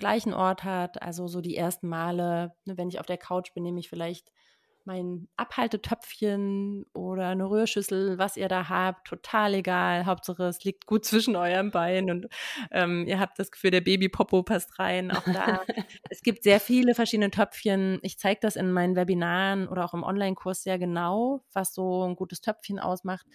gleichen 0.00 0.34
Ort 0.34 0.64
hat. 0.64 1.00
Also 1.00 1.28
so 1.28 1.40
die 1.40 1.56
ersten 1.56 1.88
Male, 1.88 2.52
ne, 2.64 2.76
wenn 2.76 2.88
ich 2.88 2.98
auf 2.98 3.06
der 3.06 3.18
Couch 3.18 3.54
bin, 3.54 3.62
nehme 3.62 3.78
ich 3.78 3.88
vielleicht 3.88 4.32
mein 4.86 5.28
Abhaltetöpfchen 5.36 6.86
oder 6.92 7.28
eine 7.28 7.48
Rührschüssel, 7.48 8.18
was 8.18 8.36
ihr 8.36 8.48
da 8.48 8.68
habt, 8.68 9.06
total 9.06 9.54
egal. 9.54 10.06
Hauptsache, 10.06 10.44
es 10.44 10.64
liegt 10.64 10.86
gut 10.86 11.04
zwischen 11.04 11.36
euren 11.36 11.70
Beinen 11.70 12.10
und 12.10 12.26
ähm, 12.70 13.06
ihr 13.06 13.20
habt 13.20 13.38
das 13.38 13.50
Gefühl, 13.50 13.70
der 13.70 13.80
Baby-Popo 13.80 14.42
passt 14.42 14.78
rein. 14.78 15.10
Auch 15.10 15.24
da. 15.24 15.62
es 16.10 16.22
gibt 16.22 16.42
sehr 16.42 16.60
viele 16.60 16.94
verschiedene 16.94 17.30
Töpfchen. 17.30 17.98
Ich 18.02 18.18
zeige 18.18 18.40
das 18.40 18.56
in 18.56 18.72
meinen 18.72 18.96
Webinaren 18.96 19.68
oder 19.68 19.84
auch 19.84 19.94
im 19.94 20.02
Online-Kurs 20.02 20.62
sehr 20.62 20.78
genau, 20.78 21.44
was 21.52 21.74
so 21.74 22.04
ein 22.04 22.16
gutes 22.16 22.40
Töpfchen 22.40 22.78
ausmacht, 22.78 23.26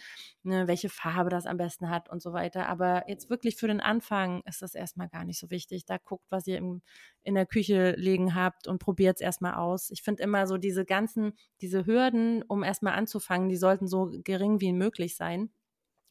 ne, 0.44 0.68
welche 0.68 0.90
Farbe 0.90 1.30
das 1.30 1.46
am 1.46 1.58
besten 1.58 1.90
hat 1.90 2.10
und 2.10 2.22
so 2.22 2.34
weiter. 2.34 2.68
Aber 2.68 3.04
jetzt 3.08 3.30
wirklich 3.30 3.56
für 3.56 3.68
den 3.68 3.82
Anfang 3.82 4.42
ist 4.46 4.62
das 4.62 4.76
erstmal 4.76 5.10
gar 5.10 5.24
nicht 5.24 5.40
so 5.40 5.50
wichtig. 5.50 5.86
Da 5.86 5.98
guckt, 5.98 6.26
was 6.30 6.48
ihr 6.48 6.58
im, 6.58 6.82
in 7.24 7.36
der 7.36 7.46
Küche 7.46 7.96
liegen 7.98 8.36
habt 8.36 8.68
und 8.68 8.80
probiert 8.80 9.18
es 9.18 9.22
erstmal 9.22 9.56
aus. 9.56 9.90
Ich 9.92 10.02
finde 10.02 10.24
immer 10.24 10.48
so 10.48 10.58
diese 10.58 10.86
ganzen, 10.86 11.34
diese 11.62 11.86
Hürden, 11.86 12.44
um 12.44 12.64
erstmal 12.64 12.94
anzufangen, 12.94 13.50
die 13.50 13.58
sollten 13.58 13.88
so 13.88 14.12
gering 14.24 14.62
wie 14.62 14.74
möglich 14.74 15.16
sein. 15.16 15.50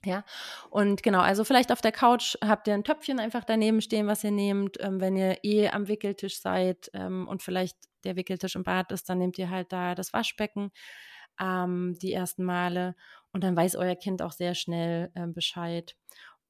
Ja, 0.04 0.22
und 0.68 1.02
genau, 1.02 1.20
also 1.20 1.44
vielleicht 1.44 1.72
auf 1.72 1.80
der 1.80 1.92
Couch 1.92 2.36
habt 2.44 2.68
ihr 2.68 2.74
ein 2.74 2.84
Töpfchen 2.84 3.18
einfach 3.18 3.42
daneben 3.42 3.80
stehen, 3.80 4.06
was 4.06 4.22
ihr 4.22 4.32
nehmt. 4.32 4.76
Ähm, 4.80 5.00
wenn 5.00 5.16
ihr 5.16 5.38
eh 5.42 5.68
am 5.68 5.88
Wickeltisch 5.88 6.40
seid 6.40 6.90
ähm, 6.92 7.26
und 7.26 7.42
vielleicht 7.42 7.78
der 8.04 8.16
Wickeltisch 8.16 8.54
im 8.54 8.64
Bad 8.64 8.92
ist, 8.92 9.08
dann 9.08 9.18
nehmt 9.18 9.38
ihr 9.38 9.48
halt 9.48 9.72
da 9.72 9.94
das 9.94 10.12
Waschbecken 10.12 10.72
ähm, 11.40 11.96
die 12.00 12.12
ersten 12.12 12.44
Male 12.44 12.94
und 13.32 13.44
dann 13.44 13.56
weiß 13.56 13.76
euer 13.76 13.96
Kind 13.96 14.22
auch 14.22 14.32
sehr 14.32 14.54
schnell 14.54 15.10
äh, 15.14 15.26
Bescheid. 15.26 15.96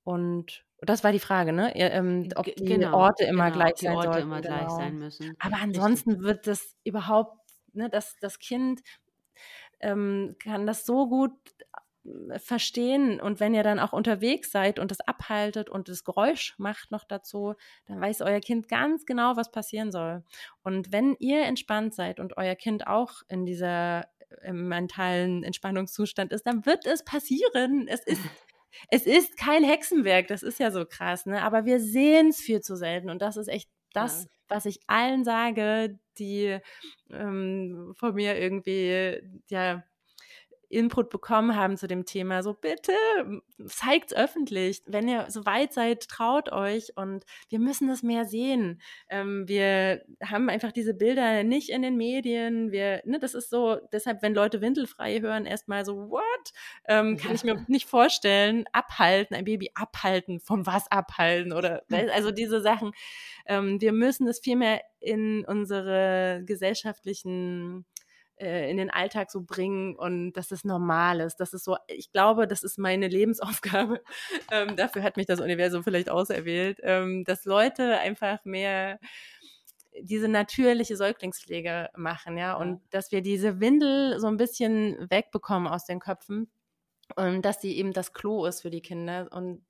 Und 0.02 0.64
das 0.80 1.02
war 1.02 1.12
die 1.12 1.18
Frage, 1.18 1.52
ne? 1.52 1.74
Ähm, 1.76 2.28
ob 2.36 2.44
die 2.44 2.64
genau, 2.64 2.98
Orte 2.98 3.24
immer 3.24 3.50
genau, 3.50 3.64
gleich 3.64 3.76
sein 3.76 3.96
Orte 3.96 4.08
sollten, 4.08 4.22
immer 4.22 4.40
genau. 4.42 4.56
gleich 4.56 4.70
sein 4.70 4.98
müssen. 4.98 5.34
Aber 5.38 5.56
ansonsten 5.56 6.10
Richtig. 6.10 6.26
wird 6.26 6.46
das 6.46 6.76
überhaupt, 6.84 7.43
ne, 7.74 7.88
das, 7.90 8.16
das 8.20 8.38
Kind 8.38 8.82
ähm, 9.80 10.36
kann 10.38 10.66
das 10.66 10.86
so 10.86 11.08
gut 11.08 11.32
äh, 12.04 12.38
verstehen 12.38 13.20
und 13.20 13.40
wenn 13.40 13.54
ihr 13.54 13.62
dann 13.62 13.78
auch 13.78 13.92
unterwegs 13.92 14.50
seid 14.50 14.78
und 14.78 14.90
das 14.90 15.00
abhaltet 15.00 15.68
und 15.68 15.88
das 15.88 16.04
Geräusch 16.04 16.54
macht 16.58 16.90
noch 16.90 17.04
dazu, 17.04 17.54
dann 17.86 18.00
weiß 18.00 18.22
euer 18.22 18.40
Kind 18.40 18.68
ganz 18.68 19.06
genau, 19.06 19.36
was 19.36 19.50
passieren 19.50 19.92
soll. 19.92 20.22
Und 20.62 20.92
wenn 20.92 21.16
ihr 21.18 21.42
entspannt 21.44 21.94
seid 21.94 22.20
und 22.20 22.36
euer 22.36 22.54
Kind 22.54 22.86
auch 22.86 23.22
in 23.28 23.46
dieser 23.46 24.02
äh, 24.02 24.48
im 24.48 24.68
mentalen 24.68 25.42
Entspannungszustand 25.44 26.32
ist, 26.32 26.46
dann 26.46 26.66
wird 26.66 26.86
es 26.86 27.04
passieren. 27.04 27.88
Es 27.88 28.00
ist 28.04 28.22
es 28.90 29.06
ist 29.06 29.36
kein 29.36 29.64
Hexenwerk, 29.64 30.26
das 30.28 30.42
ist 30.42 30.58
ja 30.58 30.70
so 30.70 30.84
krass, 30.84 31.26
ne? 31.26 31.42
Aber 31.42 31.64
wir 31.64 31.80
sehen 31.80 32.28
es 32.28 32.40
viel 32.40 32.60
zu 32.60 32.76
selten 32.76 33.10
und 33.10 33.22
das 33.22 33.36
ist 33.36 33.48
echt 33.48 33.70
das, 33.92 34.24
ja. 34.24 34.28
Was 34.48 34.66
ich 34.66 34.80
allen 34.86 35.24
sage, 35.24 35.98
die 36.18 36.58
ähm, 37.10 37.92
von 37.96 38.14
mir 38.14 38.38
irgendwie 38.38 39.20
ja 39.48 39.82
Input 40.74 41.10
bekommen 41.10 41.56
haben 41.56 41.76
zu 41.76 41.86
dem 41.86 42.04
Thema, 42.04 42.42
so 42.42 42.54
bitte 42.54 42.92
zeigt 43.66 44.12
es 44.12 44.16
öffentlich. 44.16 44.82
Wenn 44.86 45.08
ihr 45.08 45.26
so 45.28 45.46
weit 45.46 45.72
seid, 45.72 46.08
traut 46.08 46.50
euch 46.52 46.96
und 46.96 47.24
wir 47.48 47.58
müssen 47.58 47.88
das 47.88 48.02
mehr 48.02 48.24
sehen. 48.24 48.80
Ähm, 49.08 49.46
wir 49.48 50.02
haben 50.22 50.48
einfach 50.48 50.72
diese 50.72 50.94
Bilder 50.94 51.44
nicht 51.44 51.70
in 51.70 51.82
den 51.82 51.96
Medien. 51.96 52.72
Wir, 52.72 53.02
ne, 53.04 53.18
das 53.18 53.34
ist 53.34 53.50
so, 53.50 53.78
deshalb, 53.92 54.22
wenn 54.22 54.34
Leute 54.34 54.60
windelfrei 54.60 55.20
hören, 55.20 55.46
erstmal 55.46 55.84
so, 55.84 56.10
what? 56.10 56.52
Ähm, 56.86 57.16
kann 57.16 57.30
ja. 57.30 57.34
ich 57.34 57.44
mir 57.44 57.64
nicht 57.68 57.88
vorstellen. 57.88 58.64
Abhalten, 58.72 59.36
ein 59.36 59.44
Baby 59.44 59.70
abhalten, 59.74 60.40
vom 60.40 60.66
was 60.66 60.90
abhalten 60.90 61.52
oder, 61.52 61.82
also 62.12 62.30
diese 62.30 62.60
Sachen. 62.60 62.92
Ähm, 63.46 63.80
wir 63.80 63.92
müssen 63.92 64.26
es 64.26 64.40
viel 64.40 64.56
mehr 64.56 64.80
in 65.00 65.44
unsere 65.44 66.42
gesellschaftlichen 66.44 67.84
äh, 68.36 68.70
in 68.70 68.76
den 68.76 68.90
Alltag 68.90 69.30
so 69.30 69.42
bringen 69.42 69.96
und 69.96 70.32
dass 70.32 70.50
es 70.50 70.64
normal 70.64 71.20
ist. 71.20 71.36
Das 71.36 71.52
ist 71.52 71.64
so, 71.64 71.76
ich 71.86 72.10
glaube, 72.12 72.46
das 72.46 72.62
ist 72.62 72.78
meine 72.78 73.08
Lebensaufgabe. 73.08 74.00
ähm, 74.52 74.76
dafür 74.76 75.02
hat 75.02 75.16
mich 75.16 75.26
das 75.26 75.40
Universum 75.40 75.84
vielleicht 75.84 76.10
auserwählt, 76.10 76.80
ähm, 76.82 77.24
dass 77.24 77.44
Leute 77.44 77.98
einfach 77.98 78.44
mehr 78.44 78.98
diese 80.00 80.28
natürliche 80.28 80.96
Säuglingspflege 80.96 81.90
machen, 81.96 82.36
ja, 82.36 82.54
und 82.54 82.80
dass 82.90 83.12
wir 83.12 83.22
diese 83.22 83.60
Windel 83.60 84.18
so 84.18 84.26
ein 84.26 84.36
bisschen 84.36 85.08
wegbekommen 85.08 85.68
aus 85.68 85.84
den 85.84 86.00
Köpfen 86.00 86.50
und 87.14 87.42
dass 87.42 87.60
sie 87.60 87.76
eben 87.76 87.92
das 87.92 88.12
Klo 88.12 88.44
ist 88.46 88.62
für 88.62 88.70
die 88.70 88.82
Kinder 88.82 89.28
und 89.30 89.64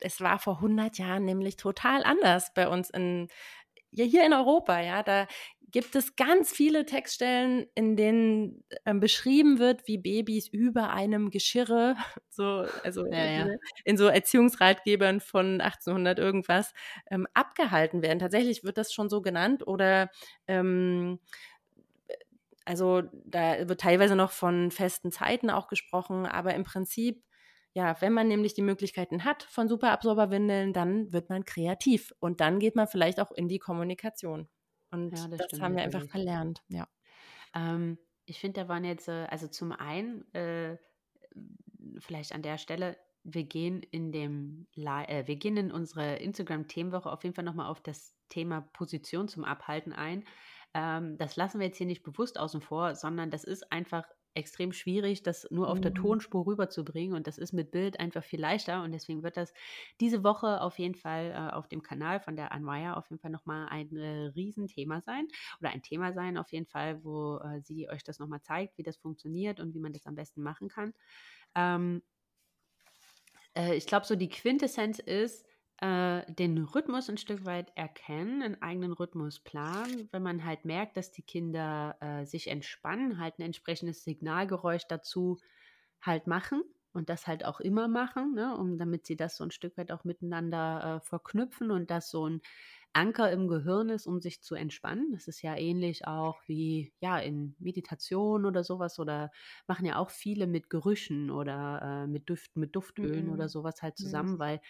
es 0.00 0.20
war 0.20 0.40
vor 0.40 0.56
100 0.56 0.98
Jahren 0.98 1.24
nämlich 1.24 1.56
total 1.56 2.02
anders 2.02 2.52
bei 2.54 2.68
uns 2.68 2.90
in 2.90 3.28
ja, 3.92 4.04
hier 4.04 4.24
in 4.24 4.32
Europa, 4.32 4.80
ja, 4.80 5.02
da 5.02 5.26
gibt 5.72 5.96
es 5.96 6.16
ganz 6.16 6.52
viele 6.52 6.84
Textstellen, 6.86 7.66
in 7.74 7.96
denen 7.96 8.62
ähm, 8.84 9.00
beschrieben 9.00 9.58
wird, 9.58 9.88
wie 9.88 9.98
Babys 9.98 10.48
über 10.48 10.90
einem 10.90 11.30
Geschirre, 11.30 11.96
so, 12.28 12.66
also 12.84 13.06
ja, 13.06 13.24
ja. 13.24 13.44
Ne, 13.46 13.58
in 13.84 13.96
so 13.96 14.06
Erziehungsratgebern 14.06 15.20
von 15.20 15.60
1800 15.60 16.18
irgendwas, 16.18 16.72
ähm, 17.10 17.26
abgehalten 17.34 18.02
werden. 18.02 18.18
Tatsächlich 18.18 18.64
wird 18.64 18.78
das 18.78 18.92
schon 18.92 19.08
so 19.08 19.22
genannt 19.22 19.66
oder 19.66 20.10
ähm, 20.46 21.18
also 22.64 23.02
da 23.24 23.68
wird 23.68 23.80
teilweise 23.80 24.14
noch 24.14 24.30
von 24.30 24.70
festen 24.70 25.10
Zeiten 25.10 25.50
auch 25.50 25.66
gesprochen, 25.66 26.26
aber 26.26 26.54
im 26.54 26.64
Prinzip 26.64 27.24
ja, 27.74 27.96
wenn 28.00 28.12
man 28.12 28.28
nämlich 28.28 28.52
die 28.52 28.60
Möglichkeiten 28.60 29.24
hat 29.24 29.44
von 29.44 29.66
Superabsorberwindeln, 29.66 30.74
dann 30.74 31.10
wird 31.10 31.30
man 31.30 31.46
kreativ 31.46 32.12
und 32.20 32.40
dann 32.42 32.58
geht 32.58 32.76
man 32.76 32.86
vielleicht 32.86 33.18
auch 33.18 33.32
in 33.32 33.48
die 33.48 33.58
Kommunikation. 33.58 34.46
Und 34.92 35.16
ja, 35.16 35.26
das, 35.28 35.48
das 35.48 35.60
haben 35.60 35.74
wir 35.74 35.82
einfach 35.82 36.04
verlernt, 36.04 36.62
ja. 36.68 36.86
Ähm, 37.54 37.98
ich 38.24 38.38
finde, 38.38 38.60
da 38.60 38.68
waren 38.68 38.84
jetzt, 38.84 39.08
äh, 39.08 39.26
also 39.30 39.48
zum 39.48 39.72
einen, 39.72 40.32
äh, 40.34 40.76
vielleicht 41.98 42.32
an 42.32 42.42
der 42.42 42.58
Stelle, 42.58 42.96
wir 43.24 43.44
gehen 43.44 43.82
in 43.82 44.12
dem, 44.12 44.66
äh, 44.76 45.26
wir 45.26 45.36
gehen 45.36 45.56
in 45.56 45.72
unsere 45.72 46.16
Instagram-Themenwoche 46.16 47.10
auf 47.10 47.22
jeden 47.24 47.34
Fall 47.34 47.44
nochmal 47.44 47.70
auf 47.70 47.80
das 47.80 48.14
Thema 48.28 48.62
Position 48.72 49.28
zum 49.28 49.44
Abhalten 49.44 49.92
ein. 49.92 50.24
Ähm, 50.74 51.16
das 51.18 51.36
lassen 51.36 51.60
wir 51.60 51.66
jetzt 51.66 51.78
hier 51.78 51.86
nicht 51.86 52.02
bewusst 52.02 52.38
außen 52.38 52.60
vor, 52.60 52.94
sondern 52.94 53.30
das 53.30 53.44
ist 53.44 53.70
einfach 53.72 54.04
extrem 54.34 54.72
schwierig, 54.72 55.22
das 55.22 55.46
nur 55.50 55.68
auf 55.68 55.78
mhm. 55.78 55.82
der 55.82 55.94
Tonspur 55.94 56.46
rüberzubringen 56.46 57.14
und 57.14 57.26
das 57.26 57.38
ist 57.38 57.52
mit 57.52 57.70
Bild 57.70 58.00
einfach 58.00 58.24
viel 58.24 58.40
leichter 58.40 58.82
und 58.82 58.92
deswegen 58.92 59.22
wird 59.22 59.36
das 59.36 59.52
diese 60.00 60.24
Woche 60.24 60.60
auf 60.60 60.78
jeden 60.78 60.94
Fall 60.94 61.32
äh, 61.32 61.52
auf 61.52 61.68
dem 61.68 61.82
Kanal 61.82 62.20
von 62.20 62.36
der 62.36 62.52
Anwaya 62.52 62.94
auf 62.94 63.10
jeden 63.10 63.20
Fall 63.20 63.30
nochmal 63.30 63.68
ein 63.68 63.94
äh, 63.96 64.26
Riesenthema 64.34 65.00
sein 65.02 65.28
oder 65.60 65.70
ein 65.70 65.82
Thema 65.82 66.12
sein 66.12 66.38
auf 66.38 66.50
jeden 66.52 66.66
Fall, 66.66 67.04
wo 67.04 67.38
äh, 67.38 67.60
sie 67.60 67.88
euch 67.88 68.04
das 68.04 68.18
nochmal 68.18 68.42
zeigt, 68.42 68.78
wie 68.78 68.82
das 68.82 68.96
funktioniert 68.96 69.60
und 69.60 69.74
wie 69.74 69.80
man 69.80 69.92
das 69.92 70.06
am 70.06 70.14
besten 70.14 70.42
machen 70.42 70.68
kann. 70.68 70.94
Ähm, 71.54 72.02
äh, 73.54 73.74
ich 73.74 73.86
glaube, 73.86 74.06
so 74.06 74.16
die 74.16 74.28
Quintessenz 74.28 74.98
ist, 74.98 75.46
äh, 75.82 76.24
den 76.32 76.58
Rhythmus 76.58 77.10
ein 77.10 77.18
Stück 77.18 77.44
weit 77.44 77.72
erkennen, 77.76 78.40
einen 78.42 78.62
eigenen 78.62 78.92
Rhythmus 78.92 79.40
planen. 79.40 80.08
Wenn 80.12 80.22
man 80.22 80.44
halt 80.44 80.64
merkt, 80.64 80.96
dass 80.96 81.10
die 81.10 81.22
Kinder 81.22 81.96
äh, 82.00 82.24
sich 82.24 82.46
entspannen, 82.48 83.18
halt 83.18 83.38
ein 83.38 83.42
entsprechendes 83.42 84.04
Signalgeräusch 84.04 84.86
dazu 84.88 85.38
halt 86.00 86.28
machen 86.28 86.62
und 86.92 87.08
das 87.08 87.26
halt 87.26 87.44
auch 87.44 87.58
immer 87.58 87.88
machen, 87.88 88.34
ne, 88.34 88.56
um 88.56 88.78
damit 88.78 89.06
sie 89.06 89.16
das 89.16 89.36
so 89.36 89.42
ein 89.42 89.50
Stück 89.50 89.76
weit 89.76 89.90
auch 89.90 90.04
miteinander 90.04 90.98
äh, 91.02 91.04
verknüpfen 91.04 91.72
und 91.72 91.90
das 91.90 92.10
so 92.10 92.28
ein 92.28 92.42
Anker 92.94 93.30
im 93.30 93.48
Gehirn 93.48 93.88
ist, 93.88 94.06
um 94.06 94.20
sich 94.20 94.42
zu 94.42 94.54
entspannen. 94.54 95.12
Das 95.12 95.26
ist 95.26 95.40
ja 95.42 95.56
ähnlich 95.56 96.06
auch 96.06 96.40
wie 96.46 96.92
ja 97.00 97.18
in 97.18 97.54
Meditation 97.58 98.44
oder 98.44 98.64
sowas 98.64 98.98
oder 98.98 99.30
machen 99.66 99.86
ja 99.86 99.96
auch 99.96 100.10
viele 100.10 100.46
mit 100.46 100.68
Gerüchen 100.68 101.30
oder 101.30 102.04
äh, 102.04 102.06
mit 102.06 102.28
Düften, 102.28 102.60
mit 102.60 102.76
Duftölen 102.76 103.26
mhm. 103.26 103.32
oder 103.32 103.48
sowas 103.48 103.80
halt 103.82 103.96
zusammen, 103.96 104.34
mhm. 104.34 104.38
weil 104.38 104.60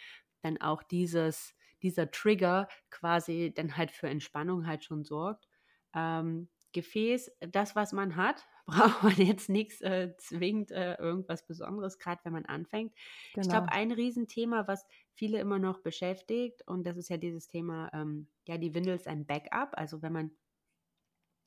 dann 0.42 0.60
auch 0.60 0.82
dieses, 0.82 1.54
dieser 1.82 2.10
Trigger 2.10 2.68
quasi 2.90 3.52
dann 3.54 3.76
halt 3.76 3.90
für 3.90 4.08
Entspannung 4.08 4.66
halt 4.66 4.84
schon 4.84 5.04
sorgt. 5.04 5.48
Ähm, 5.94 6.48
Gefäß, 6.72 7.30
das, 7.40 7.76
was 7.76 7.92
man 7.92 8.16
hat, 8.16 8.46
braucht 8.66 9.02
man 9.02 9.16
jetzt 9.16 9.48
nichts 9.48 9.80
äh, 9.80 10.14
zwingend 10.18 10.70
äh, 10.70 10.94
irgendwas 10.94 11.46
Besonderes, 11.46 11.98
gerade 11.98 12.20
wenn 12.24 12.32
man 12.32 12.46
anfängt. 12.46 12.94
Genau. 13.34 13.44
Ich 13.44 13.50
glaube, 13.50 13.72
ein 13.72 13.92
Riesenthema, 13.92 14.66
was 14.68 14.86
viele 15.14 15.38
immer 15.38 15.58
noch 15.58 15.80
beschäftigt, 15.80 16.66
und 16.66 16.86
das 16.86 16.96
ist 16.96 17.10
ja 17.10 17.16
dieses 17.16 17.48
Thema, 17.48 17.90
ähm, 17.92 18.28
ja, 18.46 18.56
die 18.58 18.74
Windel 18.74 18.94
ist 18.94 19.08
ein 19.08 19.26
Backup. 19.26 19.70
Also 19.72 20.00
wenn 20.00 20.12
man 20.12 20.30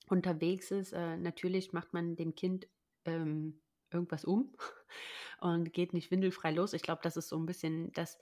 unterwegs 0.09 0.71
ist, 0.71 0.93
äh, 0.93 1.17
natürlich 1.17 1.73
macht 1.73 1.93
man 1.93 2.15
dem 2.15 2.35
Kind 2.35 2.67
ähm, 3.05 3.61
irgendwas 3.91 4.25
um 4.25 4.53
und 5.39 5.73
geht 5.73 5.93
nicht 5.93 6.11
windelfrei 6.11 6.51
los. 6.51 6.73
Ich 6.73 6.83
glaube, 6.83 7.01
das 7.03 7.17
ist 7.17 7.29
so 7.29 7.37
ein 7.37 7.45
bisschen 7.45 7.91
das 7.93 8.17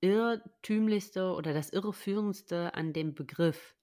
irrtümlichste 0.00 1.32
oder 1.34 1.52
das 1.52 1.70
irreführendste 1.70 2.74
an 2.74 2.92
dem 2.92 3.14
Begriff. 3.14 3.76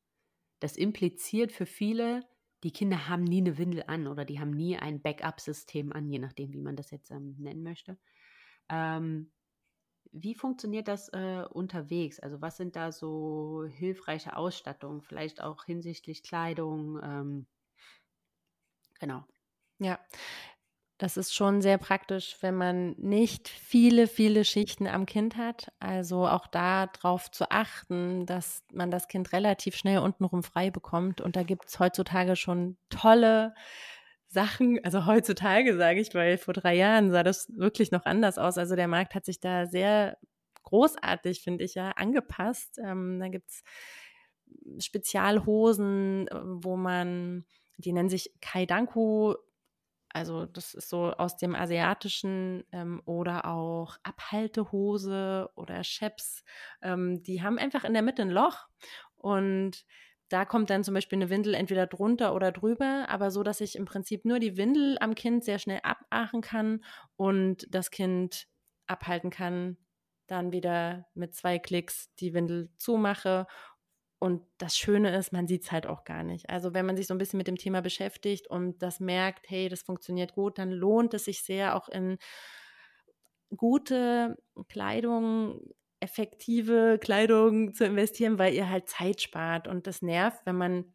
Das 0.59 0.77
impliziert 0.77 1.51
für 1.51 1.65
viele, 1.65 2.25
die 2.63 2.71
Kinder 2.71 3.07
haben 3.09 3.23
nie 3.23 3.39
eine 3.39 3.57
Windel 3.57 3.83
an 3.87 4.07
oder 4.07 4.25
die 4.25 4.39
haben 4.39 4.51
nie 4.51 4.77
ein 4.77 5.01
Backup-System 5.01 5.93
an, 5.93 6.09
je 6.09 6.19
nachdem, 6.19 6.53
wie 6.53 6.61
man 6.61 6.75
das 6.75 6.91
jetzt 6.91 7.11
ähm, 7.11 7.35
nennen 7.39 7.63
möchte. 7.63 7.99
Ähm, 8.69 9.31
wie 10.11 10.35
funktioniert 10.35 10.87
das 10.87 11.09
äh, 11.09 11.43
unterwegs? 11.49 12.19
Also 12.19 12.41
was 12.41 12.57
sind 12.57 12.75
da 12.75 12.91
so 12.91 13.65
hilfreiche 13.69 14.35
Ausstattungen, 14.35 15.01
vielleicht 15.01 15.41
auch 15.41 15.65
hinsichtlich 15.65 16.23
Kleidung? 16.23 16.99
Ähm, 17.03 17.47
genau. 18.99 19.25
Ja, 19.79 19.99
das 20.97 21.15
ist 21.15 21.35
schon 21.35 21.61
sehr 21.61 21.77
praktisch, 21.77 22.37
wenn 22.41 22.55
man 22.55 22.95
nicht 22.97 23.49
viele, 23.49 24.07
viele 24.07 24.43
Schichten 24.43 24.87
am 24.87 25.05
Kind 25.05 25.37
hat. 25.37 25.71
Also 25.79 26.27
auch 26.27 26.47
darauf 26.47 27.29
zu 27.29 27.51
achten, 27.51 28.25
dass 28.25 28.63
man 28.73 28.89
das 28.89 29.07
Kind 29.07 29.31
relativ 29.31 29.75
schnell 29.75 29.99
untenrum 29.99 30.41
frei 30.41 30.71
bekommt. 30.71 31.21
Und 31.21 31.35
da 31.35 31.43
gibt 31.43 31.69
es 31.69 31.79
heutzutage 31.79 32.35
schon 32.35 32.77
tolle 32.89 33.53
Sachen. 34.27 34.83
Also 34.83 35.05
heutzutage 35.05 35.77
sage 35.77 35.99
ich, 35.99 36.15
weil 36.15 36.39
vor 36.39 36.55
drei 36.55 36.75
Jahren 36.75 37.11
sah 37.11 37.21
das 37.21 37.47
wirklich 37.55 37.91
noch 37.91 38.05
anders 38.05 38.39
aus. 38.39 38.57
Also 38.57 38.75
der 38.75 38.87
Markt 38.87 39.13
hat 39.13 39.25
sich 39.25 39.39
da 39.39 39.67
sehr 39.67 40.17
großartig, 40.63 41.41
finde 41.41 41.63
ich 41.63 41.75
ja, 41.75 41.91
angepasst. 41.91 42.79
Ähm, 42.83 43.19
da 43.19 43.27
gibt 43.27 43.49
es 43.49 43.63
Spezialhosen, 44.83 46.27
äh, 46.27 46.39
wo 46.43 46.75
man, 46.75 47.45
die 47.77 47.93
nennen 47.93 48.09
sich 48.09 48.33
Kaidanku 48.41 49.35
also 50.09 50.45
das 50.45 50.73
ist 50.73 50.89
so 50.89 51.11
aus 51.11 51.37
dem 51.37 51.55
Asiatischen 51.55 52.63
ähm, 52.71 53.01
oder 53.05 53.45
auch 53.45 53.97
Abhaltehose 54.03 55.49
oder 55.55 55.81
Chaps. 55.81 56.43
Ähm, 56.81 57.23
die 57.23 57.41
haben 57.41 57.57
einfach 57.57 57.83
in 57.83 57.93
der 57.93 58.01
Mitte 58.01 58.21
ein 58.21 58.29
Loch 58.29 58.67
und 59.15 59.85
da 60.29 60.43
kommt 60.43 60.69
dann 60.69 60.83
zum 60.83 60.93
Beispiel 60.93 61.17
eine 61.17 61.29
Windel 61.29 61.53
entweder 61.53 61.87
drunter 61.87 62.35
oder 62.35 62.51
drüber, 62.51 63.05
aber 63.07 63.31
so, 63.31 63.43
dass 63.43 63.61
ich 63.61 63.75
im 63.75 63.85
Prinzip 63.85 64.25
nur 64.25 64.39
die 64.39 64.57
Windel 64.57 64.97
am 64.99 65.15
Kind 65.15 65.45
sehr 65.45 65.59
schnell 65.59 65.79
abachen 65.83 66.41
kann 66.41 66.83
und 67.15 67.65
das 67.73 67.91
Kind 67.91 68.47
abhalten 68.87 69.29
kann, 69.29 69.77
dann 70.27 70.51
wieder 70.51 71.07
mit 71.13 71.33
zwei 71.33 71.59
Klicks 71.59 72.13
die 72.15 72.33
Windel 72.33 72.69
zumache 72.77 73.47
und 74.19 74.41
das 74.57 74.75
Schöne 74.75 75.15
ist, 75.15 75.31
man 75.31 75.47
sieht 75.47 75.63
es 75.63 75.71
halt 75.71 75.85
auch 75.85 76.03
gar 76.03 76.23
nicht. 76.23 76.49
Also 76.49 76.73
wenn 76.73 76.85
man 76.85 76.97
sich 76.97 77.05
so 77.05 77.13
ein 77.13 77.19
bisschen 77.19 77.37
mit 77.37 77.47
dem 77.47 77.57
Thema 77.57 77.81
beschäftigt 77.81 78.47
und 78.47 78.79
das 78.81 78.99
merkt, 78.99 79.49
hey, 79.49 79.69
das 79.69 79.83
funktioniert 79.83 80.33
gut, 80.33 80.57
dann 80.57 80.71
lohnt 80.71 81.13
es 81.13 81.25
sich 81.25 81.43
sehr 81.43 81.75
auch 81.75 81.87
in 81.87 82.17
gute 83.55 84.37
Kleidung, 84.69 85.61
effektive 85.99 86.97
Kleidung 86.99 87.73
zu 87.73 87.85
investieren, 87.85 88.39
weil 88.39 88.53
ihr 88.53 88.69
halt 88.69 88.89
Zeit 88.89 89.21
spart 89.21 89.67
und 89.67 89.85
das 89.85 90.01
nervt, 90.01 90.41
wenn 90.45 90.57
man, 90.57 90.85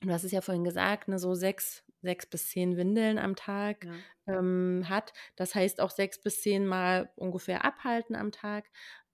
du 0.00 0.10
hast 0.10 0.24
es 0.24 0.32
ja 0.32 0.42
vorhin 0.42 0.64
gesagt, 0.64 1.08
ne, 1.08 1.18
so 1.18 1.34
sechs, 1.34 1.84
sechs 2.02 2.26
bis 2.26 2.50
zehn 2.50 2.76
Windeln 2.76 3.18
am 3.18 3.34
Tag 3.34 3.86
ja. 3.86 4.38
ähm, 4.38 4.84
hat. 4.88 5.14
Das 5.36 5.54
heißt 5.54 5.80
auch 5.80 5.90
sechs 5.90 6.20
bis 6.20 6.42
zehn 6.42 6.66
Mal 6.66 7.10
ungefähr 7.16 7.64
abhalten 7.64 8.14
am 8.14 8.30
Tag. 8.30 8.66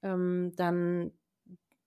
Ähm, 0.02 0.52
dann 0.56 1.12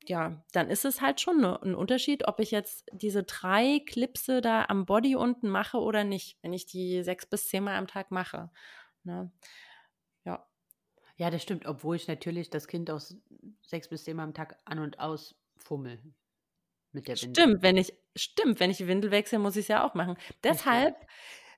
ja, 0.09 0.43
dann 0.51 0.69
ist 0.69 0.85
es 0.85 1.01
halt 1.01 1.21
schon 1.21 1.41
ne, 1.41 1.61
ein 1.61 1.75
Unterschied, 1.75 2.27
ob 2.27 2.39
ich 2.39 2.51
jetzt 2.51 2.85
diese 2.91 3.23
drei 3.23 3.81
Klipse 3.85 4.41
da 4.41 4.65
am 4.65 4.85
Body 4.85 5.15
unten 5.15 5.49
mache 5.49 5.77
oder 5.77 6.03
nicht, 6.03 6.37
wenn 6.41 6.53
ich 6.53 6.65
die 6.65 7.03
sechs 7.03 7.25
bis 7.25 7.47
zehnmal 7.47 7.75
am 7.75 7.87
Tag 7.87 8.11
mache. 8.11 8.49
Ne? 9.03 9.31
Ja. 10.23 10.45
Ja, 11.17 11.29
das 11.29 11.43
stimmt, 11.43 11.65
obwohl 11.65 11.95
ich 11.95 12.07
natürlich 12.07 12.49
das 12.49 12.67
Kind 12.67 12.89
aus 12.89 13.17
sechs 13.61 13.87
bis 13.89 14.03
zehnmal 14.03 14.25
am 14.25 14.33
Tag 14.33 14.57
an 14.65 14.79
und 14.79 14.99
aus 14.99 15.35
fummel 15.57 15.99
mit 16.91 17.07
der 17.07 17.21
Windel. 17.21 17.43
Stimmt, 17.43 17.63
wenn 17.63 17.77
ich, 17.77 17.93
stimmt, 18.15 18.59
wenn 18.59 18.71
ich 18.71 18.77
die 18.77 18.87
Windel 18.87 19.11
wechsle, 19.11 19.39
muss 19.39 19.55
ich 19.55 19.63
es 19.63 19.67
ja 19.67 19.85
auch 19.85 19.93
machen. 19.93 20.17
Deshalb, 20.43 20.95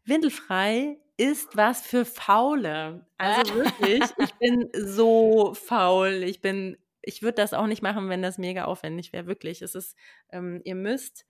windelfrei 0.05 0.97
ist 1.17 1.55
was 1.55 1.81
für 1.81 2.05
Faule. 2.05 3.05
Also 3.17 3.55
wirklich, 3.55 4.03
ich 4.17 4.33
bin 4.35 4.69
so 4.73 5.53
faul. 5.53 6.23
Ich 6.23 6.41
bin, 6.41 6.77
ich 7.01 7.21
würde 7.21 7.35
das 7.35 7.53
auch 7.53 7.67
nicht 7.67 7.81
machen, 7.81 8.09
wenn 8.09 8.21
das 8.21 8.37
mega 8.37 8.65
aufwendig 8.65 9.13
wäre. 9.13 9.27
Wirklich. 9.27 9.61
Es 9.61 9.75
ist, 9.75 9.95
ähm, 10.31 10.61
ihr 10.63 10.75
müsst 10.75 11.25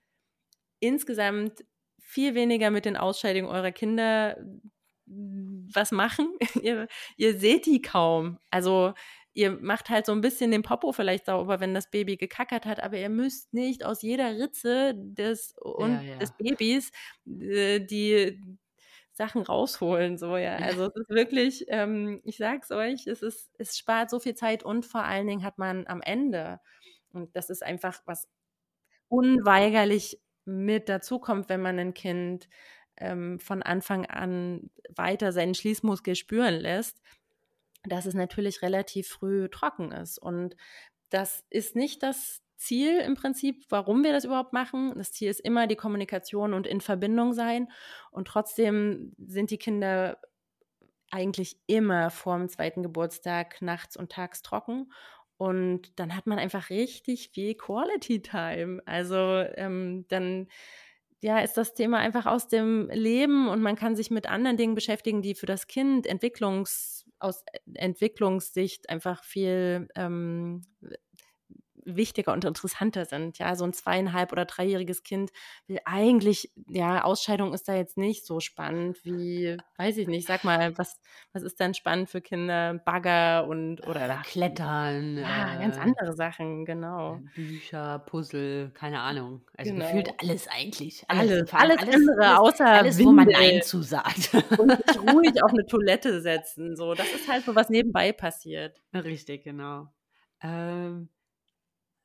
insgesamt 0.79 1.63
viel 1.99 2.35
weniger 2.35 2.71
mit 2.71 2.85
den 2.85 2.97
Ausscheidungen 2.97 3.47
eurer 3.47 3.71
Kinder 3.71 4.37
was 5.05 5.91
machen. 5.91 6.33
ihr, 6.61 6.87
ihr 7.17 7.39
seht 7.39 7.65
die 7.65 7.81
kaum. 7.81 8.39
Also 8.49 8.93
ihr 9.33 9.51
macht 9.51 9.89
halt 9.89 10.05
so 10.05 10.11
ein 10.11 10.21
bisschen 10.21 10.51
den 10.51 10.63
Popo 10.63 10.91
vielleicht 10.91 11.25
sauber, 11.25 11.59
wenn 11.59 11.73
das 11.73 11.89
Baby 11.89 12.17
gekackert 12.17 12.65
hat, 12.65 12.81
aber 12.81 12.97
ihr 12.97 13.09
müsst 13.09 13.53
nicht 13.53 13.85
aus 13.85 14.01
jeder 14.01 14.37
Ritze 14.37 14.93
des, 14.95 15.53
und 15.61 15.93
ja, 15.93 16.01
ja. 16.01 16.17
des 16.17 16.35
Babys 16.35 16.91
äh, 17.25 17.79
die 17.79 18.41
Sachen 19.19 19.41
rausholen, 19.43 20.17
so, 20.17 20.37
ja. 20.37 20.55
Also 20.55 20.85
es 20.85 20.95
ist 20.95 21.09
wirklich, 21.09 21.65
ähm, 21.67 22.21
ich 22.23 22.37
sag's 22.37 22.71
euch, 22.71 23.05
es 23.05 23.21
ist, 23.21 23.51
es 23.59 23.77
spart 23.77 24.09
so 24.09 24.19
viel 24.19 24.33
Zeit 24.33 24.63
und 24.63 24.85
vor 24.85 25.03
allen 25.03 25.27
Dingen 25.27 25.43
hat 25.43 25.57
man 25.57 25.85
am 25.87 26.01
Ende, 26.01 26.61
und 27.11 27.35
das 27.35 27.49
ist 27.49 27.61
einfach 27.63 28.01
was 28.05 28.29
unweigerlich 29.09 30.21
mit 30.45 30.89
dazukommt, 30.89 31.49
wenn 31.49 31.61
man 31.61 31.79
ein 31.79 31.93
Kind 31.93 32.47
ähm, 32.97 33.39
von 33.39 33.61
Anfang 33.63 34.05
an 34.05 34.69
weiter 34.95 35.33
seinen 35.33 35.55
Schließmuskel 35.55 36.15
spüren 36.15 36.55
lässt, 36.55 37.01
dass 37.83 38.05
es 38.05 38.13
natürlich 38.13 38.61
relativ 38.61 39.09
früh 39.09 39.49
trocken 39.49 39.91
ist. 39.91 40.17
Und 40.17 40.55
das 41.09 41.45
ist 41.49 41.75
nicht 41.75 42.03
das 42.03 42.41
Ziel 42.59 42.99
im 42.99 43.15
Prinzip, 43.15 43.65
warum 43.69 44.03
wir 44.03 44.11
das 44.11 44.25
überhaupt 44.25 44.53
machen. 44.53 44.93
Das 44.97 45.11
Ziel 45.11 45.29
ist 45.29 45.39
immer 45.39 45.65
die 45.65 45.75
Kommunikation 45.75 46.53
und 46.53 46.67
in 46.67 46.81
Verbindung 46.81 47.33
sein. 47.33 47.69
Und 48.11 48.27
trotzdem 48.27 49.13
sind 49.17 49.49
die 49.49 49.57
Kinder 49.57 50.19
eigentlich 51.09 51.57
immer 51.65 52.11
vor 52.11 52.37
dem 52.37 52.49
zweiten 52.49 52.83
Geburtstag 52.83 53.61
nachts 53.61 53.97
und 53.97 54.11
tags 54.11 54.41
trocken. 54.41 54.91
Und 55.37 55.97
dann 55.97 56.15
hat 56.15 56.27
man 56.27 56.37
einfach 56.37 56.69
richtig 56.69 57.29
viel 57.33 57.55
Quality 57.55 58.21
Time. 58.21 58.81
Also 58.85 59.15
ähm, 59.55 60.05
dann 60.09 60.47
ja, 61.21 61.39
ist 61.39 61.55
das 61.55 61.73
Thema 61.73 61.97
einfach 61.97 62.25
aus 62.25 62.47
dem 62.47 62.89
Leben 62.91 63.47
und 63.49 63.61
man 63.61 63.75
kann 63.75 63.95
sich 63.95 64.11
mit 64.11 64.27
anderen 64.27 64.57
Dingen 64.57 64.75
beschäftigen, 64.75 65.21
die 65.21 65.35
für 65.35 65.45
das 65.45 65.67
Kind 65.67 66.05
Entwicklungs, 66.07 67.05
aus 67.19 67.43
Entwicklungssicht 67.73 68.89
einfach 68.89 69.23
viel 69.23 69.89
ähm, 69.95 70.61
wichtiger 71.95 72.33
und 72.33 72.45
interessanter 72.45 73.05
sind. 73.05 73.37
Ja, 73.39 73.55
so 73.55 73.63
ein 73.63 73.73
zweieinhalb 73.73 74.31
oder 74.31 74.45
dreijähriges 74.45 75.03
Kind 75.03 75.31
will 75.67 75.79
eigentlich, 75.85 76.51
ja, 76.67 77.03
Ausscheidung 77.03 77.53
ist 77.53 77.67
da 77.67 77.75
jetzt 77.75 77.97
nicht 77.97 78.25
so 78.25 78.39
spannend 78.39 79.03
wie, 79.03 79.57
weiß 79.77 79.97
ich 79.97 80.07
nicht, 80.07 80.27
sag 80.27 80.43
mal, 80.43 80.77
was, 80.77 80.99
was 81.33 81.43
ist 81.43 81.59
denn 81.59 81.73
spannend 81.73 82.09
für 82.09 82.21
Kinder? 82.21 82.75
Bagger 82.85 83.47
und 83.47 83.85
oder 83.87 84.09
äh, 84.09 84.23
Klettern. 84.23 85.17
Ja, 85.17 85.55
äh, 85.55 85.59
ganz 85.59 85.77
andere 85.77 86.13
Sachen, 86.13 86.65
genau. 86.65 87.15
Äh, 87.15 87.19
Bücher, 87.35 87.99
Puzzle, 87.99 88.71
keine 88.73 88.99
Ahnung. 89.01 89.41
Also 89.57 89.71
genau. 89.71 89.85
gefühlt 89.85 90.13
alles 90.19 90.47
eigentlich. 90.47 91.03
Alles, 91.07 91.53
alles, 91.53 91.79
alles 91.79 91.95
andere, 91.95 92.39
außer 92.39 92.65
alles, 92.65 92.97
Windel. 92.97 93.11
wo 93.11 93.15
man 93.15 93.27
Nein 93.27 93.61
zu 93.61 93.81
sagt. 93.81 94.33
Und 94.57 94.71
sich 94.71 94.99
ruhig 95.13 95.43
auf 95.43 95.51
eine 95.51 95.65
Toilette 95.65 96.21
setzen. 96.21 96.75
So, 96.75 96.93
das 96.93 97.11
ist 97.13 97.27
halt 97.27 97.45
so, 97.45 97.55
was 97.55 97.69
nebenbei 97.69 98.11
passiert. 98.11 98.81
Richtig, 98.93 99.43
genau. 99.43 99.87
Ähm, 100.41 101.09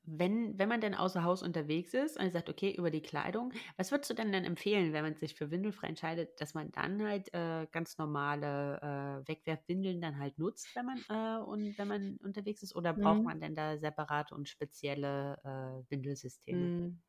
wenn, 0.07 0.59
wenn 0.59 0.69
man 0.69 0.81
denn 0.81 0.95
außer 0.95 1.25
Haus 1.25 1.43
unterwegs 1.43 1.95
ist 1.95 2.19
und 2.19 2.33
sagt, 2.33 2.49
okay, 2.49 2.75
über 2.77 2.91
die 2.91 3.01
Kleidung, 3.01 3.53
was 3.77 3.91
würdest 3.91 4.11
du 4.11 4.15
denn 4.15 4.33
dann 4.33 4.45
empfehlen, 4.45 4.93
wenn 4.93 5.05
man 5.05 5.17
sich 5.17 5.35
für 5.35 5.51
windelfrei 5.51 5.89
entscheidet, 5.89 6.41
dass 6.41 6.55
man 6.55 6.71
dann 6.73 7.03
halt 7.07 7.33
äh, 7.33 7.67
ganz 7.73 7.99
normale 7.99 9.23
äh, 9.25 9.29
Wegwerfwindeln 9.29 10.01
dann 10.01 10.19
halt 10.19 10.39
nutzt, 10.39 10.69
wenn 10.75 10.87
man 10.87 10.99
äh, 11.09 11.43
und 11.43 11.79
wenn 11.79 11.89
man 11.89 12.17
unterwegs 12.23 12.63
ist? 12.63 12.77
Oder 12.77 12.93
braucht 12.93 13.19
mhm. 13.19 13.25
man 13.25 13.41
denn 13.41 13.55
da 13.55 13.79
separate 13.79 14.35
und 14.35 14.49
spezielle 14.49 15.39
äh, 15.45 15.91
Windelsysteme? 15.91 16.59
Mhm. 16.59 17.01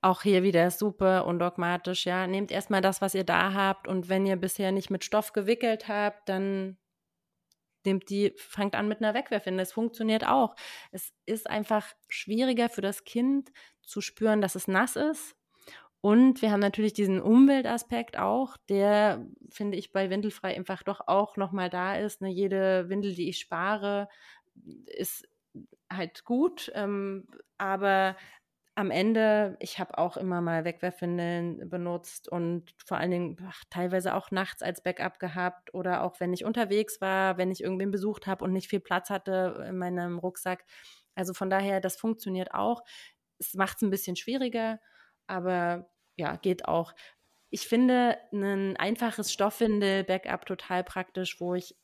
Auch 0.00 0.22
hier 0.22 0.42
wieder 0.42 0.70
super 0.70 1.26
undogmatisch, 1.26 2.06
ja. 2.06 2.26
Nehmt 2.26 2.52
erstmal 2.52 2.80
das, 2.80 3.00
was 3.00 3.14
ihr 3.14 3.24
da 3.24 3.52
habt 3.52 3.88
und 3.88 4.08
wenn 4.08 4.26
ihr 4.26 4.36
bisher 4.36 4.72
nicht 4.72 4.90
mit 4.90 5.04
Stoff 5.04 5.32
gewickelt 5.32 5.88
habt, 5.88 6.28
dann 6.28 6.76
nehmt 7.86 8.10
die, 8.10 8.32
fangt 8.36 8.74
an 8.74 8.88
mit 8.88 8.98
einer 8.98 9.14
Wegwerfwindel. 9.14 9.62
Das 9.62 9.72
funktioniert 9.72 10.26
auch. 10.26 10.54
Es 10.90 11.12
ist 11.26 11.48
einfach 11.48 11.92
schwieriger 12.08 12.68
für 12.68 12.80
das 12.82 13.04
Kind 13.04 13.50
zu 13.82 14.00
spüren, 14.00 14.40
dass 14.40 14.54
es 14.54 14.68
nass 14.68 14.96
ist. 14.96 15.36
Und 16.00 16.42
wir 16.42 16.52
haben 16.52 16.60
natürlich 16.60 16.92
diesen 16.92 17.18
Umweltaspekt 17.18 18.18
auch, 18.18 18.58
der, 18.68 19.24
finde 19.48 19.78
ich, 19.78 19.90
bei 19.90 20.10
Windelfrei 20.10 20.54
einfach 20.54 20.82
doch 20.82 21.00
auch 21.06 21.38
nochmal 21.38 21.70
da 21.70 21.96
ist. 21.96 22.20
Ne? 22.20 22.28
Jede 22.28 22.90
Windel, 22.90 23.14
die 23.14 23.30
ich 23.30 23.38
spare, 23.38 24.08
ist 24.84 25.26
halt 25.90 26.24
gut. 26.24 26.70
Ähm, 26.74 27.26
aber 27.56 28.16
am 28.76 28.90
Ende, 28.90 29.56
ich 29.60 29.78
habe 29.78 29.98
auch 29.98 30.16
immer 30.16 30.40
mal 30.40 30.64
Wegwerfwindeln 30.64 31.68
benutzt 31.68 32.28
und 32.28 32.74
vor 32.84 32.96
allen 32.96 33.12
Dingen 33.12 33.36
ach, 33.48 33.62
teilweise 33.70 34.14
auch 34.14 34.32
nachts 34.32 34.62
als 34.62 34.82
Backup 34.82 35.20
gehabt 35.20 35.72
oder 35.74 36.02
auch 36.02 36.18
wenn 36.18 36.32
ich 36.32 36.44
unterwegs 36.44 37.00
war, 37.00 37.38
wenn 37.38 37.52
ich 37.52 37.62
irgendwen 37.62 37.92
besucht 37.92 38.26
habe 38.26 38.44
und 38.44 38.52
nicht 38.52 38.68
viel 38.68 38.80
Platz 38.80 39.10
hatte 39.10 39.64
in 39.68 39.78
meinem 39.78 40.18
Rucksack. 40.18 40.64
Also 41.14 41.34
von 41.34 41.50
daher, 41.50 41.80
das 41.80 41.96
funktioniert 41.96 42.52
auch. 42.52 42.82
Es 43.38 43.54
macht 43.54 43.76
es 43.76 43.82
ein 43.82 43.90
bisschen 43.90 44.16
schwieriger, 44.16 44.80
aber 45.28 45.88
ja, 46.16 46.36
geht 46.36 46.66
auch. 46.66 46.94
Ich 47.50 47.68
finde 47.68 48.18
ein 48.32 48.76
einfaches 48.76 49.32
Stoffwindel-Backup 49.32 50.46
total 50.46 50.82
praktisch, 50.82 51.40
wo 51.40 51.54
ich 51.54 51.76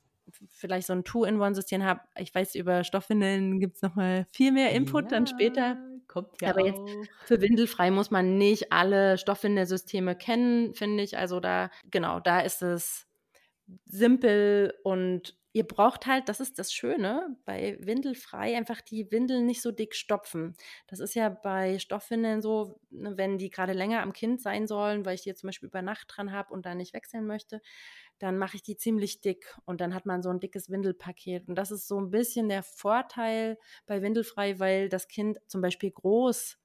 vielleicht 0.49 0.88
so 0.88 0.93
ein 0.93 1.05
Two-in-One-System 1.05 1.84
habe. 1.84 2.01
Ich 2.16 2.34
weiß, 2.34 2.57
über 2.57 2.82
Stoffwindeln 2.82 3.61
gibt 3.61 3.76
es 3.76 3.82
nochmal 3.82 4.26
viel 4.32 4.51
mehr 4.51 4.72
Input 4.72 5.05
ja. 5.05 5.09
dann 5.11 5.28
später. 5.28 5.78
Kommt 6.11 6.40
ja 6.40 6.50
Aber 6.50 6.62
auch. 6.62 6.64
jetzt 6.64 7.08
für 7.24 7.40
Windelfrei 7.40 7.92
muss 7.92 8.11
man 8.11 8.36
nicht 8.36 8.72
alle 8.72 9.16
Stoffwindelsysteme 9.16 10.16
kennen, 10.16 10.74
finde 10.74 11.04
ich. 11.04 11.16
Also 11.16 11.38
da, 11.38 11.70
genau, 11.88 12.18
da 12.18 12.40
ist 12.40 12.62
es 12.62 13.06
simpel 13.86 14.74
und 14.82 15.38
ihr 15.52 15.64
braucht 15.68 16.06
halt, 16.06 16.28
das 16.28 16.40
ist 16.40 16.58
das 16.58 16.72
Schöne, 16.72 17.36
bei 17.44 17.78
Windelfrei 17.80 18.56
einfach 18.56 18.80
die 18.80 19.12
Windeln 19.12 19.46
nicht 19.46 19.62
so 19.62 19.70
dick 19.70 19.94
stopfen. 19.94 20.56
Das 20.88 20.98
ist 20.98 21.14
ja 21.14 21.28
bei 21.28 21.78
Stoffwindeln 21.78 22.42
so, 22.42 22.80
ne, 22.90 23.16
wenn 23.16 23.38
die 23.38 23.50
gerade 23.50 23.72
länger 23.72 24.02
am 24.02 24.12
Kind 24.12 24.40
sein 24.40 24.66
sollen, 24.66 25.04
weil 25.04 25.14
ich 25.14 25.22
die 25.22 25.28
jetzt 25.28 25.42
zum 25.42 25.48
Beispiel 25.48 25.68
über 25.68 25.82
Nacht 25.82 26.08
dran 26.08 26.32
habe 26.32 26.52
und 26.52 26.66
da 26.66 26.74
nicht 26.74 26.92
wechseln 26.92 27.24
möchte, 27.24 27.61
dann 28.21 28.39
mache 28.39 28.57
ich 28.57 28.62
die 28.62 28.77
ziemlich 28.77 29.21
dick 29.21 29.57
und 29.64 29.81
dann 29.81 29.95
hat 29.95 30.07
man 30.07 30.23
so 30.23 30.29
ein 30.29 30.41
dickes 30.41 30.71
Windelpaket. 30.71 31.49
Und 31.49 31.57
das 31.57 31.71
ist 31.71 31.89
so 31.89 31.99
ein 31.99 32.11
bisschen 32.11 32.49
der 32.49 32.62
Vorteil 32.62 33.59
bei 33.87 34.03
Windelfrei, 34.03 34.59
weil 34.59 34.89
das 34.89 35.09
Kind 35.09 35.39
zum 35.49 35.62
Beispiel 35.62 35.91
groß 35.91 36.59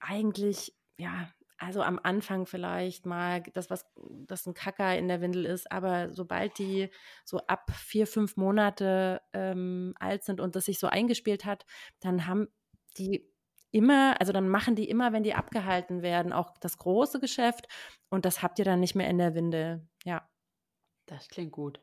eigentlich, 0.00 0.74
ja, 0.98 1.30
also 1.58 1.82
am 1.82 2.00
Anfang 2.02 2.46
vielleicht 2.46 3.06
mal 3.06 3.42
das, 3.54 3.70
was 3.70 3.86
das 4.26 4.44
ein 4.46 4.54
Kacker 4.54 4.98
in 4.98 5.08
der 5.08 5.20
Windel 5.20 5.46
ist, 5.46 5.70
aber 5.70 6.12
sobald 6.12 6.58
die 6.58 6.90
so 7.24 7.38
ab 7.46 7.70
vier, 7.72 8.06
fünf 8.06 8.36
Monate 8.36 9.22
ähm, 9.32 9.94
alt 9.98 10.24
sind 10.24 10.40
und 10.40 10.56
das 10.56 10.66
sich 10.66 10.78
so 10.78 10.88
eingespielt 10.88 11.44
hat, 11.44 11.64
dann 12.00 12.26
haben 12.26 12.48
die 12.98 13.26
immer, 13.70 14.20
also 14.20 14.32
dann 14.32 14.48
machen 14.48 14.74
die 14.74 14.88
immer, 14.88 15.12
wenn 15.12 15.22
die 15.22 15.34
abgehalten 15.34 16.02
werden, 16.02 16.32
auch 16.32 16.58
das 16.58 16.76
große 16.76 17.20
Geschäft 17.20 17.68
und 18.10 18.24
das 18.24 18.42
habt 18.42 18.58
ihr 18.58 18.64
dann 18.64 18.80
nicht 18.80 18.94
mehr 18.94 19.08
in 19.08 19.18
der 19.18 19.34
Windel. 19.34 19.86
Ja. 20.04 20.28
Das 21.06 21.28
klingt 21.28 21.52
gut. 21.52 21.80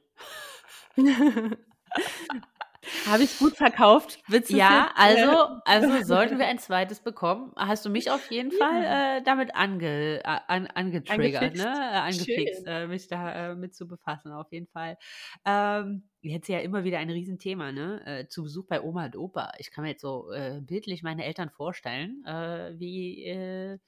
Habe 3.08 3.24
ich 3.24 3.38
gut 3.40 3.56
verkauft? 3.56 4.20
Witze 4.28 4.58
ja, 4.58 4.92
also, 4.96 5.62
also 5.66 5.88
sollten 6.04 6.38
wir 6.38 6.48
ein 6.48 6.60
zweites 6.60 7.00
bekommen. 7.00 7.54
Hast 7.56 7.86
du 7.86 7.90
mich 7.90 8.12
auf 8.12 8.30
jeden 8.30 8.52
ja. 8.52 8.58
Fall 8.58 8.84
äh, 8.84 9.24
damit 9.24 9.56
ange, 9.56 10.20
äh, 10.20 10.40
an, 10.48 10.68
angetriggert, 10.68 11.56
ne? 11.56 11.64
Äh, 11.64 11.98
angefixt, 11.98 12.64
äh, 12.68 12.88
mich 12.88 13.08
da 13.08 13.52
äh, 13.52 13.56
mit 13.56 13.74
zu 13.74 13.88
befassen, 13.88 14.32
auf 14.32 14.52
jeden 14.52 14.68
Fall. 14.68 14.98
Ähm, 15.46 16.04
jetzt 16.22 16.48
ja 16.50 16.60
immer 16.60 16.84
wieder 16.84 17.00
ein 17.00 17.10
Riesenthema, 17.10 17.72
ne? 17.72 18.06
Äh, 18.06 18.28
zu 18.28 18.44
Besuch 18.44 18.68
bei 18.68 18.82
Oma 18.82 19.06
und 19.06 19.16
Opa. 19.16 19.54
Ich 19.60 19.72
kann 19.72 19.84
mir 19.84 19.92
jetzt 19.92 20.02
so 20.02 20.32
äh, 20.32 20.60
bildlich 20.62 21.04
meine 21.04 21.26
Eltern 21.26 21.50
vorstellen, 21.50 22.24
äh, 22.26 22.74
wie 22.78 23.24
äh, 23.26 23.80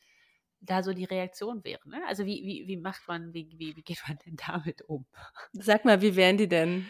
da 0.66 0.84
so 0.84 0.93
die 0.93 1.05
Reaktion 1.05 1.63
wäre. 1.63 1.88
Ne? 1.88 2.01
Also 2.07 2.26
wie, 2.26 2.43
wie, 2.45 2.68
wie 2.68 2.78
macht 2.78 3.07
man, 3.07 3.34
wie, 3.34 3.49
wie, 3.57 3.76
wie 3.76 3.82
geht 3.82 4.01
man 4.07 4.18
denn 4.26 4.36
damit 4.36 4.82
um? 4.84 5.05
Sag 5.53 5.86
mal, 5.86 6.01
wie 6.01 6.16
wären 6.16 6.38
die 6.38 6.47
denn? 6.47 6.88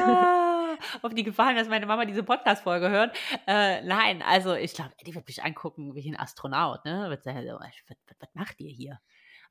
ah, 0.00 0.76
auf 1.02 1.14
die 1.14 1.22
Gefahr, 1.22 1.54
dass 1.54 1.68
meine 1.68 1.86
Mama 1.86 2.04
diese 2.04 2.22
Podcast-Folge 2.22 2.90
hört. 2.90 3.16
Äh, 3.46 3.82
nein, 3.82 4.22
also 4.22 4.54
ich 4.54 4.74
glaube, 4.74 4.92
die 5.06 5.14
wird 5.14 5.26
mich 5.26 5.42
angucken 5.42 5.94
wie 5.94 6.10
ein 6.10 6.18
Astronaut. 6.18 6.84
Ne? 6.84 7.08
Wird 7.10 7.22
sagen, 7.22 7.46
was, 7.46 7.74
was, 7.88 7.96
was 8.18 8.34
macht 8.34 8.60
ihr 8.60 8.70
hier? 8.70 9.00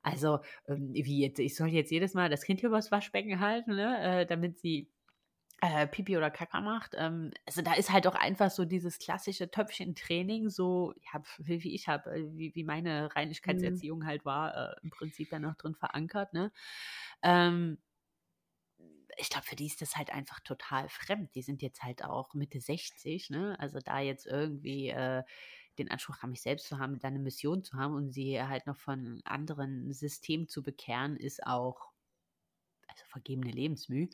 Also, 0.02 0.40
ähm, 0.68 0.92
wie 0.94 1.22
jetzt, 1.22 1.40
ich 1.40 1.56
soll 1.56 1.68
jetzt 1.70 1.92
jedes 1.92 2.14
Mal 2.14 2.30
das 2.30 2.44
Kind 2.44 2.64
übers 2.64 2.92
Waschbecken 2.92 3.40
halten, 3.40 3.76
ne, 3.76 4.22
äh, 4.22 4.26
damit 4.26 4.58
sie 4.58 4.90
äh, 5.62 5.88
Pipi 5.88 6.18
oder 6.18 6.32
Kaka 6.32 6.62
macht. 6.62 6.96
Ähm, 6.98 7.32
also 7.46 7.62
da 7.62 7.74
ist 7.74 7.92
halt 7.92 8.08
auch 8.08 8.16
einfach 8.16 8.50
so 8.52 8.66
dieses 8.66 9.00
klassische 9.00 9.52
Töpfchen-Training, 9.52 10.50
so 10.50 10.94
ja, 11.14 11.22
wie, 11.40 11.64
wie 11.64 11.76
ich 11.76 11.88
habe, 11.88 12.12
äh, 12.12 12.26
wie, 12.38 12.56
wie 12.56 12.64
meine 12.64 13.14
Mhm. 13.46 13.82
Reinigkeitserziehung 13.96 14.06
halt 14.06 14.26
war, 14.26 14.56
äh, 14.56 14.76
im 14.84 14.90
Prinzip 14.90 15.30
dann 15.30 15.42
noch 15.44 15.56
drin 15.56 15.76
verankert. 15.76 16.34
Ne? 16.34 16.52
Ähm, 17.24 17.80
ich 19.18 19.30
glaube, 19.30 19.46
für 19.46 19.56
die 19.56 19.66
ist 19.66 19.82
das 19.82 19.96
halt 19.98 20.12
einfach 20.12 20.40
total 20.40 20.88
fremd. 20.90 21.36
Die 21.36 21.42
sind 21.42 21.62
jetzt 21.62 21.84
halt 21.84 22.04
auch 22.04 22.34
Mitte 22.34 22.62
60, 22.62 23.30
ne? 23.30 23.60
Also 23.60 23.80
da 23.80 24.00
jetzt 24.00 24.26
irgendwie 24.26 24.90
äh, 24.90 25.24
den 25.78 25.90
Anspruch 25.92 26.18
haben, 26.22 26.32
mich 26.32 26.42
selbst 26.42 26.68
zu 26.68 26.80
haben, 26.80 27.00
da 27.00 27.08
eine 27.10 27.20
Mission 27.20 27.64
zu 27.64 27.78
haben 27.78 27.96
und 27.96 28.12
sie 28.12 28.42
halt 28.42 28.68
noch 28.68 28.78
von 28.78 29.22
anderen 29.26 29.92
Systemen 29.94 30.48
zu 30.48 30.64
bekehren, 30.64 31.18
ist 31.18 31.46
auch 31.46 31.89
also 32.90 33.06
vergebene 33.08 33.52
Lebensmüh. 33.52 34.10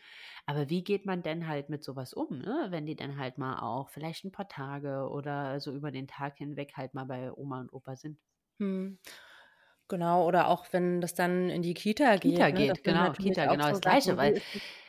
Aber 0.45 0.69
wie 0.69 0.84
geht 0.84 1.05
man 1.05 1.23
denn 1.23 1.47
halt 1.47 1.69
mit 1.69 1.84
sowas 1.84 2.13
um, 2.13 2.39
ne? 2.39 2.67
Wenn 2.69 2.86
die 2.86 2.95
dann 2.95 3.17
halt 3.17 3.38
mal 3.38 3.59
auch 3.59 3.89
vielleicht 3.89 4.26
ein 4.26 4.32
paar 4.32 4.47
Tage 4.47 5.09
oder 5.09 5.59
so 5.59 5.73
über 5.73 5.91
den 5.91 6.07
Tag 6.07 6.38
hinweg 6.38 6.73
halt 6.76 6.93
mal 6.93 7.05
bei 7.05 7.32
Oma 7.32 7.61
und 7.61 7.73
Opa 7.73 7.95
sind? 7.95 8.19
Hm. 8.59 8.99
Genau, 9.88 10.26
oder 10.26 10.47
auch 10.47 10.65
wenn 10.71 10.99
das 10.99 11.13
dann 11.13 11.49
in 11.49 11.61
die 11.61 11.76
Kita 11.76 12.15
geht. 12.15 12.34
Kita 12.34 12.47
ne? 12.47 12.53
geht, 12.53 12.76
sind 12.76 12.84
genau, 12.84 13.11
Kita, 13.11 13.45
genau 13.45 13.65
so 13.65 13.71
das 13.71 13.82
Gleiche, 13.82 14.17
weil 14.17 14.41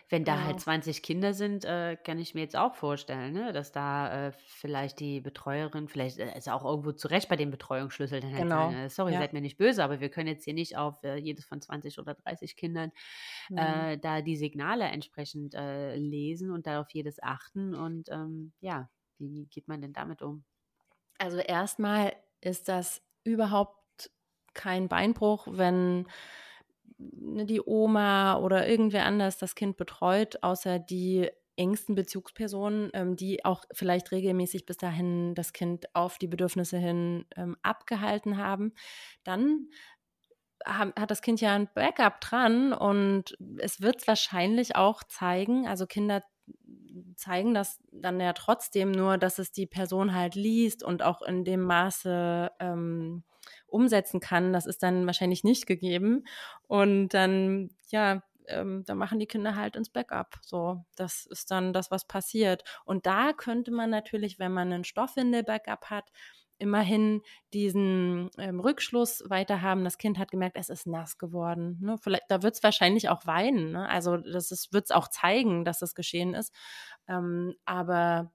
wenn 0.09 0.25
da 0.25 0.43
halt 0.43 0.59
genau. 0.59 0.61
20 0.61 1.03
Kinder 1.03 1.35
sind, 1.35 1.65
äh, 1.65 1.97
kann 1.97 2.19
ich 2.19 2.35
mir 2.35 2.41
jetzt 2.43 2.57
auch 2.57 2.75
vorstellen, 2.77 3.33
ne, 3.33 3.53
dass 3.53 3.73
da 3.73 4.29
äh, 4.29 4.33
vielleicht 4.33 5.01
die 5.01 5.21
Betreuerin, 5.21 5.89
vielleicht 5.89 6.19
äh, 6.19 6.37
ist 6.39 6.49
auch 6.49 6.65
irgendwo 6.65 6.93
zu 6.93 7.09
Recht 7.09 7.29
bei 7.29 7.37
dem 7.37 7.51
Betreuungsschlüssel 7.51 8.21
dann 8.21 8.35
halt 8.35 8.49
sagen, 8.51 8.71
Genau. 8.71 8.73
äh, 8.73 8.89
sorry, 8.91 9.15
Ja. 9.15 9.19
seid 9.19 9.33
mir 9.33 9.41
nicht 9.41 9.57
böse, 9.59 9.83
aber 9.83 10.01
wir 10.01 10.09
können 10.11 10.29
jetzt 10.29 10.45
hier 10.45 10.55
nicht 10.55 10.77
auf 10.77 11.03
äh, 11.03 11.17
jedes 11.17 11.45
von 11.45 11.61
20 11.61 11.99
oder 11.99 12.15
30 12.15 12.57
Kindern 12.57 12.93
Mhm. 13.49 13.87
äh, 13.93 13.99
da 13.99 14.23
die 14.23 14.37
Signale 14.37 14.85
entsprechend 14.85 15.55
lesen 15.55 16.51
und 16.51 16.67
da 16.67 16.81
auf 16.81 16.91
jedes 16.93 17.23
achten 17.23 17.75
und 17.75 18.09
ähm, 18.11 18.53
ja, 18.61 18.91
wie 19.19 19.47
geht 19.47 19.69
man 19.69 19.81
denn 19.81 19.93
damit 19.93 20.23
um? 20.23 20.45
Also 21.19 21.39
erstmal 21.39 22.15
ist 22.41 22.69
das 22.69 23.03
überhaupt 23.25 24.11
kein 24.55 24.89
Beinbruch, 24.89 25.47
wenn 25.51 26.07
die 26.99 27.61
Oma 27.61 28.39
oder 28.39 28.67
irgendwer 28.67 29.05
anders 29.05 29.39
das 29.39 29.55
Kind 29.55 29.77
betreut, 29.77 30.43
außer 30.43 30.79
die 30.79 31.31
engsten 31.57 31.95
Bezugspersonen, 31.95 32.91
ähm, 32.93 33.17
die 33.17 33.45
auch 33.45 33.65
vielleicht 33.73 34.13
regelmäßig 34.13 34.67
bis 34.67 34.77
dahin 34.77 35.35
das 35.35 35.53
Kind 35.53 35.95
auf 35.95 36.19
die 36.19 36.29
Bedürfnisse 36.29 36.79
hin 36.79 37.25
ähm, 37.37 37.57
abgehalten 37.63 38.37
haben, 38.37 38.73
dann 39.25 39.69
hat 40.65 41.11
das 41.11 41.23
Kind 41.23 41.41
ja 41.41 41.55
ein 41.55 41.69
Backup 41.75 42.21
dran 42.21 42.73
und 42.73 43.37
es 43.59 43.83
wird 43.83 44.01
es 44.01 44.09
wahrscheinlich 44.09 44.75
auch 44.75 45.05
zeigen, 45.05 45.69
also 45.69 45.87
Kinder 45.87 46.23
zeigen 47.17 47.55
das 47.55 47.79
dann 47.93 48.21
ja 48.21 48.33
trotzdem 48.33 48.91
nur, 48.91 49.19
dass 49.19 49.39
es 49.39 49.53
die 49.53 49.67
Person 49.67 50.15
halt 50.15 50.35
liest 50.35 50.83
und 50.83 51.03
auch 51.03 51.23
in 51.23 51.45
dem 51.45 51.63
Maße 51.63 52.51
ähm, 52.59 53.25
umsetzen 53.67 54.21
kann. 54.21 54.53
Das 54.53 54.67
ist 54.67 54.83
dann 54.83 55.07
wahrscheinlich 55.07 55.45
nicht 55.45 55.67
gegeben. 55.67 56.25
Und 56.67 57.09
dann, 57.11 57.71
ja, 57.91 58.23
ähm, 58.49 58.85
da 58.87 58.95
machen 58.95 59.19
die 59.19 59.27
Kinder 59.27 59.57
halt 59.57 59.77
ins 59.77 59.91
Backup. 59.91 60.37
So, 60.43 60.85
das 60.97 61.27
ist 61.27 61.51
dann 61.51 61.73
das, 61.73 61.91
was 61.91 62.07
passiert. 62.07 62.65
Und 62.85 63.07
da 63.07 63.33
könnte 63.33 63.71
man 63.71 63.91
natürlich, 63.91 64.39
wenn 64.39 64.53
man 64.53 64.73
einen 64.73 64.85
Stoffwindel-Backup 64.85 65.91
hat, 65.91 66.11
immerhin 66.59 67.23
diesen 67.53 68.31
ähm, 68.39 68.61
Rückschluss 68.61 69.23
weiter 69.29 69.61
haben. 69.63 69.85
Das 69.85 69.99
Kind 69.99 70.19
hat 70.19 70.31
gemerkt, 70.31 70.57
es 70.57 70.71
ist 70.71 70.87
nass 70.87 71.19
geworden. 71.19 71.79
Ne? 71.83 71.99
Vielleicht, 71.99 72.25
da 72.29 72.43
wird 72.43 72.55
es 72.55 72.63
wahrscheinlich 72.63 73.09
auch 73.09 73.27
weinen. 73.27 73.73
Ne? 73.73 73.89
Also 73.89 74.17
das 74.17 74.69
wird 74.73 74.85
es 74.85 74.91
auch 74.91 75.09
zeigen, 75.09 75.65
dass 75.65 75.81
das 75.81 75.95
geschehen 75.95 76.35
ist. 76.35 76.55
Ähm, 77.09 77.55
aber 77.65 78.33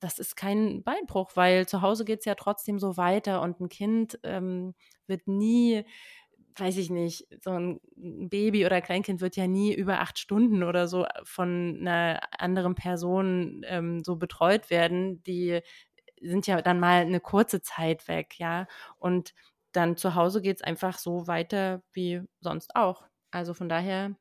das 0.00 0.18
ist 0.18 0.36
kein 0.36 0.82
Beinbruch, 0.82 1.32
weil 1.34 1.66
zu 1.66 1.82
Hause 1.82 2.04
geht 2.04 2.20
es 2.20 2.24
ja 2.24 2.34
trotzdem 2.34 2.78
so 2.78 2.96
weiter 2.96 3.42
und 3.42 3.60
ein 3.60 3.68
Kind 3.68 4.18
ähm, 4.22 4.74
wird 5.06 5.26
nie 5.28 5.84
weiß 6.56 6.76
ich 6.76 6.90
nicht, 6.90 7.26
so 7.42 7.50
ein 7.50 7.80
Baby 7.96 8.66
oder 8.66 8.80
Kleinkind 8.80 9.20
wird 9.20 9.36
ja 9.36 9.46
nie 9.46 9.74
über 9.74 10.00
acht 10.00 10.18
Stunden 10.18 10.62
oder 10.62 10.88
so 10.88 11.06
von 11.24 11.78
einer 11.80 12.20
anderen 12.38 12.74
Person 12.74 13.62
ähm, 13.66 14.02
so 14.04 14.16
betreut 14.16 14.70
werden. 14.70 15.22
Die 15.24 15.60
sind 16.20 16.46
ja 16.46 16.60
dann 16.62 16.80
mal 16.80 17.00
eine 17.02 17.20
kurze 17.20 17.62
Zeit 17.62 18.08
weg, 18.08 18.38
ja. 18.38 18.66
Und 18.98 19.34
dann 19.72 19.96
zu 19.96 20.14
Hause 20.14 20.42
geht 20.42 20.56
es 20.58 20.62
einfach 20.62 20.98
so 20.98 21.26
weiter 21.26 21.82
wie 21.92 22.22
sonst 22.40 22.74
auch. 22.76 23.04
Also 23.30 23.54
von 23.54 23.68
daher, 23.68 24.16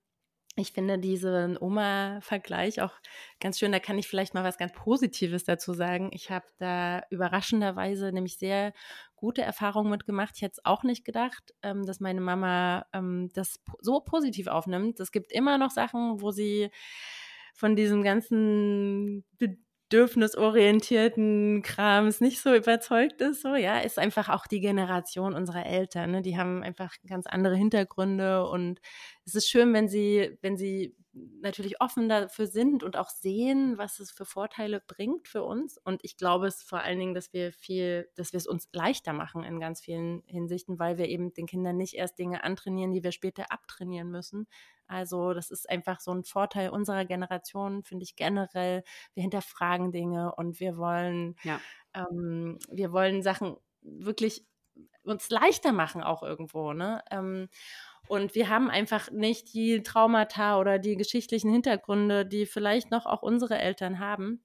ich 0.60 0.72
finde 0.74 1.00
diesen 1.00 1.58
Oma-Vergleich 1.58 2.82
auch 2.82 2.94
ganz 3.40 3.60
schön. 3.60 3.72
Da 3.72 3.80
kann 3.80 3.98
ich 3.98 4.08
vielleicht 4.08 4.34
mal 4.34 4.44
was 4.44 4.58
ganz 4.58 4.74
Positives 4.74 5.44
dazu 5.44 5.74
sagen. 5.74 6.10
Ich 6.14 6.30
habe 6.30 6.46
da 6.58 7.04
überraschenderweise 7.10 8.12
nämlich 8.12 8.38
sehr 8.38 8.74
gute 9.16 9.42
Erfahrungen 9.42 9.90
mitgemacht. 9.90 10.36
Ich 10.36 10.42
hätte 10.42 10.54
es 10.58 10.66
auch 10.66 10.84
nicht 10.84 11.06
gedacht, 11.06 11.54
ähm, 11.64 11.86
dass 11.86 12.00
meine 12.00 12.22
Mama 12.22 12.86
ähm, 12.94 13.30
das 13.34 13.60
so 13.80 14.00
positiv 14.00 14.48
aufnimmt. 14.48 15.00
Es 15.00 15.12
gibt 15.12 15.32
immer 15.32 15.58
noch 15.58 15.72
Sachen, 15.72 16.22
wo 16.22 16.32
sie 16.32 16.70
von 17.54 17.76
diesem 17.76 18.04
ganzen 18.04 19.26
bedürfnisorientierten 19.90 21.62
Krams 21.64 22.22
nicht 22.22 22.42
so 22.42 22.54
überzeugt 22.54 23.22
ist. 23.22 23.42
So, 23.42 23.56
ja, 23.56 23.80
ist 23.80 23.98
einfach 24.00 24.30
auch 24.30 24.46
die 24.48 24.60
Generation 24.62 25.34
unserer 25.34 25.66
Eltern. 25.66 26.12
Ne? 26.12 26.22
Die 26.22 26.38
haben 26.38 26.64
einfach 26.64 26.94
ganz 27.08 27.26
andere 27.28 27.56
Hintergründe 27.56 28.48
und 28.48 28.80
es 29.26 29.36
ist 29.36 29.50
schön, 29.50 29.74
wenn 29.74 29.90
sie, 29.90 30.38
wenn 30.42 30.58
sie 30.58 30.96
natürlich 31.14 31.82
offen 31.82 32.08
dafür 32.08 32.48
sind 32.48 32.84
und 32.84 32.96
auch 32.96 33.10
sehen, 33.10 33.78
was 33.78 34.00
es 34.00 34.12
für 34.12 34.26
Vorteile 34.26 34.80
bringt 34.80 35.28
für 35.28 35.44
uns. 35.44 35.78
Und 35.78 36.04
ich 36.04 36.18
glaube 36.18 36.48
es 36.48 36.62
vor 36.62 36.82
allen 36.82 37.00
Dingen, 37.00 37.14
dass 37.14 37.34
wir 37.34 37.52
viel, 37.52 38.10
dass 38.16 38.32
wir 38.32 38.38
es 38.38 38.48
uns 38.48 38.70
leichter 38.74 39.14
machen 39.14 39.44
in 39.44 39.60
ganz 39.60 39.82
vielen 39.82 40.22
Hinsichten, 40.28 40.78
weil 40.80 40.98
wir 40.98 41.08
eben 41.08 41.34
den 41.34 41.48
Kindern 41.48 41.78
nicht 41.78 41.96
erst 41.96 42.20
Dinge 42.20 42.44
antrainieren, 42.44 42.94
die 42.94 43.04
wir 43.04 43.12
später 43.12 43.52
abtrainieren 43.52 44.12
müssen. 44.12 44.48
Also 44.88 45.34
das 45.34 45.52
ist 45.52 45.70
einfach 45.70 46.00
so 46.00 46.12
ein 46.12 46.24
Vorteil 46.24 46.70
unserer 46.70 47.06
Generation, 47.06 47.84
finde 47.84 48.04
ich 48.04 48.16
generell. 48.16 48.84
Wir 49.14 49.22
hinterfragen 49.24 49.92
Dinge 49.92 50.34
und 50.36 50.60
wir 50.60 50.78
wollen, 50.78 51.36
Ja. 51.44 51.60
ähm, 51.94 52.60
wir 52.72 52.92
wollen 52.92 53.22
Sachen 53.24 53.56
wirklich 53.82 54.46
uns 55.04 55.30
leichter 55.30 55.72
machen 55.72 56.04
auch 56.04 56.24
irgendwo. 56.24 56.74
Ne? 56.74 57.02
Ähm, 57.12 57.50
und 58.10 58.34
wir 58.34 58.50
haben 58.50 58.72
einfach 58.72 59.12
nicht 59.12 59.54
die 59.54 59.84
Traumata 59.84 60.60
oder 60.60 60.80
die 60.80 60.98
geschichtlichen 60.98 61.52
Hintergründe, 61.52 62.26
die 62.26 62.48
vielleicht 62.48 62.90
noch 62.90 63.06
auch 63.06 63.22
unsere 63.22 63.60
Eltern 63.60 64.00
haben. 64.00 64.44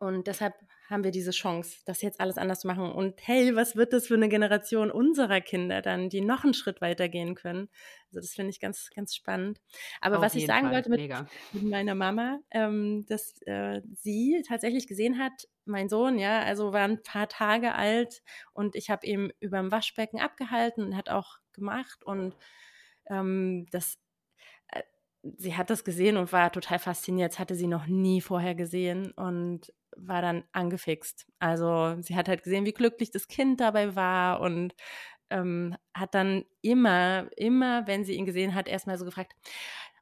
Und 0.00 0.26
deshalb 0.26 0.54
haben 0.88 1.04
wir 1.04 1.10
diese 1.10 1.30
Chance, 1.32 1.80
das 1.84 2.00
jetzt 2.00 2.20
alles 2.20 2.38
anders 2.38 2.60
zu 2.60 2.66
machen. 2.66 2.90
Und 2.90 3.20
hey, 3.26 3.54
was 3.54 3.76
wird 3.76 3.92
das 3.92 4.06
für 4.06 4.14
eine 4.14 4.30
Generation 4.30 4.90
unserer 4.90 5.42
Kinder 5.42 5.82
dann, 5.82 6.08
die 6.08 6.22
noch 6.22 6.44
einen 6.44 6.54
Schritt 6.54 6.80
weiter 6.80 7.10
gehen 7.10 7.34
können? 7.34 7.68
Also 8.08 8.20
das 8.20 8.32
finde 8.32 8.48
ich 8.50 8.60
ganz, 8.60 8.88
ganz 8.96 9.14
spannend. 9.14 9.60
Aber 10.00 10.16
Auf 10.16 10.22
was 10.22 10.34
ich 10.34 10.46
sagen 10.46 10.68
Fall, 10.68 10.76
wollte 10.76 10.88
mit, 10.88 11.12
mit 11.52 11.64
meiner 11.64 11.94
Mama, 11.94 12.38
ähm, 12.50 13.04
dass 13.08 13.42
äh, 13.42 13.82
sie 13.92 14.42
tatsächlich 14.48 14.86
gesehen 14.86 15.18
hat, 15.18 15.46
mein 15.66 15.90
Sohn, 15.90 16.18
ja, 16.18 16.40
also 16.40 16.72
war 16.72 16.84
ein 16.84 17.02
paar 17.02 17.28
Tage 17.28 17.74
alt 17.74 18.22
und 18.54 18.74
ich 18.74 18.88
habe 18.88 19.06
ihm 19.06 19.30
über 19.38 19.58
dem 19.58 19.70
Waschbecken 19.70 20.18
abgehalten 20.18 20.82
und 20.82 20.96
hat 20.96 21.10
auch 21.10 21.36
gemacht 21.52 22.02
und 22.04 22.34
ähm, 23.10 23.66
das 23.70 23.98
äh, 24.68 24.82
sie 25.22 25.56
hat 25.56 25.70
das 25.70 25.84
gesehen 25.84 26.16
und 26.16 26.32
war 26.32 26.52
total 26.52 26.78
fasziniert. 26.78 27.32
Das 27.32 27.38
hatte 27.40 27.54
sie 27.56 27.66
noch 27.68 27.86
nie 27.86 28.20
vorher 28.20 28.54
gesehen 28.54 29.12
und 29.12 29.72
war 29.96 30.22
dann 30.22 30.44
angefixt. 30.52 31.26
Also 31.40 31.96
sie 32.02 32.16
hat 32.16 32.28
halt 32.28 32.42
gesehen, 32.44 32.66
wie 32.66 32.72
glücklich 32.74 33.10
das 33.10 33.28
Kind 33.28 33.60
dabei 33.60 33.96
war 33.96 34.40
und 34.40 34.74
ähm, 35.30 35.76
hat 35.94 36.14
dann 36.14 36.44
immer, 36.62 37.28
immer, 37.36 37.86
wenn 37.86 38.04
sie 38.04 38.14
ihn 38.14 38.26
gesehen 38.26 38.54
hat, 38.54 38.68
erstmal 38.68 38.98
so 38.98 39.04
gefragt, 39.04 39.34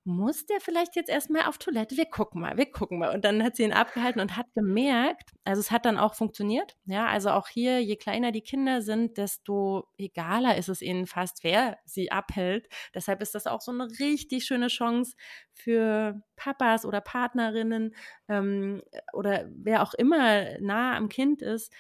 muss 0.05 0.45
der 0.47 0.61
vielleicht 0.61 0.97
jetzt 0.97 1.09
erstmal 1.09 1.47
auf 1.47 1.59
Toilette? 1.59 1.97
Wir 1.97 2.05
gucken 2.07 2.43
mal, 2.43 2.57
wir 2.57 2.71
gucken 2.71 2.99
mal. 2.99 3.15
Und 3.15 3.25
dann 3.25 3.43
hat 3.43 3.57
sie 3.57 3.65
ihn 3.65 3.73
abgehalten 3.73 4.21
und 4.21 4.37
hat 4.37 4.47
gemerkt, 4.55 5.31
also 5.45 5.61
es 5.61 5.71
hat 5.71 5.87
dann 5.87 5.99
auch 5.99 6.15
funktioniert. 6.15 6.77
Ja, 6.85 7.07
also 7.07 7.31
auch 7.31 7.49
hier, 7.49 7.83
je 7.83 7.97
kleiner 7.97 8.31
die 8.31 8.43
Kinder 8.43 8.83
sind, 8.83 9.17
desto 9.17 9.89
egaler 9.97 10.57
ist 10.57 10.69
es 10.69 10.83
ihnen 10.83 11.07
fast, 11.07 11.43
wer 11.43 11.79
sie 11.87 12.13
abhält. 12.13 12.69
Deshalb 12.95 13.23
ist 13.23 13.35
das 13.35 13.47
auch 13.47 13.63
so 13.63 13.73
eine 13.73 13.89
richtig 13.99 14.45
schöne 14.45 14.69
Chance 14.69 15.17
für 15.53 16.21
Papas 16.37 16.85
oder 16.85 17.01
Partnerinnen 17.01 17.95
ähm, 18.29 18.83
oder 19.13 19.49
wer 19.51 19.83
auch 19.83 19.95
immer 19.95 20.59
nah 20.61 20.97
am 20.97 21.09
Kind 21.09 21.41
ist, 21.41 21.73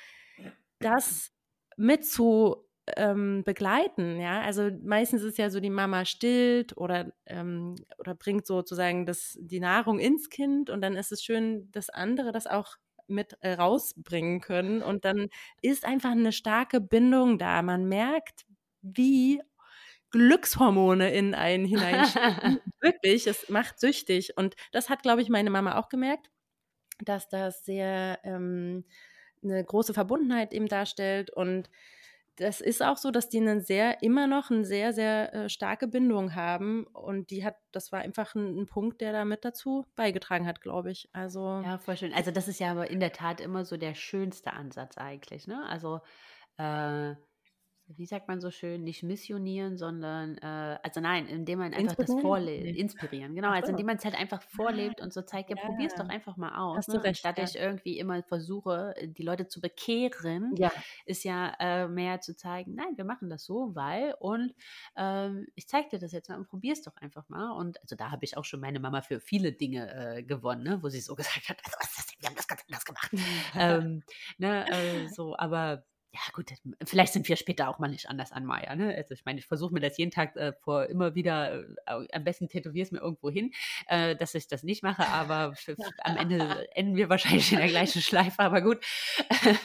das 0.78 1.32
mit 1.76 2.06
zu 2.06 2.63
ähm, 2.96 3.44
begleiten, 3.44 4.20
ja. 4.20 4.40
Also 4.42 4.70
meistens 4.82 5.22
ist 5.22 5.38
ja 5.38 5.50
so, 5.50 5.60
die 5.60 5.70
Mama 5.70 6.04
stillt 6.04 6.76
oder, 6.76 7.12
ähm, 7.26 7.76
oder 7.98 8.14
bringt 8.14 8.46
sozusagen 8.46 9.06
das, 9.06 9.38
die 9.40 9.60
Nahrung 9.60 9.98
ins 9.98 10.30
Kind 10.30 10.70
und 10.70 10.80
dann 10.82 10.96
ist 10.96 11.12
es 11.12 11.22
schön, 11.22 11.70
dass 11.72 11.90
andere 11.90 12.32
das 12.32 12.46
auch 12.46 12.76
mit 13.06 13.36
äh, 13.40 13.52
rausbringen 13.54 14.40
können 14.40 14.82
und 14.82 15.04
dann 15.04 15.28
ist 15.62 15.84
einfach 15.84 16.12
eine 16.12 16.32
starke 16.32 16.80
Bindung 16.80 17.38
da. 17.38 17.62
Man 17.62 17.86
merkt, 17.86 18.46
wie 18.82 19.42
Glückshormone 20.10 21.12
in 21.12 21.34
einen 21.34 21.64
hinein. 21.64 22.04
Wirklich, 22.80 23.26
es 23.26 23.48
macht 23.48 23.80
süchtig. 23.80 24.36
Und 24.36 24.54
das 24.72 24.88
hat, 24.88 25.02
glaube 25.02 25.22
ich, 25.22 25.28
meine 25.28 25.50
Mama 25.50 25.76
auch 25.76 25.88
gemerkt, 25.88 26.30
dass 27.04 27.28
das 27.28 27.64
sehr 27.64 28.20
ähm, 28.24 28.84
eine 29.42 29.64
große 29.64 29.94
Verbundenheit 29.94 30.54
eben 30.54 30.68
darstellt. 30.68 31.30
Und 31.30 31.70
das 32.36 32.60
ist 32.60 32.82
auch 32.82 32.96
so, 32.96 33.10
dass 33.10 33.28
die 33.28 33.38
einen 33.38 33.60
sehr, 33.60 34.02
immer 34.02 34.26
noch 34.26 34.50
eine 34.50 34.64
sehr, 34.64 34.92
sehr 34.92 35.32
äh, 35.34 35.48
starke 35.48 35.86
Bindung 35.86 36.34
haben. 36.34 36.84
Und 36.88 37.30
die 37.30 37.44
hat, 37.44 37.56
das 37.72 37.92
war 37.92 38.00
einfach 38.00 38.34
ein, 38.34 38.60
ein 38.60 38.66
Punkt, 38.66 39.00
der 39.00 39.12
da 39.12 39.24
mit 39.24 39.44
dazu 39.44 39.86
beigetragen 39.94 40.46
hat, 40.46 40.60
glaube 40.60 40.90
ich. 40.90 41.08
Also. 41.12 41.62
Ja, 41.64 41.78
voll 41.78 41.96
schön. 41.96 42.12
Also, 42.12 42.30
das 42.30 42.48
ist 42.48 42.60
ja 42.60 42.72
aber 42.72 42.90
in 42.90 43.00
der 43.00 43.12
Tat 43.12 43.40
immer 43.40 43.64
so 43.64 43.76
der 43.76 43.94
schönste 43.94 44.52
Ansatz 44.52 44.98
eigentlich, 44.98 45.46
ne? 45.46 45.64
Also, 45.68 46.00
äh, 46.56 47.14
wie 47.88 48.06
sagt 48.06 48.28
man 48.28 48.40
so 48.40 48.50
schön, 48.50 48.82
nicht 48.82 49.02
missionieren, 49.02 49.76
sondern, 49.76 50.38
äh, 50.38 50.78
also 50.82 51.00
nein, 51.00 51.26
indem 51.26 51.58
man 51.58 51.74
einfach 51.74 51.96
das 51.96 52.10
vorlebt, 52.20 52.76
inspirieren, 52.78 53.34
genau, 53.34 53.50
also 53.50 53.70
indem 53.70 53.86
man 53.86 53.96
es 53.96 54.04
halt 54.04 54.14
einfach 54.14 54.42
vorlebt 54.42 55.00
und 55.00 55.12
so 55.12 55.22
zeigt, 55.22 55.50
ja, 55.50 55.56
ja. 55.56 55.66
probier 55.66 55.88
es 55.88 55.94
doch 55.94 56.08
einfach 56.08 56.36
mal 56.36 56.56
aus. 56.56 56.78
Hast 56.78 56.88
ne? 56.88 56.94
du 56.94 57.02
recht, 57.02 57.18
Statt 57.18 57.38
ja. 57.38 57.44
ich 57.44 57.56
irgendwie 57.56 57.98
immer 57.98 58.22
versuche, 58.22 58.94
die 59.02 59.22
Leute 59.22 59.48
zu 59.48 59.60
bekehren, 59.60 60.54
ja. 60.56 60.72
ist 61.04 61.24
ja 61.24 61.54
äh, 61.58 61.88
mehr 61.88 62.20
zu 62.20 62.36
zeigen, 62.36 62.74
nein, 62.74 62.96
wir 62.96 63.04
machen 63.04 63.28
das 63.28 63.44
so, 63.44 63.74
weil 63.74 64.14
und 64.18 64.54
ähm, 64.96 65.46
ich 65.54 65.68
zeige 65.68 65.90
dir 65.90 65.98
das 65.98 66.12
jetzt 66.12 66.28
mal 66.28 66.36
und 66.36 66.48
probier 66.48 66.72
es 66.72 66.82
doch 66.82 66.96
einfach 66.96 67.28
mal. 67.28 67.50
Und 67.52 67.80
also 67.82 67.96
da 67.96 68.10
habe 68.10 68.24
ich 68.24 68.36
auch 68.36 68.44
schon 68.44 68.60
meine 68.60 68.80
Mama 68.80 69.02
für 69.02 69.20
viele 69.20 69.52
Dinge 69.52 69.92
äh, 69.94 70.22
gewonnen, 70.22 70.62
ne? 70.62 70.82
wo 70.82 70.88
sie 70.88 71.00
so 71.00 71.14
gesagt 71.16 71.48
hat, 71.48 71.58
also 71.64 71.76
was 71.80 71.90
ist 71.90 71.98
das 71.98 72.06
denn? 72.06 72.16
Wir 72.20 72.28
haben 72.28 72.36
das 72.36 72.48
ganz 72.48 72.62
anders 72.66 72.84
gemacht. 72.84 73.10
ähm, 73.54 74.02
ne, 74.38 74.66
äh, 74.70 75.08
so, 75.08 75.36
aber 75.36 75.84
ja 76.14 76.20
gut, 76.32 76.52
vielleicht 76.84 77.12
sind 77.12 77.28
wir 77.28 77.34
später 77.34 77.68
auch 77.68 77.80
mal 77.80 77.88
nicht 77.88 78.08
anders 78.08 78.30
an 78.30 78.46
Maya. 78.46 78.76
Ne? 78.76 78.94
Also 78.94 79.14
ich 79.14 79.24
meine, 79.24 79.40
ich 79.40 79.46
versuche 79.46 79.74
mir 79.74 79.80
das 79.80 79.98
jeden 79.98 80.12
Tag 80.12 80.36
äh, 80.36 80.52
vor 80.52 80.86
immer 80.86 81.16
wieder, 81.16 81.64
äh, 81.86 82.06
am 82.12 82.22
besten 82.22 82.48
tätowier 82.48 82.84
es 82.84 82.92
mir 82.92 83.00
irgendwo 83.00 83.30
hin, 83.30 83.52
äh, 83.88 84.14
dass 84.14 84.36
ich 84.36 84.46
das 84.46 84.62
nicht 84.62 84.84
mache, 84.84 85.08
aber 85.08 85.56
für, 85.56 85.76
am 86.04 86.16
Ende 86.16 86.38
enden 86.76 86.94
wir 86.94 87.08
wahrscheinlich 87.08 87.50
in 87.50 87.58
der 87.58 87.66
gleichen 87.66 88.00
Schleife, 88.00 88.38
aber 88.38 88.62
gut. 88.62 88.78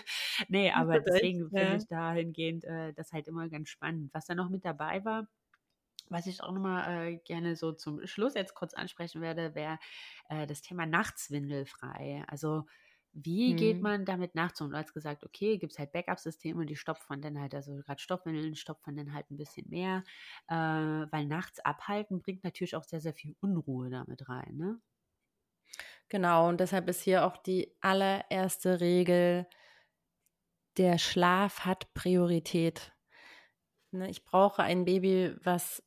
nee, 0.47 0.71
aber 0.71 0.99
deswegen 0.99 1.51
finde 1.51 1.77
ich 1.77 1.87
dahingehend 1.87 2.63
äh, 2.63 2.93
das 2.93 3.11
halt 3.11 3.27
immer 3.27 3.47
ganz 3.47 3.69
spannend. 3.69 4.09
Was 4.11 4.25
da 4.25 4.33
noch 4.33 4.49
mit 4.49 4.65
dabei 4.65 5.05
war, 5.05 5.27
was 6.07 6.25
ich 6.25 6.41
auch 6.41 6.51
nochmal 6.51 7.13
äh, 7.13 7.17
gerne 7.17 7.55
so 7.55 7.73
zum 7.73 8.07
Schluss 8.07 8.33
jetzt 8.33 8.55
kurz 8.55 8.73
ansprechen 8.73 9.21
werde, 9.21 9.53
wäre 9.53 9.77
äh, 10.29 10.47
das 10.47 10.63
Thema 10.63 10.87
Nachtswindelfrei. 10.87 12.23
Also 12.27 12.65
wie 13.13 13.55
geht 13.55 13.77
mhm. 13.77 13.83
man 13.83 14.05
damit 14.05 14.35
nachts 14.35 14.61
um? 14.61 14.69
Du 14.69 14.77
hast 14.77 14.93
gesagt, 14.93 15.23
okay, 15.23 15.57
gibt 15.57 15.73
es 15.73 15.79
halt 15.79 15.91
Backup-Systeme, 15.91 16.65
die 16.65 16.75
stopft 16.75 17.09
man 17.09 17.21
dann 17.21 17.39
halt, 17.39 17.55
also 17.55 17.75
gerade 17.77 17.99
Stoffwindeln 17.99 18.55
stopft 18.55 18.85
man 18.85 18.95
dann 18.97 19.13
halt 19.13 19.29
ein 19.31 19.37
bisschen 19.37 19.67
mehr, 19.69 20.03
äh, 20.47 20.55
weil 20.55 21.25
nachts 21.25 21.59
abhalten 21.59 22.21
bringt 22.21 22.43
natürlich 22.43 22.75
auch 22.75 22.83
sehr, 22.83 23.01
sehr 23.01 23.13
viel 23.13 23.35
Unruhe 23.41 23.89
damit 23.89 24.29
rein, 24.29 24.55
ne? 24.55 24.79
Genau, 26.09 26.49
und 26.49 26.59
deshalb 26.59 26.89
ist 26.89 27.03
hier 27.03 27.25
auch 27.25 27.37
die 27.37 27.75
allererste 27.81 28.81
Regel, 28.81 29.47
der 30.77 30.97
Schlaf 30.97 31.65
hat 31.65 31.93
Priorität. 31.93 32.93
Ne, 33.91 34.09
ich 34.09 34.23
brauche 34.23 34.63
ein 34.63 34.85
Baby, 34.85 35.35
was 35.43 35.83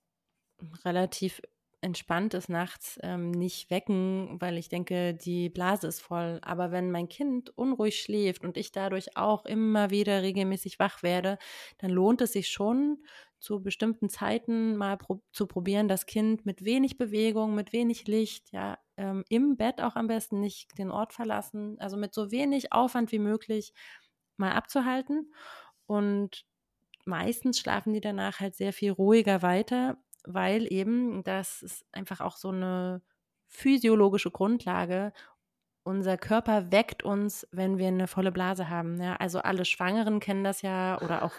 relativ 0.85 1.41
entspannt 1.83 2.33
ist 2.35 2.49
nachts, 2.49 2.99
ähm, 3.03 3.33
nicht 3.33 3.70
wecken, 3.70 4.41
weil 4.41 4.57
ich 4.57 4.68
denke, 4.68 5.14
die 5.14 5.51
Blase 5.51 5.89
ist 5.89 6.01
voll. 6.01 6.39
Aber 6.43 6.70
wenn 6.70 6.91
mein 6.91 7.09
Kind 7.09 7.57
unruhig 7.59 8.01
schläft 8.01 8.45
und 8.45 8.57
ich 8.57 8.72
dadurch 8.72 9.16
auch 9.16 9.45
immer 9.45 9.91
wieder 9.91 10.22
regelmäßig 10.22 10.78
wach 10.78 11.03
werde, 11.03 11.39
dann 11.78 11.91
lohnt 11.91 12.20
es 12.22 12.33
sich 12.33 12.49
schon, 12.49 12.99
zu 13.43 13.61
bestimmten 13.61 14.09
Zeiten 14.09 14.76
mal 14.76 14.97
pro 14.97 15.20
zu 15.33 15.49
probieren, 15.49 15.89
das 15.89 16.07
Kind 16.07 16.47
mit 16.47 16.64
wenig 16.64 16.97
Bewegung, 16.97 17.57
mit 17.57 17.72
wenig 17.72 18.07
Licht, 18.07 18.53
ja, 18.53 18.78
ähm, 18.97 19.24
im 19.28 19.57
Bett 19.57 19.80
auch 19.83 19.97
am 19.97 20.07
besten 20.07 20.39
nicht 20.39 20.78
den 20.78 20.93
Ort 20.93 21.12
verlassen, 21.12 21.76
also 21.80 21.97
mit 21.97 22.14
so 22.14 22.30
wenig 22.30 22.72
Aufwand 22.72 23.11
wie 23.11 23.18
möglich 23.18 23.72
mal 24.37 24.53
abzuhalten. 24.53 25.33
Und 25.87 26.45
meistens 27.05 27.59
schlafen 27.59 27.93
die 27.93 28.01
danach 28.01 28.39
halt 28.39 28.55
sehr 28.55 28.72
viel 28.72 28.93
ruhiger 28.93 29.43
weiter, 29.43 29.99
weil 30.25 30.73
eben 30.73 31.23
das 31.25 31.62
ist 31.62 31.85
einfach 31.93 32.20
auch 32.20 32.37
so 32.37 32.49
eine 32.49 33.03
physiologische 33.47 34.31
Grundlage. 34.31 35.12
Unser 35.85 36.16
Körper 36.16 36.70
weckt 36.70 37.03
uns, 37.03 37.47
wenn 37.51 37.79
wir 37.79 37.89
eine 37.89 38.07
volle 38.07 38.33
Blase 38.33 38.68
haben. 38.68 39.01
Ja, 39.03 39.16
also 39.16 39.41
alle 39.41 39.64
Schwangeren 39.64 40.20
kennen 40.20 40.45
das 40.45 40.62
ja 40.62 41.01
oder 41.03 41.23
auch 41.23 41.33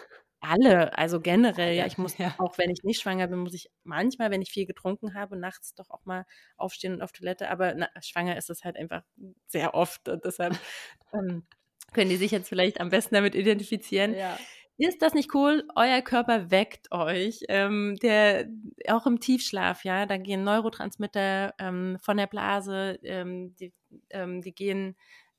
alle, 0.44 0.96
also 0.96 1.20
generell, 1.20 1.74
ja, 1.74 1.86
ich 1.86 1.98
muss, 1.98 2.18
ja. 2.18 2.34
auch 2.38 2.58
wenn 2.58 2.70
ich 2.70 2.84
nicht 2.84 3.00
schwanger 3.00 3.26
bin, 3.26 3.38
muss 3.38 3.54
ich 3.54 3.70
manchmal, 3.82 4.30
wenn 4.30 4.42
ich 4.42 4.50
viel 4.50 4.66
getrunken 4.66 5.14
habe, 5.14 5.36
nachts 5.36 5.74
doch 5.74 5.90
auch 5.90 6.04
mal 6.04 6.26
aufstehen 6.56 6.94
und 6.94 7.02
auf 7.02 7.12
Toilette, 7.12 7.50
aber 7.50 7.74
na, 7.74 7.88
schwanger 8.00 8.36
ist 8.36 8.50
es 8.50 8.64
halt 8.64 8.76
einfach 8.76 9.02
sehr 9.46 9.74
oft 9.74 10.08
und 10.08 10.24
deshalb 10.24 10.58
ähm, 11.14 11.46
können 11.92 12.10
die 12.10 12.16
sich 12.16 12.30
jetzt 12.30 12.48
vielleicht 12.48 12.80
am 12.80 12.90
besten 12.90 13.14
damit 13.14 13.34
identifizieren. 13.34 14.14
Ja. 14.14 14.38
Ist 14.76 15.02
das 15.02 15.14
nicht 15.14 15.32
cool? 15.34 15.68
Euer 15.76 16.02
Körper 16.02 16.50
weckt 16.50 16.90
euch. 16.90 17.44
Ähm, 17.48 17.96
der 18.02 18.48
auch 18.88 19.06
im 19.06 19.20
Tiefschlaf, 19.20 19.84
ja, 19.84 20.04
da 20.06 20.16
gehen 20.16 20.42
Neurotransmitter 20.42 21.54
ähm, 21.58 21.98
von 22.02 22.16
der 22.16 22.26
Blase, 22.26 22.98
ähm, 23.02 23.54
die, 23.56 23.72
ähm, 24.10 24.42
die 24.42 24.52
gehen 24.52 24.96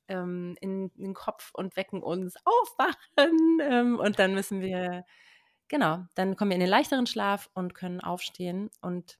ähm, 0.08 0.56
in, 0.60 0.90
in, 0.96 1.04
den 1.04 1.14
Kopf 1.14 1.50
und 1.52 1.76
wecken 1.76 2.02
uns 2.02 2.36
aufwachen. 2.44 3.58
Ähm, 3.60 3.98
und 3.98 4.18
dann 4.18 4.34
müssen 4.34 4.60
wir, 4.62 5.04
genau, 5.68 6.04
dann 6.14 6.36
kommen 6.36 6.50
wir 6.50 6.56
in 6.56 6.60
den 6.60 6.70
leichteren 6.70 7.06
Schlaf 7.06 7.50
und 7.54 7.74
können 7.74 8.00
aufstehen 8.00 8.70
und 8.80 9.18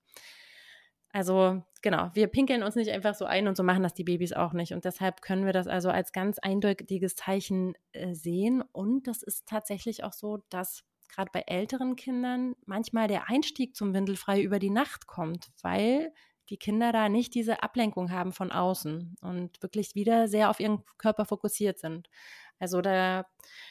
also 1.16 1.62
genau, 1.80 2.10
wir 2.12 2.26
pinkeln 2.26 2.62
uns 2.62 2.74
nicht 2.74 2.90
einfach 2.90 3.14
so 3.14 3.24
ein 3.24 3.48
und 3.48 3.56
so 3.56 3.62
machen 3.62 3.82
das 3.82 3.94
die 3.94 4.04
Babys 4.04 4.34
auch 4.34 4.52
nicht. 4.52 4.74
Und 4.74 4.84
deshalb 4.84 5.22
können 5.22 5.46
wir 5.46 5.54
das 5.54 5.66
also 5.66 5.88
als 5.88 6.12
ganz 6.12 6.38
eindeutiges 6.38 7.16
Zeichen 7.16 7.72
äh, 7.92 8.12
sehen. 8.12 8.62
Und 8.72 9.06
das 9.06 9.22
ist 9.22 9.46
tatsächlich 9.48 10.04
auch 10.04 10.12
so, 10.12 10.44
dass 10.50 10.84
gerade 11.08 11.30
bei 11.32 11.40
älteren 11.46 11.96
Kindern 11.96 12.54
manchmal 12.66 13.08
der 13.08 13.30
Einstieg 13.30 13.74
zum 13.74 13.94
Windelfrei 13.94 14.42
über 14.42 14.58
die 14.58 14.68
Nacht 14.68 15.06
kommt, 15.06 15.48
weil 15.62 16.12
die 16.50 16.58
Kinder 16.58 16.92
da 16.92 17.08
nicht 17.08 17.34
diese 17.34 17.62
Ablenkung 17.62 18.10
haben 18.10 18.34
von 18.34 18.52
außen 18.52 19.16
und 19.22 19.62
wirklich 19.62 19.94
wieder 19.94 20.28
sehr 20.28 20.50
auf 20.50 20.60
ihren 20.60 20.84
Körper 20.98 21.24
fokussiert 21.24 21.78
sind. 21.78 22.10
Also 22.58 22.80
da 22.80 23.26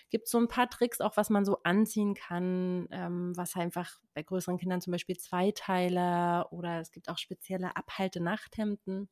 gibt 0.09 0.25
es 0.25 0.31
so 0.31 0.37
ein 0.37 0.47
paar 0.47 0.69
Tricks, 0.69 1.01
auch 1.01 1.17
was 1.17 1.29
man 1.29 1.45
so 1.45 1.59
anziehen 1.63 2.13
kann, 2.13 2.87
ähm, 2.91 3.33
was 3.35 3.55
einfach 3.55 3.99
bei 4.13 4.23
größeren 4.23 4.57
Kindern 4.57 4.81
zum 4.81 4.91
Beispiel 4.91 5.17
Zweiteiler 5.17 6.47
oder 6.51 6.79
es 6.79 6.91
gibt 6.91 7.09
auch 7.09 7.17
spezielle 7.17 7.75
Abhalte-Nachthemden. 7.75 9.09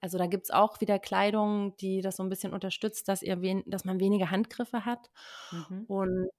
Also 0.00 0.18
da 0.18 0.26
gibt 0.26 0.44
es 0.44 0.50
auch 0.50 0.80
wieder 0.80 0.98
Kleidung, 0.98 1.76
die 1.78 2.00
das 2.00 2.16
so 2.16 2.22
ein 2.22 2.28
bisschen 2.28 2.52
unterstützt, 2.52 3.08
dass, 3.08 3.22
ihr 3.22 3.40
wen 3.40 3.62
dass 3.66 3.84
man 3.84 4.00
weniger 4.00 4.30
Handgriffe 4.30 4.84
hat. 4.84 5.10
Mhm. 5.50 5.84
Und 5.86 6.30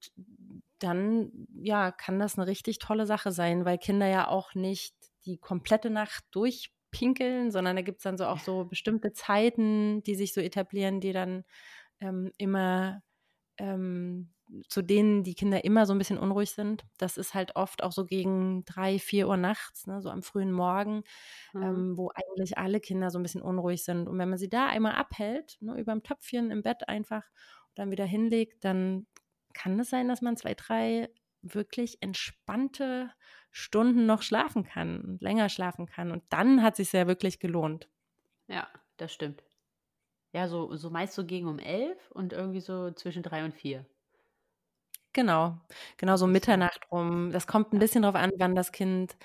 dann, 0.80 1.32
ja, 1.55 1.91
kann 1.91 2.20
das 2.20 2.38
eine 2.38 2.47
richtig 2.47 2.80
tolle 2.80 3.05
Sache 3.05 3.32
sein, 3.32 3.65
weil 3.65 3.78
Kinder 3.78 4.07
ja 4.07 4.28
auch 4.28 4.53
nicht 4.53 4.95
die 5.26 5.38
komplette 5.38 5.89
Nacht 5.89 6.24
durchpinkeln, 6.32 7.51
sondern 7.51 7.76
da 7.76 7.82
gibt 7.82 7.97
es 7.97 8.03
dann 8.03 8.18
so 8.18 8.26
auch 8.26 8.39
so 8.39 8.65
bestimmte 8.65 9.11
Zeiten, 9.13 10.03
die 10.03 10.15
sich 10.15 10.34
so 10.34 10.41
etablieren, 10.41 11.01
die 11.01 11.13
dann 11.13 11.43
ähm, 11.99 12.31
immer 12.37 13.01
ähm, 13.57 14.33
zu 14.69 14.81
denen 14.81 15.23
die 15.23 15.35
Kinder 15.35 15.63
immer 15.65 15.85
so 15.85 15.93
ein 15.93 15.97
bisschen 15.97 16.17
unruhig 16.17 16.51
sind. 16.51 16.85
Das 16.97 17.17
ist 17.17 17.33
halt 17.33 17.55
oft 17.55 17.83
auch 17.83 17.91
so 17.91 18.05
gegen 18.05 18.63
drei, 18.65 18.97
vier 18.99 19.27
Uhr 19.27 19.37
nachts, 19.37 19.87
ne, 19.87 20.01
so 20.01 20.09
am 20.09 20.23
frühen 20.23 20.51
Morgen, 20.51 21.03
mhm. 21.53 21.63
ähm, 21.63 21.97
wo 21.97 22.11
eigentlich 22.13 22.57
alle 22.57 22.79
Kinder 22.79 23.09
so 23.09 23.19
ein 23.19 23.23
bisschen 23.23 23.41
unruhig 23.41 23.83
sind. 23.83 24.07
Und 24.07 24.17
wenn 24.17 24.29
man 24.29 24.37
sie 24.37 24.49
da 24.49 24.67
einmal 24.67 24.93
abhält, 24.93 25.57
ne, 25.59 25.77
über 25.77 25.91
dem 25.91 26.03
Töpfchen 26.03 26.51
im 26.51 26.63
Bett 26.63 26.87
einfach 26.87 27.23
und 27.69 27.79
dann 27.79 27.91
wieder 27.91 28.05
hinlegt, 28.05 28.63
dann 28.63 29.05
kann 29.53 29.79
es 29.79 29.89
sein, 29.89 30.07
dass 30.07 30.21
man 30.21 30.37
zwei, 30.37 30.53
drei 30.53 31.09
wirklich 31.41 32.01
entspannte 32.01 33.11
Stunden 33.51 34.05
noch 34.05 34.21
schlafen 34.21 34.63
kann 34.63 35.01
und 35.01 35.21
länger 35.21 35.49
schlafen 35.49 35.87
kann. 35.87 36.11
Und 36.11 36.23
dann 36.29 36.63
hat 36.63 36.73
es 36.79 36.89
sich 36.89 36.93
ja 36.93 37.07
wirklich 37.07 37.39
gelohnt. 37.39 37.89
Ja, 38.47 38.67
das 38.97 39.13
stimmt. 39.13 39.43
Ja, 40.38 40.47
so, 40.47 40.75
so 40.75 40.91
meist 40.91 41.15
so 41.15 41.25
gegen 41.25 41.47
um 41.47 41.57
elf 41.57 42.11
und 42.11 42.31
irgendwie 42.31 42.59
so 42.59 42.91
zwischen 42.91 43.23
drei 43.23 43.43
und 43.43 43.55
vier. 43.55 43.88
Genau, 45.11 45.57
genau 45.97 46.15
so 46.15 46.27
Mitternacht 46.27 46.81
rum. 46.91 47.31
Das 47.31 47.47
kommt 47.47 47.73
ein 47.73 47.79
bisschen 47.79 48.03
darauf 48.03 48.21
an, 48.21 48.29
wann 48.38 48.53
das 48.53 48.71
Kind 48.71 49.17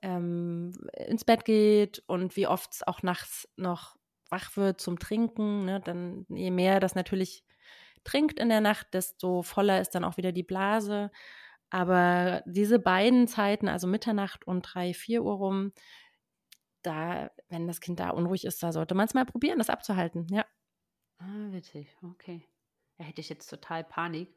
ähm, 0.00 0.70
ins 1.08 1.24
Bett 1.24 1.44
geht 1.44 2.04
und 2.06 2.36
wie 2.36 2.46
oft 2.46 2.72
es 2.72 2.86
auch 2.86 3.02
nachts 3.02 3.48
noch 3.56 3.96
wach 4.28 4.56
wird 4.56 4.80
zum 4.80 5.00
Trinken. 5.00 5.64
Ne? 5.64 5.80
Dann 5.80 6.24
je 6.28 6.52
mehr 6.52 6.78
das 6.78 6.94
natürlich 6.94 7.42
trinkt 8.04 8.38
in 8.38 8.48
der 8.48 8.60
Nacht, 8.60 8.94
desto 8.94 9.42
voller 9.42 9.80
ist 9.80 9.90
dann 9.96 10.04
auch 10.04 10.18
wieder 10.18 10.30
die 10.30 10.44
Blase. 10.44 11.10
Aber 11.70 12.44
diese 12.46 12.78
beiden 12.78 13.26
Zeiten, 13.26 13.66
also 13.66 13.88
Mitternacht 13.88 14.46
und 14.46 14.62
drei, 14.62 14.94
vier 14.94 15.24
Uhr 15.24 15.34
rum, 15.34 15.72
da, 16.82 17.32
wenn 17.48 17.66
das 17.66 17.80
Kind 17.80 17.98
da 17.98 18.10
unruhig 18.10 18.44
ist, 18.44 18.62
da 18.62 18.70
sollte 18.70 18.94
man 18.94 19.06
es 19.06 19.14
mal 19.14 19.26
probieren, 19.26 19.58
das 19.58 19.68
abzuhalten, 19.68 20.28
ja. 20.30 20.44
Ah, 21.20 21.52
witzig, 21.52 21.86
okay. 22.02 22.42
Da 22.98 23.04
hätte 23.04 23.20
ich 23.20 23.28
jetzt 23.28 23.48
total 23.48 23.84
Panik, 23.84 24.34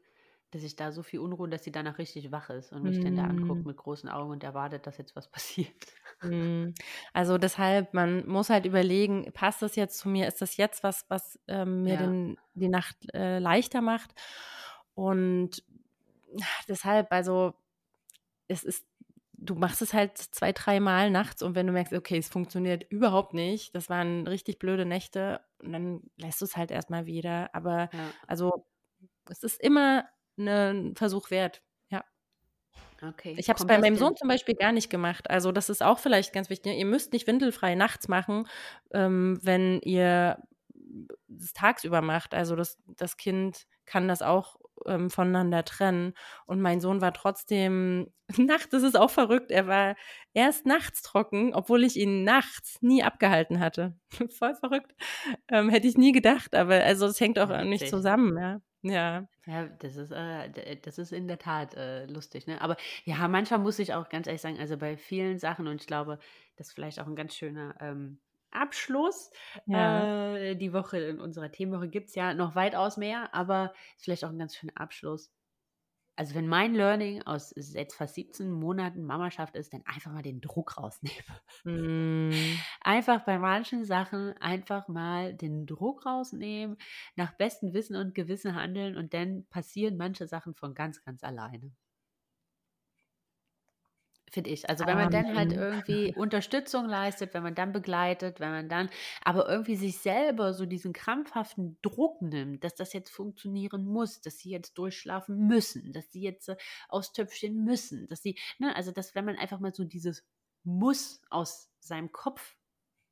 dass 0.50 0.62
ich 0.62 0.76
da 0.76 0.92
so 0.92 1.02
viel 1.02 1.20
Unruhe, 1.20 1.48
dass 1.48 1.64
sie 1.64 1.72
danach 1.72 1.98
richtig 1.98 2.30
wach 2.30 2.50
ist 2.50 2.72
und 2.72 2.84
mich 2.84 3.00
mm. 3.00 3.04
dann 3.04 3.16
da 3.16 3.24
anguckt 3.24 3.64
Mhm. 3.64 3.68
mit 3.68 3.76
großen 3.76 4.08
Augen 4.08 4.30
und 4.30 4.44
erwartet, 4.44 4.86
dass 4.86 4.98
jetzt 4.98 5.16
was 5.16 5.28
passiert. 5.32 5.96
Mhm. 6.22 6.74
Also 7.12 7.38
deshalb, 7.38 7.92
man 7.94 8.26
muss 8.26 8.50
halt 8.50 8.66
überlegen, 8.66 9.30
passt 9.32 9.62
das 9.62 9.76
jetzt 9.76 9.98
zu 9.98 10.08
mir? 10.08 10.26
Ist 10.26 10.40
das 10.42 10.56
jetzt 10.56 10.82
was, 10.82 11.04
was 11.08 11.38
ähm, 11.48 11.82
mir 11.84 11.94
Ja. 11.94 11.98
den, 11.98 12.38
die 12.54 12.68
Nacht 12.68 12.96
äh, 13.14 13.38
leichter 13.38 13.80
macht? 13.82 14.14
Und 14.94 15.62
deshalb, 16.68 17.12
also 17.12 17.54
es 18.48 18.64
ist, 18.64 18.86
du 19.44 19.54
machst 19.54 19.82
es 19.82 19.92
halt 19.94 20.16
zwei, 20.18 20.52
dreimal 20.52 21.10
nachts 21.10 21.42
und 21.42 21.54
wenn 21.54 21.66
du 21.66 21.72
merkst, 21.72 21.92
okay, 21.92 22.18
es 22.18 22.28
funktioniert 22.28 22.84
überhaupt 22.90 23.34
nicht, 23.34 23.74
das 23.74 23.88
waren 23.90 24.26
richtig 24.26 24.58
blöde 24.58 24.84
Nächte, 24.86 25.40
und 25.58 25.72
dann 25.72 26.02
lässt 26.16 26.40
du 26.40 26.44
es 26.44 26.56
halt 26.56 26.70
erstmal 26.70 27.06
wieder. 27.06 27.54
Aber 27.54 27.88
Ja. 27.92 28.10
also 28.26 28.66
es 29.30 29.42
ist 29.42 29.60
immer 29.60 30.04
ein 30.38 30.94
Versuch 30.96 31.30
wert. 31.30 31.62
Ja. 31.90 32.04
Okay. 33.02 33.34
Ich 33.38 33.48
habe 33.48 33.58
es 33.58 33.66
bei 33.66 33.78
meinem 33.78 33.96
Sohn 33.96 34.16
zum 34.16 34.28
Beispiel 34.28 34.54
gar 34.54 34.72
nicht 34.72 34.90
gemacht. 34.90 35.30
Also 35.30 35.52
das 35.52 35.68
ist 35.70 35.82
auch 35.82 35.98
vielleicht 35.98 36.32
ganz 36.32 36.50
wichtig. 36.50 36.72
ne? 36.72 36.78
Ihr 36.78 36.86
müsst 36.86 37.12
nicht 37.12 37.26
windelfrei 37.26 37.74
nachts 37.74 38.08
machen, 38.08 38.46
ähm, 38.92 39.38
wenn 39.42 39.80
ihr 39.80 40.38
es 41.38 41.52
tagsüber 41.52 42.02
macht. 42.02 42.34
Also 42.34 42.56
das, 42.56 42.78
das 42.86 43.16
Kind 43.16 43.66
kann 43.86 44.08
das 44.08 44.22
auch 44.22 44.56
ähm, 44.86 45.10
voneinander 45.10 45.64
trennen. 45.64 46.14
Und 46.46 46.60
mein 46.60 46.80
Sohn 46.80 47.00
war 47.00 47.12
trotzdem, 47.12 48.08
nachts 48.36 48.68
das 48.70 48.82
ist 48.82 48.96
auch 48.96 49.10
verrückt, 49.10 49.50
er 49.50 49.66
war 49.66 49.96
erst 50.32 50.66
nachts 50.66 51.02
trocken, 51.02 51.54
obwohl 51.54 51.84
ich 51.84 51.96
ihn 51.96 52.24
nachts 52.24 52.80
nie 52.82 53.02
abgehalten 53.02 53.60
hatte. 53.60 53.96
Voll 54.38 54.54
verrückt. 54.54 54.92
Ähm, 55.50 55.68
hätte 55.70 55.86
ich 55.88 55.96
nie 55.96 56.12
gedacht, 56.12 56.54
aber 56.54 56.76
also 56.84 57.06
es 57.06 57.20
hängt 57.20 57.38
auch 57.38 57.50
Ja, 57.50 57.64
nicht 57.64 57.88
witzig. 57.88 57.88
zusammen, 57.88 58.36
ja. 58.38 58.60
Ja. 58.82 59.26
Ja, 59.46 59.66
das 59.68 59.96
ist, 59.96 60.10
äh, 60.10 60.76
das 60.80 60.96
ist 60.96 61.12
in 61.12 61.28
der 61.28 61.38
Tat 61.38 61.74
äh, 61.74 62.06
lustig, 62.06 62.46
ne? 62.46 62.62
Aber 62.62 62.76
ja, 63.04 63.28
manchmal 63.28 63.58
muss 63.60 63.78
ich 63.78 63.92
auch 63.92 64.08
ganz 64.08 64.26
ehrlich 64.26 64.40
sagen, 64.40 64.58
also 64.58 64.78
bei 64.78 64.96
vielen 64.96 65.38
Sachen, 65.38 65.66
und 65.68 65.82
ich 65.82 65.86
glaube, 65.86 66.18
das 66.56 66.68
ist 66.68 66.72
vielleicht 66.74 66.98
auch 66.98 67.06
ein 67.06 67.14
ganz 67.16 67.34
schöner 67.34 67.74
ähm, 67.80 68.20
Abschluss. 68.54 69.30
Ja. 69.66 70.36
Äh, 70.36 70.56
die 70.56 70.72
Woche 70.72 70.98
in 70.98 71.20
unserer 71.20 71.50
Themenwoche 71.50 71.88
gibt 71.88 72.08
es 72.08 72.14
ja 72.14 72.34
noch 72.34 72.54
weitaus 72.54 72.96
mehr, 72.96 73.34
aber 73.34 73.72
ist 73.96 74.04
vielleicht 74.04 74.24
auch 74.24 74.30
ein 74.30 74.38
ganz 74.38 74.56
schöner 74.56 74.76
Abschluss. 74.76 75.32
Also 76.16 76.36
wenn 76.36 76.46
mein 76.46 76.74
Learning 76.74 77.22
aus 77.22 77.52
jetzt 77.56 77.96
fast 77.96 78.14
17 78.14 78.48
Monaten 78.48 79.04
Mamaschaft 79.04 79.56
ist, 79.56 79.72
dann 79.72 79.82
einfach 79.84 80.12
mal 80.12 80.22
den 80.22 80.40
Druck 80.40 80.76
rausnehmen. 80.76 81.24
Mm. 81.64 82.30
Einfach 82.80 83.24
bei 83.24 83.38
manchen 83.38 83.84
Sachen 83.84 84.34
einfach 84.38 84.86
mal 84.86 85.34
den 85.34 85.66
Druck 85.66 86.06
rausnehmen, 86.06 86.76
nach 87.16 87.32
bestem 87.32 87.72
Wissen 87.72 87.96
und 87.96 88.14
Gewissen 88.14 88.54
handeln 88.54 88.96
und 88.96 89.12
dann 89.14 89.46
passieren 89.46 89.96
manche 89.96 90.28
Sachen 90.28 90.54
von 90.54 90.74
ganz, 90.74 91.02
ganz 91.02 91.24
alleine. 91.24 91.72
Finde 94.34 94.50
ich. 94.50 94.68
Also 94.68 94.84
wenn 94.84 94.96
man 94.96 95.10
dann 95.12 95.36
halt 95.36 95.52
irgendwie 95.52 96.12
Unterstützung 96.16 96.86
leistet, 96.86 97.34
wenn 97.34 97.44
man 97.44 97.54
dann 97.54 97.72
begleitet, 97.72 98.40
wenn 98.40 98.50
man 98.50 98.68
dann 98.68 98.90
aber 99.22 99.48
irgendwie 99.48 99.76
sich 99.76 99.98
selber 99.98 100.52
so 100.54 100.66
diesen 100.66 100.92
krampfhaften 100.92 101.78
Druck 101.82 102.20
nimmt, 102.20 102.64
dass 102.64 102.74
das 102.74 102.92
jetzt 102.92 103.10
funktionieren 103.10 103.84
muss, 103.86 104.20
dass 104.22 104.38
sie 104.38 104.50
jetzt 104.50 104.76
durchschlafen 104.76 105.46
müssen, 105.46 105.92
dass 105.92 106.10
sie 106.10 106.20
jetzt 106.22 106.48
äh, 106.48 106.56
aufs 106.88 107.12
Töpfchen 107.12 107.62
müssen, 107.64 108.08
dass 108.08 108.22
sie, 108.22 108.36
ne, 108.58 108.74
also 108.74 108.90
dass 108.90 109.14
wenn 109.14 109.24
man 109.24 109.36
einfach 109.36 109.60
mal 109.60 109.72
so 109.72 109.84
dieses 109.84 110.24
Muss 110.64 111.22
aus 111.30 111.70
seinem 111.78 112.10
Kopf 112.10 112.56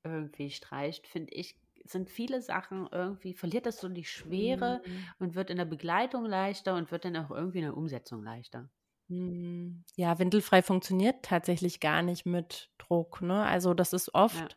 irgendwie 0.04 0.50
streicht, 0.50 1.06
finde 1.06 1.32
ich, 1.34 1.60
sind 1.84 2.10
viele 2.10 2.42
Sachen 2.42 2.88
irgendwie, 2.90 3.34
verliert 3.34 3.66
das 3.66 3.78
so 3.80 3.88
die 3.88 4.04
Schwere 4.04 4.82
Mhm. 4.84 5.14
und 5.20 5.36
wird 5.36 5.50
in 5.50 5.58
der 5.58 5.66
Begleitung 5.66 6.24
leichter 6.26 6.74
und 6.74 6.90
wird 6.90 7.04
dann 7.04 7.16
auch 7.16 7.30
irgendwie 7.30 7.58
in 7.58 7.64
der 7.66 7.76
Umsetzung 7.76 8.24
leichter. 8.24 8.70
Mm, 9.12 9.84
Ja, 9.96 10.18
windelfrei 10.18 10.62
funktioniert 10.62 11.22
tatsächlich 11.24 11.80
gar 11.80 12.02
nicht 12.02 12.24
mit 12.24 12.70
Druck. 12.78 13.20
Ne? 13.20 13.44
Also 13.44 13.74
das 13.74 13.92
ist 13.92 14.14
oft 14.14 14.34
Ja. 14.38 14.48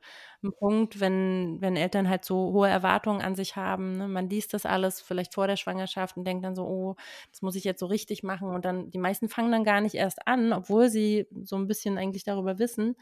ein 0.44 0.54
Punkt, 0.54 1.00
wenn, 1.00 1.58
wenn 1.62 1.76
Eltern 1.76 2.08
halt 2.10 2.24
so 2.24 2.54
hohe 2.54 2.70
Erwartungen 2.70 3.22
an 3.22 3.36
sich 3.36 3.56
haben. 3.56 3.98
Ne? 3.98 4.08
Man 4.08 4.30
liest 4.30 4.54
das 4.54 4.66
alles 4.66 5.02
vielleicht 5.02 5.34
vor 5.34 5.48
der 5.48 5.58
Schwangerschaft 5.58 6.16
und 6.16 6.26
denkt 6.26 6.46
dann 6.46 6.56
so, 6.56 6.64
oh, 6.66 6.96
das 7.32 7.42
muss 7.42 7.56
ich 7.56 7.64
jetzt 7.66 7.80
so 7.80 7.86
richtig 7.88 8.24
machen. 8.24 8.50
Und 8.50 8.64
dann, 8.66 8.90
die 8.92 8.98
meisten 9.00 9.28
fangen 9.30 9.52
dann 9.52 9.64
gar 9.66 9.82
nicht 9.82 9.96
erst 9.96 10.26
an, 10.28 10.54
obwohl 10.54 10.90
sie 10.90 11.28
so 11.44 11.58
ein 11.58 11.68
bisschen 11.68 11.98
eigentlich 11.98 12.24
darüber 12.24 12.58
wissen. 12.60 12.96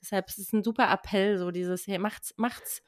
Deshalb 0.00 0.28
ist 0.28 0.38
es 0.38 0.52
ein 0.52 0.64
super 0.64 0.90
Appell, 0.90 1.38
so 1.38 1.50
dieses, 1.50 1.86
hey, 1.86 1.98
macht's, 1.98 2.34
macht's, 2.36 2.82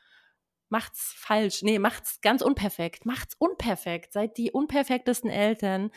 macht's 0.70 1.14
falsch. 1.16 1.62
Nee, 1.62 1.78
macht's 1.78 2.20
ganz 2.20 2.42
unperfekt. 2.42 3.06
Macht's 3.06 3.34
unperfekt. 3.38 4.12
Seid 4.12 4.36
die 4.36 4.50
unperfektesten 4.52 5.30
Eltern. 5.30 5.90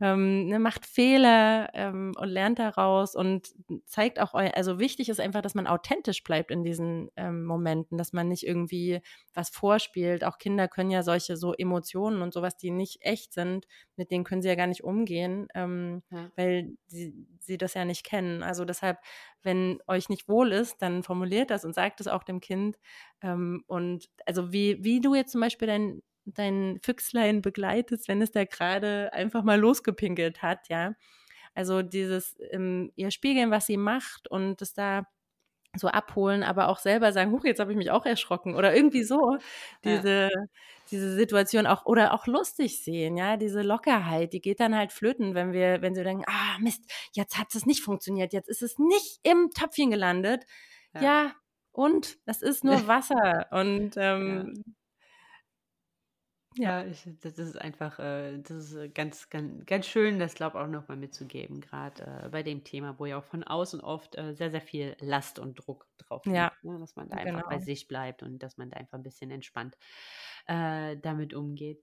Ähm, 0.00 0.48
ne, 0.48 0.58
macht 0.58 0.86
Fehler 0.86 1.70
ähm, 1.74 2.12
und 2.18 2.28
lernt 2.28 2.58
daraus 2.58 3.14
und 3.14 3.48
zeigt 3.84 4.20
auch, 4.20 4.34
eu 4.34 4.48
also 4.54 4.78
wichtig 4.78 5.08
ist 5.08 5.20
einfach, 5.20 5.42
dass 5.42 5.54
man 5.54 5.66
authentisch 5.66 6.22
bleibt 6.24 6.50
in 6.50 6.64
diesen 6.64 7.10
ähm, 7.16 7.44
Momenten, 7.44 7.98
dass 7.98 8.12
man 8.12 8.28
nicht 8.28 8.46
irgendwie 8.46 9.00
was 9.34 9.48
vorspielt. 9.50 10.24
Auch 10.24 10.38
Kinder 10.38 10.68
können 10.68 10.90
ja 10.90 11.02
solche 11.02 11.36
so 11.36 11.52
Emotionen 11.54 12.22
und 12.22 12.32
sowas, 12.32 12.56
die 12.56 12.70
nicht 12.70 12.98
echt 13.02 13.32
sind, 13.32 13.66
mit 13.96 14.10
denen 14.10 14.24
können 14.24 14.42
sie 14.42 14.48
ja 14.48 14.54
gar 14.54 14.66
nicht 14.66 14.84
umgehen, 14.84 15.48
ähm, 15.54 16.02
Ja. 16.10 16.30
weil 16.36 16.76
sie, 16.86 17.14
sie 17.38 17.58
das 17.58 17.74
ja 17.74 17.84
nicht 17.84 18.04
kennen. 18.04 18.42
Also 18.42 18.64
deshalb, 18.64 18.98
wenn 19.42 19.80
euch 19.86 20.08
nicht 20.08 20.28
wohl 20.28 20.52
ist, 20.52 20.82
dann 20.82 21.02
formuliert 21.02 21.50
das 21.50 21.64
und 21.64 21.74
sagt 21.74 22.00
es 22.00 22.08
auch 22.08 22.24
dem 22.24 22.40
Kind. 22.40 22.78
Ähm, 23.22 23.64
und 23.66 24.08
also 24.26 24.52
wie, 24.52 24.82
wie 24.84 25.00
du 25.00 25.14
jetzt 25.14 25.32
zum 25.32 25.40
Beispiel 25.40 25.68
dein, 25.68 26.02
dein 26.24 26.78
Füchslein 26.82 27.42
begleitest, 27.42 28.08
wenn 28.08 28.22
es 28.22 28.32
da 28.32 28.44
gerade 28.44 29.12
einfach 29.12 29.42
mal 29.44 29.58
losgepinkelt 29.60 30.42
hat, 30.42 30.68
ja. 30.68 30.94
Also 31.54 31.82
dieses 31.82 32.36
ähm, 32.50 32.92
ihr 32.96 33.10
spiegeln, 33.10 33.50
was 33.50 33.66
sie 33.66 33.78
macht 33.78 34.28
und 34.28 34.60
es 34.62 34.74
da 34.74 35.06
so 35.78 35.88
abholen, 35.88 36.42
aber 36.42 36.68
auch 36.68 36.78
selber 36.78 37.12
sagen, 37.12 37.32
huch, 37.32 37.44
jetzt 37.44 37.60
habe 37.60 37.72
ich 37.72 37.78
mich 37.78 37.90
auch 37.90 38.06
erschrocken 38.06 38.54
oder 38.54 38.74
irgendwie 38.74 39.02
so 39.04 39.38
diese 39.84 40.30
diese 40.90 41.14
Situation 41.16 41.66
auch 41.66 41.84
oder 41.86 42.14
auch 42.14 42.26
lustig 42.26 42.82
sehen, 42.82 43.16
ja, 43.16 43.36
diese 43.36 43.62
Lockerheit, 43.62 44.32
die 44.32 44.40
geht 44.40 44.60
dann 44.60 44.76
halt 44.76 44.92
flöten, 44.92 45.34
wenn 45.34 45.52
wir 45.52 45.82
wenn 45.82 45.94
sie 45.94 46.04
denken, 46.04 46.24
ah 46.28 46.58
Mist, 46.60 46.84
jetzt 47.12 47.38
hat 47.38 47.54
es 47.54 47.66
nicht 47.66 47.82
funktioniert, 47.82 48.32
jetzt 48.32 48.48
ist 48.48 48.62
es 48.62 48.78
nicht 48.78 49.20
im 49.22 49.50
Töpfchen 49.50 49.90
gelandet. 49.90 50.44
Ja. 50.94 51.02
Ja, 51.02 51.32
und 51.72 52.18
es 52.26 52.42
ist 52.42 52.64
nur 52.64 52.74
Wasser 52.88 53.46
und 53.50 53.92
ähm, 53.96 54.62
Ja, 54.64 54.75
ich, 56.84 57.06
das 57.20 57.38
ist 57.38 57.60
einfach, 57.60 57.98
äh, 57.98 58.38
das 58.38 58.50
ist 58.56 58.74
äh, 58.74 58.88
ganz, 58.88 59.28
ganz, 59.28 59.66
ganz 59.66 59.86
schön, 59.86 60.18
das 60.18 60.34
glaube 60.34 60.56
ich 60.58 60.64
auch 60.64 60.68
nochmal 60.68 60.96
mitzugeben, 60.96 61.60
gerade 61.60 62.22
äh, 62.24 62.28
bei 62.30 62.42
dem 62.42 62.64
Thema, 62.64 62.98
wo 62.98 63.04
ja 63.04 63.18
auch 63.18 63.24
von 63.24 63.44
außen 63.44 63.80
oft 63.82 64.16
äh, 64.16 64.32
sehr, 64.34 64.50
sehr 64.50 64.62
viel 64.62 64.96
Last 65.00 65.38
und 65.38 65.54
Druck 65.56 65.86
drauf 65.98 66.30
liegt, 66.32 66.38
Ja, 66.38 66.52
ne? 66.62 66.78
dass 66.78 66.96
man 66.96 67.10
da 67.10 67.16
einfach 67.18 67.42
bei 67.48 67.58
genau. 67.58 67.60
sich 67.60 67.88
bleibt 67.88 68.22
und 68.22 68.38
dass 68.42 68.56
man 68.56 68.70
da 68.70 68.78
einfach 68.78 68.96
ein 68.98 69.02
bisschen 69.02 69.30
entspannt 69.30 69.76
damit 70.48 71.34
umgeht. 71.34 71.82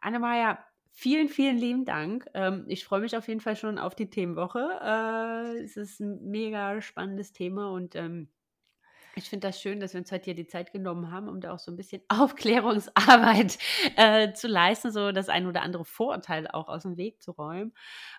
Annemaja, 0.00 0.64
vielen, 0.90 1.28
vielen 1.28 1.56
lieben 1.58 1.84
Dank. 1.84 2.26
Ähm, 2.34 2.64
ich 2.68 2.84
freue 2.84 3.00
mich 3.00 3.16
auf 3.16 3.28
jeden 3.28 3.40
Fall 3.40 3.56
schon 3.56 3.78
auf 3.78 3.94
die 3.96 4.10
Themenwoche. 4.10 4.78
Es 5.62 5.76
ist 5.76 6.00
ein 6.00 6.30
mega 6.30 6.80
spannendes 6.80 7.32
Thema 7.32 7.72
und 7.72 7.96
ähm, 7.96 8.30
ich 9.18 9.28
finde 9.28 9.48
das 9.48 9.60
schön, 9.60 9.80
dass 9.80 9.92
wir 9.92 10.00
uns 10.00 10.10
heute 10.12 10.26
hier 10.26 10.34
die 10.34 10.46
Zeit 10.46 10.72
genommen 10.72 11.10
haben, 11.10 11.28
um 11.28 11.40
da 11.40 11.52
auch 11.52 11.58
so 11.58 11.70
ein 11.70 11.76
bisschen 11.76 12.02
Aufklärungsarbeit 12.08 13.58
äh, 13.96 14.32
zu 14.32 14.48
leisten, 14.48 14.92
so 14.92 15.12
das 15.12 15.28
ein 15.28 15.46
oder 15.46 15.62
andere 15.62 15.84
Vorurteil 15.84 16.48
auch 16.48 16.68
aus 16.68 16.82
dem 16.82 16.96
Weg 16.96 17.22
zu 17.22 17.32
räumen. 17.32 17.74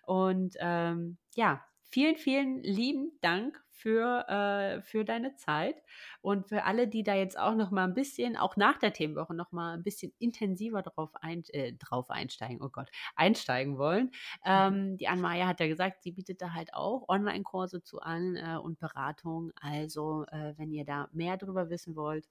Und 0.05 0.55
ähm, 0.59 1.17
ja, 1.35 1.63
vielen, 1.89 2.17
vielen 2.17 2.61
lieben 2.61 3.17
Dank 3.21 3.59
für, 3.79 4.27
äh, 4.27 4.81
für 4.81 5.05
deine 5.05 5.35
Zeit 5.35 5.81
und 6.21 6.47
für 6.47 6.65
alle, 6.65 6.87
die 6.87 7.03
da 7.03 7.15
jetzt 7.15 7.39
auch 7.39 7.55
noch 7.55 7.71
mal 7.71 7.85
ein 7.85 7.93
bisschen, 7.93 8.35
auch 8.35 8.57
nach 8.57 8.77
der 8.77 8.91
Themenwoche 8.91 9.33
noch 9.33 9.51
mal 9.51 9.73
ein 9.73 9.83
bisschen 9.83 10.11
intensiver 10.19 10.81
drauf, 10.81 11.11
ein, 11.21 11.43
äh, 11.49 11.73
drauf 11.73 12.09
einsteigen, 12.09 12.61
oh 12.61 12.69
Gott, 12.69 12.89
einsteigen 13.15 13.77
wollen. 13.77 14.11
Ähm, 14.45 14.97
die 14.97 15.07
Anne-Maja 15.07 15.47
hat 15.47 15.61
ja 15.61 15.67
gesagt, 15.67 16.03
sie 16.03 16.11
bietet 16.11 16.41
da 16.41 16.53
halt 16.53 16.73
auch 16.73 17.07
Online-Kurse 17.07 17.81
zu 17.81 18.01
an 18.01 18.35
äh, 18.35 18.57
und 18.57 18.79
Beratung. 18.79 19.51
Also, 19.61 20.25
äh, 20.31 20.53
wenn 20.57 20.71
ihr 20.71 20.83
da 20.83 21.07
mehr 21.13 21.37
darüber 21.37 21.69
wissen 21.69 21.95
wollt, 21.95 22.27